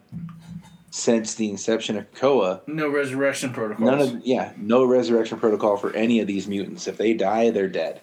since 0.91 1.33
the 1.35 1.49
inception 1.49 1.97
of 1.97 2.09
Krakoa, 2.13 2.61
no 2.67 2.87
resurrection 2.87 3.51
protocol. 3.51 3.85
none 3.87 3.99
of 3.99 4.21
yeah, 4.23 4.53
no 4.57 4.85
resurrection 4.85 5.39
protocol 5.39 5.75
for 5.77 5.91
any 5.95 6.19
of 6.19 6.27
these 6.27 6.47
mutants. 6.47 6.87
If 6.87 6.97
they 6.97 7.13
die, 7.15 7.49
they're 7.49 7.67
dead. 7.67 7.99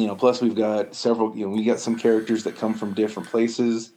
You 0.00 0.06
know, 0.06 0.16
plus 0.16 0.40
we've 0.40 0.54
got 0.54 0.94
several. 0.94 1.36
You 1.36 1.46
know, 1.46 1.52
we 1.52 1.62
got 1.62 1.78
some 1.78 1.94
characters 1.94 2.44
that 2.44 2.56
come 2.56 2.72
from 2.72 2.94
different 2.94 3.28
places, 3.28 3.92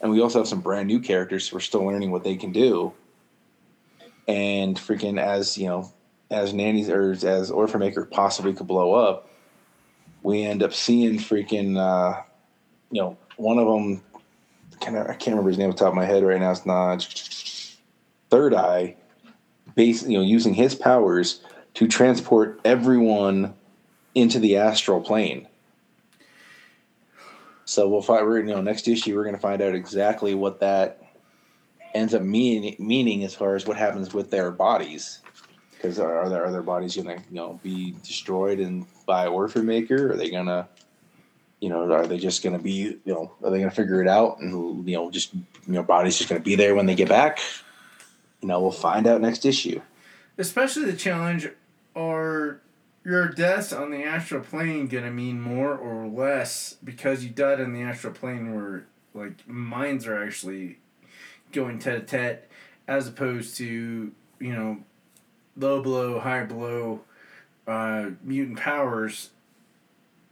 and 0.00 0.10
we 0.10 0.22
also 0.22 0.38
have 0.38 0.48
some 0.48 0.62
brand 0.62 0.88
new 0.88 0.98
characters. 0.98 1.52
We're 1.52 1.60
still 1.60 1.84
learning 1.84 2.10
what 2.10 2.24
they 2.24 2.36
can 2.36 2.52
do. 2.52 2.94
And 4.26 4.78
freaking 4.78 5.20
as 5.20 5.58
you 5.58 5.66
know, 5.66 5.92
as 6.30 6.54
nannies 6.54 6.88
or 6.88 7.12
as 7.12 7.50
Orphan 7.50 7.80
Maker 7.80 8.06
possibly 8.06 8.54
could 8.54 8.66
blow 8.66 8.94
up, 8.94 9.28
we 10.22 10.42
end 10.42 10.62
up 10.62 10.72
seeing 10.72 11.18
freaking, 11.18 11.76
uh, 11.76 12.22
you 12.90 13.02
know, 13.02 13.18
one 13.36 13.58
of 13.58 13.66
them. 13.66 14.02
I 14.80 15.14
can't 15.14 15.26
remember 15.26 15.50
his 15.50 15.58
name 15.58 15.68
off 15.68 15.76
the 15.76 15.84
top 15.84 15.92
of 15.92 15.96
my 15.96 16.06
head 16.06 16.24
right 16.24 16.40
now. 16.40 16.52
It's 16.52 16.64
not 16.64 17.76
Third 18.30 18.54
Eye, 18.54 18.96
base 19.74 20.02
you 20.02 20.16
know, 20.16 20.24
using 20.24 20.54
his 20.54 20.74
powers 20.74 21.42
to 21.74 21.86
transport 21.86 22.58
everyone 22.64 23.52
into 24.14 24.38
the 24.38 24.56
astral 24.56 25.00
plane. 25.00 25.48
So 27.64 27.88
we'll 27.88 28.02
find, 28.02 28.26
we're, 28.26 28.40
you 28.40 28.46
know, 28.46 28.60
next 28.60 28.88
issue 28.88 29.16
we're 29.16 29.24
going 29.24 29.34
to 29.34 29.40
find 29.40 29.62
out 29.62 29.74
exactly 29.74 30.34
what 30.34 30.60
that 30.60 31.02
ends 31.94 32.14
up 32.14 32.22
meaning, 32.22 32.76
meaning 32.78 33.24
as 33.24 33.34
far 33.34 33.54
as 33.54 33.66
what 33.66 33.76
happens 33.76 34.12
with 34.12 34.30
their 34.30 34.50
bodies. 34.50 35.20
Because 35.72 35.98
are, 35.98 36.20
are 36.20 36.28
their 36.28 36.44
are 36.44 36.52
their 36.52 36.62
bodies 36.62 36.94
going 36.94 37.08
to 37.08 37.24
you 37.28 37.34
know 37.34 37.58
be 37.62 37.96
destroyed 38.04 38.60
and 38.60 38.86
by 39.04 39.26
Orphan 39.26 39.66
Maker? 39.66 40.12
Are 40.12 40.16
they 40.16 40.30
going 40.30 40.46
to 40.46 40.68
you 41.60 41.68
know 41.68 41.90
are 41.92 42.06
they 42.06 42.18
just 42.18 42.42
going 42.42 42.56
to 42.56 42.62
be 42.62 42.72
you 42.72 43.00
know 43.06 43.32
are 43.42 43.50
they 43.50 43.58
going 43.58 43.70
to 43.70 43.74
figure 43.74 44.00
it 44.00 44.06
out 44.06 44.38
and 44.38 44.86
you 44.88 44.96
know 44.96 45.10
just 45.10 45.34
you 45.34 45.42
know 45.66 45.82
bodies 45.82 46.18
just 46.18 46.28
going 46.28 46.40
to 46.40 46.44
be 46.44 46.54
there 46.54 46.74
when 46.74 46.86
they 46.86 46.94
get 46.94 47.08
back? 47.08 47.40
You 48.40 48.48
know 48.48 48.60
we'll 48.60 48.70
find 48.70 49.06
out 49.06 49.20
next 49.20 49.44
issue. 49.44 49.80
Especially 50.38 50.84
the 50.84 50.96
challenge 50.96 51.48
are 51.96 52.60
your 53.04 53.28
deaths 53.28 53.72
on 53.72 53.90
the 53.90 54.04
astral 54.04 54.42
plane 54.42 54.86
gonna 54.86 55.10
mean 55.10 55.40
more 55.40 55.74
or 55.74 56.06
less 56.06 56.76
because 56.84 57.24
you 57.24 57.30
died 57.30 57.60
on 57.60 57.72
the 57.72 57.82
astral 57.82 58.12
plane 58.12 58.54
where 58.54 58.86
like 59.14 59.46
minds 59.48 60.06
are 60.06 60.22
actually 60.22 60.78
going 61.52 61.78
tete 61.78 61.94
a 61.94 62.00
tete 62.00 62.48
as 62.88 63.08
opposed 63.08 63.56
to, 63.56 64.12
you 64.38 64.52
know, 64.52 64.78
low 65.56 65.82
blow, 65.82 66.18
high 66.20 66.44
blow, 66.44 67.00
uh, 67.66 68.10
mutant 68.22 68.58
powers 68.58 69.30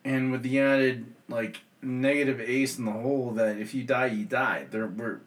and 0.05 0.33
with 0.33 0.43
the 0.43 0.61
added 0.61 1.07
like 1.29 1.61
negative 1.83 2.41
ace 2.41 2.79
in 2.79 2.85
the 2.85 2.93
hole 2.93 3.31
that 3.33 3.59
if 3.59 3.75
you 3.75 3.85
die 3.85 4.07
you 4.07 4.25
die. 4.25 4.67
There 4.71 4.87
we're 4.87 5.21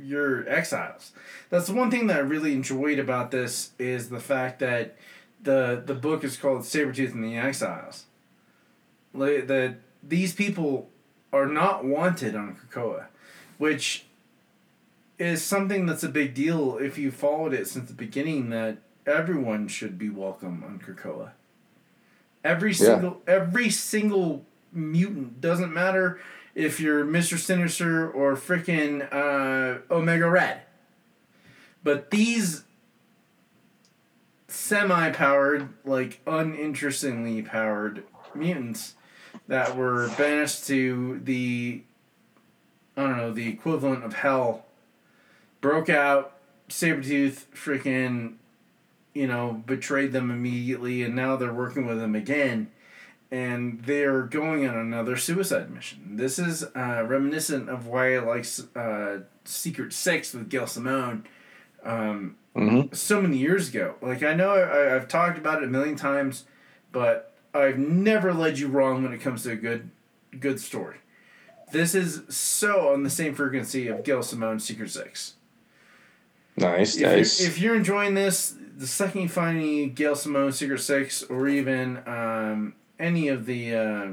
you're 0.00 0.48
exiles. 0.48 1.12
That's 1.50 1.68
the 1.68 1.74
one 1.74 1.90
thing 1.90 2.08
that 2.08 2.16
I 2.16 2.20
really 2.20 2.52
enjoyed 2.52 2.98
about 2.98 3.30
this 3.30 3.70
is 3.78 4.08
the 4.08 4.20
fact 4.20 4.58
that 4.58 4.96
the 5.44 5.82
the 5.84 5.94
book 5.94 6.24
is 6.24 6.36
called 6.36 6.62
Sabretooth 6.62 7.12
and 7.12 7.24
the 7.24 7.36
Exiles. 7.36 8.04
Like 9.12 9.46
that 9.46 9.76
these 10.02 10.34
people 10.34 10.90
are 11.32 11.46
not 11.46 11.84
wanted 11.84 12.34
on 12.34 12.56
Krakoa, 12.56 13.06
which 13.58 14.06
is 15.18 15.42
something 15.42 15.86
that's 15.86 16.02
a 16.02 16.08
big 16.08 16.34
deal 16.34 16.76
if 16.78 16.98
you 16.98 17.10
followed 17.10 17.54
it 17.54 17.68
since 17.68 17.88
the 17.88 17.94
beginning 17.94 18.50
that 18.50 18.78
everyone 19.06 19.68
should 19.68 19.96
be 19.98 20.10
welcome 20.10 20.64
on 20.64 20.78
Krakoa. 20.80 21.30
Every 22.42 22.70
Yeah. 22.72 22.76
single 22.76 23.22
every 23.26 23.70
single 23.70 24.44
mutant 24.72 25.40
doesn't 25.40 25.72
matter 25.72 26.20
if 26.54 26.80
you're 26.80 27.04
Mr. 27.04 27.38
Sinister 27.38 28.08
or 28.10 28.34
frickin' 28.36 29.08
uh, 29.12 29.80
Omega 29.92 30.28
Red. 30.28 30.62
But 31.82 32.10
these 32.10 32.64
semi 34.54 35.10
powered, 35.10 35.68
like 35.84 36.20
uninterestingly 36.26 37.42
powered 37.42 38.04
mutants 38.34 38.94
that 39.48 39.76
were 39.76 40.08
banished 40.16 40.66
to 40.68 41.20
the, 41.24 41.82
I 42.96 43.02
don't 43.02 43.16
know, 43.16 43.32
the 43.32 43.48
equivalent 43.48 44.04
of 44.04 44.14
hell, 44.14 44.64
broke 45.60 45.90
out, 45.90 46.36
Sabretooth 46.68 47.46
freaking, 47.54 48.34
you 49.12 49.26
know, 49.26 49.62
betrayed 49.66 50.12
them 50.12 50.30
immediately, 50.30 51.02
and 51.02 51.14
now 51.14 51.36
they're 51.36 51.52
working 51.52 51.86
with 51.86 51.98
them 51.98 52.14
again. 52.14 52.70
And 53.30 53.82
they're 53.82 54.22
going 54.22 54.68
on 54.68 54.76
another 54.76 55.16
suicide 55.16 55.70
mission. 55.70 56.16
This 56.16 56.38
is 56.38 56.62
uh, 56.76 57.04
reminiscent 57.04 57.68
of 57.68 57.88
why 57.88 58.14
I 58.14 58.20
like 58.20 58.46
uh, 58.76 59.24
Secret 59.44 59.92
Six 59.92 60.32
with 60.32 60.48
Gail 60.48 60.68
Simone. 60.68 61.26
Um, 61.82 62.36
Mm-hmm. 62.54 62.94
so 62.94 63.20
many 63.20 63.36
years 63.38 63.68
ago. 63.68 63.96
Like 64.00 64.22
I 64.22 64.34
know 64.34 64.50
I, 64.52 64.94
I've 64.94 65.08
talked 65.08 65.38
about 65.38 65.62
it 65.62 65.66
a 65.66 65.70
million 65.70 65.96
times, 65.96 66.44
but 66.92 67.34
I've 67.52 67.78
never 67.78 68.32
led 68.32 68.58
you 68.58 68.68
wrong 68.68 69.02
when 69.02 69.12
it 69.12 69.20
comes 69.20 69.42
to 69.44 69.52
a 69.52 69.56
good, 69.56 69.90
good 70.38 70.60
story. 70.60 70.98
This 71.72 71.94
is 71.94 72.22
so 72.28 72.92
on 72.92 73.02
the 73.02 73.10
same 73.10 73.34
frequency 73.34 73.88
of 73.88 74.04
Gail 74.04 74.22
Simone's 74.22 74.64
Secret 74.64 74.90
Six. 74.90 75.34
Nice, 76.56 76.96
If, 76.96 77.02
nice. 77.02 77.40
you're, 77.40 77.48
if 77.48 77.60
you're 77.60 77.74
enjoying 77.74 78.14
this, 78.14 78.54
the 78.76 78.86
second 78.86 79.22
you 79.22 79.28
find 79.28 79.58
any 79.58 79.86
Gail 79.86 80.14
Simone 80.14 80.52
Secret 80.52 80.78
Six 80.80 81.22
or 81.24 81.48
even 81.48 82.00
um, 82.06 82.74
any 83.00 83.26
of 83.28 83.46
the 83.46 83.74
uh, 83.74 84.06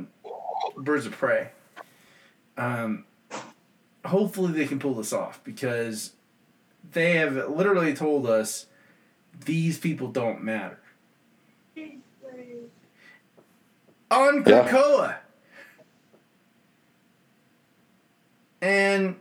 Birds 0.77 1.05
of 1.05 1.11
Prey, 1.13 1.49
um, 2.57 3.05
hopefully 4.05 4.53
they 4.53 4.65
can 4.65 4.79
pull 4.79 4.95
this 4.95 5.13
off 5.13 5.39
because 5.43 6.13
they 6.91 7.13
have 7.13 7.49
literally 7.49 7.93
told 7.93 8.27
us 8.27 8.67
these 9.45 9.77
people 9.77 10.07
don't 10.07 10.43
matter. 10.43 10.79
On 14.09 14.43
Yeah. 14.45 15.17
And 18.61 19.15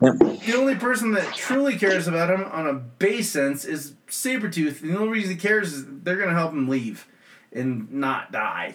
the 0.00 0.54
only 0.56 0.74
person 0.74 1.12
that 1.12 1.34
truly 1.34 1.76
cares 1.76 2.08
about 2.08 2.30
him 2.30 2.44
on 2.50 2.66
a 2.66 2.72
base 2.72 3.30
sense 3.30 3.64
is 3.64 3.92
Sabretooth. 4.08 4.82
And 4.82 4.90
the 4.90 4.98
only 4.98 5.12
reason 5.12 5.30
he 5.30 5.36
cares 5.36 5.72
is 5.72 5.84
they're 5.86 6.16
going 6.16 6.30
to 6.30 6.34
help 6.34 6.52
him 6.52 6.68
leave 6.68 7.06
and 7.52 7.92
not 7.92 8.32
die. 8.32 8.74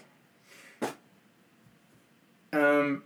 Um, 2.54 3.04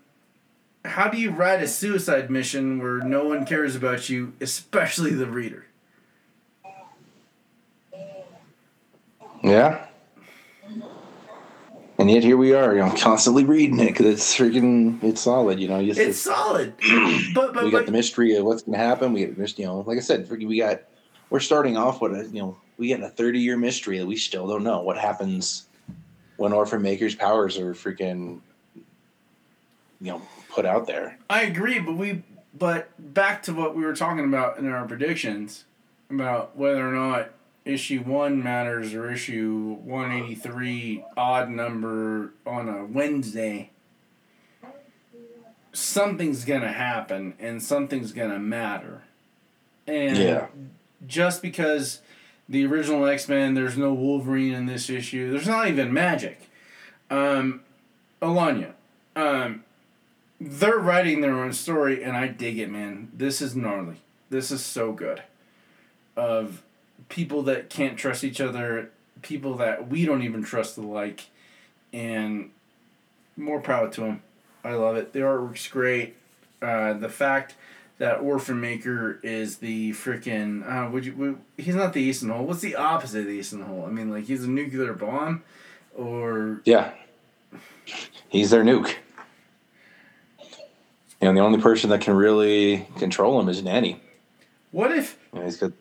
how 0.83 1.07
do 1.07 1.17
you 1.17 1.31
write 1.31 1.61
a 1.61 1.67
suicide 1.67 2.29
mission 2.29 2.81
where 2.81 2.99
no 2.99 3.25
one 3.25 3.45
cares 3.45 3.75
about 3.75 4.09
you, 4.09 4.33
especially 4.41 5.13
the 5.13 5.27
reader? 5.27 5.65
Yeah. 9.43 9.87
And 11.97 12.09
yet 12.09 12.23
here 12.23 12.37
we 12.37 12.53
are, 12.53 12.73
you 12.73 12.79
know, 12.79 12.91
constantly 12.97 13.43
reading 13.43 13.79
it 13.79 13.89
because 13.89 14.07
it's 14.07 14.35
freaking, 14.35 15.03
it's 15.03 15.21
solid, 15.21 15.59
you 15.59 15.67
know. 15.67 15.77
You 15.77 15.93
just, 15.93 15.99
It's 15.99 16.17
solid, 16.17 16.73
but 17.35 17.53
but, 17.53 17.63
we 17.63 17.69
got 17.69 17.79
but 17.79 17.85
the 17.85 17.91
mystery 17.91 18.35
of 18.35 18.43
what's 18.43 18.63
going 18.63 18.77
to 18.77 18.83
happen. 18.83 19.13
We 19.13 19.25
got 19.25 19.37
mystery, 19.37 19.63
you 19.63 19.69
know, 19.69 19.81
like 19.81 19.97
I 19.97 20.01
said, 20.01 20.27
we 20.29 20.57
got, 20.57 20.81
we're 21.29 21.39
starting 21.39 21.77
off 21.77 22.01
with 22.01 22.13
a, 22.13 22.27
you 22.27 22.41
know, 22.41 22.57
we 22.77 22.89
got 22.89 23.03
a 23.03 23.09
30 23.09 23.39
year 23.39 23.55
mystery 23.55 23.99
that 23.99 24.07
we 24.07 24.15
still 24.15 24.47
don't 24.47 24.63
know 24.63 24.81
what 24.81 24.97
happens 24.97 25.67
when 26.37 26.53
Orphan 26.53 26.81
Maker's 26.81 27.13
powers 27.13 27.59
are 27.59 27.75
freaking, 27.75 28.39
you 28.73 30.11
know, 30.11 30.21
put 30.51 30.65
out 30.65 30.87
there. 30.87 31.17
I 31.29 31.43
agree, 31.43 31.79
but 31.79 31.93
we 31.93 32.23
but 32.57 32.89
back 33.13 33.41
to 33.43 33.53
what 33.53 33.75
we 33.75 33.83
were 33.83 33.95
talking 33.95 34.25
about 34.25 34.57
in 34.57 34.69
our 34.69 34.85
predictions 34.85 35.65
about 36.09 36.55
whether 36.57 36.87
or 36.87 36.91
not 36.91 37.29
issue 37.63 38.01
one 38.01 38.41
matters 38.43 38.93
or 38.93 39.11
issue 39.11 39.77
one 39.83 40.11
eighty 40.11 40.35
three 40.35 41.03
odd 41.15 41.49
number 41.49 42.33
on 42.45 42.67
a 42.67 42.85
Wednesday. 42.85 43.69
Something's 45.73 46.43
gonna 46.43 46.71
happen 46.73 47.33
and 47.39 47.63
something's 47.63 48.11
gonna 48.11 48.39
matter. 48.39 49.03
And 49.87 50.17
Yeah. 50.17 50.47
just 51.07 51.41
because 51.41 52.01
the 52.49 52.65
original 52.65 53.05
X 53.05 53.29
Men, 53.29 53.53
there's 53.53 53.77
no 53.77 53.93
Wolverine 53.93 54.53
in 54.53 54.65
this 54.65 54.89
issue. 54.89 55.31
There's 55.31 55.47
not 55.47 55.67
even 55.69 55.93
magic. 55.93 56.49
Um, 57.09 57.61
Alanya, 58.21 58.73
um, 59.15 59.63
they're 60.43 60.79
writing 60.79 61.21
their 61.21 61.35
own 61.35 61.53
story, 61.53 62.03
and 62.03 62.17
I 62.17 62.27
dig 62.27 62.57
it, 62.57 62.69
man. 62.69 63.11
This 63.13 63.41
is 63.41 63.55
gnarly. 63.55 63.97
This 64.31 64.49
is 64.49 64.65
so 64.65 64.91
good. 64.91 65.21
Of 66.15 66.63
people 67.09 67.43
that 67.43 67.69
can't 67.69 67.95
trust 67.95 68.23
each 68.23 68.41
other, 68.41 68.89
people 69.21 69.55
that 69.57 69.87
we 69.87 70.03
don't 70.03 70.23
even 70.23 70.43
trust 70.43 70.77
alike, 70.77 71.27
and 71.93 72.49
more 73.37 73.61
proud 73.61 73.91
to 73.93 74.01
them. 74.01 74.23
I 74.63 74.73
love 74.73 74.95
it. 74.95 75.13
The 75.13 75.19
artwork's 75.19 75.67
great. 75.67 76.15
Uh, 76.59 76.93
the 76.93 77.09
fact 77.09 77.55
that 77.99 78.19
Orphan 78.19 78.59
Maker 78.59 79.19
is 79.21 79.57
the 79.57 79.91
freaking 79.91 80.67
uh, 80.67 80.89
would 80.89 81.05
you 81.05 81.13
would, 81.15 81.37
he's 81.55 81.75
not 81.75 81.93
the 81.93 82.01
Eastern 82.01 82.29
Hole. 82.29 82.45
What's 82.45 82.61
the 82.61 82.75
opposite 82.75 83.19
of 83.21 83.25
the 83.25 83.33
Eastern 83.33 83.61
Hole? 83.61 83.85
I 83.85 83.91
mean, 83.91 84.09
like 84.09 84.25
he's 84.25 84.43
a 84.43 84.49
nuclear 84.49 84.93
bomb, 84.93 85.43
or 85.95 86.61
Yeah. 86.65 86.93
He's 88.29 88.49
their 88.49 88.63
nuke. 88.63 88.95
You 91.21 91.27
know, 91.27 91.33
the 91.33 91.39
only 91.41 91.61
person 91.61 91.91
that 91.91 92.01
can 92.01 92.15
really 92.15 92.87
control 92.97 93.39
him 93.39 93.47
is 93.47 93.61
Nanny. 93.61 94.01
what 94.71 94.91
if 94.91 95.19
You 95.33 95.39
know, 95.39 95.45
he's 95.45 95.57
got, 95.57 95.71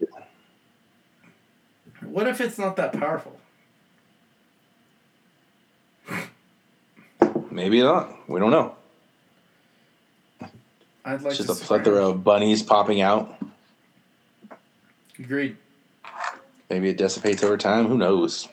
what 2.02 2.26
if 2.26 2.40
it's 2.42 2.58
not 2.58 2.76
that 2.76 2.92
powerful? 2.92 3.38
maybe 7.50 7.82
not. 7.82 8.28
We 8.28 8.38
don't 8.38 8.50
know. 8.50 8.74
I'd 11.04 11.22
like 11.22 11.32
It's 11.32 11.38
just 11.38 11.62
a 11.62 11.66
plethora 11.66 12.08
of 12.08 12.22
bunnies 12.22 12.62
popping 12.62 13.00
out. 13.00 13.42
Agreed. 15.18 15.56
Maybe 16.68 16.90
it 16.90 16.96
dissipates 16.96 17.42
over 17.42 17.56
time. 17.56 17.86
Who 17.86 17.96
knows? 17.98 18.48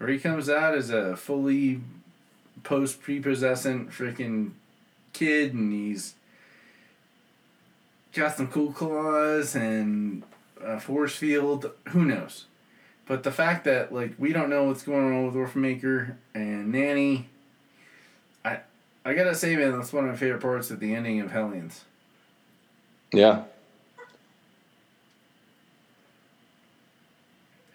Or 0.00 0.08
he 0.08 0.18
comes 0.18 0.48
out 0.48 0.74
as 0.74 0.90
a 0.90 1.16
fully 1.16 1.80
post 2.64 3.00
prepossessant 3.00 3.90
freaking 3.90 4.52
kid 5.14 5.54
and 5.54 5.72
he's 5.72 6.14
got 8.12 8.36
some 8.36 8.48
cool 8.48 8.72
claws 8.72 9.54
and 9.56 10.22
a 10.62 10.78
force 10.78 11.16
field. 11.16 11.70
Who 11.88 12.04
knows? 12.04 12.44
But 13.06 13.22
the 13.22 13.32
fact 13.32 13.64
that 13.64 13.92
like 13.92 14.14
we 14.18 14.32
don't 14.32 14.50
know 14.50 14.64
what's 14.64 14.82
going 14.82 15.04
on 15.12 15.26
with 15.26 15.36
Orphan 15.36 15.62
Maker 15.62 16.16
and 16.34 16.70
Nanny, 16.72 17.28
I 18.44 18.60
I 19.04 19.14
gotta 19.14 19.34
say 19.34 19.56
man, 19.56 19.72
that's 19.72 19.92
one 19.92 20.04
of 20.04 20.10
my 20.10 20.16
favorite 20.16 20.40
parts 20.42 20.70
at 20.70 20.80
the 20.80 20.94
ending 20.94 21.20
of 21.20 21.30
Hellions. 21.30 21.84
Yeah. 23.12 23.44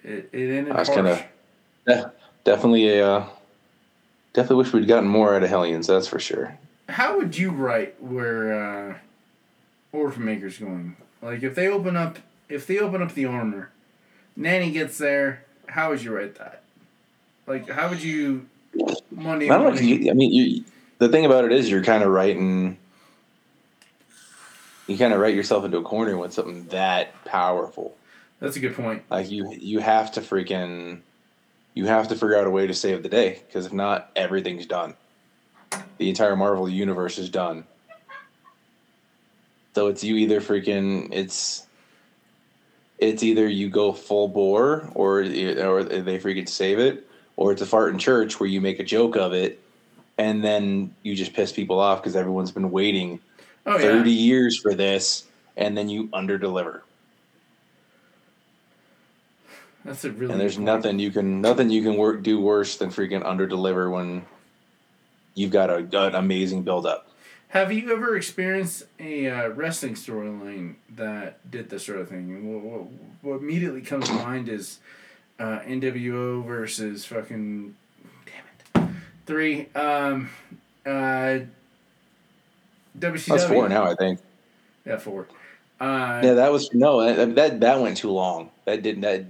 It, 0.04 0.30
it 0.32 0.50
ended 0.58 0.74
I 0.74 0.80
was 0.80 0.88
harsh. 0.88 0.96
kinda- 0.98 1.26
Yeah. 1.88 2.10
Definitely 2.46 2.88
a. 2.98 3.08
Uh, 3.08 3.26
definitely 4.34 4.64
wish 4.64 4.74
we'd 4.74 4.88
gotten 4.88 5.10
more 5.10 5.36
out 5.36 5.44
of 5.44 5.50
Hellions. 5.50 5.88
That's 5.88 6.08
for 6.08 6.20
sure. 6.20 6.58
How 6.90 7.18
would 7.18 7.38
you 7.38 7.52
write 7.52 8.02
where 8.02 8.54
uh, 8.54 8.98
Orphan 9.92 10.26
Maker's 10.26 10.58
going? 10.58 10.96
Like 11.22 11.44
if 11.44 11.56
they 11.56 11.68
open 11.68 11.96
up, 11.96 12.20
if 12.48 12.68
they 12.68 12.80
open 12.80 13.02
up 13.02 13.14
the 13.14 13.26
armor, 13.26 13.72
Nanny 14.36 14.72
gets 14.72 14.98
there. 14.98 15.46
How 15.68 15.90
would 15.90 16.04
you 16.04 16.16
write 16.16 16.36
that? 16.36 16.64
Like 17.46 17.70
how 17.70 17.90
would 17.90 18.02
you 18.02 18.48
Monday 19.12 19.50
I 19.50 19.58
don't 19.58 19.76
know. 19.76 19.82
You, 19.82 20.12
I 20.12 20.14
mean, 20.14 20.32
you, 20.32 20.64
the 20.98 21.10
thing 21.10 21.26
about 21.26 21.46
it 21.46 21.52
is, 21.52 21.70
you're 21.70 21.84
kind 21.84 22.04
of 22.04 22.10
writing. 22.10 22.78
You 24.88 24.98
kind 24.98 25.14
of 25.14 25.20
write 25.20 25.36
yourself 25.36 25.66
into 25.66 25.78
a 25.78 25.84
corner 25.84 26.18
with 26.18 26.34
something 26.34 26.66
that 26.68 27.26
powerful. 27.26 27.96
That's 28.40 28.56
a 28.56 28.60
good 28.60 28.76
point. 28.76 29.04
Like 29.10 29.30
you, 29.30 29.54
you 29.54 29.80
have 29.80 30.12
to 30.14 30.22
freaking, 30.22 31.02
you 31.74 31.86
have 31.86 32.08
to 32.08 32.16
figure 32.16 32.38
out 32.38 32.48
a 32.48 32.50
way 32.50 32.66
to 32.66 32.74
save 32.74 33.04
the 33.04 33.10
day 33.10 33.44
because 33.46 33.68
if 33.68 33.74
not, 33.74 34.12
everything's 34.16 34.66
done. 34.66 34.96
The 35.98 36.10
entire 36.10 36.36
Marvel 36.36 36.70
universe 36.70 37.18
is 37.18 37.30
done. 37.30 37.66
So 39.76 39.88
it's 39.88 40.04
you 40.04 40.16
either 40.18 40.42
freaking 40.42 41.10
it's. 41.12 41.66
It's 42.98 43.24
either 43.24 43.48
you 43.48 43.70
go 43.70 43.94
full 43.94 44.28
bore, 44.28 44.90
or 44.94 45.20
or 45.20 45.24
they 45.84 46.20
freaking 46.20 46.50
save 46.50 46.80
it, 46.80 47.08
or 47.38 47.54
it's 47.54 47.62
a 47.62 47.66
fart 47.66 47.94
in 47.94 48.00
church 48.00 48.40
where 48.40 48.50
you 48.50 48.60
make 48.60 48.80
a 48.80 48.84
joke 48.84 49.16
of 49.16 49.34
it, 49.34 49.62
and 50.18 50.44
then 50.44 50.94
you 51.04 51.16
just 51.16 51.34
piss 51.34 51.54
people 51.54 51.80
off 51.80 52.02
because 52.02 52.16
everyone's 52.18 52.52
been 52.52 52.72
waiting 52.72 53.22
Oh 53.66 53.74
yeah. 53.74 53.84
thirty 53.84 54.12
years 54.12 54.58
for 54.58 54.74
this, 54.74 55.26
and 55.56 55.78
then 55.78 55.88
you 55.90 56.08
underdeliver. 56.08 56.82
That's 59.86 60.04
a 60.04 60.12
really. 60.12 60.34
and 60.34 60.42
there's 60.42 60.60
nothing 60.60 61.00
you 61.00 61.12
can 61.12 61.40
nothing 61.40 61.70
you 61.70 61.82
can 61.82 61.96
work 61.96 62.22
do 62.22 62.40
worse 62.40 62.76
than 62.78 62.90
freaking 62.90 63.24
underdeliver 63.24 63.92
when 63.92 64.26
you've 65.40 65.52
got 65.52 65.70
a, 65.70 65.78
an 66.08 66.16
amazing 66.16 66.64
build 66.64 66.86
up. 66.86 67.08
Have 67.50 67.72
you 67.72 67.92
ever 67.94 68.16
experienced 68.16 68.84
a 69.00 69.28
uh, 69.28 69.48
wrestling 69.50 69.96
storyline 69.96 70.76
that 70.96 71.50
did 71.50 71.70
this 71.70 71.86
sort 71.86 72.00
of 72.00 72.10
thing? 72.10 72.30
And 72.30 72.54
What, 72.54 72.64
what, 72.64 72.88
what 73.22 73.36
immediately 73.42 73.82
comes 73.82 74.08
to 74.08 74.14
mind 74.14 74.50
is 74.50 74.80
uh, 75.40 75.60
NWO 75.66 76.46
versus 76.46 77.06
fucking 77.06 77.76
damn 78.76 78.84
it 78.86 78.90
three 79.26 79.68
um, 79.74 80.30
uh, 80.86 81.40
WCW. 83.00 83.26
That's 83.28 83.46
four 83.46 83.70
now, 83.70 83.86
I 83.86 83.96
think. 83.96 84.20
Yeah, 84.86 84.98
four. 84.98 85.28
Uh, 85.80 86.22
Yeah, 86.24 86.34
that 86.34 86.52
was 86.52 86.70
no 86.74 87.02
that 87.16 87.36
that, 87.36 87.60
that 87.62 87.80
went 87.80 87.98
too 87.98 88.12
long. 88.12 88.50
That 88.66 88.84
didn't 88.84 89.02
that 89.02 89.26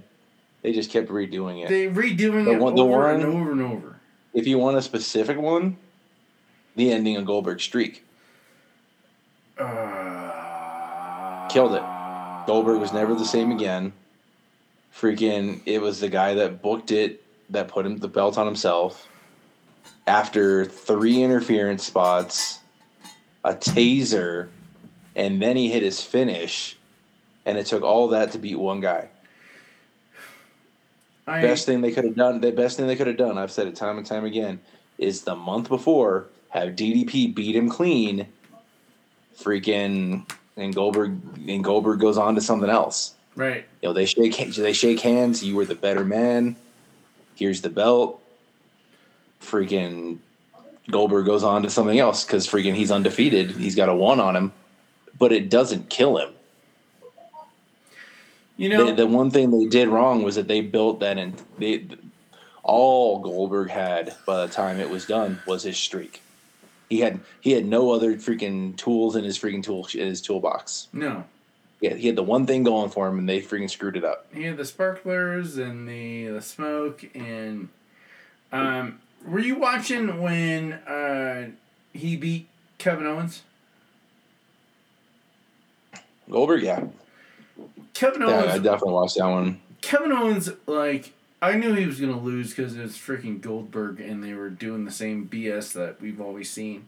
they 0.62 0.74
just 0.74 0.90
kept 0.92 1.10
redoing 1.10 1.64
it. 1.64 1.70
They 1.70 1.88
redoing 1.88 2.46
The 2.46 2.52
it 2.54 2.60
one- 2.60 2.76
the 2.76 2.82
over 2.82 2.98
one- 2.98 3.16
and 3.16 3.24
over 3.26 3.52
and 3.52 3.62
over. 3.62 3.96
if 4.34 4.46
you 4.48 4.58
want 4.58 4.76
a 4.78 4.82
specific 4.82 5.38
one, 5.38 5.78
the 6.76 6.92
ending 6.92 7.16
of 7.18 7.26
Goldberg's 7.26 7.64
streak. 7.64 8.06
Uh, 9.58 11.48
Killed 11.50 11.74
it. 11.74 11.84
Goldberg 12.48 12.80
was 12.80 12.94
never 12.94 13.16
the 13.16 13.26
same 13.26 13.52
again. 13.52 13.94
freaking 14.96 15.62
it 15.66 15.82
was 15.82 16.00
the 16.00 16.10
guy 16.10 16.34
that 16.36 16.62
booked 16.62 16.92
it 16.92 17.24
that 17.50 17.68
put 17.68 17.86
him 17.86 17.98
the 17.98 18.08
belt 18.08 18.38
on 18.38 18.46
himself 18.46 19.08
after 20.08 20.66
three 20.66 21.22
interference 21.22 21.86
spots, 21.86 22.60
a 23.44 23.54
taser, 23.54 24.50
and 25.16 25.42
then 25.42 25.56
he 25.56 25.70
hit 25.70 25.84
his 25.84 26.02
finish, 26.02 26.78
and 27.46 27.58
it 27.58 27.68
took 27.68 27.84
all 27.84 28.08
that 28.10 28.32
to 28.32 28.40
beat 28.40 28.58
one 28.58 28.82
guy. 28.82 29.10
I, 31.28 31.42
best 31.42 31.68
thing 31.68 31.82
they 31.82 31.92
could 31.92 32.06
have 32.06 32.16
done, 32.16 32.42
the 32.42 32.52
best 32.52 32.78
thing 32.78 32.88
they 32.88 32.96
could 32.96 33.06
have 33.06 33.18
done, 33.18 33.38
I've 33.38 33.52
said 33.52 33.68
it 33.68 33.76
time 33.76 34.00
and 34.00 34.06
time 34.06 34.26
again, 34.26 34.60
is 34.98 35.22
the 35.22 35.36
month 35.36 35.70
before 35.70 36.28
have 36.50 36.70
DDP 36.70 37.34
beat 37.34 37.56
him 37.56 37.70
clean, 37.70 38.28
freaking, 39.38 40.30
and 40.58 40.76
Goldberg 40.76 41.20
and 41.48 41.64
Goldberg 41.64 42.00
goes 42.00 42.18
on 42.18 42.36
to 42.36 42.42
something 42.42 42.70
else. 42.70 43.14
right. 43.36 43.66
You 43.82 43.90
know, 43.90 43.94
they 43.94 44.06
shake 44.06 44.38
they 44.56 44.74
shake 44.74 45.00
hands. 45.00 45.44
You 45.44 45.56
were 45.56 45.66
the 45.66 45.76
better 45.76 46.04
man. 46.04 46.56
Here's 47.36 47.62
the 47.62 47.70
belt. 47.70 48.22
Freaking 49.42 50.18
Goldberg 50.92 51.26
goes 51.26 51.44
on 51.44 51.64
to 51.64 51.70
something 51.70 52.00
else 52.00 52.26
because 52.26 52.48
freaking 52.48 52.76
he's 52.76 52.92
undefeated. 52.92 53.52
He's 53.52 53.76
got 53.76 53.90
a 53.90 53.96
one 53.96 54.20
on 54.20 54.36
him, 54.36 54.52
but 55.18 55.32
it 55.32 55.50
doesn't 55.50 55.90
kill 55.90 56.18
him. 56.18 56.34
You 58.58 58.68
know, 58.68 58.88
the, 58.88 58.94
the 58.94 59.08
one 59.08 59.32
thing 59.32 59.52
they 59.52 59.68
did 59.68 59.88
wrong 59.88 60.22
was 60.22 60.36
that 60.36 60.50
they 60.50 60.60
built 60.60 61.00
that 61.00 61.18
and 61.18 61.42
they 61.60 61.86
all 62.62 63.20
Goldberg 63.20 63.70
had 63.70 64.16
by 64.26 64.46
the 64.46 64.52
time 64.52 64.80
it 64.82 64.90
was 64.90 65.06
done 65.06 65.40
was 65.48 65.64
his 65.64 65.78
streak. 65.78 66.22
He 66.90 67.00
had 67.02 67.20
he 67.40 67.52
had 67.52 67.66
no 67.66 67.92
other 67.92 68.16
freaking 68.16 68.76
tools 68.76 69.16
in 69.16 69.24
his 69.24 69.38
freaking 69.38 69.64
tool 69.64 69.88
in 69.94 70.08
his 70.08 70.22
toolbox. 70.22 70.88
no. 70.94 71.24
Yeah, 71.82 71.94
he 71.94 72.08
had 72.08 72.18
the 72.18 72.24
one 72.24 72.46
thing 72.46 72.64
going 72.64 72.90
for 72.90 73.08
him, 73.08 73.20
and 73.20 73.30
they 73.30 73.42
freaking 73.42 73.70
screwed 73.70 73.96
it 73.96 74.04
up. 74.04 74.26
He 74.34 74.44
had 74.44 74.58
the 74.58 74.66
sparklers 74.66 75.58
and 75.58 75.88
the 75.88 76.28
the 76.28 76.42
smoke 76.42 77.06
and 77.16 77.70
um 78.52 79.00
were 79.26 79.40
you 79.40 79.56
watching 79.56 80.22
when 80.22 80.74
uh 80.74 81.52
he 81.94 82.18
beat 82.18 82.48
Kevin 82.80 83.06
Owens? 83.08 83.44
Goldberg, 86.30 86.64
yeah, 86.64 86.84
Kevin 87.94 88.24
Owens. 88.24 88.32
yeah, 88.34 88.42
Owens 88.42 88.52
I 88.52 88.58
definitely 88.60 88.94
watched 88.94 89.18
that 89.18 89.28
one. 89.28 89.62
Kevin 89.82 90.12
Owens 90.12 90.50
like 90.68 91.14
I 91.42 91.54
knew 91.56 91.74
he 91.74 91.86
was 91.86 92.00
gonna 92.02 92.20
lose 92.20 92.50
because 92.54 92.76
it 92.76 92.82
was 92.82 92.98
freaking 92.98 93.40
Goldberg 93.42 94.00
and 94.02 94.24
they 94.24 94.34
were 94.34 94.50
doing 94.50 94.86
the 94.86 94.92
same 94.92 95.26
BS 95.28 95.72
that 95.74 96.02
we've 96.02 96.20
always 96.20 96.50
seen. 96.50 96.86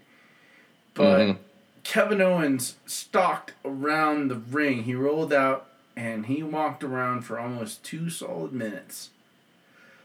But 0.93 1.19
Mhm. 1.19 1.37
Kevin 1.83 2.21
Owens 2.21 2.75
stalked 2.85 3.53
around 3.63 4.27
the 4.27 4.35
ring. 4.35 4.83
He 4.83 4.93
rolled 4.93 5.31
out 5.33 5.67
and 5.95 6.25
he 6.25 6.43
walked 6.43 6.83
around 6.83 7.21
for 7.21 7.39
almost 7.39 7.83
two 7.83 8.09
solid 8.09 8.51
minutes. 8.53 9.09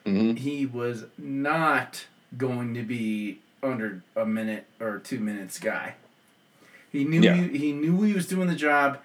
hmm 0.04 0.34
he 0.36 0.64
was 0.64 1.06
not 1.18 2.06
going 2.38 2.74
to 2.74 2.82
be 2.84 3.40
under 3.60 4.02
a 4.14 4.24
minute 4.24 4.66
or 4.78 4.98
two 5.00 5.18
minutes 5.18 5.58
guy. 5.58 5.94
He 6.92 7.04
knew 7.04 7.20
Yeah. 7.20 7.34
he, 7.34 7.58
he 7.58 7.72
knew 7.72 8.02
he 8.02 8.12
was 8.12 8.28
doing 8.28 8.46
the 8.46 8.54
job. 8.54 9.00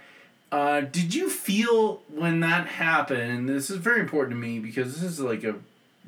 Uh, 0.51 0.81
did 0.81 1.15
you 1.15 1.29
feel 1.29 2.01
when 2.09 2.41
that 2.41 2.67
happened? 2.67 3.47
This 3.47 3.69
is 3.69 3.77
very 3.77 4.01
important 4.01 4.35
to 4.35 4.47
me 4.47 4.59
because 4.59 4.93
this 4.93 5.03
is 5.03 5.19
like 5.19 5.43
a 5.43 5.55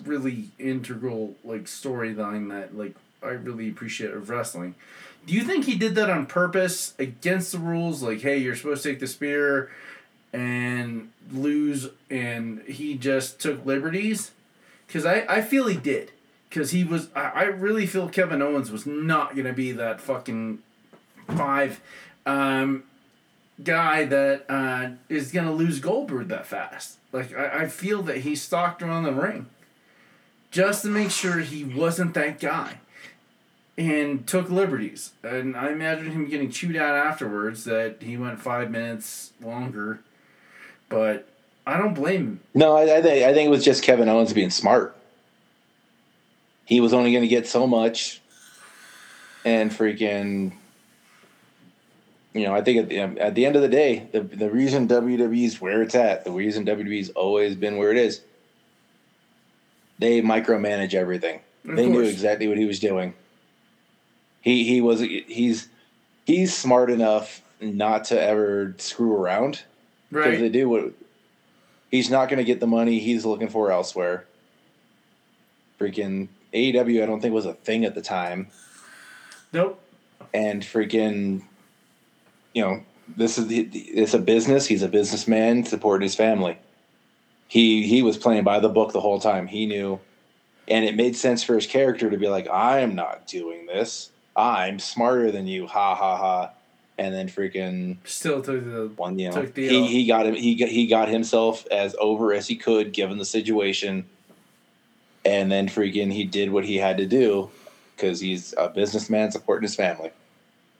really 0.03 0.49
integral 0.59 1.35
like 1.43 1.63
storyline 1.63 2.49
that 2.49 2.75
like 2.77 2.95
I 3.21 3.29
really 3.29 3.69
appreciate 3.69 4.11
of 4.11 4.29
wrestling. 4.29 4.75
Do 5.25 5.33
you 5.33 5.43
think 5.43 5.65
he 5.65 5.75
did 5.75 5.95
that 5.95 6.09
on 6.09 6.25
purpose 6.25 6.93
against 6.99 7.53
the 7.53 7.57
rules? 7.57 8.03
Like, 8.03 8.21
hey, 8.21 8.37
you're 8.37 8.55
supposed 8.55 8.83
to 8.83 8.89
take 8.89 8.99
the 8.99 9.07
spear 9.07 9.71
and 10.33 11.11
lose, 11.31 11.89
and 12.09 12.61
he 12.63 12.95
just 12.95 13.39
took 13.39 13.65
liberties? 13.65 14.31
Because 14.87 15.05
I, 15.05 15.25
I 15.29 15.41
feel 15.41 15.67
he 15.67 15.77
did. 15.77 16.11
Because 16.49 16.71
he 16.71 16.83
was, 16.83 17.07
I, 17.15 17.21
I 17.21 17.43
really 17.43 17.85
feel 17.85 18.09
Kevin 18.09 18.41
Owens 18.41 18.69
was 18.69 18.85
not 18.85 19.33
going 19.33 19.47
to 19.47 19.53
be 19.53 19.71
that 19.71 20.01
fucking 20.01 20.59
five 21.29 21.79
um, 22.25 22.83
guy 23.61 24.05
that 24.05 24.45
uh, 24.49 24.89
is 25.09 25.31
going 25.31 25.45
to 25.45 25.51
lose 25.51 25.79
Goldberg 25.79 26.29
that 26.29 26.45
fast. 26.45 26.97
Like, 27.11 27.35
I, 27.37 27.63
I 27.63 27.67
feel 27.67 28.01
that 28.03 28.17
he 28.17 28.35
stalked 28.35 28.81
around 28.81 29.03
the 29.03 29.13
ring 29.13 29.47
just 30.51 30.83
to 30.83 30.87
make 30.87 31.11
sure 31.11 31.39
he 31.39 31.63
wasn't 31.63 32.13
that 32.13 32.39
guy 32.39 32.77
and 33.77 34.25
took 34.27 34.49
liberties. 34.49 35.11
And 35.23 35.55
I 35.55 35.71
imagine 35.71 36.11
him 36.11 36.29
getting 36.29 36.51
chewed 36.51 36.75
out 36.75 36.95
afterwards 36.95 37.65
that 37.65 37.97
he 38.01 38.17
went 38.17 38.39
five 38.39 38.69
minutes 38.71 39.31
longer. 39.41 39.99
But 40.89 41.27
I 41.65 41.77
don't 41.77 41.93
blame 41.93 42.21
him. 42.21 42.39
No, 42.53 42.75
I, 42.75 42.97
I 42.97 43.01
think 43.01 43.25
I 43.25 43.33
think 43.33 43.47
it 43.47 43.51
was 43.51 43.63
just 43.63 43.83
Kevin 43.83 44.09
Owens 44.09 44.33
being 44.33 44.49
smart. 44.49 44.95
He 46.65 46.81
was 46.81 46.93
only 46.93 47.11
going 47.11 47.23
to 47.23 47.27
get 47.27 47.47
so 47.47 47.67
much, 47.67 48.21
and 49.43 49.69
freaking, 49.71 50.53
you 52.33 52.45
know, 52.45 52.53
I 52.55 52.61
think 52.61 52.79
at 52.79 52.89
the, 52.89 52.99
at 53.21 53.35
the 53.35 53.45
end 53.45 53.55
of 53.55 53.61
the 53.61 53.67
day, 53.67 54.07
the 54.11 54.21
the 54.21 54.49
reason 54.49 54.87
WWE's 54.87 55.61
where 55.61 55.81
it's 55.81 55.95
at, 55.95 56.23
the 56.25 56.31
reason 56.31 56.65
WWE's 56.65 57.09
always 57.11 57.55
been 57.55 57.77
where 57.77 57.91
it 57.91 57.97
is, 57.97 58.21
they 59.99 60.21
micromanage 60.21 60.93
everything. 60.93 61.41
Of 61.67 61.75
they 61.75 61.87
knew 61.87 62.01
exactly 62.01 62.47
what 62.47 62.57
he 62.57 62.65
was 62.65 62.79
doing. 62.79 63.13
He 64.41 64.63
he 64.65 64.81
was 64.81 64.99
he's 64.99 65.69
he's 66.25 66.55
smart 66.55 66.89
enough 66.89 67.41
not 67.61 68.05
to 68.05 68.21
ever 68.21 68.75
screw 68.77 69.15
around 69.15 69.63
because 70.11 70.39
they 70.39 70.49
do 70.49 70.67
what 70.67 70.93
he's 71.91 72.09
not 72.09 72.27
going 72.27 72.39
to 72.39 72.43
get 72.43 72.59
the 72.59 72.67
money 72.67 72.99
he's 72.99 73.25
looking 73.25 73.47
for 73.47 73.71
elsewhere. 73.71 74.25
Freaking 75.79 76.27
AEW, 76.53 77.01
I 77.01 77.05
don't 77.05 77.21
think 77.21 77.33
was 77.33 77.45
a 77.45 77.53
thing 77.53 77.85
at 77.85 77.95
the 77.95 78.01
time, 78.01 78.47
Nope. 79.51 79.79
and 80.33 80.61
freaking, 80.61 81.43
you 82.53 82.61
know, 82.61 82.83
this 83.15 83.37
is 83.37 83.47
the, 83.47 83.61
it's 83.61 84.13
a 84.13 84.19
business. 84.19 84.65
He's 84.65 84.83
a 84.83 84.87
businessman 84.87 85.65
supporting 85.65 86.03
his 86.03 86.15
family. 86.15 86.57
He 87.47 87.85
he 87.87 88.01
was 88.01 88.17
playing 88.17 88.43
by 88.43 88.59
the 88.59 88.69
book 88.69 88.93
the 88.93 89.01
whole 89.01 89.19
time. 89.19 89.47
He 89.47 89.65
knew, 89.65 89.99
and 90.67 90.85
it 90.85 90.95
made 90.95 91.15
sense 91.15 91.43
for 91.43 91.55
his 91.55 91.67
character 91.67 92.09
to 92.09 92.17
be 92.17 92.27
like, 92.27 92.47
"I 92.49 92.79
am 92.79 92.95
not 92.95 93.27
doing 93.27 93.65
this. 93.65 94.09
I'm 94.35 94.79
smarter 94.79 95.31
than 95.31 95.45
you." 95.45 95.67
Ha 95.67 95.95
ha 95.95 96.17
ha, 96.17 96.51
and 96.97 97.13
then 97.13 97.27
freaking 97.27 97.97
Still 98.05 98.41
took 98.41 98.63
the. 98.63 98.91
one 98.95 99.17
you 99.19 99.29
know 99.29 99.41
Took 99.41 99.53
the 99.53 99.67
he, 99.67 99.87
he 99.87 100.07
got 100.07 100.25
him 100.25 100.35
he 100.35 100.55
got, 100.55 100.69
he 100.69 100.87
got 100.87 101.09
himself 101.09 101.65
as 101.71 101.95
over 101.99 102.33
as 102.33 102.47
he 102.47 102.55
could 102.55 102.93
given 102.93 103.17
the 103.17 103.25
situation 103.25 104.05
and 105.25 105.51
then 105.51 105.67
freaking 105.67 106.11
he 106.11 106.23
did 106.23 106.51
what 106.51 106.65
he 106.65 106.77
had 106.77 106.97
to 106.97 107.05
do 107.05 107.49
because 107.95 108.19
he's 108.19 108.53
a 108.57 108.69
businessman 108.69 109.31
supporting 109.31 109.63
his 109.63 109.75
family 109.75 110.11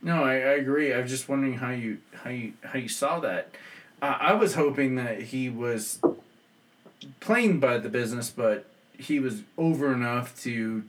No, 0.03 0.23
I, 0.23 0.33
I 0.33 0.53
agree. 0.55 0.93
I 0.93 0.99
was 0.99 1.09
just 1.09 1.27
wondering 1.29 1.53
how 1.55 1.71
you 1.71 1.97
how 2.13 2.29
you 2.29 2.53
how 2.63 2.77
you 2.77 2.89
saw 2.89 3.19
that. 3.21 3.49
Uh, 4.01 4.17
I 4.19 4.33
was 4.33 4.55
hoping 4.55 4.95
that 4.95 5.21
he 5.23 5.49
was 5.49 6.01
playing 7.21 7.59
by 7.61 7.77
the 7.77 7.87
business, 7.89 8.29
but 8.29 8.65
he 8.97 9.19
was 9.19 9.43
over 9.57 9.93
enough 9.93 10.39
to 10.43 10.83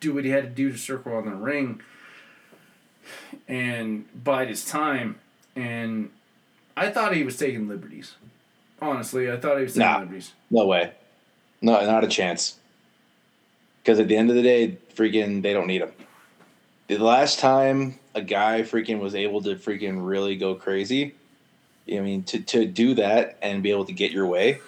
do 0.00 0.12
what 0.14 0.24
he 0.24 0.30
had 0.30 0.42
to 0.44 0.50
do 0.50 0.72
to 0.72 0.76
circle 0.78 1.14
on 1.14 1.26
the 1.26 1.34
ring 1.34 1.80
and 3.48 4.04
bide 4.24 4.48
his 4.48 4.64
time. 4.64 5.18
And 5.54 6.10
I 6.76 6.90
thought 6.90 7.14
he 7.14 7.22
was 7.22 7.36
taking 7.36 7.68
liberties. 7.68 8.16
Honestly, 8.82 9.30
I 9.30 9.36
thought 9.38 9.56
he 9.58 9.62
was 9.62 9.72
taking 9.74 9.86
Nah. 9.90 9.98
liberties. 10.00 10.32
no 10.50 10.66
way 10.66 10.92
no 11.62 11.80
not 11.86 12.04
a 12.04 12.08
chance 12.08 12.58
because 13.82 13.98
at 13.98 14.06
the 14.08 14.14
end 14.16 14.28
of 14.28 14.36
the 14.36 14.42
day 14.42 14.76
freaking 14.94 15.40
they 15.40 15.54
don't 15.54 15.66
need 15.66 15.80
him 15.80 15.90
the 16.88 16.98
last 16.98 17.38
time 17.38 17.98
a 18.14 18.22
guy 18.22 18.62
freaking 18.62 19.00
was 19.00 19.14
able 19.14 19.42
to 19.42 19.56
freaking 19.56 20.06
really 20.06 20.36
go 20.36 20.54
crazy 20.54 21.14
i 21.88 22.00
mean 22.00 22.22
to, 22.22 22.40
to 22.40 22.66
do 22.66 22.94
that 22.94 23.36
and 23.42 23.62
be 23.62 23.70
able 23.70 23.84
to 23.84 23.92
get 23.92 24.12
your 24.12 24.26
way 24.26 24.60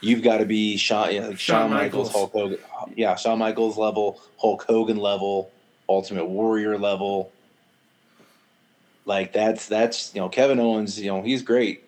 you've 0.00 0.22
got 0.22 0.38
to 0.38 0.46
be 0.46 0.76
Shawn, 0.76 1.06
like 1.06 1.14
Shawn 1.14 1.36
Shawn 1.36 1.70
Michaels, 1.70 2.08
Michaels. 2.08 2.12
Hulk 2.12 2.32
Hogan, 2.32 2.58
yeah, 2.96 3.14
Shawn 3.16 3.38
Michaels 3.38 3.78
level, 3.78 4.20
Hulk 4.38 4.64
Hogan 4.64 4.96
level, 4.96 5.50
Ultimate 5.88 6.26
Warrior 6.26 6.78
level. 6.78 7.32
Like 9.04 9.32
that's 9.32 9.66
that's 9.66 10.14
you 10.14 10.20
know 10.20 10.28
Kevin 10.28 10.60
Owens, 10.60 10.98
you 10.98 11.10
know 11.10 11.22
he's 11.22 11.42
great, 11.42 11.84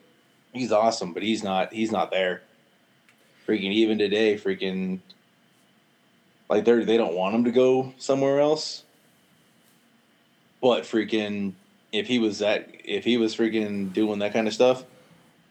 he's 0.52 0.72
awesome, 0.72 1.12
but 1.12 1.22
he's 1.22 1.42
not 1.42 1.72
he's 1.72 1.92
not 1.92 2.10
there. 2.10 2.42
Freaking 3.46 3.72
even 3.72 3.98
today, 3.98 4.36
freaking 4.36 5.00
like 6.48 6.64
they 6.64 6.84
they 6.84 6.96
don't 6.96 7.14
want 7.14 7.34
him 7.34 7.44
to 7.44 7.50
go 7.50 7.92
somewhere 7.98 8.40
else. 8.40 8.84
But 10.62 10.84
freaking 10.84 11.52
if 11.92 12.06
he 12.06 12.18
was 12.18 12.38
that 12.38 12.70
if 12.84 13.04
he 13.04 13.18
was 13.18 13.36
freaking 13.36 13.92
doing 13.92 14.20
that 14.20 14.32
kind 14.32 14.48
of 14.48 14.54
stuff, 14.54 14.84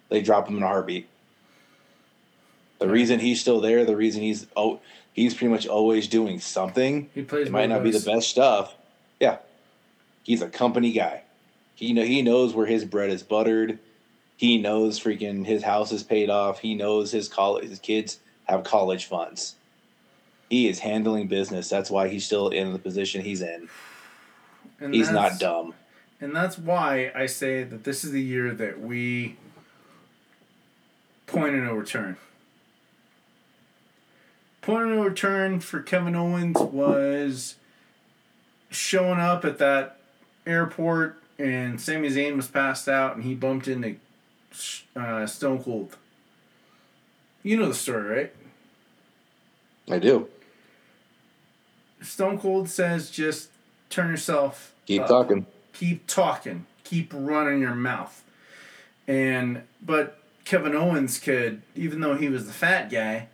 they 0.10 0.22
drop 0.22 0.48
him 0.48 0.58
in 0.58 0.64
a 0.64 0.68
heartbeat. 0.68 1.08
The 2.80 2.90
reason 2.90 3.20
he's 3.20 3.40
still 3.40 3.62
there, 3.62 3.86
the 3.86 3.96
reason 3.96 4.24
he's 4.24 4.48
oh 4.56 4.80
he's 5.14 5.36
pretty 5.36 5.54
much 5.54 5.68
always 5.68 6.08
doing 6.08 6.40
something. 6.40 7.10
He 7.14 7.22
plays. 7.22 7.48
It 7.48 7.52
might 7.52 7.70
not 7.70 7.84
be 7.84 7.92
the 7.92 8.00
best 8.00 8.30
stuff. 8.30 8.74
Yeah. 9.20 9.38
He's 10.24 10.42
a 10.42 10.50
company 10.50 10.92
guy. 10.92 11.24
He 11.76 11.94
know 11.94 12.04
he 12.04 12.22
knows 12.22 12.54
where 12.54 12.66
his 12.66 12.86
bread 12.86 13.12
is 13.12 13.22
buttered. 13.22 13.80
He 14.38 14.58
knows 14.58 15.00
freaking 15.00 15.46
his 15.46 15.62
house 15.62 15.92
is 15.92 16.02
paid 16.02 16.30
off. 16.30 16.60
He 16.60 16.74
knows 16.74 17.12
his 17.12 17.28
college 17.28 17.70
his 17.70 17.80
kids 17.80 18.20
have 18.46 18.64
college 18.64 19.06
funds. 19.06 19.56
He 20.50 20.68
is 20.68 20.80
handling 20.80 21.28
business. 21.28 21.70
That's 21.70 21.92
why 21.92 22.08
he's 22.08 22.26
still 22.26 22.50
in 22.50 22.74
the 22.74 22.80
position 22.80 23.22
he's 23.22 23.42
in. 23.42 23.70
And 24.82 24.94
He's 24.94 25.12
not 25.12 25.40
dumb. 25.40 25.76
And 26.20 26.36
that's 26.36 26.58
why 26.58 27.12
I 27.16 27.28
say 27.28 27.64
that 27.64 27.84
this 27.84 28.04
is 28.04 28.12
the 28.12 28.22
year 28.22 28.54
that 28.54 28.82
we 28.82 29.38
point 31.28 31.56
of 31.56 31.64
no 31.64 31.74
return. 31.74 32.18
Point 34.62 34.84
of 34.84 34.90
no 34.90 35.04
return 35.04 35.60
for 35.60 35.82
Kevin 35.82 36.16
Owens 36.16 36.60
was 36.60 37.56
showing 38.70 39.20
up 39.20 39.46
at 39.46 39.58
that 39.60 39.98
airport 40.46 41.18
and 41.40 41.80
Sami 41.80 42.10
Zayn 42.10 42.36
was 42.36 42.48
passed 42.48 42.88
out 42.88 43.16
and 43.16 43.24
he 43.24 43.34
bumped 43.34 43.68
into 43.68 43.96
uh, 44.96 45.26
Stone 45.26 45.64
Cold. 45.64 45.98
You 47.44 47.58
know 47.58 47.68
the 47.68 47.74
story, 47.74 48.04
right? 48.04 48.34
I 49.90 49.98
do. 49.98 50.28
Stone 52.02 52.40
Cold 52.40 52.70
says 52.70 53.10
just 53.10 53.50
turn 53.90 54.10
yourself 54.10 54.71
Keep 54.86 55.04
up. 55.04 55.08
talking. 55.08 55.46
keep 55.74 56.08
talking, 56.08 56.66
keep 56.84 57.12
running 57.14 57.62
your 57.62 57.76
mouth. 57.76 58.24
And 59.08 59.64
but 59.82 60.20
Kevin 60.46 60.76
Owens 60.76 61.20
could, 61.20 61.62
even 61.76 62.02
though 62.02 62.16
he 62.16 62.30
was 62.30 62.46
the 62.46 62.54
fat 62.54 62.90
guy, 62.90 63.28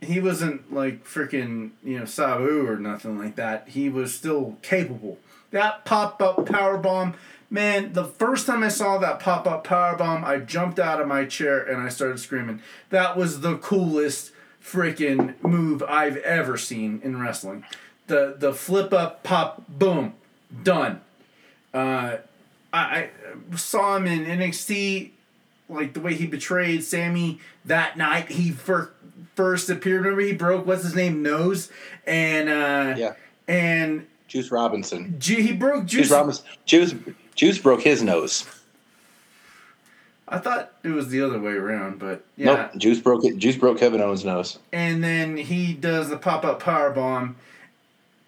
he 0.00 0.20
wasn't 0.20 0.72
like 0.72 1.04
freaking 1.04 1.70
you 1.82 1.98
know 1.98 2.04
Sabu 2.04 2.66
or 2.68 2.76
nothing 2.76 3.18
like 3.18 3.36
that. 3.36 3.68
He 3.68 3.88
was 3.88 4.14
still 4.14 4.56
capable. 4.62 5.18
That 5.50 5.84
pop 5.84 6.20
up 6.22 6.46
power 6.46 6.78
bomb, 6.78 7.14
man. 7.50 7.92
The 7.92 8.04
first 8.04 8.46
time 8.46 8.62
I 8.62 8.68
saw 8.68 8.98
that 8.98 9.20
pop 9.20 9.46
up 9.46 9.64
power 9.64 9.96
bomb, 9.96 10.24
I 10.24 10.38
jumped 10.38 10.78
out 10.78 11.00
of 11.00 11.06
my 11.06 11.24
chair 11.24 11.62
and 11.62 11.80
I 11.80 11.88
started 11.88 12.18
screaming. 12.18 12.60
That 12.90 13.16
was 13.16 13.40
the 13.40 13.58
coolest 13.58 14.32
freaking 14.62 15.34
move 15.42 15.82
I've 15.82 16.16
ever 16.18 16.56
seen 16.56 17.00
in 17.02 17.20
wrestling. 17.20 17.64
The 18.08 18.34
the 18.38 18.52
flip 18.52 18.92
up 18.92 19.22
pop 19.22 19.62
boom 19.68 20.14
done. 20.62 21.00
Uh, 21.72 22.16
I, 22.72 23.08
I 23.52 23.56
saw 23.56 23.96
him 23.96 24.06
in 24.06 24.24
NXT, 24.24 25.10
like 25.68 25.94
the 25.94 26.00
way 26.00 26.14
he 26.14 26.26
betrayed 26.26 26.82
Sami 26.84 27.38
that 27.64 27.96
night. 27.96 28.28
He 28.30 28.50
fir- 28.50 28.90
first 29.34 29.70
appeared. 29.70 30.02
Remember, 30.04 30.20
he 30.22 30.32
broke 30.32 30.66
what's 30.66 30.82
his 30.82 30.94
name 30.94 31.22
nose, 31.22 31.70
and 32.06 32.48
uh, 32.48 32.94
Yeah. 32.98 33.14
and 33.48 34.06
Juice 34.28 34.50
Robinson. 34.50 35.16
Ju- 35.18 35.36
he 35.42 35.52
broke 35.52 35.86
Juice 35.86 36.02
Juice. 36.02 36.10
Robinson. 36.10 36.44
Juice. 36.66 36.94
Juice 37.34 37.58
broke 37.58 37.82
his 37.82 38.02
nose. 38.02 38.44
I 40.28 40.38
thought 40.38 40.72
it 40.82 40.88
was 40.88 41.08
the 41.08 41.20
other 41.22 41.38
way 41.38 41.52
around, 41.52 41.98
but 41.98 42.24
yeah. 42.36 42.54
Nope. 42.54 42.70
Juice 42.78 42.98
broke 43.00 43.24
it. 43.24 43.36
Juice 43.38 43.56
broke 43.56 43.78
Kevin 43.78 44.00
Owens' 44.00 44.24
nose. 44.24 44.58
And 44.72 45.02
then 45.04 45.36
he 45.36 45.74
does 45.74 46.08
the 46.08 46.16
pop 46.16 46.44
up 46.44 46.60
power 46.60 46.90
bomb 46.90 47.36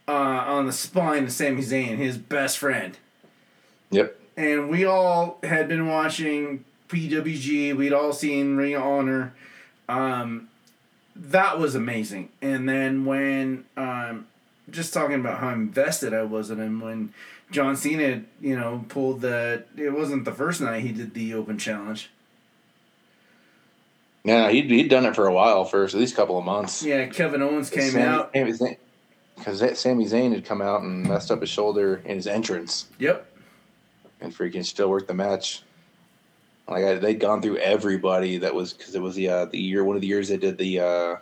uh, 0.09 0.13
on 0.13 0.67
the 0.67 0.73
spine 0.73 1.25
of 1.25 1.33
Sami 1.33 1.63
Zayn, 1.63 1.97
his 1.97 2.19
best 2.19 2.59
friend. 2.59 2.99
Yep. 3.91 4.19
and 4.37 4.69
we 4.69 4.85
all 4.85 5.39
had 5.45 5.69
been 5.69 5.87
watching 5.87 6.65
PWG. 6.89 7.77
We'd 7.77 7.93
all 7.93 8.13
seen 8.13 8.57
Ring 8.57 8.75
of 8.75 8.83
Honor. 8.83 9.35
Um, 9.89 10.49
that 11.15 11.61
was 11.61 11.75
amazing. 11.77 12.31
And 12.43 12.69
then 12.69 13.05
when 13.05 13.65
um, 13.77 14.27
just 14.71 14.93
talking 14.93 15.21
about 15.21 15.39
how 15.39 15.51
invested 15.51 16.13
I 16.13 16.23
was 16.23 16.51
in 16.51 16.59
him 16.59 16.81
when 16.81 17.15
John 17.53 17.77
Cena, 17.77 18.23
you 18.41 18.57
know, 18.57 18.85
pulled 18.89 19.21
the. 19.21 19.65
It 19.77 19.91
wasn't 19.91 20.25
the 20.25 20.33
first 20.33 20.61
night 20.61 20.83
he 20.83 20.91
did 20.91 21.15
the 21.15 21.35
Open 21.35 21.57
Challenge. 21.59 22.11
Yeah, 24.25 24.51
he'd, 24.51 24.71
he'd 24.71 24.89
done 24.89 25.05
it 25.05 25.15
for 25.15 25.27
a 25.27 25.33
while, 25.33 25.65
for 25.67 25.85
at 25.85 25.93
least 25.95 26.15
a 26.15 26.17
couple 26.17 26.39
of 26.39 26.45
months. 26.45 26.83
Yeah, 26.83 27.07
Kevin 27.07 27.43
Owens 27.43 27.69
came 27.71 27.91
Sami- 27.91 28.05
out. 28.05 28.31
Because 29.37 29.59
Sami 29.79 30.07
Zayn 30.07 30.33
had 30.33 30.45
come 30.45 30.63
out 30.63 30.83
and 30.83 31.07
messed 31.09 31.31
up 31.31 31.41
his 31.41 31.51
shoulder 31.51 32.01
in 32.05 32.17
his 32.17 32.27
entrance 32.27 32.87
Yep. 32.99 33.27
and 34.21 34.35
freaking 34.35 34.65
still 34.65 34.89
worked 34.91 35.09
the 35.09 35.15
match. 35.15 35.63
Like 36.69 36.85
I, 36.85 36.95
they'd 36.95 37.21
gone 37.21 37.43
through 37.43 37.59
everybody 37.59 38.39
that 38.39 38.55
was 38.55 38.73
because 38.73 38.95
it 38.95 39.03
was 39.03 39.15
the 39.17 39.29
uh, 39.29 39.45
the 39.47 39.59
year 39.59 39.85
one 39.85 39.97
of 39.97 40.03
the 40.03 40.09
years 40.09 40.29
they 40.29 40.37
did 40.39 40.57
the 40.57 40.81
uh, 40.81 41.17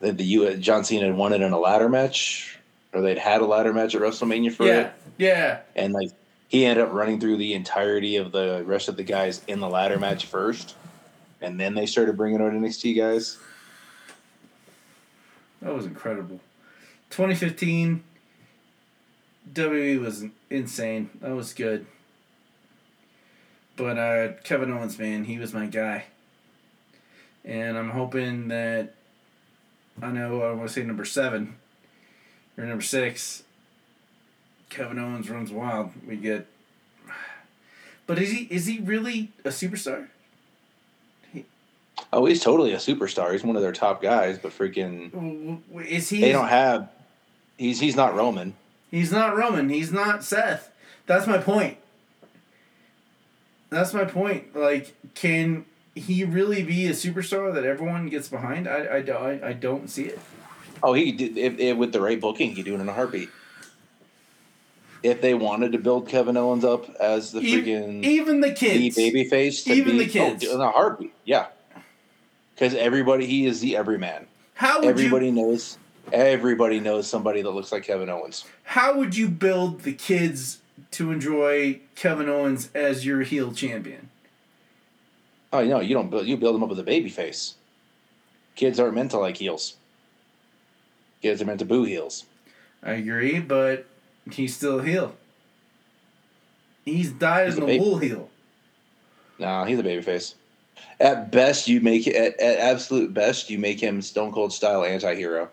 the, 0.00 0.12
the 0.12 0.24
U 0.24 0.56
John 0.58 0.84
Cena 0.84 1.06
had 1.06 1.16
won 1.16 1.32
it 1.32 1.40
in 1.40 1.50
a 1.52 1.58
ladder 1.58 1.88
match 1.88 2.58
or 2.92 3.00
they'd 3.00 3.18
had 3.18 3.40
a 3.40 3.46
ladder 3.46 3.72
match 3.72 3.94
at 3.94 4.00
WrestleMania 4.02 4.52
for 4.52 4.66
Yeah. 4.66 4.80
it 4.80 4.92
Yeah. 5.18 5.60
and 5.74 5.92
like 5.92 6.10
he 6.48 6.66
ended 6.66 6.84
up 6.84 6.92
running 6.92 7.18
through 7.20 7.36
the 7.38 7.54
entirety 7.54 8.16
of 8.16 8.30
the 8.32 8.62
rest 8.66 8.88
of 8.88 8.96
the 8.96 9.02
guys 9.04 9.40
in 9.48 9.60
the 9.60 9.68
ladder 9.68 9.98
match 9.98 10.26
first, 10.26 10.74
and 11.40 11.58
then 11.60 11.74
they 11.74 11.86
started 11.86 12.16
bringing 12.16 12.40
out 12.42 12.52
NXT 12.52 12.96
guys. 12.96 13.38
That 15.62 15.72
was 15.74 15.86
incredible. 15.86 16.40
2015, 17.10 18.02
WWE 19.52 20.00
was 20.00 20.24
insane. 20.48 21.10
That 21.20 21.34
was 21.34 21.52
good. 21.52 21.86
But 23.76 23.98
uh, 23.98 24.32
Kevin 24.44 24.70
Owens, 24.72 24.98
man, 24.98 25.24
he 25.24 25.38
was 25.38 25.52
my 25.52 25.66
guy. 25.66 26.04
And 27.44 27.76
I'm 27.78 27.90
hoping 27.90 28.48
that 28.48 28.94
I 30.02 30.10
know 30.10 30.42
I 30.42 30.52
want 30.52 30.68
to 30.68 30.72
say 30.74 30.82
number 30.82 31.04
seven 31.04 31.56
or 32.56 32.64
number 32.64 32.82
six. 32.82 33.42
Kevin 34.68 34.98
Owens 34.98 35.28
runs 35.28 35.50
wild. 35.50 35.90
We 36.06 36.16
get. 36.16 36.46
But 38.06 38.18
is 38.18 38.30
he 38.30 38.44
is 38.50 38.66
he 38.66 38.78
really 38.80 39.32
a 39.44 39.48
superstar? 39.48 40.08
Oh, 42.12 42.26
he's 42.26 42.42
totally 42.42 42.72
a 42.72 42.76
superstar. 42.78 43.32
He's 43.32 43.44
one 43.44 43.56
of 43.56 43.62
their 43.62 43.72
top 43.72 44.02
guys, 44.02 44.38
but 44.38 44.52
freaking 44.52 45.60
Is 45.86 46.08
he? 46.08 46.20
they 46.20 46.32
don't 46.32 46.48
have. 46.48 46.88
He's 47.60 47.78
he's 47.78 47.94
not 47.94 48.14
Roman. 48.16 48.54
He's 48.90 49.12
not 49.12 49.36
Roman. 49.36 49.68
He's 49.68 49.92
not 49.92 50.24
Seth. 50.24 50.72
That's 51.04 51.26
my 51.26 51.36
point. 51.36 51.76
That's 53.68 53.92
my 53.92 54.06
point. 54.06 54.56
Like, 54.56 54.94
can 55.14 55.66
he 55.94 56.24
really 56.24 56.62
be 56.62 56.86
a 56.86 56.92
superstar 56.92 57.52
that 57.52 57.64
everyone 57.64 58.08
gets 58.08 58.28
behind? 58.28 58.66
I, 58.66 58.96
I, 58.96 59.02
don't- 59.02 59.22
I, 59.44 59.48
I 59.48 59.52
don't 59.52 59.90
see 59.90 60.04
it. 60.04 60.18
Oh, 60.82 60.94
he 60.94 61.12
did 61.12 61.36
if, 61.36 61.58
if 61.60 61.76
with 61.76 61.92
the 61.92 62.00
right 62.00 62.18
booking, 62.18 62.48
he 62.48 62.56
could 62.56 62.64
do 62.64 62.74
it 62.74 62.80
in 62.80 62.88
a 62.88 62.92
heartbeat. 62.94 63.28
If 65.02 65.20
they 65.20 65.34
wanted 65.34 65.72
to 65.72 65.78
build 65.78 66.08
Kevin 66.08 66.38
Owens 66.38 66.64
up 66.64 66.88
as 66.96 67.32
the 67.32 67.40
freaking 67.40 68.02
Even 68.04 68.40
the 68.40 68.48
the 68.48 68.54
kids. 68.54 68.96
baby 68.96 69.24
face, 69.24 69.64
to 69.64 69.72
Even 69.74 69.98
be, 69.98 70.06
the 70.06 70.20
oh, 70.20 70.30
kids. 70.30 70.46
oh, 70.48 70.54
in 70.54 70.60
a 70.62 70.70
heartbeat, 70.70 71.12
yeah. 71.26 71.48
Because 72.54 72.74
everybody, 72.74 73.26
he 73.26 73.44
is 73.44 73.60
the 73.60 73.76
everyman. 73.76 74.26
How 74.54 74.80
would 74.80 74.88
Everybody 74.88 75.26
you? 75.26 75.32
knows. 75.32 75.76
Everybody 76.12 76.80
knows 76.80 77.08
somebody 77.08 77.42
that 77.42 77.50
looks 77.50 77.72
like 77.72 77.84
Kevin 77.84 78.08
Owens. 78.08 78.44
How 78.64 78.96
would 78.96 79.16
you 79.16 79.28
build 79.28 79.82
the 79.82 79.92
kids 79.92 80.58
to 80.92 81.10
enjoy 81.12 81.80
Kevin 81.94 82.28
Owens 82.28 82.70
as 82.74 83.04
your 83.06 83.22
heel 83.22 83.52
champion? 83.52 84.08
Oh 85.52 85.64
no, 85.64 85.80
you 85.80 85.94
don't 85.94 86.10
build. 86.10 86.26
You 86.26 86.36
build 86.36 86.54
them 86.54 86.62
up 86.62 86.68
with 86.68 86.78
a 86.78 86.84
baby 86.84 87.08
face. 87.08 87.54
Kids 88.56 88.78
aren't 88.78 88.94
meant 88.94 89.10
to 89.12 89.18
like 89.18 89.36
heels. 89.36 89.76
Kids 91.22 91.42
are 91.42 91.44
meant 91.44 91.58
to 91.60 91.64
boo 91.64 91.84
heels. 91.84 92.24
I 92.82 92.92
agree, 92.92 93.40
but 93.40 93.86
he's 94.30 94.56
still 94.56 94.80
a 94.80 94.84
heel. 94.84 95.14
He's 96.84 97.12
died 97.12 97.46
He's 97.48 97.56
in 97.56 97.62
a 97.62 97.66
baby. 97.66 97.84
wool 97.84 97.98
heel. 97.98 98.30
No, 99.38 99.64
he's 99.64 99.78
a 99.78 99.82
baby 99.82 100.02
face. 100.02 100.34
At 100.98 101.30
best, 101.30 101.68
you 101.68 101.80
make 101.80 102.06
it. 102.06 102.14
At, 102.14 102.40
at 102.40 102.58
absolute 102.58 103.12
best, 103.12 103.50
you 103.50 103.58
make 103.58 103.80
him 103.80 104.00
Stone 104.02 104.32
Cold 104.32 104.52
style 104.52 104.84
anti-hero. 104.84 105.50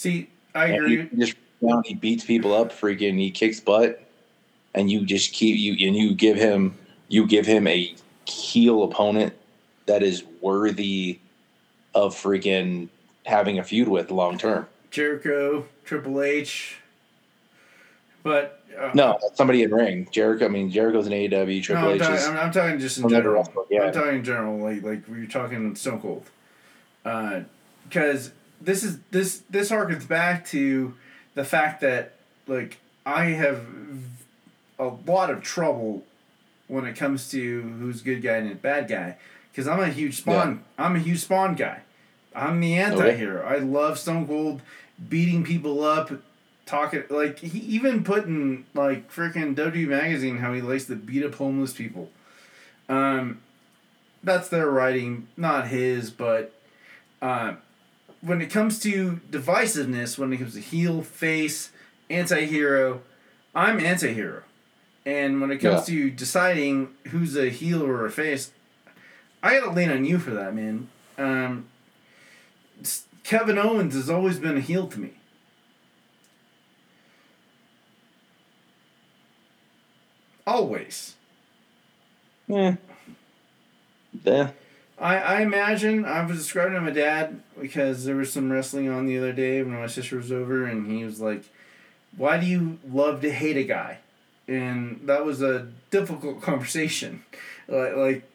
See, 0.00 0.30
I 0.54 0.68
And 0.68 0.74
agree. 0.76 1.08
he 1.08 1.16
just 1.18 1.36
he 1.84 1.94
beats 1.94 2.24
people 2.24 2.54
up, 2.54 2.72
freaking, 2.72 3.18
he 3.18 3.30
kicks 3.30 3.60
butt, 3.60 4.02
and 4.74 4.90
you 4.90 5.04
just 5.04 5.34
keep 5.34 5.58
you 5.58 5.86
and 5.86 5.94
you 5.94 6.14
give 6.14 6.38
him 6.38 6.74
you 7.08 7.26
give 7.26 7.44
him 7.44 7.66
a 7.66 7.94
heel 8.24 8.82
opponent 8.84 9.34
that 9.84 10.02
is 10.02 10.24
worthy 10.40 11.18
of 11.94 12.14
freaking 12.14 12.88
having 13.26 13.58
a 13.58 13.62
feud 13.62 13.88
with 13.88 14.10
long 14.10 14.38
term. 14.38 14.66
Jericho, 14.90 15.66
Triple 15.84 16.22
H. 16.22 16.78
But 18.22 18.64
uh, 18.78 18.92
No, 18.94 19.18
somebody 19.34 19.64
in 19.64 19.70
ring. 19.70 20.08
Jericho. 20.10 20.46
I 20.46 20.48
mean, 20.48 20.70
Jericho's 20.70 21.08
an 21.08 21.12
AEW. 21.12 21.62
Triple 21.62 21.82
no, 21.82 21.90
I'm, 22.06 22.14
is 22.14 22.26
I'm, 22.26 22.36
I'm 22.38 22.52
talking 22.52 22.78
just 22.78 22.96
in 22.96 23.06
general. 23.10 23.46
yeah. 23.68 23.82
I'm 23.82 23.92
talking 23.92 24.14
in 24.14 24.24
general, 24.24 24.56
like 24.60 24.82
like 24.82 25.06
we 25.10 25.24
are 25.24 25.26
talking 25.26 25.58
in 25.58 25.76
Stone 25.76 26.00
Cold, 26.00 26.24
because 27.84 28.30
this 28.60 28.84
is 28.84 28.98
this 29.10 29.42
this 29.50 29.70
harkens 29.70 30.06
back 30.06 30.46
to 30.48 30.94
the 31.34 31.44
fact 31.44 31.80
that 31.80 32.14
like 32.46 32.78
I 33.06 33.26
have 33.26 33.64
a 34.78 34.86
lot 35.06 35.30
of 35.30 35.42
trouble 35.42 36.04
when 36.68 36.84
it 36.84 36.94
comes 36.94 37.30
to 37.30 37.62
who's 37.62 38.02
good 38.02 38.22
guy 38.22 38.36
and 38.36 38.62
bad 38.62 38.88
guy, 38.88 39.16
because 39.50 39.66
I'm 39.66 39.80
a 39.80 39.88
huge 39.88 40.18
Spawn. 40.18 40.64
I'm 40.78 40.96
a 40.96 41.00
huge 41.00 41.20
Spawn 41.20 41.54
guy. 41.54 41.80
I'm 42.34 42.60
the 42.60 42.76
anti-hero. 42.76 43.44
I 43.44 43.56
love 43.56 43.98
Stone 43.98 44.28
Cold 44.28 44.62
beating 45.08 45.42
people 45.42 45.82
up, 45.82 46.12
talking 46.64 47.02
like 47.10 47.40
he 47.40 47.58
even 47.58 48.04
put 48.04 48.24
in 48.24 48.66
like 48.72 49.12
freaking 49.12 49.56
W 49.56 49.88
magazine 49.88 50.38
how 50.38 50.52
he 50.52 50.60
likes 50.60 50.84
to 50.84 50.96
beat 50.96 51.24
up 51.24 51.34
homeless 51.34 51.72
people. 51.72 52.10
Um, 52.88 53.40
that's 54.22 54.48
their 54.48 54.70
writing, 54.70 55.26
not 55.36 55.68
his. 55.68 56.10
But 56.10 56.54
uh, 57.20 57.54
when 58.20 58.40
it 58.42 58.50
comes 58.50 58.78
to 58.80 59.20
divisiveness, 59.30 60.18
when 60.18 60.32
it 60.32 60.38
comes 60.38 60.54
to 60.54 60.60
heel, 60.60 61.02
face, 61.02 61.70
anti-hero, 62.08 63.02
I'm 63.54 63.80
anti-hero. 63.80 64.42
And 65.06 65.40
when 65.40 65.50
it 65.50 65.58
comes 65.58 65.86
to 65.86 66.10
deciding 66.10 66.90
who's 67.08 67.36
a 67.36 67.48
heel 67.48 67.82
or 67.82 68.04
a 68.04 68.10
face, 68.10 68.52
I 69.42 69.58
gotta 69.58 69.72
lean 69.72 69.90
on 69.90 70.04
you 70.04 70.18
for 70.18 70.30
that, 70.30 70.54
man. 70.54 70.88
Um, 71.16 71.68
Kevin 73.24 73.58
Owens 73.58 73.94
has 73.94 74.10
always 74.10 74.38
been 74.38 74.56
a 74.56 74.60
heel 74.60 74.86
to 74.88 75.00
me. 75.00 75.12
Always. 80.46 81.14
Yeah. 82.48 82.76
Yeah. 84.24 84.50
I, 85.00 85.16
I 85.16 85.40
imagine 85.40 86.04
I 86.04 86.24
was 86.24 86.36
describing 86.36 86.74
to 86.74 86.80
my 86.82 86.90
dad 86.90 87.40
because 87.58 88.04
there 88.04 88.16
was 88.16 88.32
some 88.32 88.52
wrestling 88.52 88.88
on 88.90 89.06
the 89.06 89.16
other 89.16 89.32
day 89.32 89.62
when 89.62 89.72
my 89.72 89.86
sister 89.86 90.16
was 90.16 90.30
over 90.30 90.66
and 90.66 90.90
he 90.90 91.04
was 91.04 91.20
like, 91.20 91.44
Why 92.16 92.38
do 92.38 92.46
you 92.46 92.78
love 92.86 93.22
to 93.22 93.32
hate 93.32 93.56
a 93.56 93.64
guy? 93.64 93.98
And 94.46 95.00
that 95.04 95.24
was 95.24 95.40
a 95.40 95.68
difficult 95.90 96.42
conversation. 96.42 97.24
Like 97.66 97.96
like 97.96 98.30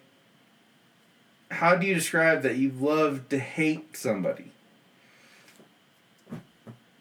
how 1.51 1.75
do 1.75 1.85
you 1.85 1.93
describe 1.93 2.41
that 2.41 2.57
you 2.57 2.71
love 2.71 3.29
to 3.29 3.37
hate 3.37 3.95
somebody? 3.95 4.51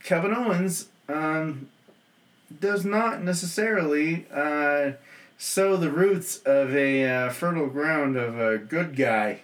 Kevin 0.03 0.35
Owens 0.35 0.89
um, 1.09 1.71
does 2.61 2.85
not 2.85 3.23
necessarily 3.23 4.27
uh, 4.31 4.93
sow 5.39 5.77
the 5.79 5.91
roots 5.91 6.39
of 6.45 6.77
a 6.77 7.09
uh, 7.09 7.31
fertile 7.31 7.69
ground 7.69 8.17
of 8.17 8.39
a 8.39 8.59
good 8.59 8.95
guy. 8.95 9.41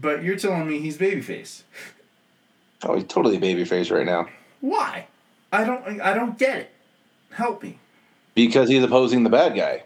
But 0.00 0.22
you're 0.22 0.36
telling 0.36 0.68
me 0.68 0.78
he's 0.78 0.98
babyface. 0.98 1.62
Oh, 2.82 2.94
he's 2.94 3.04
totally 3.04 3.38
babyface 3.38 3.90
right 3.90 4.04
now. 4.04 4.28
Why? 4.60 5.06
I 5.52 5.64
don't. 5.64 6.00
I 6.00 6.12
don't 6.12 6.38
get 6.38 6.58
it. 6.58 6.70
Help 7.30 7.62
me. 7.62 7.78
Because 8.34 8.68
he's 8.68 8.82
opposing 8.82 9.22
the 9.22 9.30
bad 9.30 9.56
guy. 9.56 9.84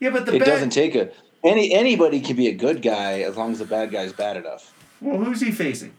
Yeah, 0.00 0.10
but 0.10 0.26
the 0.26 0.36
it 0.36 0.38
bad, 0.40 0.46
doesn't 0.46 0.70
take 0.70 0.94
a 0.94 1.10
any 1.44 1.72
anybody 1.72 2.20
can 2.20 2.36
be 2.36 2.48
a 2.48 2.54
good 2.54 2.82
guy 2.82 3.20
as 3.20 3.36
long 3.36 3.52
as 3.52 3.58
the 3.58 3.64
bad 3.64 3.90
guy's 3.90 4.12
bad 4.12 4.36
enough. 4.36 4.72
Well, 5.00 5.18
who's 5.18 5.40
he 5.40 5.50
facing? 5.50 5.92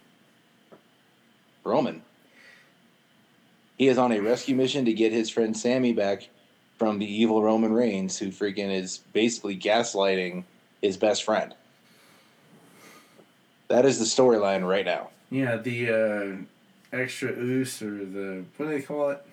Roman. 1.64 2.02
He 3.78 3.88
is 3.88 3.98
on 3.98 4.12
a 4.12 4.20
rescue 4.20 4.56
mission 4.56 4.86
to 4.86 4.94
get 4.94 5.12
his 5.12 5.30
friend 5.30 5.56
Sami 5.56 5.94
back 5.94 6.30
from 6.78 7.00
the 7.00 7.06
evil 7.06 7.42
Roman 7.44 7.74
Reigns, 7.74 8.18
who 8.18 8.28
freaking 8.28 8.72
is 8.72 9.00
basically 9.14 9.58
gaslighting 9.58 10.44
his 10.82 10.98
best 10.98 11.24
friend. 11.24 11.54
That 13.74 13.86
is 13.86 13.98
the 13.98 14.06
storyline 14.06 14.68
right 14.68 14.86
now. 14.86 15.10
Yeah, 15.32 15.56
the 15.56 15.90
uh, 15.90 16.96
extra 16.96 17.32
oos 17.32 17.82
or 17.82 18.06
the 18.06 18.46
what 18.56 18.68
do 18.68 18.72
they 18.72 18.84
call 18.84 19.10
it? 19.10 19.26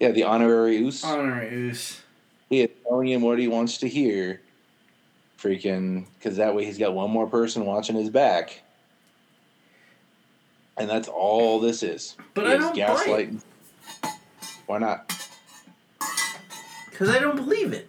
Yeah, 0.00 0.10
the 0.10 0.24
honorary 0.24 0.78
oos. 0.78 1.04
Honorary 1.04 1.54
oos. 1.54 2.00
He 2.50 2.62
is 2.62 2.70
telling 2.82 3.06
him 3.06 3.22
what 3.22 3.38
he 3.38 3.46
wants 3.46 3.78
to 3.78 3.88
hear. 3.88 4.40
Freaking, 5.38 6.06
because 6.18 6.38
that 6.38 6.56
way 6.56 6.64
he's 6.64 6.76
got 6.76 6.92
one 6.92 7.08
more 7.12 7.28
person 7.28 7.66
watching 7.66 7.94
his 7.94 8.10
back. 8.10 8.62
And 10.76 10.90
that's 10.90 11.06
all 11.06 11.60
this 11.60 11.84
is. 11.84 12.16
But 12.34 12.46
He 12.46 12.54
I 12.54 12.56
don't 12.56 12.76
buy 12.76 13.18
it. 13.20 14.10
Why 14.66 14.78
not? 14.78 15.12
Because 16.90 17.10
I 17.10 17.20
don't 17.20 17.36
believe 17.36 17.72
it. 17.72 17.88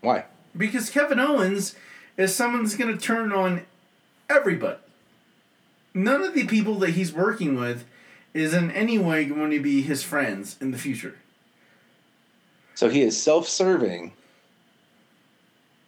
Why? 0.00 0.24
Because 0.56 0.88
Kevin 0.88 1.20
Owens 1.20 1.74
is 2.16 2.34
someone 2.34 2.62
that's 2.62 2.74
going 2.74 2.96
to 2.96 2.98
turn 2.98 3.32
on 3.32 3.66
everybody. 4.28 4.78
None 5.94 6.22
of 6.22 6.34
the 6.34 6.44
people 6.46 6.74
that 6.80 6.90
he's 6.90 7.12
working 7.12 7.58
with 7.58 7.84
is 8.34 8.54
in 8.54 8.70
any 8.70 8.98
way 8.98 9.24
going 9.24 9.50
to 9.50 9.60
be 9.60 9.82
his 9.82 10.02
friends 10.02 10.56
in 10.60 10.70
the 10.70 10.78
future. 10.78 11.16
So 12.74 12.88
he 12.88 13.02
is 13.02 13.20
self 13.20 13.48
serving. 13.48 14.12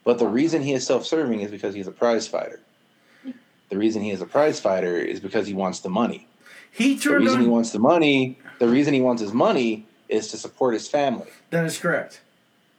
But 0.04 0.18
the 0.18 0.26
reason 0.26 0.62
he 0.62 0.72
is 0.72 0.86
self 0.86 1.06
serving 1.06 1.40
is 1.40 1.50
because 1.50 1.74
he's 1.74 1.86
a 1.86 1.92
prize 1.92 2.26
fighter. 2.26 2.60
The 3.68 3.78
reason 3.78 4.02
he 4.02 4.10
is 4.10 4.20
a 4.20 4.26
prize 4.26 4.58
fighter 4.58 4.96
is 4.96 5.20
because 5.20 5.46
he 5.46 5.54
wants 5.54 5.80
the 5.80 5.90
money. 5.90 6.26
He 6.72 6.98
turned 6.98 7.16
The 7.20 7.26
reason 7.26 7.38
on. 7.38 7.44
he 7.44 7.48
wants 7.50 7.70
the 7.70 7.78
money, 7.78 8.38
the 8.58 8.66
reason 8.68 8.94
he 8.94 9.00
wants 9.00 9.22
his 9.22 9.32
money 9.32 9.86
is 10.08 10.28
to 10.28 10.36
support 10.36 10.74
his 10.74 10.88
family. 10.88 11.28
that 11.50 11.64
is 11.64 11.78
correct. 11.78 12.20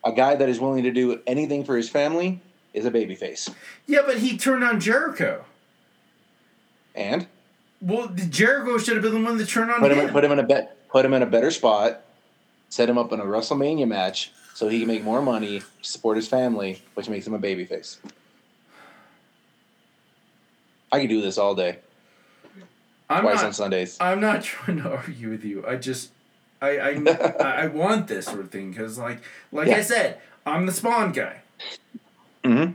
A 0.03 0.11
guy 0.11 0.35
that 0.35 0.49
is 0.49 0.59
willing 0.59 0.83
to 0.83 0.91
do 0.91 1.21
anything 1.27 1.63
for 1.63 1.77
his 1.77 1.89
family 1.89 2.41
is 2.73 2.85
a 2.85 2.91
babyface. 2.91 3.53
Yeah, 3.87 3.99
but 4.05 4.17
he 4.17 4.37
turned 4.37 4.63
on 4.65 4.79
Jericho. 4.81 5.45
And 6.95 7.27
Well, 7.81 8.07
Jericho 8.29 8.77
should 8.77 8.95
have 8.95 9.03
been 9.03 9.13
the 9.23 9.29
one 9.29 9.37
to 9.37 9.45
turn 9.45 9.69
on 9.69 9.79
put 9.79 9.91
him. 9.91 9.99
him 9.99 10.09
put 10.09 10.23
him 10.23 10.31
in 10.31 10.39
a 10.39 10.43
bet 10.43 10.77
put 10.89 11.05
him 11.05 11.13
in 11.13 11.21
a 11.23 11.25
better 11.25 11.51
spot, 11.51 12.01
set 12.69 12.89
him 12.89 12.97
up 12.97 13.11
in 13.13 13.19
a 13.19 13.23
WrestleMania 13.25 13.87
match 13.87 14.31
so 14.53 14.67
he 14.67 14.79
can 14.79 14.87
make 14.87 15.03
more 15.03 15.21
money, 15.21 15.61
support 15.81 16.17
his 16.17 16.27
family, 16.27 16.81
which 16.95 17.07
makes 17.09 17.25
him 17.25 17.33
a 17.33 17.39
babyface. 17.39 17.97
I 20.91 20.99
could 20.99 21.09
do 21.09 21.21
this 21.21 21.37
all 21.37 21.55
day, 21.55 21.79
I'm 23.09 23.23
twice 23.23 23.37
not, 23.37 23.45
on 23.45 23.53
Sundays. 23.53 23.97
I'm 24.01 24.19
not 24.19 24.43
trying 24.43 24.81
to 24.83 24.89
argue 24.91 25.29
with 25.29 25.45
you. 25.45 25.65
I 25.65 25.77
just, 25.77 26.11
I, 26.61 26.77
I, 26.77 26.89
I 27.63 27.67
want 27.67 28.07
this 28.07 28.25
sort 28.25 28.41
of 28.41 28.51
thing 28.51 28.71
because, 28.71 28.97
like, 28.97 29.21
like 29.53 29.69
I 29.69 29.81
said, 29.81 30.19
I'm 30.45 30.65
the 30.65 30.73
Spawn 30.73 31.13
guy. 31.13 31.41
Mhm. 32.43 32.73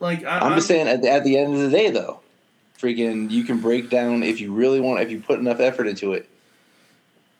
Like 0.00 0.24
I, 0.24 0.40
I'm 0.40 0.54
just 0.56 0.66
saying, 0.66 0.88
at 0.88 1.02
the, 1.02 1.10
at 1.10 1.22
the 1.22 1.38
end 1.38 1.54
of 1.54 1.60
the 1.60 1.70
day, 1.70 1.90
though, 1.90 2.21
freaking, 2.82 3.30
you 3.30 3.44
can 3.44 3.60
break 3.60 3.88
down 3.88 4.22
if 4.22 4.40
you 4.40 4.52
really 4.52 4.80
want, 4.80 5.00
if 5.00 5.10
you 5.10 5.20
put 5.20 5.38
enough 5.38 5.60
effort 5.60 5.86
into 5.86 6.12
it. 6.12 6.28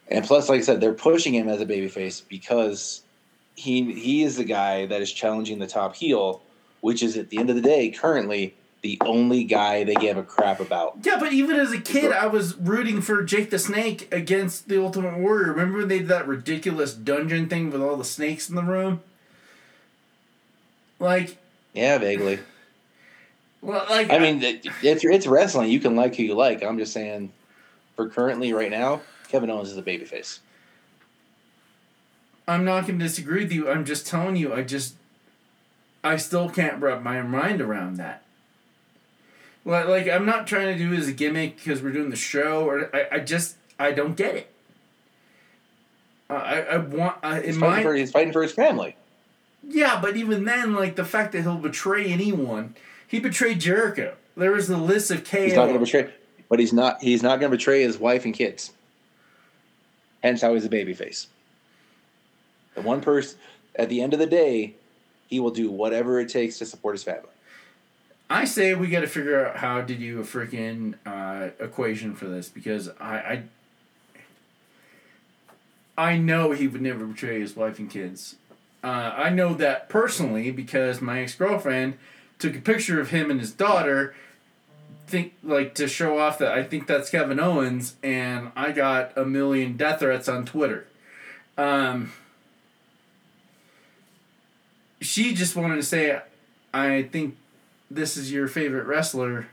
And 0.09 0.25
plus, 0.25 0.49
like 0.49 0.61
I 0.61 0.63
said, 0.63 0.81
they're 0.81 0.95
pushing 0.95 1.35
him 1.35 1.49
as 1.49 1.61
a 1.61 1.67
babyface 1.67 2.23
because 2.29 3.03
he 3.55 3.93
he 3.93 4.23
is 4.23 4.37
the 4.37 4.45
guy 4.45 4.87
that 4.87 5.01
is 5.01 5.13
challenging 5.13 5.59
the 5.59 5.67
top 5.67 5.97
heel, 5.97 6.43
which 6.81 7.03
is 7.03 7.17
at 7.17 7.31
the 7.31 7.39
end 7.39 7.51
of 7.51 7.57
the 7.57 7.63
day 7.63 7.91
currently 7.91 8.55
the 8.83 8.99
only 9.03 9.45
guy 9.45 9.85
they 9.85 9.95
give 9.95 10.17
a 10.17 10.23
crap 10.23 10.61
about. 10.61 10.99
Yeah, 11.03 11.17
but 11.19 11.33
even 11.33 11.57
as 11.57 11.73
a 11.73 11.81
kid, 11.81 12.13
I 12.13 12.27
was 12.27 12.57
rooting 12.57 13.01
for 13.01 13.23
Jake 13.23 13.51
the 13.51 13.59
Snake 13.59 14.13
against 14.13 14.69
the 14.69 14.83
Ultimate 14.83 15.19
Warrior. 15.19 15.53
Remember 15.53 15.79
when 15.79 15.89
they 15.89 16.01
did 16.01 16.09
that 16.09 16.27
ridiculous 16.27 16.93
dungeon 16.93 17.49
thing 17.49 17.71
with 17.71 17.81
all 17.81 17.97
the 17.97 18.05
snakes 18.05 18.49
in 18.49 18.57
the 18.57 18.63
room? 18.63 19.01
Like, 20.99 21.39
Yeah, 21.73 21.99
vaguely. 21.99 22.41
Well, 23.63 23.87
like 23.89 24.11
I 24.11 24.19
mean, 24.19 24.43
it- 24.43 24.67
it's 24.83 25.05
it's 25.05 25.27
wrestling. 25.27 25.71
You 25.71 25.81
can 25.81 25.97
like 25.97 26.15
who 26.17 26.23
you 26.25 26.35
like. 26.35 26.63
I'm 26.63 26.77
just 26.79 26.93
saying, 26.93 27.33
for 27.97 28.09
currently 28.09 28.53
right 28.53 28.71
now, 28.71 29.01
Kevin 29.29 29.49
Owens 29.51 29.71
is 29.71 29.79
a 29.79 29.83
babyface. 29.83 30.41
I'm 32.47 32.65
not 32.65 32.87
going 32.87 32.99
to 32.99 33.05
disagree 33.05 33.45
with 33.45 33.53
you. 33.53 33.71
I'm 33.71 33.85
just 33.85 34.07
telling 34.07 34.37
you. 34.37 34.53
I 34.53 34.63
just, 34.63 34.97
I 36.03 36.17
still 36.17 36.51
can't 36.51 36.83
wrap 36.83 37.01
my 37.03 37.23
mind 37.23 37.61
around 37.61 37.97
that. 37.99 38.25
Like, 39.65 39.87
like 39.87 40.09
I'm 40.09 40.27
not 40.27 40.47
trying 40.49 40.67
to 40.67 40.77
do 40.77 40.93
it 40.93 40.99
as 40.99 41.07
a 41.09 41.13
gimmick 41.13 41.57
because 41.57 41.81
we're 41.83 41.93
doing 41.93 42.11
the 42.11 42.17
show, 42.17 42.65
or 42.69 42.91
I, 42.95 43.07
I 43.17 43.19
just, 43.21 43.57
I 43.79 43.93
don't 43.93 44.17
get 44.17 44.35
it. 44.35 44.53
Uh, 46.29 46.35
I, 46.35 46.61
I 46.63 46.77
want, 46.79 47.17
uh, 47.23 47.39
in 47.41 47.45
He's 47.45 47.59
my, 47.59 47.83
for, 47.83 47.95
he's 47.95 48.11
fighting 48.11 48.33
for 48.33 48.43
his 48.43 48.53
family. 48.53 48.97
Yeah, 49.67 50.01
but 50.01 50.17
even 50.17 50.45
then, 50.45 50.75
like 50.75 50.97
the 50.97 51.05
fact 51.05 51.31
that 51.33 51.43
he'll 51.43 51.57
betray 51.57 52.07
anyone, 52.07 52.75
he 53.13 53.21
betrayed 53.21 53.61
Jericho. 53.61 54.17
There 54.39 54.53
was 54.53 54.69
the 54.69 54.79
list 54.79 55.11
of 55.11 55.23
KO. 55.23 55.43
He's 55.43 55.55
not 55.55 55.67
going 55.67 55.79
to 55.79 55.85
betray, 55.85 56.11
but 56.49 56.59
he's 56.59 56.73
not. 56.73 57.03
He's 57.03 57.23
not 57.23 57.39
going 57.39 57.53
to 57.53 57.57
betray 57.59 57.83
his 57.83 57.99
wife 57.99 58.25
and 58.25 58.33
kids. 58.33 58.73
Hence, 60.23 60.41
how 60.41 60.55
he's 60.55 60.65
a 60.65 60.71
babyface. 60.71 61.27
The 62.75 62.81
one 62.81 63.03
person, 63.03 63.39
at 63.77 63.91
the 63.91 64.01
end 64.01 64.15
of 64.15 64.19
the 64.19 64.27
day, 64.27 64.77
he 65.27 65.41
will 65.41 65.51
do 65.51 65.71
whatever 65.71 66.21
it 66.21 66.31
takes 66.31 66.59
to 66.59 66.67
support 66.67 66.95
his 66.95 67.05
family. 67.05 67.29
I 68.31 68.47
say 68.47 68.75
we 68.75 68.89
got 68.89 69.01
to 69.01 69.07
figure 69.07 69.47
out 69.47 69.57
how 69.57 69.83
to 69.83 69.95
do 69.95 70.21
a 70.21 70.23
freaking 70.23 70.95
uh, 71.05 71.51
equation 71.63 72.15
for 72.15 72.25
this 72.25 72.49
because 72.49 72.89
I, 72.99 73.43
I, 75.99 76.13
I 76.13 76.17
know 76.17 76.53
he 76.53 76.67
would 76.67 76.81
never 76.81 77.05
betray 77.05 77.41
his 77.41 77.55
wife 77.55 77.79
and 77.79 77.91
kids. 77.91 78.37
Uh, 78.83 79.13
I 79.15 79.29
know 79.29 79.53
that 79.53 79.91
personally 79.91 80.51
because 80.51 81.03
my 81.03 81.21
ex 81.21 81.35
girlfriend 81.35 81.99
took 82.43 82.57
a 82.57 82.61
picture 82.61 83.01
of 83.01 83.11
him 83.11 83.31
and 83.31 83.39
his 83.39 83.53
daughter, 83.53 84.15
think 85.07 85.35
like 85.45 85.77
to 85.77 85.87
show 85.87 86.19
off 86.19 86.39
that 86.39 86.51
I 86.51 86.65
think 86.65 86.89
that's 86.89 87.09
Kevin 87.09 87.39
Owens, 87.39 87.95
and 88.03 88.51
I 88.57 88.73
got 88.73 89.17
a 89.17 89.25
million 89.25 89.77
death 89.77 90.01
threats 90.01 90.29
on 90.29 90.45
Twitter. 90.45 90.89
Um, 91.57 92.13
she 95.01 95.35
just 95.35 95.55
wanted 95.55 95.77
to 95.77 95.85
say, 95.85 96.21
I 96.75 97.03
think 97.05 97.37
this 97.89 98.17
is 98.17 98.33
your 98.33 98.49
favorite 98.49 98.87
wrestler. 98.87 99.47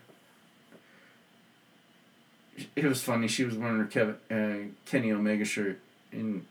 It 2.76 2.86
was 2.86 3.04
funny. 3.04 3.28
She 3.28 3.44
was 3.44 3.56
wearing 3.56 3.78
her 3.78 3.86
Kevin 3.86 4.16
uh, 4.32 4.90
Kenny 4.90 5.12
Omega 5.12 5.46
shirt, 5.46 5.80
and 6.12 6.46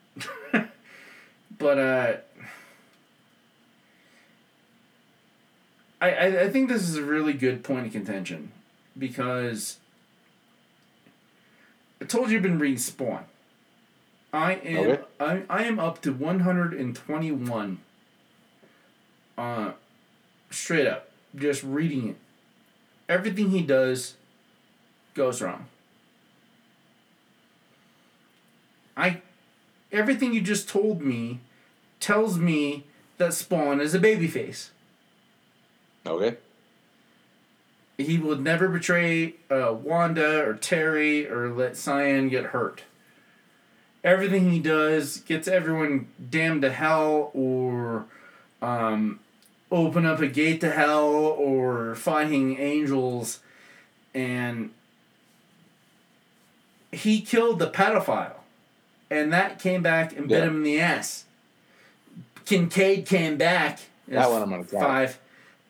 but 1.59 1.78
uh, 1.78 2.16
I, 6.01 6.11
I, 6.11 6.41
I 6.43 6.49
think 6.49 6.69
this 6.69 6.89
is 6.89 6.97
a 6.97 7.03
really 7.03 7.33
good 7.33 7.65
point 7.65 7.87
of 7.87 7.93
contention 7.93 8.53
because 8.97 9.79
I 12.01 12.05
told 12.05 12.31
you 12.31 12.37
I've 12.37 12.43
been 12.43 12.59
reading 12.59 12.79
Spawn. 12.79 13.25
I 14.33 14.55
am 14.55 14.87
Okay. 14.87 15.03
I, 15.19 15.43
I 15.49 15.65
am 15.65 15.79
up 15.79 16.01
to 16.03 16.12
one 16.12 16.41
hundred 16.41 16.75
and 16.75 16.95
twenty 16.95 17.33
one. 17.33 17.79
Uh, 19.37 19.73
straight 20.51 20.87
up, 20.87 21.09
just 21.35 21.62
reading 21.62 22.09
it. 22.09 22.16
Everything 23.09 23.51
he 23.51 23.62
does 23.62 24.15
goes 25.15 25.41
wrong. 25.41 25.66
I, 28.97 29.23
everything 29.93 30.35
you 30.35 30.41
just 30.41 30.69
told 30.69 31.01
me, 31.01 31.41
tells 32.01 32.37
me 32.37 32.85
that 33.16 33.33
Spawn 33.33 33.81
is 33.81 33.95
a 33.95 34.01
babyface. 34.01 34.70
Okay. 36.09 36.36
He 37.97 38.16
would 38.18 38.40
never 38.40 38.68
betray 38.68 39.35
uh, 39.51 39.74
Wanda 39.74 40.44
or 40.44 40.55
Terry 40.55 41.28
or 41.28 41.51
let 41.51 41.76
Cyan 41.76 42.28
get 42.28 42.47
hurt. 42.47 42.82
Everything 44.05 44.51
he 44.52 44.60
does 44.60 45.18
gets 45.18 45.48
everyone 45.48 46.06
damned 46.30 46.62
to 46.62 46.70
hell 46.70 47.32
or 47.35 48.06
um, 48.62 49.18
open 49.72 50.06
up 50.06 50.20
a 50.20 50.28
gate 50.28 50.60
to 50.60 50.70
hell 50.70 51.09
or 51.09 51.97
fighting 51.97 52.59
angels. 52.59 53.40
And 54.14 54.70
he 56.93 57.20
killed 57.20 57.59
the 57.59 57.68
pedophile. 57.68 58.36
And 59.10 59.32
that 59.32 59.59
came 59.59 59.82
back 59.82 60.16
and 60.16 60.28
bit 60.28 60.39
Yeah. 60.39 60.44
him 60.48 60.56
in 60.56 60.62
the 60.62 60.80
ass. 60.80 61.24
Kincaid 62.44 63.06
came 63.06 63.36
back. 63.36 63.80
That 64.06 64.30
one 64.30 64.43
I'm 64.43 64.51
gonna 64.51 64.64
count. 64.64 64.82
Five. 64.85 65.18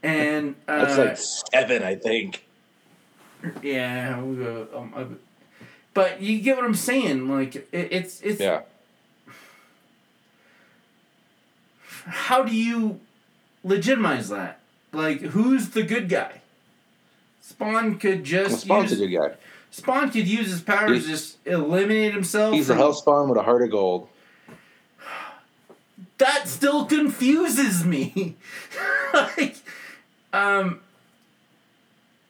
And 0.02 0.54
uh, 0.68 0.84
That's 0.84 0.98
like 0.98 1.16
seven, 1.52 1.82
I 1.82 1.94
think. 1.96 2.44
yeah, 3.62 4.20
we 4.22 4.36
go, 4.36 4.66
um, 4.74 5.18
but 5.94 6.20
you 6.22 6.40
get 6.40 6.56
what 6.56 6.64
I'm 6.64 6.74
saying. 6.74 7.28
Like 7.28 7.56
it, 7.56 7.68
it's 7.72 8.20
it's 8.20 8.40
Yeah. 8.40 8.62
how 12.06 12.42
do 12.42 12.54
you 12.54 13.00
legitimize 13.64 14.28
that? 14.28 14.60
Like 14.92 15.20
who's 15.20 15.70
the 15.70 15.82
good 15.82 16.08
guy? 16.08 16.40
Spawn 17.40 17.98
could 17.98 18.16
Well, 18.18 18.22
just 18.24 18.60
Spawn's 18.62 18.92
a 18.92 18.96
good 18.96 19.08
guy. 19.12 19.34
Spawn 19.70 20.10
could 20.10 20.26
use 20.28 20.50
his 20.50 20.60
powers 20.62 21.04
to 21.04 21.08
just 21.10 21.38
eliminate 21.46 22.12
himself. 22.14 22.54
He's 22.54 22.70
a 22.70 22.74
from- 22.74 22.82
Hellspawn 22.84 23.28
with 23.28 23.38
a 23.38 23.42
heart 23.42 23.62
of 23.62 23.70
gold. 23.70 24.08
that 26.18 26.48
still 26.48 26.84
confuses 26.86 27.84
me. 27.84 28.36
like, 29.14 29.56
um, 30.32 30.80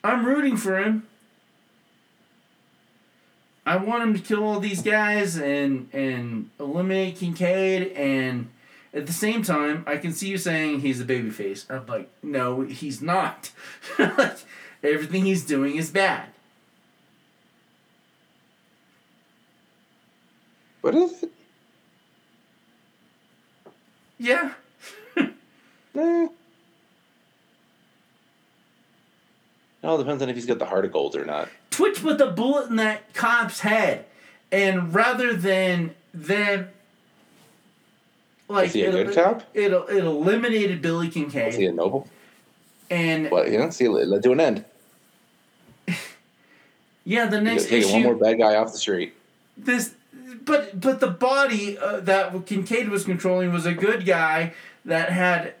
I'm 0.03 0.25
rooting 0.25 0.57
for 0.57 0.77
him. 0.77 1.07
I 3.65 3.75
want 3.75 4.01
him 4.01 4.13
to 4.15 4.19
kill 4.19 4.43
all 4.43 4.59
these 4.59 4.81
guys 4.81 5.37
and 5.37 5.89
and 5.93 6.49
eliminate 6.59 7.17
Kincaid 7.17 7.91
and 7.91 8.49
at 8.93 9.05
the 9.05 9.13
same 9.13 9.43
time 9.43 9.83
I 9.85 9.97
can 9.97 10.11
see 10.11 10.27
you 10.27 10.37
saying 10.37 10.79
he's 10.79 10.99
a 10.99 11.05
babyface. 11.05 11.69
I'm 11.69 11.85
like, 11.85 12.09
no, 12.23 12.61
he's 12.61 13.01
not. 13.01 13.51
like, 13.99 14.37
everything 14.83 15.25
he's 15.25 15.45
doing 15.45 15.75
is 15.75 15.91
bad. 15.91 16.29
What 20.81 20.95
is 20.95 21.23
it? 21.23 21.31
Yeah. 24.17 24.53
Eh. 25.95 26.27
It 29.81 29.87
all 29.87 29.97
depends 29.97 30.21
on 30.21 30.29
if 30.29 30.35
he's 30.35 30.45
got 30.45 30.59
the 30.59 30.65
heart 30.65 30.85
of 30.85 30.91
gold 30.91 31.15
or 31.15 31.25
not. 31.25 31.49
Twitch 31.71 32.01
put 32.01 32.17
the 32.17 32.27
bullet 32.27 32.69
in 32.69 32.75
that 32.77 33.13
cop's 33.13 33.61
head, 33.61 34.05
and 34.51 34.93
rather 34.93 35.33
than 35.33 35.95
them, 36.13 36.69
like 38.49 38.67
Is 38.67 38.73
he 38.73 38.83
a 38.83 38.89
it, 38.89 39.05
good 39.05 39.15
cop? 39.15 39.43
It, 39.53 39.71
it 39.71 40.03
eliminated 40.03 40.81
Billy 40.81 41.07
Kincaid. 41.09 41.49
Is 41.49 41.55
he 41.55 41.65
a 41.67 41.71
noble? 41.71 42.07
and 42.89 43.29
Well, 43.31 43.47
you 43.47 43.57
know, 43.57 43.69
see, 43.69 43.87
let 43.87 44.23
to 44.23 44.31
an 44.31 44.39
end. 44.39 44.65
yeah, 47.05 47.27
the 47.27 47.39
next 47.39 47.65
take 47.69 47.83
issue. 47.83 47.93
one 47.93 48.03
more 48.03 48.15
bad 48.15 48.37
guy 48.39 48.55
off 48.55 48.71
the 48.71 48.77
street. 48.77 49.13
this, 49.57 49.93
but 50.43 50.79
but 50.81 50.99
the 50.99 51.07
body 51.07 51.77
uh, 51.77 51.99
that 52.01 52.45
Kincaid 52.45 52.89
was 52.89 53.03
controlling 53.05 53.53
was 53.53 53.65
a 53.65 53.73
good 53.73 54.05
guy 54.05 54.53
that 54.85 55.09
had 55.11 55.53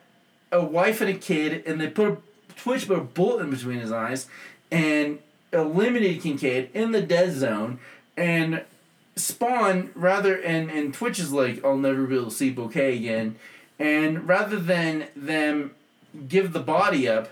a 0.51 0.63
wife 0.63 0.99
and 1.01 1.09
a 1.09 1.13
kid, 1.13 1.63
and 1.65 1.79
they 1.79 1.87
put 1.87 2.07
a 2.09 2.17
Twitch 2.63 2.87
put 2.87 2.97
a 2.97 3.01
bullet 3.01 3.43
in 3.43 3.49
between 3.49 3.79
his 3.79 3.91
eyes, 3.91 4.27
and 4.71 5.19
eliminated 5.51 6.21
Kincaid 6.21 6.69
in 6.73 6.91
the 6.91 7.01
dead 7.01 7.33
zone, 7.33 7.79
and 8.17 8.63
Spawn 9.15 9.91
rather 9.95 10.35
and 10.35 10.69
and 10.69 10.93
Twitch 10.93 11.19
is 11.19 11.31
like 11.31 11.63
I'll 11.63 11.77
never 11.77 12.05
be 12.05 12.15
able 12.15 12.25
to 12.25 12.31
see 12.31 12.49
Bouquet 12.49 12.97
again, 12.97 13.35
and 13.77 14.27
rather 14.27 14.57
than 14.57 15.07
them 15.15 15.71
give 16.27 16.53
the 16.53 16.59
body 16.59 17.07
up, 17.07 17.29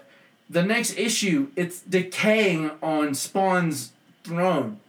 the 0.49 0.64
next 0.64 0.98
issue 0.98 1.49
it's 1.56 1.82
decaying 1.82 2.72
on 2.82 3.16
Spawn's 3.16 3.91
throne. 4.24 4.80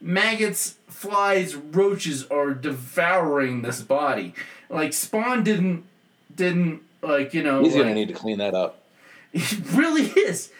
Maggots, 0.00 0.76
flies, 0.88 1.54
roaches 1.54 2.26
are 2.26 2.52
devouring 2.52 3.62
this 3.62 3.80
body. 3.82 4.34
Like 4.68 4.92
Spawn 4.92 5.44
didn't 5.44 5.84
didn't 6.34 6.82
like 7.02 7.34
you 7.34 7.42
know 7.42 7.62
He's 7.62 7.74
like, 7.74 7.82
gonna 7.82 7.94
need 7.94 8.08
to 8.08 8.14
clean 8.14 8.38
that 8.38 8.54
up. 8.54 8.81
It 9.32 9.58
really 9.72 10.04
is. 10.04 10.50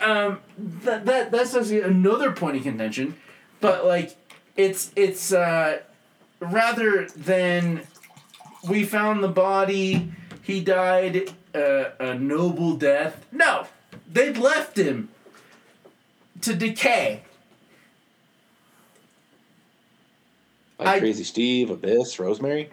Um, 0.00 0.40
that, 0.84 1.06
that 1.06 1.30
that's 1.32 1.54
actually 1.54 1.80
another 1.80 2.30
point 2.32 2.56
of 2.56 2.62
contention, 2.62 3.16
but 3.60 3.84
like 3.84 4.16
it's 4.56 4.92
it's 4.94 5.32
uh, 5.32 5.80
rather 6.40 7.08
than 7.16 7.82
we 8.68 8.84
found 8.84 9.24
the 9.24 9.28
body, 9.28 10.12
he 10.42 10.60
died 10.60 11.30
uh, 11.54 11.84
a 11.98 12.14
noble 12.14 12.76
death. 12.76 13.26
No, 13.32 13.66
they'd 14.12 14.36
left 14.36 14.78
him 14.78 15.08
to 16.42 16.54
decay. 16.54 17.22
Like 20.78 20.88
I- 20.88 20.98
Crazy 21.00 21.24
Steve, 21.24 21.70
Abyss, 21.70 22.18
Rosemary. 22.20 22.70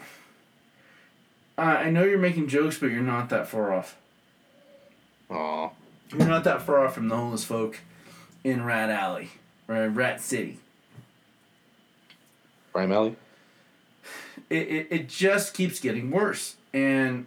Uh, 1.57 1.61
I 1.61 1.89
know 1.89 2.03
you're 2.03 2.19
making 2.19 2.47
jokes, 2.49 2.77
but 2.77 2.91
you're 2.91 3.01
not 3.01 3.29
that 3.29 3.47
far 3.47 3.73
off. 3.73 3.97
Aw. 5.35 5.69
You're 6.11 6.27
not 6.27 6.43
that 6.45 6.61
far 6.61 6.85
off 6.85 6.95
from 6.95 7.09
the 7.09 7.15
homeless 7.15 7.43
folk 7.43 7.79
in 8.43 8.63
Rat 8.63 8.89
Alley 8.89 9.31
or 9.67 9.89
Rat 9.89 10.21
City. 10.21 10.59
Brian 12.71 12.89
Malley. 12.89 13.15
it, 14.49 14.67
it, 14.67 14.87
it 14.91 15.09
just 15.09 15.53
keeps 15.53 15.79
getting 15.79 16.11
worse. 16.11 16.55
And 16.73 17.25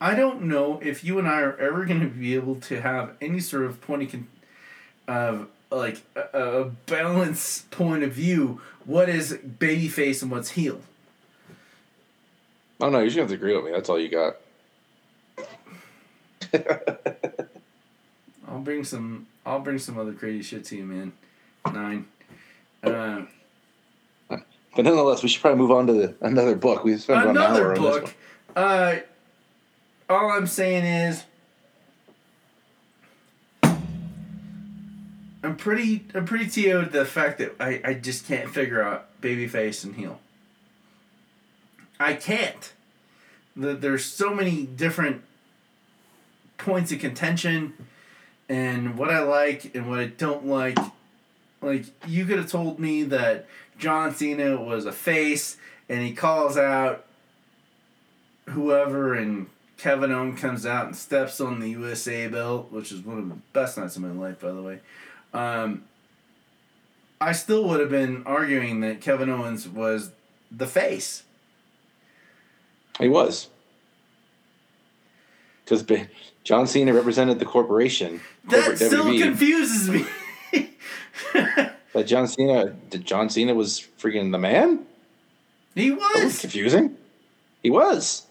I 0.00 0.14
don't 0.14 0.42
know 0.42 0.80
if 0.82 1.02
you 1.04 1.18
and 1.18 1.26
I 1.26 1.40
are 1.40 1.56
ever 1.56 1.84
going 1.84 2.00
to 2.00 2.06
be 2.06 2.34
able 2.34 2.56
to 2.56 2.80
have 2.80 3.12
any 3.20 3.40
sort 3.40 3.64
of 3.64 3.80
point 3.80 4.02
of, 4.02 4.10
con- 4.10 4.28
of 5.08 5.48
like 5.70 6.02
a, 6.14 6.20
a 6.32 6.64
balanced 6.86 7.70
point 7.70 8.02
of 8.02 8.12
view. 8.12 8.60
What 8.84 9.08
is 9.08 9.32
babyface 9.32 10.22
and 10.22 10.30
what's 10.30 10.50
heel? 10.50 10.80
Oh 12.80 12.90
no, 12.90 12.98
you're 12.98 13.08
just 13.08 13.18
have 13.18 13.28
to 13.28 13.34
agree 13.34 13.56
with 13.56 13.64
me. 13.64 13.72
That's 13.72 13.88
all 13.88 13.98
you 13.98 14.08
got. 14.08 14.36
I'll 18.48 18.60
bring 18.60 18.84
some. 18.84 19.26
I'll 19.44 19.60
bring 19.60 19.78
some 19.78 19.98
other 19.98 20.12
crazy 20.12 20.42
shit 20.42 20.64
to 20.66 20.76
you, 20.76 20.84
man. 20.84 21.12
Nine. 21.72 22.06
Uh, 22.82 23.22
But 24.28 24.84
nonetheless, 24.84 25.22
we 25.22 25.28
should 25.28 25.40
probably 25.42 25.58
move 25.58 25.70
on 25.72 25.86
to 25.88 25.92
the, 25.92 26.14
another 26.20 26.54
book. 26.54 26.84
We 26.84 26.96
spent 26.98 27.22
about 27.22 27.30
an 27.30 27.36
another 27.36 27.64
hour 27.64 27.76
on 27.76 27.82
this 27.82 28.00
book. 28.00 28.14
Uh, 28.54 28.96
all 30.08 30.30
I'm 30.30 30.46
saying 30.46 30.84
is, 30.84 31.24
I'm 35.42 35.56
pretty, 35.56 36.04
I'm 36.14 36.24
pretty 36.26 36.46
TO'd 36.48 36.92
the 36.92 37.04
fact 37.04 37.38
that 37.38 37.56
I, 37.58 37.80
I 37.84 37.94
just 37.94 38.26
can't 38.26 38.50
figure 38.50 38.82
out 38.82 39.20
babyface 39.20 39.82
and 39.84 39.96
heel. 39.96 40.20
I 41.98 42.14
can't. 42.14 42.72
The, 43.56 43.74
there's 43.74 44.04
so 44.04 44.32
many 44.32 44.64
different 44.66 45.22
points 46.56 46.92
of 46.92 47.00
contention, 47.00 47.74
and 48.48 48.96
what 48.96 49.10
I 49.10 49.20
like 49.20 49.74
and 49.74 49.88
what 49.88 49.98
I 49.98 50.06
don't 50.06 50.46
like. 50.46 50.78
Like 51.60 51.86
you 52.06 52.24
could 52.24 52.38
have 52.38 52.50
told 52.50 52.78
me 52.78 53.02
that 53.04 53.46
John 53.78 54.14
Cena 54.14 54.60
was 54.60 54.86
a 54.86 54.92
face, 54.92 55.56
and 55.88 56.02
he 56.02 56.12
calls 56.12 56.56
out 56.56 57.04
whoever, 58.46 59.14
and 59.14 59.48
Kevin 59.76 60.12
Owens 60.12 60.40
comes 60.40 60.66
out 60.66 60.86
and 60.86 60.96
steps 60.96 61.40
on 61.40 61.60
the 61.60 61.68
USA 61.70 62.26
belt, 62.28 62.70
which 62.70 62.92
is 62.92 63.00
one 63.00 63.18
of 63.18 63.28
the 63.28 63.36
best 63.52 63.78
nights 63.78 63.96
of 63.96 64.02
my 64.02 64.10
life, 64.10 64.40
by 64.40 64.52
the 64.52 64.62
way. 64.62 64.80
Um, 65.32 65.84
I 67.20 67.32
still 67.32 67.64
would 67.64 67.80
have 67.80 67.90
been 67.90 68.22
arguing 68.26 68.80
that 68.80 69.00
Kevin 69.00 69.28
Owens 69.28 69.68
was 69.68 70.10
the 70.50 70.66
face. 70.66 71.24
He 72.98 73.08
was. 73.08 73.48
Because 75.68 76.08
John 76.44 76.66
Cena 76.66 76.92
represented 76.92 77.38
the 77.38 77.44
corporation. 77.44 78.20
That 78.44 78.76
still 78.76 79.04
WWE. 79.04 79.22
confuses 79.22 79.88
me. 79.90 80.06
but 81.92 82.06
John 82.06 82.26
Cena, 82.26 82.74
John 83.04 83.28
Cena 83.28 83.54
was 83.54 83.86
freaking 83.98 84.32
the 84.32 84.38
man. 84.38 84.86
He 85.74 85.90
was. 85.90 86.24
was 86.24 86.40
confusing. 86.40 86.96
He 87.62 87.70
was. 87.70 88.26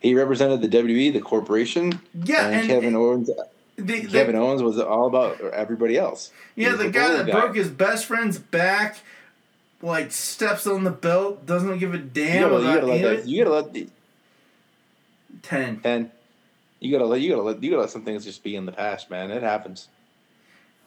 He 0.00 0.14
represented 0.14 0.62
the 0.62 0.68
WWE, 0.68 1.12
the 1.12 1.20
corporation. 1.20 2.00
Yeah, 2.24 2.46
and, 2.46 2.54
and 2.56 2.68
Kevin 2.68 2.96
Owens. 2.96 3.30
The, 3.76 3.82
the, 3.82 4.06
Kevin 4.06 4.34
Owens 4.34 4.62
was 4.62 4.78
all 4.78 5.06
about 5.06 5.40
everybody 5.40 5.96
else. 5.96 6.32
Yeah, 6.56 6.74
the 6.74 6.90
guy 6.90 7.16
that 7.16 7.26
guy. 7.26 7.32
broke 7.32 7.54
his 7.54 7.68
best 7.68 8.06
friend's 8.06 8.38
back, 8.38 8.98
like 9.82 10.10
steps 10.10 10.66
on 10.66 10.84
the 10.84 10.90
belt, 10.90 11.46
doesn't 11.46 11.78
give 11.78 11.94
a 11.94 11.98
damn 11.98 12.34
you 12.34 12.40
gotta, 12.40 12.54
about 12.56 12.66
you 12.66 12.80
gotta 12.80 12.86
let 12.86 13.16
that, 13.16 13.28
You 13.28 13.44
gotta 13.44 13.56
let 13.56 13.72
the 13.72 13.88
ten. 15.42 15.80
Ten. 15.80 16.10
You 16.80 16.90
gotta 16.90 17.06
let 17.06 17.20
you 17.20 17.30
gotta 17.30 17.42
let 17.42 17.62
you 17.62 17.70
gotta 17.70 17.82
let 17.82 17.90
some 17.90 18.04
things 18.04 18.24
just 18.24 18.42
be 18.42 18.56
in 18.56 18.66
the 18.66 18.72
past, 18.72 19.10
man. 19.10 19.30
It 19.30 19.42
happens. 19.42 19.88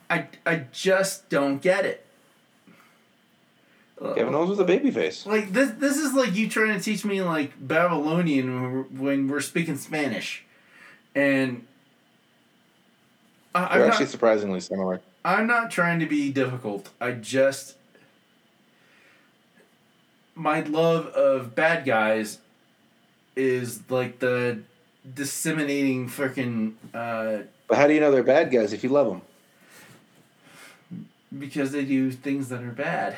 I 0.10 0.28
I 0.45 0.65
just 0.72 1.30
don't 1.30 1.61
get 1.61 1.86
it. 1.86 2.06
Kevin 4.15 4.36
Owens 4.36 4.49
was 4.49 4.60
a 4.60 4.65
babyface. 4.65 5.26
Like 5.26 5.53
this, 5.53 5.72
this 5.72 5.98
is 5.98 6.14
like 6.14 6.36
you 6.36 6.49
trying 6.49 6.78
to 6.78 6.84
teach 6.84 7.06
me 7.06 7.22
like 7.22 7.53
Babylonian 7.60 8.53
when 8.53 8.74
we're, 8.74 8.84
when 8.84 9.28
we're 9.30 9.40
speaking 9.40 9.78
Spanish, 9.78 10.44
and 11.15 11.65
I, 13.56 13.78
They're 13.78 13.88
actually 13.88 14.06
not, 14.06 14.11
surprisingly 14.11 14.60
similar. 14.60 14.99
I'm 15.24 15.48
not 15.48 15.72
trying 15.72 15.99
to 15.99 16.06
be 16.06 16.32
difficult. 16.32 16.90
I 16.99 17.11
just 17.11 17.78
my 20.36 20.61
love 20.61 21.07
of 21.07 21.56
bad 21.56 21.86
guys 21.86 22.40
is 23.36 23.90
like 23.90 24.20
the 24.20 24.60
disseminating 25.12 26.10
freaking. 26.10 26.74
Uh, 26.94 27.44
but 27.68 27.78
how 27.78 27.88
do 27.88 27.94
you 27.94 28.00
know 28.00 28.12
they're 28.12 28.24
bad 28.24 28.52
guys 28.52 28.74
if 28.74 28.84
you 28.84 28.90
love 28.90 29.08
them? 29.08 29.22
Because 31.38 31.72
they 31.72 31.84
do 31.84 32.12
things 32.12 32.50
that 32.50 32.62
are 32.62 32.72
bad. 32.72 33.16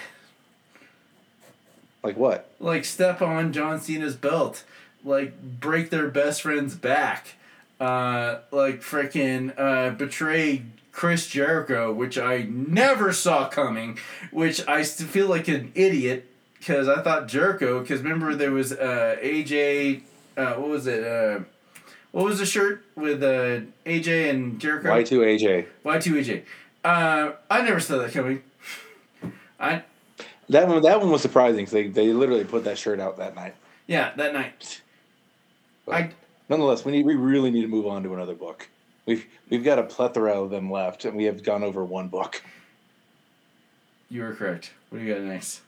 Like 2.04 2.18
what? 2.18 2.50
Like 2.60 2.86
step 2.86 3.22
on 3.22 3.52
John 3.52 3.80
Cena's 3.82 4.16
belt. 4.16 4.64
Like 5.04 5.42
break 5.42 5.90
their 5.90 6.08
best 6.08 6.44
friend's 6.44 6.76
back. 6.76 7.36
Uh, 7.80 8.40
like 8.52 8.82
freaking 8.82 9.54
uh, 9.58 9.90
betray 9.92 10.64
Chris 10.92 11.28
Jericho, 11.28 11.92
which 11.92 12.18
I 12.18 12.48
never 12.50 13.12
saw 13.12 13.50
coming, 13.50 14.00
which 14.32 14.66
I 14.68 14.84
still 14.84 15.08
feel 15.08 15.28
like 15.28 15.50
an 15.50 15.74
idiot 15.76 16.32
because 16.58 16.88
I 16.88 17.02
thought 17.02 17.28
Jericho, 17.28 17.82
because 17.82 18.02
remember 18.02 18.34
there 18.34 18.52
was 18.52 18.72
uh, 18.72 19.18
AJ, 19.22 20.02
uh, 20.38 20.54
what 20.54 20.70
was 20.70 20.88
it? 20.88 21.04
Uh, 21.04 21.40
what 22.16 22.24
was 22.24 22.40
the 22.40 22.46
shirt 22.46 22.82
with 22.96 23.22
uh, 23.22 23.60
AJ 23.86 24.30
and 24.30 24.58
Jericho? 24.58 24.88
Y2 24.88 25.20
AJ. 25.20 25.66
Y2 25.84 26.14
AJ. 26.14 26.44
Uh, 26.82 27.34
I 27.52 27.62
never 27.62 27.82
saw 27.82 27.98
that 27.98 28.14
coming. 28.14 28.42
I. 29.60 29.84
That 30.48 30.70
one, 30.70 30.82
that 30.84 31.02
one 31.02 31.12
was 31.12 31.22
surprising 31.22 31.66
because 31.66 31.74
they, 31.74 31.90
they 31.90 32.14
literally 32.14 32.46
put 32.46 32.64
that 32.64 32.78
shirt 32.78 33.02
out 33.02 33.18
that 33.18 33.36
night. 33.36 33.54
Yeah, 33.86 34.14
that 34.16 34.32
night. 34.32 34.82
But 35.86 35.96
I. 35.96 36.12
Nonetheless, 36.48 36.86
we 36.86 36.94
need 36.94 37.06
we 37.06 37.16
really 37.16 37.52
need 37.52 37.64
to 37.64 37.68
move 37.68 37.86
on 37.86 38.02
to 38.04 38.14
another 38.14 38.34
book. 38.34 38.70
We've 39.06 39.26
we've 39.50 39.66
got 39.66 39.78
a 39.78 39.84
plethora 39.84 40.42
of 40.42 40.52
them 40.52 40.72
left, 40.72 41.04
and 41.04 41.18
we 41.18 41.26
have 41.26 41.44
gone 41.44 41.64
over 41.64 41.84
one 41.84 42.08
book. 42.08 42.42
You 44.10 44.22
were 44.22 44.34
correct. 44.34 44.72
What 44.90 45.00
do 45.00 45.04
you 45.04 45.14
got 45.14 45.22
next? 45.22 45.60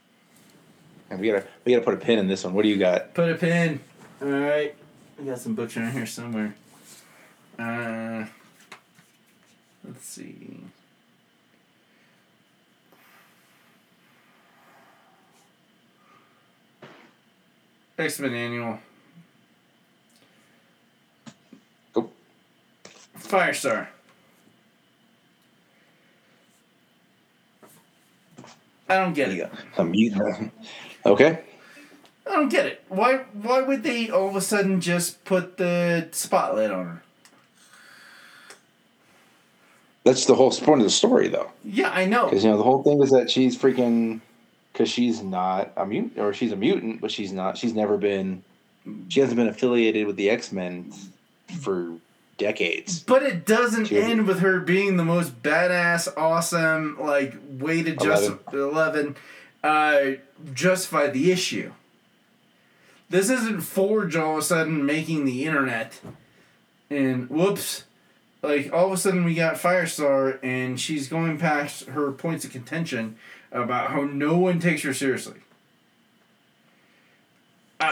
And 1.09 1.19
we 1.19 1.27
gotta 1.27 1.45
we 1.65 1.73
gotta 1.73 1.83
put 1.83 1.95
a 1.95 1.97
pin 1.97 2.19
in 2.19 2.29
this 2.29 2.45
one. 2.45 2.53
What 2.53 2.63
do 2.63 2.69
you 2.69 2.77
got? 2.77 3.13
Put 3.13 3.29
a 3.29 3.35
pin. 3.35 3.81
All 4.21 4.29
right. 4.29 4.73
We 5.17 5.25
got 5.25 5.39
some 5.39 5.55
books 5.55 5.75
around 5.75 5.93
here 5.93 6.05
somewhere. 6.05 6.55
Uh, 7.57 8.25
let's 9.83 10.05
see. 10.05 10.63
X 17.97 18.19
Men 18.19 18.33
Annual. 18.35 18.79
Go. 21.93 22.11
Firestar. 23.17 23.87
I 28.87 28.95
don't 28.95 29.13
get 29.13 29.29
it. 29.29 29.51
A 29.77 29.83
mutant. 29.83 30.53
Okay. 31.05 31.46
I 32.29 32.35
don't 32.35 32.49
get 32.49 32.65
it. 32.65 32.83
Why 32.89 33.17
why 33.33 33.61
would 33.61 33.83
they 33.83 34.09
all 34.09 34.29
of 34.29 34.35
a 34.35 34.41
sudden 34.41 34.81
just 34.81 35.23
put 35.25 35.57
the 35.57 36.07
spotlight 36.11 36.71
on 36.71 36.85
her? 36.85 37.03
That's 40.03 40.25
the 40.25 40.35
whole 40.35 40.51
point 40.51 40.79
of 40.79 40.85
the 40.85 40.91
story, 40.91 41.27
though. 41.27 41.51
Yeah, 41.65 41.89
I 41.89 42.05
know. 42.05 42.25
Because 42.25 42.43
you 42.43 42.49
know 42.49 42.57
the 42.57 42.63
whole 42.63 42.81
thing 42.81 43.01
is 43.01 43.11
that 43.11 43.29
she's 43.29 43.57
freaking, 43.57 44.21
because 44.71 44.89
she's 44.89 45.21
not 45.21 45.73
a 45.75 45.85
mutant, 45.85 46.17
or 46.17 46.33
she's 46.33 46.53
a 46.53 46.55
mutant, 46.55 47.01
but 47.01 47.11
she's 47.11 47.33
not. 47.33 47.57
She's 47.57 47.73
never 47.73 47.97
been. 47.97 48.43
She 49.09 49.19
hasn't 49.19 49.35
been 49.35 49.49
affiliated 49.49 50.07
with 50.07 50.15
the 50.15 50.29
X 50.29 50.53
Men 50.53 50.93
for 51.59 51.97
decades. 52.37 53.01
But 53.01 53.23
it 53.23 53.45
doesn't 53.45 53.85
she 53.85 53.99
end 53.99 54.27
with 54.27 54.39
her 54.39 54.61
being 54.61 54.95
the 54.95 55.03
most 55.03 55.43
badass, 55.43 56.07
awesome, 56.15 56.97
like 57.01 57.35
way 57.49 57.83
to 57.83 57.95
just 57.97 58.31
eleven, 58.53 59.15
11 59.15 59.15
uh, 59.63 60.01
justify 60.53 61.07
the 61.07 61.31
issue. 61.31 61.73
This 63.09 63.29
isn't 63.29 63.61
Forge 63.61 64.15
all 64.15 64.33
of 64.33 64.39
a 64.39 64.41
sudden 64.41 64.85
making 64.85 65.25
the 65.25 65.45
internet, 65.45 65.99
and 66.89 67.29
whoops, 67.29 67.85
like 68.41 68.71
all 68.73 68.87
of 68.87 68.91
a 68.91 68.97
sudden 68.97 69.23
we 69.23 69.33
got 69.33 69.55
Firestar 69.55 70.39
and 70.43 70.79
she's 70.79 71.07
going 71.07 71.37
past 71.37 71.85
her 71.85 72.11
points 72.11 72.43
of 72.43 72.51
contention 72.51 73.17
about 73.51 73.91
how 73.91 74.03
no 74.03 74.37
one 74.37 74.59
takes 74.59 74.81
her 74.83 74.93
seriously. 74.93 75.39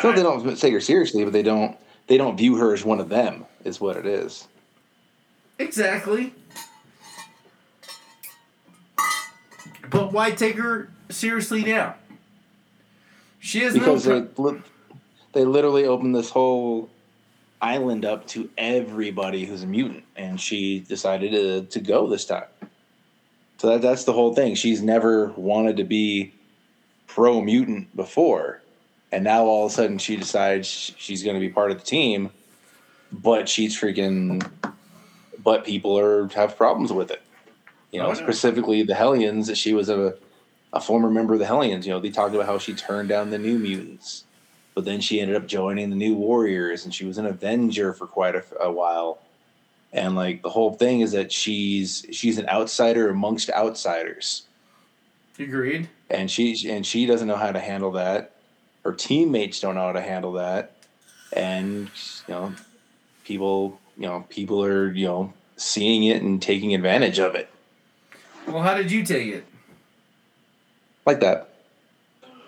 So 0.02 0.12
they 0.12 0.24
don't 0.24 0.58
take 0.58 0.74
her 0.74 0.82
seriously, 0.82 1.24
but 1.24 1.32
they 1.32 1.44
don't 1.44 1.78
they 2.08 2.18
don't 2.18 2.38
view 2.38 2.58
her 2.58 2.74
as 2.74 2.84
one 2.84 3.00
of 3.00 3.10
them. 3.10 3.46
Is 3.64 3.80
what 3.80 3.98
it 3.98 4.06
is. 4.06 4.48
Exactly. 5.58 6.34
But 9.90 10.12
why 10.12 10.32
take 10.32 10.58
her 10.58 10.90
seriously 11.10 11.64
now? 11.64 11.96
She 13.40 13.60
has 13.62 13.74
because 13.74 14.08
no. 14.08 14.24
Pro- 14.24 14.62
they 15.36 15.44
literally 15.44 15.86
opened 15.86 16.16
this 16.16 16.30
whole 16.30 16.90
island 17.62 18.06
up 18.06 18.26
to 18.28 18.50
everybody 18.58 19.46
who's 19.46 19.64
a 19.64 19.68
mutant, 19.68 20.06
and 20.16 20.40
she 20.40 20.80
decided 20.80 21.32
to, 21.32 21.64
to 21.64 21.80
go 21.86 22.08
this 22.08 22.26
time. 22.26 22.46
So 23.58 23.68
that, 23.68 23.82
that's 23.82 24.06
the 24.06 24.14
whole 24.14 24.34
thing. 24.34 24.56
She's 24.56 24.82
never 24.82 25.34
wanted 25.36 25.78
to 25.78 25.84
be 25.84 26.34
pro 27.06 27.42
mutant 27.42 27.94
before, 27.98 28.62
and 29.12 29.26
now 29.26 29.44
all 29.44 29.66
of 29.66 29.74
a 29.74 29.76
sudden 29.76 29.98
she 29.98 30.16
decides 30.16 30.68
she's 30.68 31.22
going 31.22 31.36
to 31.36 31.42
be 31.42 31.50
part 31.50 31.70
of 31.70 31.80
the 31.80 31.86
team, 31.86 32.32
but 33.12 33.50
she's 33.50 33.80
freaking. 33.80 34.50
But 35.44 35.66
people 35.66 36.00
are 36.00 36.30
have 36.30 36.56
problems 36.56 36.94
with 36.94 37.12
it. 37.12 37.22
You 37.92 38.00
know, 38.00 38.08
oh, 38.08 38.14
specifically 38.14 38.84
the 38.84 38.96
Hellions. 38.96 39.56
She 39.58 39.74
was 39.74 39.90
a 39.90 40.16
a 40.72 40.80
former 40.80 41.10
member 41.12 41.34
of 41.34 41.40
the 41.40 41.46
Hellions. 41.46 41.86
You 41.86 41.92
know, 41.94 42.00
they 42.00 42.10
talked 42.10 42.34
about 42.34 42.48
how 42.48 42.58
she 42.58 42.74
turned 42.74 43.10
down 43.10 43.32
the 43.32 43.38
New 43.38 43.60
Mutants 43.60 44.24
but 44.76 44.84
then 44.84 45.00
she 45.00 45.22
ended 45.22 45.38
up 45.38 45.48
joining 45.48 45.90
the 45.90 45.96
New 45.96 46.16
Warriors, 46.16 46.84
and 46.84 46.94
she 46.94 47.06
was 47.06 47.18
an 47.18 47.26
Avenger 47.26 47.94
for 47.94 48.06
quite 48.06 48.36
a, 48.36 48.44
a 48.60 48.72
while. 48.72 49.20
And 49.94 50.16
like 50.16 50.44
the 50.44 50.50
whole 50.50 50.74
thing 50.74 51.00
is 51.00 51.14
that 51.14 51.32
she's 51.32 52.06
she's 52.12 52.38
an 52.38 52.48
outsider 52.50 53.10
amongst 53.10 53.50
outsiders. 53.50 54.44
Agreed. 55.40 55.90
And 56.10 56.30
she 56.30 56.70
and 56.70 56.86
she 56.86 57.06
doesn't 57.06 57.28
know 57.28 57.38
how 57.38 57.54
to 57.54 57.60
handle 57.60 57.94
that. 57.94 58.36
Her 58.84 58.92
teammates 58.92 59.62
don't 59.62 59.76
know 59.76 59.82
how 59.82 59.94
to 59.94 60.02
handle 60.02 60.34
that, 60.34 60.76
and 61.32 61.90
you 62.28 62.34
know, 62.34 62.54
people 63.24 63.80
you 63.98 64.06
know 64.06 64.26
people 64.28 64.64
are 64.64 64.92
you 64.92 65.08
know 65.08 65.34
seeing 65.56 66.04
it 66.04 66.22
and 66.22 66.42
taking 66.42 66.76
advantage 66.76 67.18
of 67.18 67.34
it. 67.34 67.50
Well, 68.46 68.62
how 68.62 68.76
did 68.76 68.92
you 68.92 69.06
take 69.06 69.28
it? 69.28 69.46
Like 71.06 71.22
that 71.22 71.55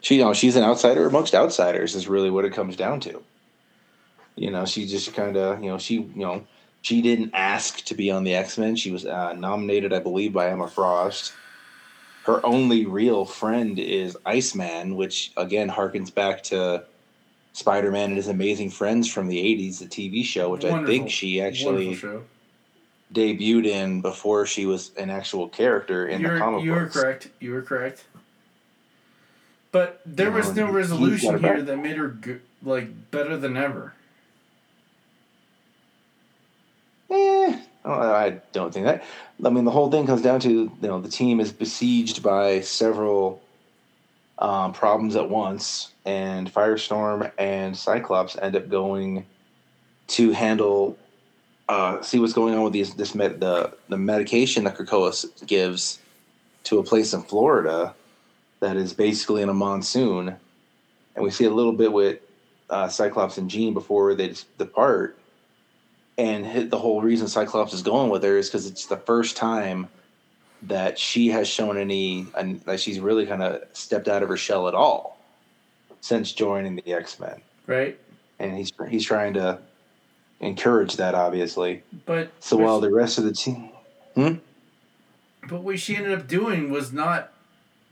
she 0.07 0.15
you 0.15 0.23
know 0.23 0.31
she's 0.31 0.55
an 0.55 0.63
outsider 0.63 1.05
amongst 1.05 1.35
outsiders 1.35 1.93
is 1.93 2.07
really 2.07 2.29
what 2.29 2.45
it 2.45 2.53
comes 2.53 2.77
down 2.77 3.01
to 3.01 3.21
you 4.37 4.49
know 4.49 4.65
she 4.65 4.87
just 4.87 5.13
kind 5.13 5.35
of 5.35 5.61
you 5.61 5.69
know 5.69 5.77
she 5.77 5.95
you 5.95 6.11
know 6.15 6.45
she 6.81 7.01
didn't 7.01 7.31
ask 7.33 7.83
to 7.83 7.93
be 7.93 8.09
on 8.09 8.23
the 8.23 8.33
x-men 8.33 8.73
she 8.75 8.89
was 8.89 9.05
uh, 9.05 9.33
nominated 9.33 9.91
i 9.91 9.99
believe 9.99 10.31
by 10.31 10.49
emma 10.49 10.67
frost 10.67 11.33
her 12.23 12.45
only 12.45 12.85
real 12.85 13.25
friend 13.25 13.79
is 13.79 14.17
iceman 14.25 14.95
which 14.95 15.33
again 15.35 15.69
harkens 15.69 16.13
back 16.13 16.41
to 16.41 16.81
spider-man 17.51 18.09
and 18.09 18.17
his 18.17 18.29
amazing 18.29 18.69
friends 18.69 19.11
from 19.11 19.27
the 19.27 19.37
80s 19.37 19.79
the 19.79 19.87
tv 19.87 20.23
show 20.23 20.51
which 20.51 20.63
Wonderful. 20.63 20.85
i 20.85 20.87
think 20.87 21.09
she 21.09 21.41
actually 21.41 21.99
debuted 23.13 23.65
in 23.65 24.01
before 24.01 24.45
she 24.45 24.65
was 24.65 24.91
an 24.95 25.09
actual 25.09 25.49
character 25.49 26.07
in 26.07 26.21
you're, 26.21 26.33
the 26.33 26.39
comic 26.39 26.63
you 26.63 26.73
books. 26.73 26.95
You 26.95 26.99
were 27.01 27.03
correct. 27.03 27.29
You 27.39 27.53
were 27.53 27.61
correct. 27.61 28.03
But 29.77 30.01
there 30.07 30.31
was 30.31 30.55
no 30.55 30.71
resolution 30.71 31.37
here 31.37 31.61
that 31.61 31.77
made 31.77 31.97
her 31.97 32.07
go- 32.07 32.39
like 32.63 33.11
better 33.11 33.37
than 33.37 33.55
ever. 33.55 33.93
Eh, 37.11 37.59
I 37.85 38.41
don't 38.53 38.73
think 38.73 38.87
that. 38.87 39.03
I 39.45 39.49
mean, 39.51 39.65
the 39.65 39.71
whole 39.71 39.91
thing 39.91 40.07
comes 40.07 40.23
down 40.23 40.39
to 40.39 40.49
you 40.49 40.71
know 40.81 40.99
the 40.99 41.09
team 41.09 41.39
is 41.39 41.51
besieged 41.51 42.23
by 42.23 42.61
several 42.61 43.39
um, 44.39 44.73
problems 44.73 45.15
at 45.15 45.29
once, 45.29 45.93
and 46.05 46.51
Firestorm 46.51 47.31
and 47.37 47.77
Cyclops 47.77 48.35
end 48.35 48.55
up 48.55 48.69
going 48.69 49.27
to 50.07 50.31
handle, 50.31 50.97
uh, 51.69 52.01
see 52.01 52.17
what's 52.17 52.33
going 52.33 52.55
on 52.55 52.63
with 52.63 52.73
these 52.73 52.95
this 52.95 53.13
med, 53.13 53.39
the 53.39 53.71
the 53.89 53.97
medication 53.97 54.63
that 54.63 54.75
Krakoa 54.75 55.45
gives 55.45 55.99
to 56.63 56.79
a 56.79 56.83
place 56.83 57.13
in 57.13 57.21
Florida 57.21 57.93
that 58.59 58.75
is 58.75 58.93
basically 58.93 59.41
in 59.41 59.49
a 59.49 59.53
monsoon, 59.53 60.35
and 61.15 61.23
we 61.23 61.29
see 61.31 61.45
a 61.45 61.53
little 61.53 61.73
bit 61.73 61.91
with 61.91 62.19
uh, 62.69 62.87
Cyclops 62.87 63.37
and 63.37 63.49
Jean 63.49 63.73
before 63.73 64.15
they 64.15 64.33
depart. 64.57 65.17
And 66.17 66.71
the 66.71 66.79
whole 66.79 67.01
reason 67.01 67.27
Cyclops 67.27 67.73
is 67.73 67.83
going 67.83 68.09
with 68.09 68.23
her 68.23 68.37
is 68.37 68.49
because 68.49 68.65
it's 68.65 68.87
the 68.87 68.97
first 68.97 69.37
time 69.37 69.87
that 70.63 70.97
she 70.97 71.27
has 71.27 71.47
shown 71.47 71.77
any, 71.77 72.25
and 72.35 72.59
that 72.61 72.79
she's 72.79 72.99
really 72.99 73.27
kind 73.27 73.43
of 73.43 73.61
stepped 73.73 74.07
out 74.07 74.23
of 74.23 74.29
her 74.29 74.37
shell 74.37 74.67
at 74.67 74.73
all 74.73 75.19
since 76.01 76.31
joining 76.31 76.75
the 76.75 76.93
X 76.93 77.19
Men. 77.19 77.41
Right. 77.67 77.99
And 78.39 78.57
he's 78.57 78.71
he's 78.89 79.05
trying 79.05 79.33
to 79.35 79.59
encourage 80.39 80.97
that, 80.97 81.13
obviously. 81.13 81.83
But 82.05 82.31
so 82.39 82.57
while 82.57 82.79
the 82.79 82.91
rest 82.91 83.17
of 83.17 83.23
the 83.23 83.33
team, 83.33 83.69
hmm? 84.15 84.35
But 85.47 85.61
what 85.61 85.79
she 85.79 85.95
ended 85.95 86.17
up 86.17 86.27
doing 86.27 86.71
was 86.71 86.91
not, 86.91 87.31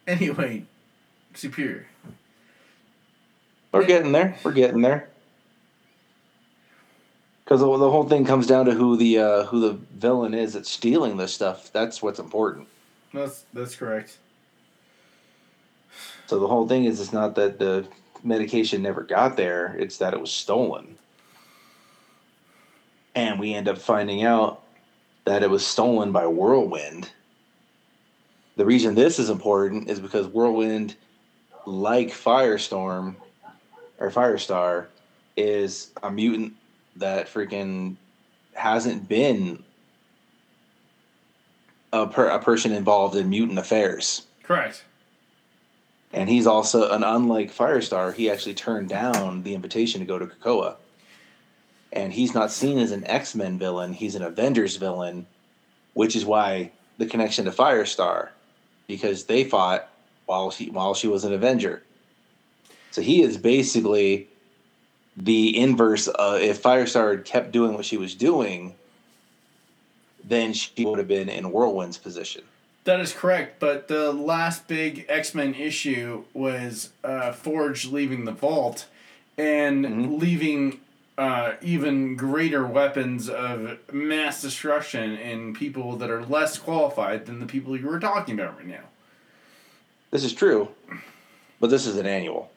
anyway, 0.07 0.64
superior. 1.34 1.88
We're 3.72 3.86
getting 3.86 4.11
there. 4.11 4.38
We're 4.44 4.53
getting 4.53 4.82
there. 4.82 5.10
Because 7.44 7.60
the, 7.60 7.77
the 7.77 7.91
whole 7.91 8.07
thing 8.07 8.26
comes 8.26 8.48
down 8.48 8.65
to 8.65 8.72
who 8.72 8.95
the 8.98 9.19
uh, 9.19 9.44
who 9.45 9.60
the 9.60 9.73
villain 9.73 10.34
is 10.34 10.53
that's 10.53 10.69
stealing 10.69 11.18
this 11.18 11.34
stuff. 11.34 11.72
That's 11.73 12.02
what's 12.02 12.19
important. 12.19 12.68
That's 13.14 13.45
that's 13.53 13.76
correct. 13.76 14.18
So 16.27 16.40
the 16.40 16.48
whole 16.48 16.68
thing 16.68 16.86
is, 16.86 16.99
it's 16.99 17.14
not 17.14 17.36
that 17.36 17.60
the 17.60 17.86
medication 18.23 18.82
never 18.82 19.03
got 19.03 19.38
there; 19.38 19.76
it's 19.77 19.98
that 19.98 20.14
it 20.14 20.22
was 20.22 20.32
stolen. 20.32 20.98
And 23.14 23.40
we 23.40 23.53
end 23.53 23.68
up 23.68 23.77
finding 23.77 24.23
out 24.23 24.64
that 25.26 25.44
it 25.44 25.49
was 25.49 25.65
stolen 25.65 26.11
by 26.11 26.26
Whirlwind. 26.27 27.10
The 28.56 28.65
reason 28.65 28.95
this 28.95 29.19
is 29.19 29.30
important 29.30 29.90
is 29.90 29.99
because 29.99 30.27
Whirlwind, 30.27 30.95
like 31.65 32.10
Firestorm 32.10 33.15
or 33.99 34.10
Firestar, 34.10 34.88
is 35.36 35.91
a 36.02 36.10
mutant 36.10 36.53
that 36.95 37.27
freaking 37.27 37.98
hasn't 38.53 39.10
been 39.10 39.64
a, 41.91 42.07
per, 42.07 42.30
a 42.30 42.40
person 42.40 42.72
involved 42.72 43.15
in 43.15 43.30
mutant 43.30 43.60
affairs. 43.60 44.26
Correct. 44.44 44.86
And 46.14 46.30
he's 46.30 46.48
also 46.48 46.91
an 46.91 47.03
unlike 47.03 47.53
Firestar, 47.53 48.14
he 48.14 48.30
actually 48.30 48.53
turned 48.53 48.88
down 48.88 49.44
the 49.44 49.53
invitation 49.53 49.99
to 49.99 50.06
go 50.06 50.18
to 50.18 50.27
Krakoa. 50.27 50.76
And 51.91 52.14
he's 52.14 52.34
not 52.34 52.52
seen 52.52 52.77
as 52.77 52.91
an 52.91 53.06
X 53.06 53.36
Men 53.36 53.57
villain, 53.57 53.91
he's 53.91 54.15
an 54.15 54.22
Avengers 54.22 54.77
villain, 54.77 55.27
which 55.94 56.15
is 56.15 56.26
why 56.26 56.72
the 56.98 57.06
connection 57.06 57.45
to 57.45 57.52
Firestar, 57.52 58.30
because 58.88 59.26
they 59.26 59.44
fought 59.44 59.90
while 60.26 60.52
she 60.52 60.70
while 60.70 60.94
she 60.94 61.07
was 61.07 61.24
an 61.24 61.34
Avenger. 61.34 61.84
So 62.91 63.02
he 63.02 63.22
is 63.22 63.38
basically 63.38 64.30
the 65.18 65.57
inverse 65.57 66.07
of 66.07 66.41
if 66.41 66.62
Firestar 66.62 67.12
had 67.12 67.26
kept 67.26 67.52
doing 67.52 67.74
what 67.74 67.86
she 67.86 67.98
was 67.98 68.16
doing, 68.16 68.76
then 70.24 70.53
she 70.53 70.86
would 70.86 70.99
have 70.99 71.07
been 71.07 71.30
in 71.30 71.52
Whirlwind's 71.52 71.98
position. 71.98 72.44
That 72.86 72.99
is 72.99 73.14
correct, 73.14 73.60
but 73.60 73.88
the 73.88 74.12
last 74.12 74.68
big 74.68 75.06
X 75.10 75.34
Men 75.34 75.56
issue 75.56 76.24
was 76.34 76.91
uh, 77.03 77.32
Forge 77.32 77.88
leaving 77.88 78.26
the 78.26 78.32
vault 78.32 78.88
and 79.38 79.86
mm-hmm. 79.86 80.18
leaving 80.18 80.80
uh, 81.17 81.53
even 81.61 82.15
greater 82.15 82.65
weapons 82.65 83.29
of 83.29 83.77
mass 83.91 84.41
destruction 84.41 85.17
in 85.17 85.53
people 85.53 85.95
that 85.97 86.09
are 86.09 86.25
less 86.25 86.57
qualified 86.57 87.25
than 87.25 87.39
the 87.39 87.45
people 87.45 87.77
you 87.77 87.87
were 87.87 87.99
talking 87.99 88.37
about 88.37 88.57
right 88.57 88.67
now. 88.67 88.83
This 90.11 90.23
is 90.23 90.33
true, 90.33 90.69
but 91.59 91.69
this 91.69 91.85
is 91.87 91.97
an 91.97 92.05
annual. 92.05 92.51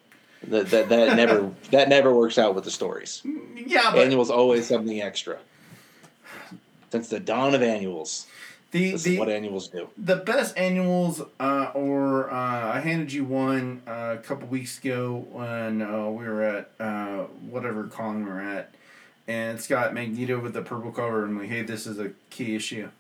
That 0.49 0.71
that, 0.71 0.89
that 0.89 1.17
never 1.17 1.51
that 1.71 1.89
never 1.89 2.13
works 2.13 2.39
out 2.39 2.55
with 2.55 2.65
the 2.65 2.71
stories. 2.71 3.23
Yeah, 3.55 3.91
but 3.93 4.01
annuals 4.01 4.31
always 4.31 4.67
something 4.67 5.01
extra. 5.01 5.39
Since 6.91 7.09
the 7.09 7.21
dawn 7.21 7.55
of 7.55 7.63
annuals, 7.63 8.27
the, 8.71 8.93
this 8.93 9.03
the 9.05 9.15
is 9.15 9.19
what 9.19 9.29
annuals 9.29 9.69
do. 9.69 9.89
The 9.97 10.17
best 10.17 10.57
annuals, 10.59 11.23
uh, 11.41 11.71
or 11.75 12.31
uh, 12.31 12.75
I 12.75 12.81
handed 12.81 13.13
you 13.13 13.25
one 13.25 13.83
uh, 13.87 14.17
a 14.19 14.23
couple 14.23 14.49
weeks 14.49 14.79
ago 14.79 15.27
when 15.31 15.83
uh, 15.83 16.09
we 16.11 16.27
were 16.27 16.43
at 16.43 16.71
uh, 16.79 17.25
whatever 17.49 17.85
con 17.85 18.25
we 18.25 18.31
are 18.31 18.41
at, 18.41 18.75
and 19.27 19.59
it's 19.59 19.67
got 19.67 19.95
Magneto 19.95 20.39
with 20.39 20.53
the 20.53 20.63
purple 20.63 20.93
cover, 20.93 21.25
and 21.25 21.39
like, 21.39 21.49
hey, 21.49 21.63
this 21.63 21.87
is 21.87 21.99
a 21.99 22.11
key 22.31 22.55
issue, 22.55 22.91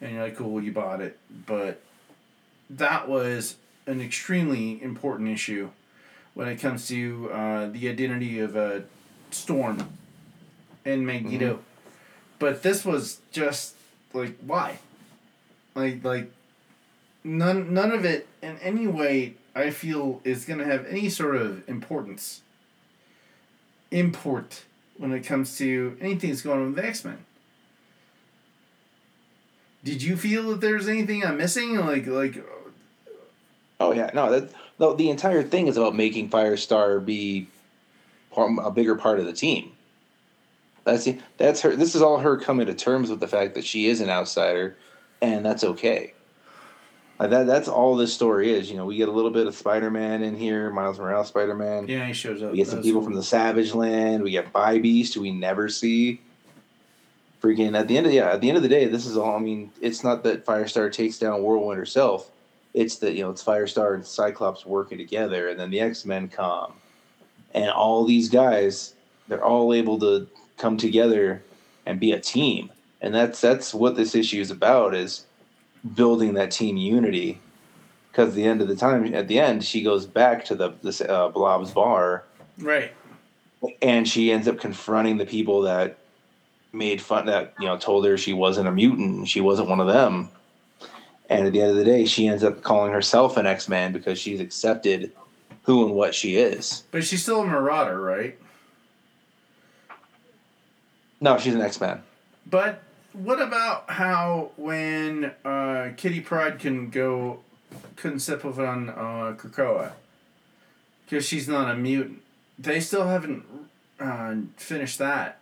and 0.00 0.14
you're 0.14 0.22
like, 0.24 0.36
cool, 0.36 0.60
you 0.60 0.72
bought 0.72 1.00
it, 1.00 1.18
but 1.46 1.82
that 2.68 3.08
was 3.08 3.56
an 3.86 4.00
extremely 4.00 4.82
important 4.82 5.28
issue 5.28 5.70
when 6.34 6.48
it 6.48 6.56
comes 6.56 6.88
to 6.88 7.30
uh, 7.32 7.66
the 7.68 7.88
identity 7.88 8.40
of 8.40 8.56
a 8.56 8.82
Storm 9.30 9.88
and 10.84 11.06
Magneto. 11.06 11.54
Mm-hmm. 11.54 11.62
But 12.38 12.62
this 12.62 12.84
was 12.84 13.20
just 13.30 13.74
like 14.12 14.36
why? 14.44 14.78
Like 15.76 16.02
like 16.02 16.32
none 17.22 17.72
none 17.72 17.92
of 17.92 18.04
it 18.04 18.26
in 18.42 18.58
any 18.58 18.86
way 18.86 19.34
I 19.54 19.70
feel 19.70 20.20
is 20.24 20.44
gonna 20.46 20.64
have 20.64 20.86
any 20.86 21.08
sort 21.10 21.36
of 21.36 21.68
importance. 21.68 22.40
Import 23.90 24.64
when 24.96 25.12
it 25.12 25.20
comes 25.20 25.56
to 25.58 25.96
anything 26.00 26.30
that's 26.30 26.42
going 26.42 26.60
on 26.60 26.66
with 26.66 26.76
the 26.76 26.86
X 26.86 27.04
Men. 27.04 27.18
Did 29.84 30.02
you 30.02 30.16
feel 30.16 30.48
that 30.50 30.60
there's 30.60 30.88
anything 30.88 31.24
I'm 31.24 31.36
missing? 31.36 31.76
Like 31.76 32.06
like 32.06 32.42
Oh 33.78 33.92
yeah, 33.92 34.10
no, 34.14 34.30
that 34.30 34.50
the, 34.78 34.94
the 34.94 35.10
entire 35.10 35.42
thing 35.42 35.66
is 35.66 35.76
about 35.76 35.94
making 35.94 36.30
Firestar 36.30 37.04
be 37.04 37.48
a 38.36 38.70
bigger 38.70 38.94
part 38.96 39.18
of 39.18 39.26
the 39.26 39.32
team. 39.32 39.72
That's 40.84 41.08
that's 41.36 41.60
her. 41.60 41.76
This 41.76 41.94
is 41.94 42.00
all 42.00 42.18
her 42.18 42.38
coming 42.38 42.66
to 42.66 42.74
terms 42.74 43.10
with 43.10 43.20
the 43.20 43.28
fact 43.28 43.54
that 43.54 43.64
she 43.64 43.86
is 43.86 44.00
an 44.00 44.08
outsider, 44.08 44.76
and 45.20 45.44
that's 45.44 45.64
okay. 45.64 46.12
Like 47.18 47.30
that 47.30 47.46
that's 47.46 47.68
all 47.68 47.96
this 47.96 48.12
story 48.12 48.52
is. 48.52 48.70
You 48.70 48.76
know, 48.76 48.84
we 48.84 48.96
get 48.96 49.08
a 49.08 49.12
little 49.12 49.30
bit 49.30 49.46
of 49.46 49.54
Spider 49.54 49.90
Man 49.90 50.22
in 50.22 50.36
here, 50.36 50.70
Miles 50.70 50.98
Morales 50.98 51.28
Spider 51.28 51.54
Man. 51.54 51.88
Yeah, 51.88 52.06
he 52.06 52.12
shows 52.12 52.42
up. 52.42 52.50
We 52.52 52.58
get 52.58 52.68
some 52.68 52.82
people 52.82 53.00
cool. 53.00 53.08
from 53.08 53.14
the 53.14 53.22
Savage 53.22 53.74
Land. 53.74 54.22
We 54.22 54.32
get 54.32 54.52
Bi 54.52 54.78
Beast, 54.78 55.14
who 55.14 55.22
we 55.22 55.30
never 55.30 55.68
see. 55.68 56.20
Freaking 57.42 57.78
at 57.78 57.88
the 57.88 57.96
end 57.96 58.06
of 58.06 58.12
yeah, 58.12 58.32
at 58.32 58.40
the 58.40 58.48
end 58.48 58.56
of 58.56 58.62
the 58.62 58.68
day, 58.68 58.86
this 58.86 59.06
is 59.06 59.16
all. 59.16 59.36
I 59.36 59.38
mean, 59.38 59.72
it's 59.80 60.04
not 60.04 60.22
that 60.24 60.44
Firestar 60.44 60.92
takes 60.92 61.18
down 61.18 61.42
Whirlwind 61.42 61.78
herself 61.78 62.30
it's 62.76 62.96
the 62.96 63.10
you 63.10 63.22
know 63.22 63.30
it's 63.30 63.42
Firestar 63.42 63.94
and 63.94 64.06
Cyclops 64.06 64.66
working 64.66 64.98
together, 64.98 65.48
and 65.48 65.58
then 65.58 65.70
the 65.70 65.80
X 65.80 66.04
Men 66.04 66.28
come, 66.28 66.74
and 67.54 67.70
all 67.70 68.04
these 68.04 68.28
guys 68.28 68.94
they're 69.28 69.44
all 69.44 69.74
able 69.74 69.98
to 69.98 70.28
come 70.58 70.76
together 70.76 71.42
and 71.86 71.98
be 71.98 72.12
a 72.12 72.20
team, 72.20 72.70
and 73.00 73.14
that's 73.14 73.40
that's 73.40 73.74
what 73.74 73.96
this 73.96 74.14
issue 74.14 74.40
is 74.40 74.50
about 74.50 74.94
is 74.94 75.26
building 75.94 76.34
that 76.34 76.50
team 76.50 76.76
unity. 76.76 77.40
Because 78.10 78.34
the 78.34 78.44
end 78.44 78.62
of 78.62 78.68
the 78.68 78.76
time, 78.76 79.14
at 79.14 79.28
the 79.28 79.38
end, 79.38 79.62
she 79.62 79.82
goes 79.82 80.06
back 80.06 80.44
to 80.46 80.54
the 80.54 80.72
this 80.82 81.00
uh, 81.00 81.28
Blob's 81.28 81.70
bar, 81.70 82.24
right, 82.58 82.92
and 83.82 84.08
she 84.08 84.32
ends 84.32 84.48
up 84.48 84.58
confronting 84.58 85.18
the 85.18 85.26
people 85.26 85.62
that 85.62 85.98
made 86.72 87.00
fun 87.00 87.26
that 87.26 87.52
you 87.60 87.66
know 87.66 87.76
told 87.76 88.06
her 88.06 88.16
she 88.16 88.32
wasn't 88.32 88.68
a 88.68 88.72
mutant, 88.72 89.28
she 89.28 89.40
wasn't 89.40 89.68
one 89.68 89.80
of 89.80 89.86
them 89.86 90.30
and 91.28 91.46
at 91.46 91.52
the 91.52 91.60
end 91.60 91.70
of 91.70 91.76
the 91.76 91.84
day, 91.84 92.04
she 92.04 92.28
ends 92.28 92.44
up 92.44 92.62
calling 92.62 92.92
herself 92.92 93.36
an 93.36 93.46
X 93.46 93.68
Man 93.68 93.92
because 93.92 94.18
she's 94.18 94.40
accepted 94.40 95.12
who 95.62 95.84
and 95.84 95.94
what 95.94 96.14
she 96.14 96.36
is. 96.36 96.84
But 96.90 97.04
she's 97.04 97.22
still 97.22 97.42
a 97.42 97.46
Marauder, 97.46 98.00
right? 98.00 98.38
No, 101.20 101.38
she's 101.38 101.54
an 101.54 101.60
X 101.60 101.80
Man. 101.80 102.02
But 102.48 102.80
what 103.16 103.40
about 103.40 103.90
how 103.90 104.50
when 104.56 105.32
uh, 105.44 105.90
Kitty 105.96 106.20
Pryde 106.20 106.58
can 106.58 106.90
go 106.90 107.40
couldn't 107.96 108.20
sip 108.20 108.44
of 108.44 108.58
on 108.58 108.90
uh, 108.90 109.34
Krakoa 109.36 109.92
because 111.04 111.26
she's 111.26 111.48
not 111.48 111.70
a 111.70 111.76
mutant? 111.76 112.22
They 112.58 112.80
still 112.80 113.06
haven't 113.06 113.44
uh, 114.00 114.36
finished 114.56 114.98
that. 114.98 115.38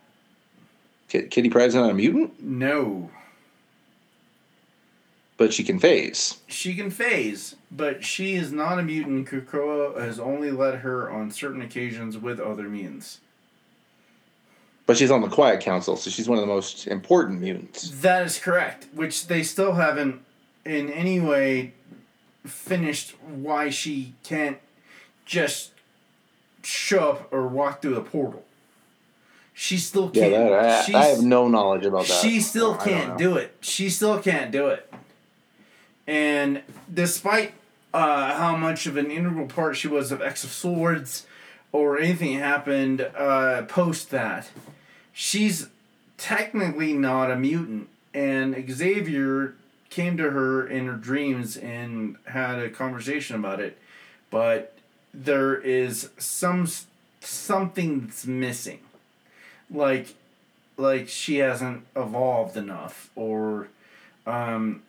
Kitty 1.07 1.49
Pryde's 1.49 1.75
not 1.75 1.89
a 1.89 1.93
mutant. 1.93 2.41
No 2.41 3.09
but 5.37 5.53
she 5.53 5.63
can 5.63 5.79
phase. 5.79 6.37
She 6.47 6.75
can 6.75 6.89
phase, 6.89 7.55
but 7.71 8.03
she 8.03 8.35
is 8.35 8.51
not 8.51 8.79
a 8.79 8.83
mutant. 8.83 9.27
Krakoa 9.27 9.99
has 9.99 10.19
only 10.19 10.51
let 10.51 10.79
her 10.79 11.11
on 11.11 11.31
certain 11.31 11.61
occasions 11.61 12.17
with 12.17 12.39
other 12.39 12.63
mutants. 12.63 13.19
But 14.85 14.97
she's 14.97 15.09
on 15.09 15.21
the 15.21 15.27
Quiet 15.27 15.61
Council, 15.61 15.95
so 15.97 16.09
she's 16.09 16.29
one 16.29 16.37
of 16.37 16.43
the 16.43 16.53
most 16.53 16.85
important 16.87 17.41
mutants. 17.41 17.89
That 18.01 18.25
is 18.25 18.37
correct. 18.37 18.87
Which 18.93 19.27
they 19.27 19.41
still 19.41 19.73
haven't 19.73 20.21
in 20.63 20.91
any 20.91 21.19
way 21.19 21.73
finished 22.45 23.15
why 23.21 23.69
she 23.69 24.13
can't 24.23 24.59
just 25.25 25.71
show 26.63 27.11
up 27.11 27.33
or 27.33 27.47
walk 27.47 27.81
through 27.81 27.95
the 27.95 28.01
portal. 28.01 28.43
She 29.53 29.77
still 29.77 30.09
can't. 30.09 30.31
that 30.31 30.93
I, 30.93 30.99
I 30.99 31.05
have 31.05 31.23
no 31.23 31.47
knowledge 31.47 31.85
about 31.85 32.05
that. 32.07 32.21
She 32.21 32.41
still 32.41 32.75
can't 32.75 33.17
do 33.17 33.37
it. 33.37 33.55
She 33.61 33.89
still 33.89 34.19
can't 34.21 34.51
do 34.51 34.67
it. 34.67 34.91
And 36.05 36.61
despite 36.93 37.53
uh, 37.93 38.35
how 38.35 38.57
much 38.57 38.85
of 38.85 38.97
an 38.97 39.09
integral 39.09 39.47
part 39.47 39.77
she 39.77 39.87
was 39.87 40.11
of 40.11 40.21
X 40.21 40.43
of 40.43 40.51
Swords 40.51 41.25
or 41.71 41.97
anything 41.97 42.37
happened 42.37 43.01
uh, 43.17 43.63
post 43.63 44.11
that, 44.11 44.49
she's 45.15 45.69
technically 46.17 46.93
not 46.93 47.31
a 47.31 47.35
mutant. 47.35 47.87
And 48.13 48.69
Xavier 48.69 49.55
came 49.89 50.17
to 50.17 50.29
her 50.29 50.67
in 50.67 50.85
her 50.85 50.93
dreams 50.93 51.57
and 51.57 52.17
had 52.25 52.59
a 52.59 52.69
conversation 52.69 53.35
about 53.35 53.59
it. 53.59 53.77
But 54.29 54.73
there 55.13 55.55
is 55.55 56.09
some 56.17 56.67
something 57.21 58.01
that's 58.01 58.27
missing. 58.27 58.81
Like 59.71 60.13
like 60.77 61.07
she 61.07 61.37
hasn't 61.37 61.85
evolved 61.95 62.57
enough 62.57 63.09
or 63.15 63.69
um 64.27 64.83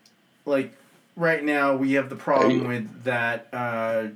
like 0.45 0.75
right 1.15 1.45
now 1.45 1.77
we 1.77 1.93
have 1.93 2.11
the 2.11 2.17
problem 2.17 2.67
with 2.67 3.05
that 3.05 3.47
uh 3.53 4.09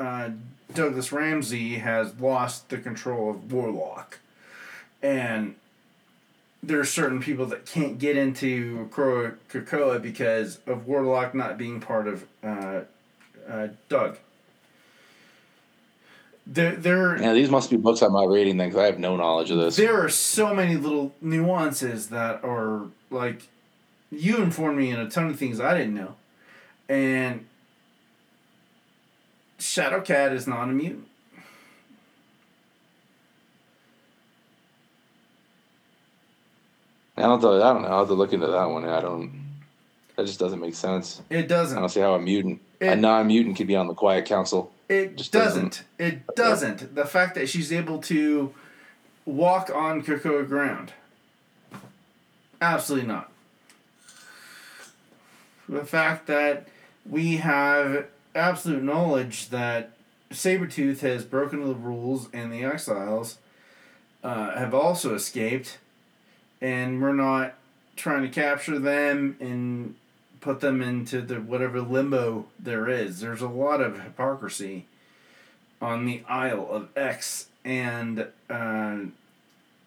uh 0.00 0.30
Douglas 0.72 1.12
Ramsey 1.12 1.76
has 1.76 2.18
lost 2.18 2.70
the 2.70 2.78
control 2.78 3.30
of 3.30 3.52
Warlock. 3.52 4.18
And 5.02 5.56
there 6.62 6.78
are 6.78 6.84
certain 6.84 7.20
people 7.20 7.46
that 7.46 7.66
can't 7.66 7.98
get 7.98 8.16
into 8.16 8.88
Krakoa 8.90 10.00
because 10.00 10.60
of 10.66 10.86
Warlock 10.86 11.34
not 11.34 11.58
being 11.58 11.80
part 11.80 12.06
of 12.06 12.26
uh, 12.42 12.82
uh, 13.48 13.68
Doug. 13.88 14.18
There, 16.46 16.74
there, 16.74 17.20
Yeah, 17.20 17.34
these 17.34 17.50
must 17.50 17.70
be 17.70 17.76
books 17.76 18.02
I'm 18.02 18.12
not 18.12 18.28
reading 18.28 18.56
then, 18.56 18.68
because 18.68 18.82
I 18.82 18.86
have 18.86 18.98
no 18.98 19.16
knowledge 19.16 19.50
of 19.50 19.58
this. 19.58 19.76
there 19.76 20.04
are 20.04 20.08
so 20.08 20.54
many 20.54 20.76
little 20.76 21.14
nuances 21.20 22.08
that 22.08 22.42
are 22.44 22.86
like 23.10 23.48
you 24.10 24.42
informed 24.42 24.78
me 24.78 24.90
in 24.90 24.98
a 24.98 25.08
ton 25.08 25.28
of 25.28 25.38
things 25.38 25.60
I 25.60 25.76
didn't 25.76 25.94
know. 25.94 26.16
And 26.88 27.46
Shadowcat 29.58 30.32
is 30.32 30.46
not 30.46 30.68
a 30.68 30.72
mutant. 30.72 31.06
I 37.22 37.26
don't 37.26 37.42
know. 37.42 37.62
I 37.62 37.72
don't 37.72 37.82
know. 37.82 37.88
I'll 37.88 37.98
have 38.00 38.08
to 38.08 38.14
look 38.14 38.32
into 38.32 38.48
that 38.48 38.64
one. 38.64 38.84
I 38.84 39.00
don't. 39.00 39.40
That 40.16 40.26
just 40.26 40.38
doesn't 40.38 40.60
make 40.60 40.74
sense. 40.74 41.22
It 41.30 41.48
doesn't. 41.48 41.76
I 41.76 41.80
don't 41.80 41.88
see 41.88 42.00
how 42.00 42.14
a 42.14 42.20
mutant, 42.20 42.60
a 42.80 42.96
non-mutant, 42.96 43.56
could 43.56 43.66
be 43.66 43.76
on 43.76 43.86
the 43.86 43.94
Quiet 43.94 44.26
Council. 44.26 44.72
It 44.88 45.16
just 45.16 45.32
doesn't. 45.32 45.84
It 45.98 46.26
doesn't. 46.34 46.94
The 46.94 47.06
fact 47.06 47.34
that 47.36 47.48
she's 47.48 47.72
able 47.72 47.98
to 48.02 48.52
walk 49.24 49.70
on 49.74 50.02
Krakoa 50.02 50.46
ground. 50.46 50.92
Absolutely 52.60 53.08
not. 53.08 53.30
The 55.68 55.84
fact 55.84 56.26
that 56.26 56.68
we 57.08 57.38
have 57.38 58.06
absolute 58.34 58.82
knowledge 58.82 59.48
that 59.48 59.92
Sabretooth 60.30 61.00
has 61.00 61.24
broken 61.24 61.64
the 61.66 61.74
rules 61.74 62.28
and 62.32 62.52
the 62.52 62.64
exiles 62.64 63.38
uh, 64.22 64.56
have 64.58 64.74
also 64.74 65.14
escaped, 65.14 65.78
and 66.62 67.02
we're 67.02 67.12
not 67.12 67.54
trying 67.96 68.22
to 68.22 68.28
capture 68.28 68.78
them 68.78 69.36
and 69.40 69.94
put 70.40 70.60
them 70.60 70.80
into 70.80 71.20
the 71.20 71.34
whatever 71.36 71.80
limbo 71.82 72.46
there 72.58 72.88
is. 72.88 73.20
There's 73.20 73.42
a 73.42 73.48
lot 73.48 73.80
of 73.82 74.00
hypocrisy 74.02 74.86
on 75.82 76.06
the 76.06 76.22
Isle 76.28 76.68
of 76.70 76.88
X 76.96 77.48
and 77.64 78.26
uh, 78.48 78.96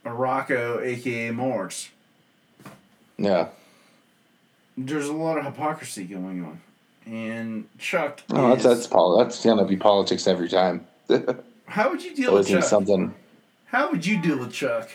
Arakko, 0.06 0.86
aka 0.86 1.32
Mars. 1.32 1.90
Yeah. 3.18 3.48
There's 4.78 5.08
a 5.08 5.14
lot 5.14 5.38
of 5.38 5.46
hypocrisy 5.46 6.04
going 6.04 6.44
on, 6.44 6.62
and 7.06 7.70
Chuck. 7.80 8.22
Oh, 8.30 8.50
that's 8.50 8.66
is- 8.66 8.78
that's 8.78 8.88
pol- 8.88 9.18
That's 9.18 9.44
gonna 9.44 9.64
be 9.66 9.78
politics 9.78 10.28
every 10.28 10.50
time. 10.50 10.86
How 11.68 11.90
would 11.90 12.04
you 12.04 12.14
deal 12.14 12.34
with 12.34 12.50
Chuck? 12.50 12.64
something. 12.64 13.14
How 13.68 13.90
would 13.90 14.06
you 14.06 14.22
deal 14.22 14.38
with 14.38 14.52
Chuck? 14.52 14.90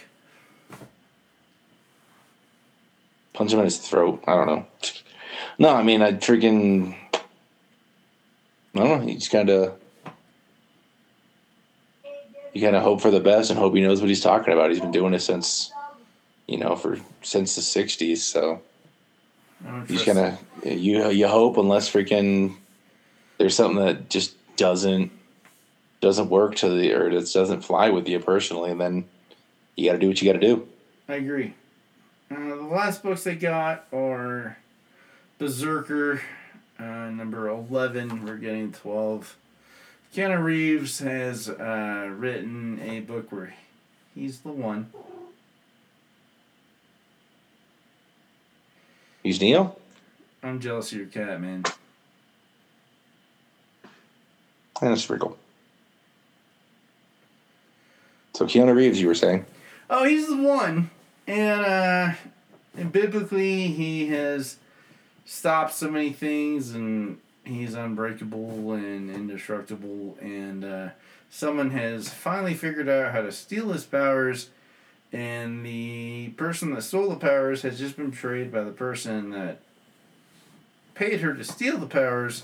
Punch 3.41 3.55
him 3.55 3.61
in 3.61 3.65
his 3.65 3.79
throat. 3.79 4.23
I 4.27 4.35
don't 4.35 4.47
know. 4.49 4.67
No, 5.59 5.71
I 5.71 5.83
mean 5.83 6.03
I 6.03 6.13
freaking. 6.13 6.95
I 7.15 8.79
don't 8.79 9.01
know. 9.01 9.09
You 9.09 9.15
just 9.15 9.31
kind 9.31 9.49
of. 9.49 9.81
You 12.53 12.61
kind 12.61 12.77
of 12.77 12.83
hope 12.83 13.01
for 13.01 13.11
the 13.11 13.19
best 13.19 13.49
and 13.49 13.59
hope 13.59 13.75
he 13.75 13.81
knows 13.81 14.03
what 14.03 14.11
he's 14.11 14.21
talking 14.21 14.53
about. 14.53 14.69
He's 14.69 14.81
been 14.81 14.91
doing 14.91 15.15
it 15.15 15.21
since, 15.21 15.73
you 16.49 16.59
know, 16.59 16.77
for 16.77 16.99
since 17.23 17.55
the 17.55 17.63
'60s. 17.63 18.19
So 18.19 18.61
he's 19.89 20.07
you 20.07 20.13
kind 20.13 20.19
of 20.19 20.67
you 20.67 21.09
you 21.09 21.27
hope 21.27 21.57
unless 21.57 21.91
freaking 21.91 22.57
there's 23.39 23.57
something 23.57 23.83
that 23.83 24.11
just 24.11 24.35
doesn't 24.57 25.11
doesn't 26.03 26.29
work 26.29 26.57
to 26.57 26.69
the 26.69 26.93
or 26.93 27.09
it 27.09 27.33
doesn't 27.33 27.63
fly 27.63 27.89
with 27.89 28.07
you 28.07 28.19
personally, 28.21 28.71
and 28.71 28.79
then 28.79 29.09
you 29.77 29.87
got 29.87 29.95
to 29.95 29.99
do 29.99 30.09
what 30.09 30.21
you 30.21 30.31
got 30.31 30.39
to 30.39 30.47
do. 30.47 30.69
I 31.09 31.15
agree. 31.15 31.55
Uh, 32.31 32.55
the 32.55 32.63
last 32.63 33.03
books 33.03 33.25
they 33.25 33.35
got 33.35 33.87
are 33.93 34.57
Berserker, 35.39 36.23
uh, 36.79 37.11
number 37.11 37.49
11. 37.49 38.25
We're 38.25 38.37
getting 38.37 38.73
12. 38.73 39.37
Keanu 40.15 40.43
Reeves 40.43 41.01
has 41.01 41.49
uh, 41.49 42.09
written 42.17 42.81
a 42.83 43.01
book 43.01 43.33
where 43.33 43.55
he's 44.15 44.41
the 44.41 44.51
one. 44.53 44.93
He's 49.25 49.41
Neo. 49.41 49.77
I'm 50.43 50.61
jealous 50.61 50.93
of 50.93 50.99
your 50.99 51.07
cat, 51.09 51.41
man. 51.41 51.65
And 54.81 54.93
it's 54.93 55.05
pretty 55.05 55.21
cool. 55.21 55.37
So 58.35 58.47
Keanu 58.47 58.75
Reeves, 58.75 59.01
you 59.01 59.09
were 59.09 59.15
saying? 59.15 59.45
Oh, 59.91 60.05
he's 60.05 60.29
the 60.29 60.37
one. 60.37 60.91
And, 61.31 61.65
uh, 61.65 62.13
and 62.77 62.91
biblically, 62.91 63.69
he 63.69 64.09
has 64.09 64.57
stopped 65.25 65.73
so 65.73 65.89
many 65.89 66.13
things 66.13 66.75
and 66.75 67.19
he's 67.45 67.75
unbreakable 67.75 68.73
and 68.73 69.09
indestructible. 69.09 70.19
And 70.21 70.65
uh, 70.65 70.89
someone 71.31 71.71
has 71.71 72.09
finally 72.09 72.55
figured 72.55 72.89
out 72.89 73.13
how 73.13 73.23
to 73.23 73.31
steal 73.31 73.71
his 73.71 73.85
powers. 73.85 74.51
And 75.13 75.65
the 75.65 76.31
person 76.31 76.75
that 76.75 76.83
stole 76.83 77.11
the 77.11 77.15
powers 77.15 77.63
has 77.63 77.79
just 77.79 77.97
been 77.97 78.11
betrayed 78.11 78.51
by 78.51 78.65
the 78.65 78.73
person 78.73 79.31
that 79.31 79.61
paid 80.97 81.21
her 81.21 81.33
to 81.33 81.45
steal 81.45 81.79
the 81.79 81.87
powers. 81.87 82.43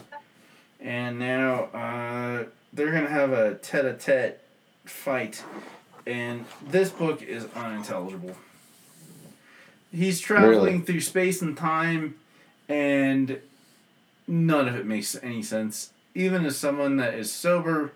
And 0.80 1.18
now 1.18 1.64
uh, 1.74 2.44
they're 2.72 2.92
going 2.92 3.02
to 3.02 3.10
have 3.10 3.32
a 3.32 3.56
tete 3.56 3.84
a 3.84 3.94
tete 3.94 4.40
fight 4.84 5.42
and 6.06 6.44
this 6.68 6.90
book 6.90 7.20
is 7.20 7.46
unintelligible. 7.56 8.36
He's 9.92 10.20
traveling 10.20 10.58
Really? 10.58 10.78
through 10.80 11.00
space 11.00 11.40
and 11.42 11.56
time, 11.56 12.16
and 12.68 13.40
none 14.26 14.68
of 14.68 14.76
it 14.76 14.86
makes 14.86 15.16
any 15.22 15.42
sense. 15.42 15.90
Even 16.14 16.44
as 16.44 16.56
someone 16.56 16.96
that 16.96 17.14
is 17.14 17.32
sober, 17.32 17.92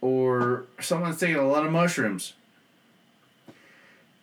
or 0.00 0.66
someone 0.80 1.10
that's 1.10 1.20
taking 1.20 1.36
a 1.36 1.46
lot 1.48 1.64
of 1.66 1.72
mushrooms, 1.72 2.34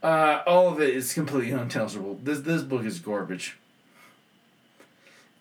uh, 0.04 0.42
all 0.46 0.70
of 0.70 0.80
it 0.82 0.90
is 0.94 1.14
completely 1.14 1.52
unintelligible. 1.54 2.20
This 2.24 2.40
this 2.42 2.62
book 2.62 2.86
is 2.86 3.00
garbage. 3.00 3.58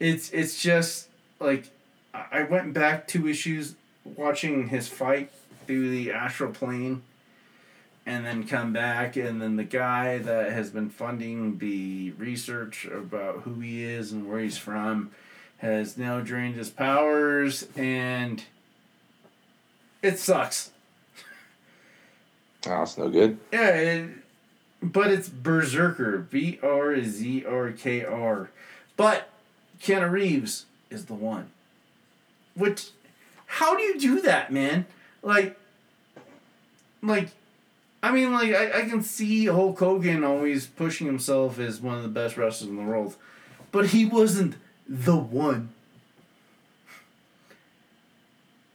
It's 0.00 0.30
it's 0.30 0.60
just 0.60 1.08
like 1.40 1.70
I 2.12 2.24
I 2.32 2.42
went 2.44 2.72
back 2.72 3.06
two 3.06 3.28
issues 3.28 3.74
watching 4.04 4.68
his 4.68 4.88
fight 4.88 5.30
through 5.66 5.90
the 5.90 6.12
astral 6.12 6.52
plane 6.52 7.02
and 8.06 8.24
then 8.24 8.46
come 8.46 8.72
back 8.72 9.16
and 9.16 9.40
then 9.40 9.56
the 9.56 9.64
guy 9.64 10.18
that 10.18 10.52
has 10.52 10.70
been 10.70 10.90
funding 10.90 11.58
the 11.58 12.12
research 12.12 12.84
about 12.86 13.42
who 13.42 13.60
he 13.60 13.82
is 13.84 14.12
and 14.12 14.28
where 14.28 14.40
he's 14.40 14.58
from 14.58 15.10
has 15.58 15.96
now 15.96 16.20
drained 16.20 16.54
his 16.54 16.70
powers 16.70 17.66
and 17.76 18.44
it 20.02 20.18
sucks. 20.18 20.70
Oh, 22.66 22.70
that's 22.70 22.98
no 22.98 23.08
good. 23.08 23.38
yeah 23.52 23.68
it, 23.68 24.10
but 24.82 25.10
it's 25.10 25.28
berserker 25.28 26.18
b-r-z-r-k-r 26.18 26.60
but 28.96 29.28
Keanu 29.82 30.10
Reeves 30.10 30.66
is 30.90 31.06
the 31.06 31.14
one. 31.14 31.50
Which 32.54 32.90
how 33.46 33.76
do 33.76 33.82
you 33.82 33.98
do 33.98 34.20
that 34.22 34.52
man? 34.52 34.86
Like 35.22 35.58
like 37.02 37.28
I 38.04 38.10
mean, 38.10 38.32
like 38.34 38.52
I, 38.52 38.80
I 38.80 38.82
can 38.82 39.02
see 39.02 39.46
Hulk 39.46 39.78
Hogan 39.78 40.24
always 40.24 40.66
pushing 40.66 41.06
himself 41.06 41.58
as 41.58 41.80
one 41.80 41.96
of 41.96 42.02
the 42.02 42.10
best 42.10 42.36
wrestlers 42.36 42.68
in 42.68 42.76
the 42.76 42.82
world, 42.82 43.16
but 43.72 43.86
he 43.86 44.04
wasn't 44.04 44.56
the 44.86 45.16
one. 45.16 45.70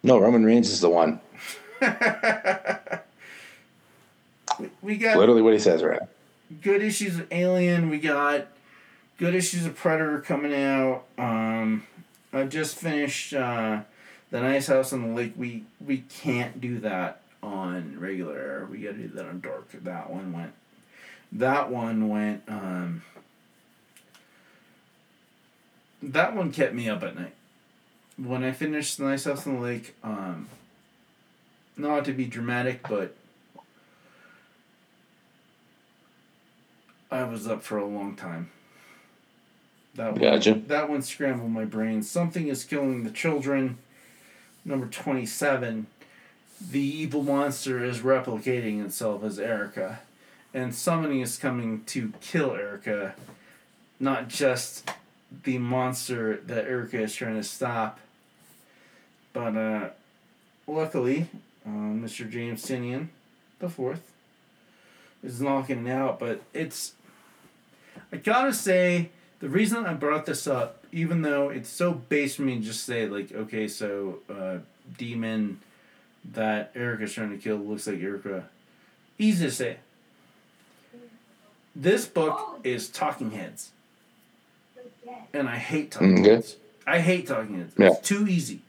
No, 0.02 0.18
Roman 0.18 0.44
Reigns 0.44 0.72
is 0.72 0.82
the 0.82 0.90
one. 0.90 1.20
we, 4.60 4.68
we 4.82 4.98
got 4.98 5.16
Literally 5.16 5.44
what 5.44 5.54
he 5.54 5.60
says, 5.60 5.84
right? 5.84 6.02
good 6.64 6.82
issues 6.82 7.20
of 7.20 7.28
Alien. 7.32 7.92
We 7.92 8.00
got 8.00 8.48
good 9.20 9.36
issues 9.36 9.64
of 9.64 9.76
Predator 9.76 10.22
coming 10.22 10.56
out. 10.56 11.04
Um, 11.20 11.84
I 12.34 12.46
just 12.46 12.78
finished 12.78 13.36
uh, 13.36 13.82
the 14.32 14.42
Nice 14.42 14.66
House 14.66 14.92
on 14.92 15.08
the 15.08 15.14
Lake. 15.14 15.34
We 15.38 15.66
we 15.80 16.00
can't 16.10 16.60
do 16.60 16.80
that 16.80 17.22
on 17.50 18.00
regular 18.00 18.38
air. 18.38 18.68
We 18.70 18.80
got 18.80 18.92
to 18.92 18.98
do 18.98 19.08
that 19.10 19.26
on 19.26 19.40
dark. 19.42 19.72
That 19.72 20.10
one 20.10 20.32
went. 20.32 20.54
That 21.32 21.70
one 21.72 22.08
went. 22.08 22.44
Um, 22.48 23.04
that 26.02 26.36
one 26.36 26.52
kept 26.52 26.74
me 26.74 26.90
up 26.90 27.04
at 27.04 27.16
night. 27.16 27.34
When 28.18 28.44
I 28.44 28.52
finished 28.52 28.98
the 28.98 29.06
Nice 29.06 29.26
House 29.26 29.48
on 29.48 29.56
the 29.56 29.62
Lake, 29.62 29.96
um, 30.04 30.48
not 31.78 32.06
to 32.06 32.14
be 32.14 32.26
dramatic, 32.26 32.88
but 32.88 33.16
I 37.12 37.24
was 37.24 37.48
up 37.48 37.64
for 37.64 37.78
a 37.78 37.86
long 37.86 38.16
time. 38.16 38.52
That 39.96 40.14
one, 40.14 40.22
Gotcha. 40.22 40.54
That 40.68 40.90
one 40.90 41.02
scrambled 41.02 41.52
my 41.52 41.66
brain. 41.66 42.04
Something 42.04 42.48
is 42.48 42.64
killing 42.64 43.04
the 43.04 43.12
children. 43.12 43.78
Number 44.64 44.88
twenty 44.88 45.26
seven. 45.26 45.88
The 46.62 46.80
evil 46.80 47.24
monster 47.24 47.84
is 47.84 48.00
replicating 48.00 48.84
itself 48.84 49.24
as 49.24 49.40
Erica, 49.40 50.00
and 50.54 50.76
somebody 50.76 51.22
is 51.22 51.38
coming 51.38 51.84
to 51.86 52.14
kill 52.22 52.54
Erica. 52.54 53.16
Not 54.00 54.28
just 54.28 54.90
the 55.44 55.58
monster 55.58 56.38
that 56.46 56.66
Erica 56.66 57.02
is 57.02 57.16
trying 57.16 57.36
to 57.36 57.44
stop. 57.44 58.00
But 59.32 59.56
uh, 59.56 59.90
luckily, 60.68 61.28
uh, 61.66 61.70
Mr. 61.70 62.30
James 62.30 62.66
Tynion, 62.66 63.08
the 63.60 63.70
fourth, 63.70 64.12
is 65.24 65.40
knocking 65.42 65.88
it 65.88 65.92
out. 65.92 66.20
But 66.20 66.42
it's 66.54 66.94
I 68.12 68.18
gotta 68.18 68.54
say, 68.54 69.10
the 69.40 69.50
reason 69.50 69.86
I 69.86 69.94
brought 69.94 70.26
this 70.26 70.48
up, 70.48 70.84
even 70.92 71.22
though 71.22 71.50
it's 71.50 71.70
so 71.70 71.94
base 71.94 72.36
for 72.36 72.42
me 72.42 72.56
to 72.56 72.62
just 72.62 72.86
say, 72.86 73.08
like, 73.08 73.32
okay, 73.32 73.68
so 73.68 74.20
uh, 74.30 74.58
demon 74.98 75.60
that 76.34 76.72
Erica's 76.76 77.14
trying 77.14 77.32
to 77.32 77.38
kill 77.38 77.58
looks 77.58 77.88
like 77.88 78.02
Erica. 78.02 78.46
Easy 79.18 79.46
to 79.46 79.52
say. 79.52 79.78
This 81.76 82.06
book 82.06 82.60
is 82.64 82.90
Talking 82.90 83.32
Heads. 83.32 83.72
And 85.34 85.48
I 85.48 85.58
hate 85.58 85.92
Talking 85.92 86.18
mm, 86.18 86.22
Okay. 86.22 86.30
Heads. 86.36 86.56
I 86.86 87.00
hate 87.00 87.28
Talking 87.28 87.60
Heads. 87.60 87.74
Yeah. 87.78 87.88
It's 87.88 88.08
too 88.08 88.28
easy. 88.28 88.62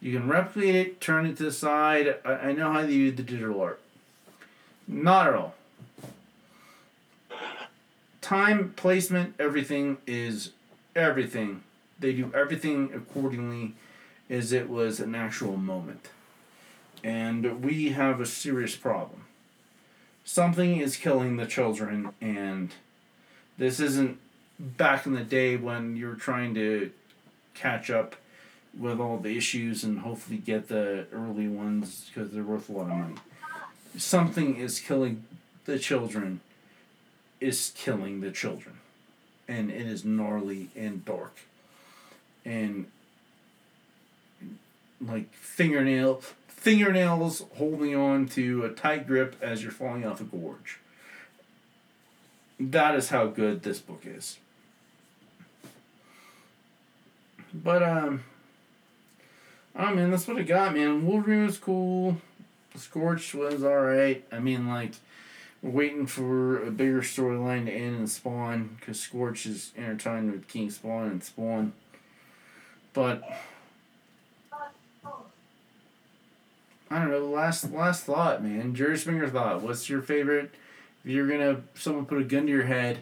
You 0.00 0.18
can 0.18 0.28
replicate 0.28 0.74
it, 0.74 1.00
turn 1.00 1.26
it 1.26 1.36
to 1.38 1.44
the 1.44 1.52
side. 1.52 2.16
I, 2.24 2.32
I 2.32 2.52
know 2.52 2.72
how 2.72 2.82
they 2.82 2.88
do 2.88 3.12
the 3.12 3.22
digital 3.22 3.60
art. 3.60 3.80
Not 4.86 5.28
at 5.28 5.34
all 5.34 5.54
time 8.26 8.72
placement 8.74 9.32
everything 9.38 9.98
is 10.04 10.50
everything 10.96 11.62
they 12.00 12.12
do 12.12 12.28
everything 12.34 12.90
accordingly 12.92 13.72
as 14.28 14.50
it 14.50 14.68
was 14.68 14.98
an 14.98 15.14
actual 15.14 15.56
moment 15.56 16.08
and 17.06 17.64
we 17.64 17.90
have 17.90 18.20
a 18.20 18.26
serious 18.26 18.74
problem 18.74 19.24
something 20.24 20.78
is 20.78 20.96
killing 20.96 21.36
the 21.36 21.46
children 21.46 22.12
and 22.20 22.72
this 23.58 23.78
isn't 23.80 24.18
back 24.58 25.06
in 25.06 25.14
the 25.14 25.22
day 25.22 25.56
when 25.56 25.96
you're 25.96 26.14
trying 26.14 26.54
to 26.54 26.90
catch 27.54 27.90
up 27.90 28.16
with 28.78 29.00
all 29.00 29.18
the 29.18 29.36
issues 29.36 29.84
and 29.84 30.00
hopefully 30.00 30.38
get 30.38 30.68
the 30.68 31.06
early 31.12 31.48
ones 31.48 32.10
because 32.12 32.32
they're 32.32 32.42
worth 32.42 32.68
a 32.68 32.72
lot 32.72 32.82
of 32.82 32.96
money 32.96 33.14
something 33.96 34.56
is 34.56 34.80
killing 34.80 35.24
the 35.64 35.78
children 35.78 36.40
is 37.40 37.72
killing 37.76 38.20
the 38.20 38.30
children. 38.30 38.76
And 39.48 39.70
it 39.70 39.86
is 39.86 40.04
gnarly 40.04 40.70
and 40.74 41.04
dark. 41.04 41.36
And 42.44 42.86
like 45.00 45.32
fingernail 45.32 46.22
fingernails 46.66 47.44
holding 47.58 47.94
on 47.94 48.26
to 48.26 48.64
a 48.64 48.68
tight 48.70 49.06
grip 49.06 49.36
as 49.40 49.62
you're 49.62 49.70
falling 49.70 50.04
off 50.04 50.20
a 50.20 50.24
gorge. 50.24 50.80
That 52.58 52.96
is 52.96 53.10
how 53.10 53.28
good 53.28 53.62
this 53.62 53.78
book 53.78 54.02
is. 54.04 54.38
But 57.54 57.84
um 57.84 58.24
Oh 59.76 59.94
man, 59.94 60.10
that's 60.10 60.26
what 60.26 60.38
I 60.38 60.42
got, 60.42 60.74
man. 60.74 61.06
Wolverine 61.06 61.46
was 61.46 61.56
cool. 61.56 62.16
Scorch 62.74 63.32
was 63.32 63.62
alright. 63.62 64.24
I 64.32 64.40
mean 64.40 64.66
like 64.66 64.94
we're 65.62 65.70
waiting 65.70 66.08
for 66.08 66.60
a 66.66 66.72
bigger 66.72 67.02
storyline 67.02 67.66
to 67.66 67.72
end 67.72 67.94
in 67.94 68.06
Spawn 68.08 68.76
because 68.80 68.98
Scorch 68.98 69.46
is 69.46 69.70
intertwined 69.76 70.32
with 70.32 70.48
King 70.48 70.72
Spawn 70.72 71.06
and 71.06 71.22
Spawn. 71.22 71.74
But 72.92 73.22
I 76.90 76.98
don't 77.00 77.10
know. 77.10 77.26
Last 77.26 77.70
last 77.72 78.04
thought, 78.04 78.42
man. 78.42 78.74
Jerry 78.74 78.96
Springer 78.96 79.28
thought. 79.28 79.62
What's 79.62 79.88
your 79.88 80.02
favorite? 80.02 80.50
If 81.04 81.10
you're 81.10 81.26
gonna 81.26 81.62
someone 81.74 82.06
put 82.06 82.18
a 82.18 82.24
gun 82.24 82.46
to 82.46 82.52
your 82.52 82.64
head, 82.64 82.98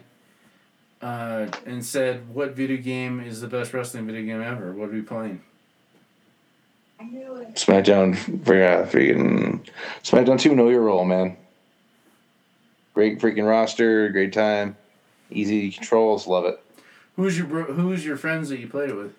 uh, 1.01 1.47
and 1.65 1.85
said 1.85 2.29
what 2.33 2.51
video 2.55 2.77
game 2.77 3.19
is 3.19 3.41
the 3.41 3.47
best 3.47 3.73
wrestling 3.73 4.07
video 4.07 4.23
game 4.23 4.41
ever? 4.41 4.73
What 4.73 4.89
are 4.89 4.93
we 4.93 5.01
playing? 5.01 5.41
SmackDown, 7.53 8.13
uh, 8.15 8.85
freaking 8.87 9.65
SmackDown 10.03 10.39
Two. 10.39 10.55
Know 10.55 10.69
your 10.69 10.81
role, 10.81 11.05
man. 11.05 11.37
Great 12.93 13.19
freaking 13.19 13.47
roster, 13.47 14.09
great 14.09 14.31
time, 14.33 14.77
easy 15.29 15.71
controls, 15.71 16.25
love 16.27 16.45
it. 16.45 16.59
Who's 17.17 17.37
your 17.37 17.47
bro- 17.47 17.73
Who's 17.73 18.05
your 18.05 18.17
friends 18.17 18.49
that 18.49 18.59
you 18.59 18.67
played 18.67 18.89
it 18.89 18.95
with? 18.95 19.13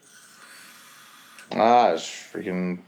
Ah, 1.52 1.90
it's 1.90 2.02
freaking 2.04 2.78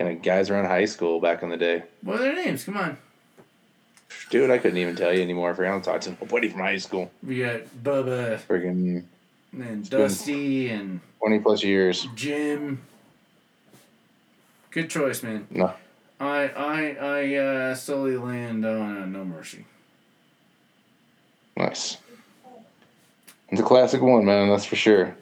kind 0.00 0.16
of 0.16 0.22
guys 0.22 0.48
around 0.48 0.64
high 0.64 0.86
school 0.86 1.20
back 1.20 1.42
in 1.42 1.50
the 1.50 1.58
day. 1.58 1.82
What 2.02 2.16
are 2.16 2.22
their 2.22 2.34
names? 2.34 2.64
Come 2.64 2.78
on. 2.78 2.96
Dude, 4.30 4.50
I 4.50 4.56
couldn't 4.56 4.78
even 4.78 4.96
tell 4.96 5.12
you 5.12 5.20
anymore. 5.22 5.50
I 5.50 5.52
forgot 5.52 5.84
to 5.84 5.90
talk 5.90 6.00
to 6.02 6.10
nobody 6.18 6.48
from 6.48 6.60
high 6.60 6.78
school. 6.78 7.10
We 7.22 7.40
got 7.40 7.62
Bubba 7.84 8.38
Freaking 8.40 9.04
and 9.52 9.90
Dusty 9.90 10.70
and 10.70 11.00
twenty 11.18 11.38
plus 11.40 11.62
years. 11.62 12.08
Jim. 12.14 12.80
Good 14.70 14.88
choice, 14.88 15.22
man. 15.22 15.46
No, 15.50 15.74
I 16.18 16.48
I 16.48 16.96
I 17.00 17.34
uh, 17.34 17.74
slowly 17.74 18.16
land 18.16 18.64
on 18.64 19.02
uh, 19.02 19.04
No 19.04 19.24
Mercy. 19.24 19.66
nice. 21.56 21.98
It's 23.50 23.60
a 23.60 23.64
classic 23.64 24.00
one, 24.00 24.24
man. 24.24 24.48
That's 24.48 24.64
for 24.64 24.76
sure. 24.76 25.14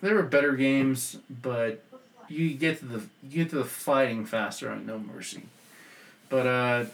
There 0.00 0.14
were 0.14 0.22
better 0.22 0.52
games, 0.52 1.16
but 1.42 1.82
you 2.28 2.54
get 2.54 2.78
to 2.80 2.84
the 2.86 3.02
you 3.22 3.44
get 3.44 3.50
to 3.50 3.56
the 3.56 3.64
fighting 3.64 4.24
faster 4.24 4.70
on 4.70 4.86
No 4.86 4.98
Mercy. 4.98 5.42
But 6.28 6.46
uh, 6.46 6.84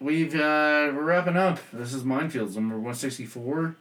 we've 0.00 0.34
uh, 0.34 0.92
we're 0.94 1.02
wrapping 1.02 1.36
up. 1.36 1.58
This 1.72 1.92
is 1.92 2.02
Mindfields 2.02 2.54
number 2.54 2.78
one 2.78 2.94
sixty 2.94 3.26
four. 3.26 3.76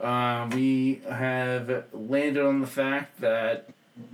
Uh, 0.00 0.48
we 0.52 1.02
have 1.08 1.84
landed 1.92 2.42
on 2.42 2.60
the 2.60 2.66
fact 2.66 3.20
that 3.20 3.68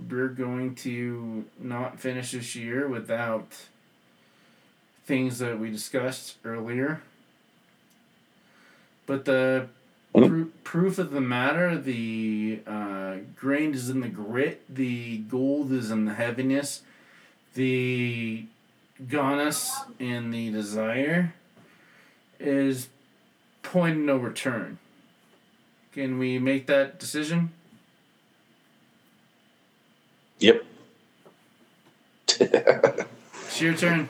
we're 0.09 0.27
going 0.27 0.75
to 0.75 1.45
not 1.59 1.99
finish 1.99 2.31
this 2.31 2.55
year 2.55 2.87
without 2.87 3.55
things 5.05 5.39
that 5.39 5.57
we 5.57 5.71
discussed 5.71 6.35
earlier. 6.43 7.01
But 9.05 9.23
the 9.23 9.69
Pro- 10.25 10.47
proof 10.63 10.97
of 10.97 11.11
the 11.11 11.21
matter 11.21 11.77
the 11.77 12.61
uh, 12.65 13.17
grain 13.35 13.73
is 13.73 13.89
in 13.89 13.99
the 14.01 14.09
grit 14.09 14.63
the 14.67 15.17
gold 15.19 15.71
is 15.71 15.91
in 15.91 16.05
the 16.05 16.13
heaviness 16.13 16.81
the 17.53 18.45
gonus 19.05 19.71
and 19.99 20.33
the 20.33 20.51
desire 20.51 21.33
is 22.39 22.89
point 23.63 23.97
of 23.97 24.03
no 24.03 24.17
return. 24.17 24.79
Can 25.91 26.19
we 26.19 26.39
make 26.39 26.67
that 26.67 26.99
decision? 26.99 27.51
Yep. 30.39 30.65
it's 32.39 33.61
your 33.61 33.73
turn 33.73 34.07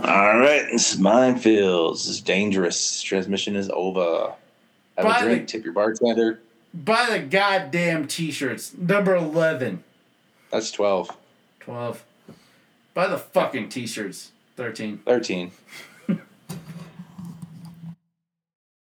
All 0.00 0.38
right, 0.38 0.64
this 0.70 0.94
is 0.94 1.00
Mindfields. 1.00 1.92
This 1.94 2.06
is 2.08 2.20
dangerous. 2.20 3.02
Transmission 3.02 3.56
is 3.56 3.68
over. 3.72 4.32
Have 4.96 5.06
a 5.06 5.24
drink. 5.24 5.46
the- 5.48 5.52
Tip 5.52 5.64
your 5.64 5.72
bartender. 5.74 6.40
buy 6.72 7.06
the 7.10 7.18
goddamn 7.20 8.06
t-shirts 8.06 8.74
number 8.76 9.14
11 9.16 9.82
That's 10.50 10.70
twelve. 10.70 11.10
12 11.60 12.04
Buy 12.94 13.06
the 13.06 13.18
fucking 13.18 13.68
t-shirts. 13.68 14.32
Thirteen. 14.56 14.98
Thirteen. 15.06 15.52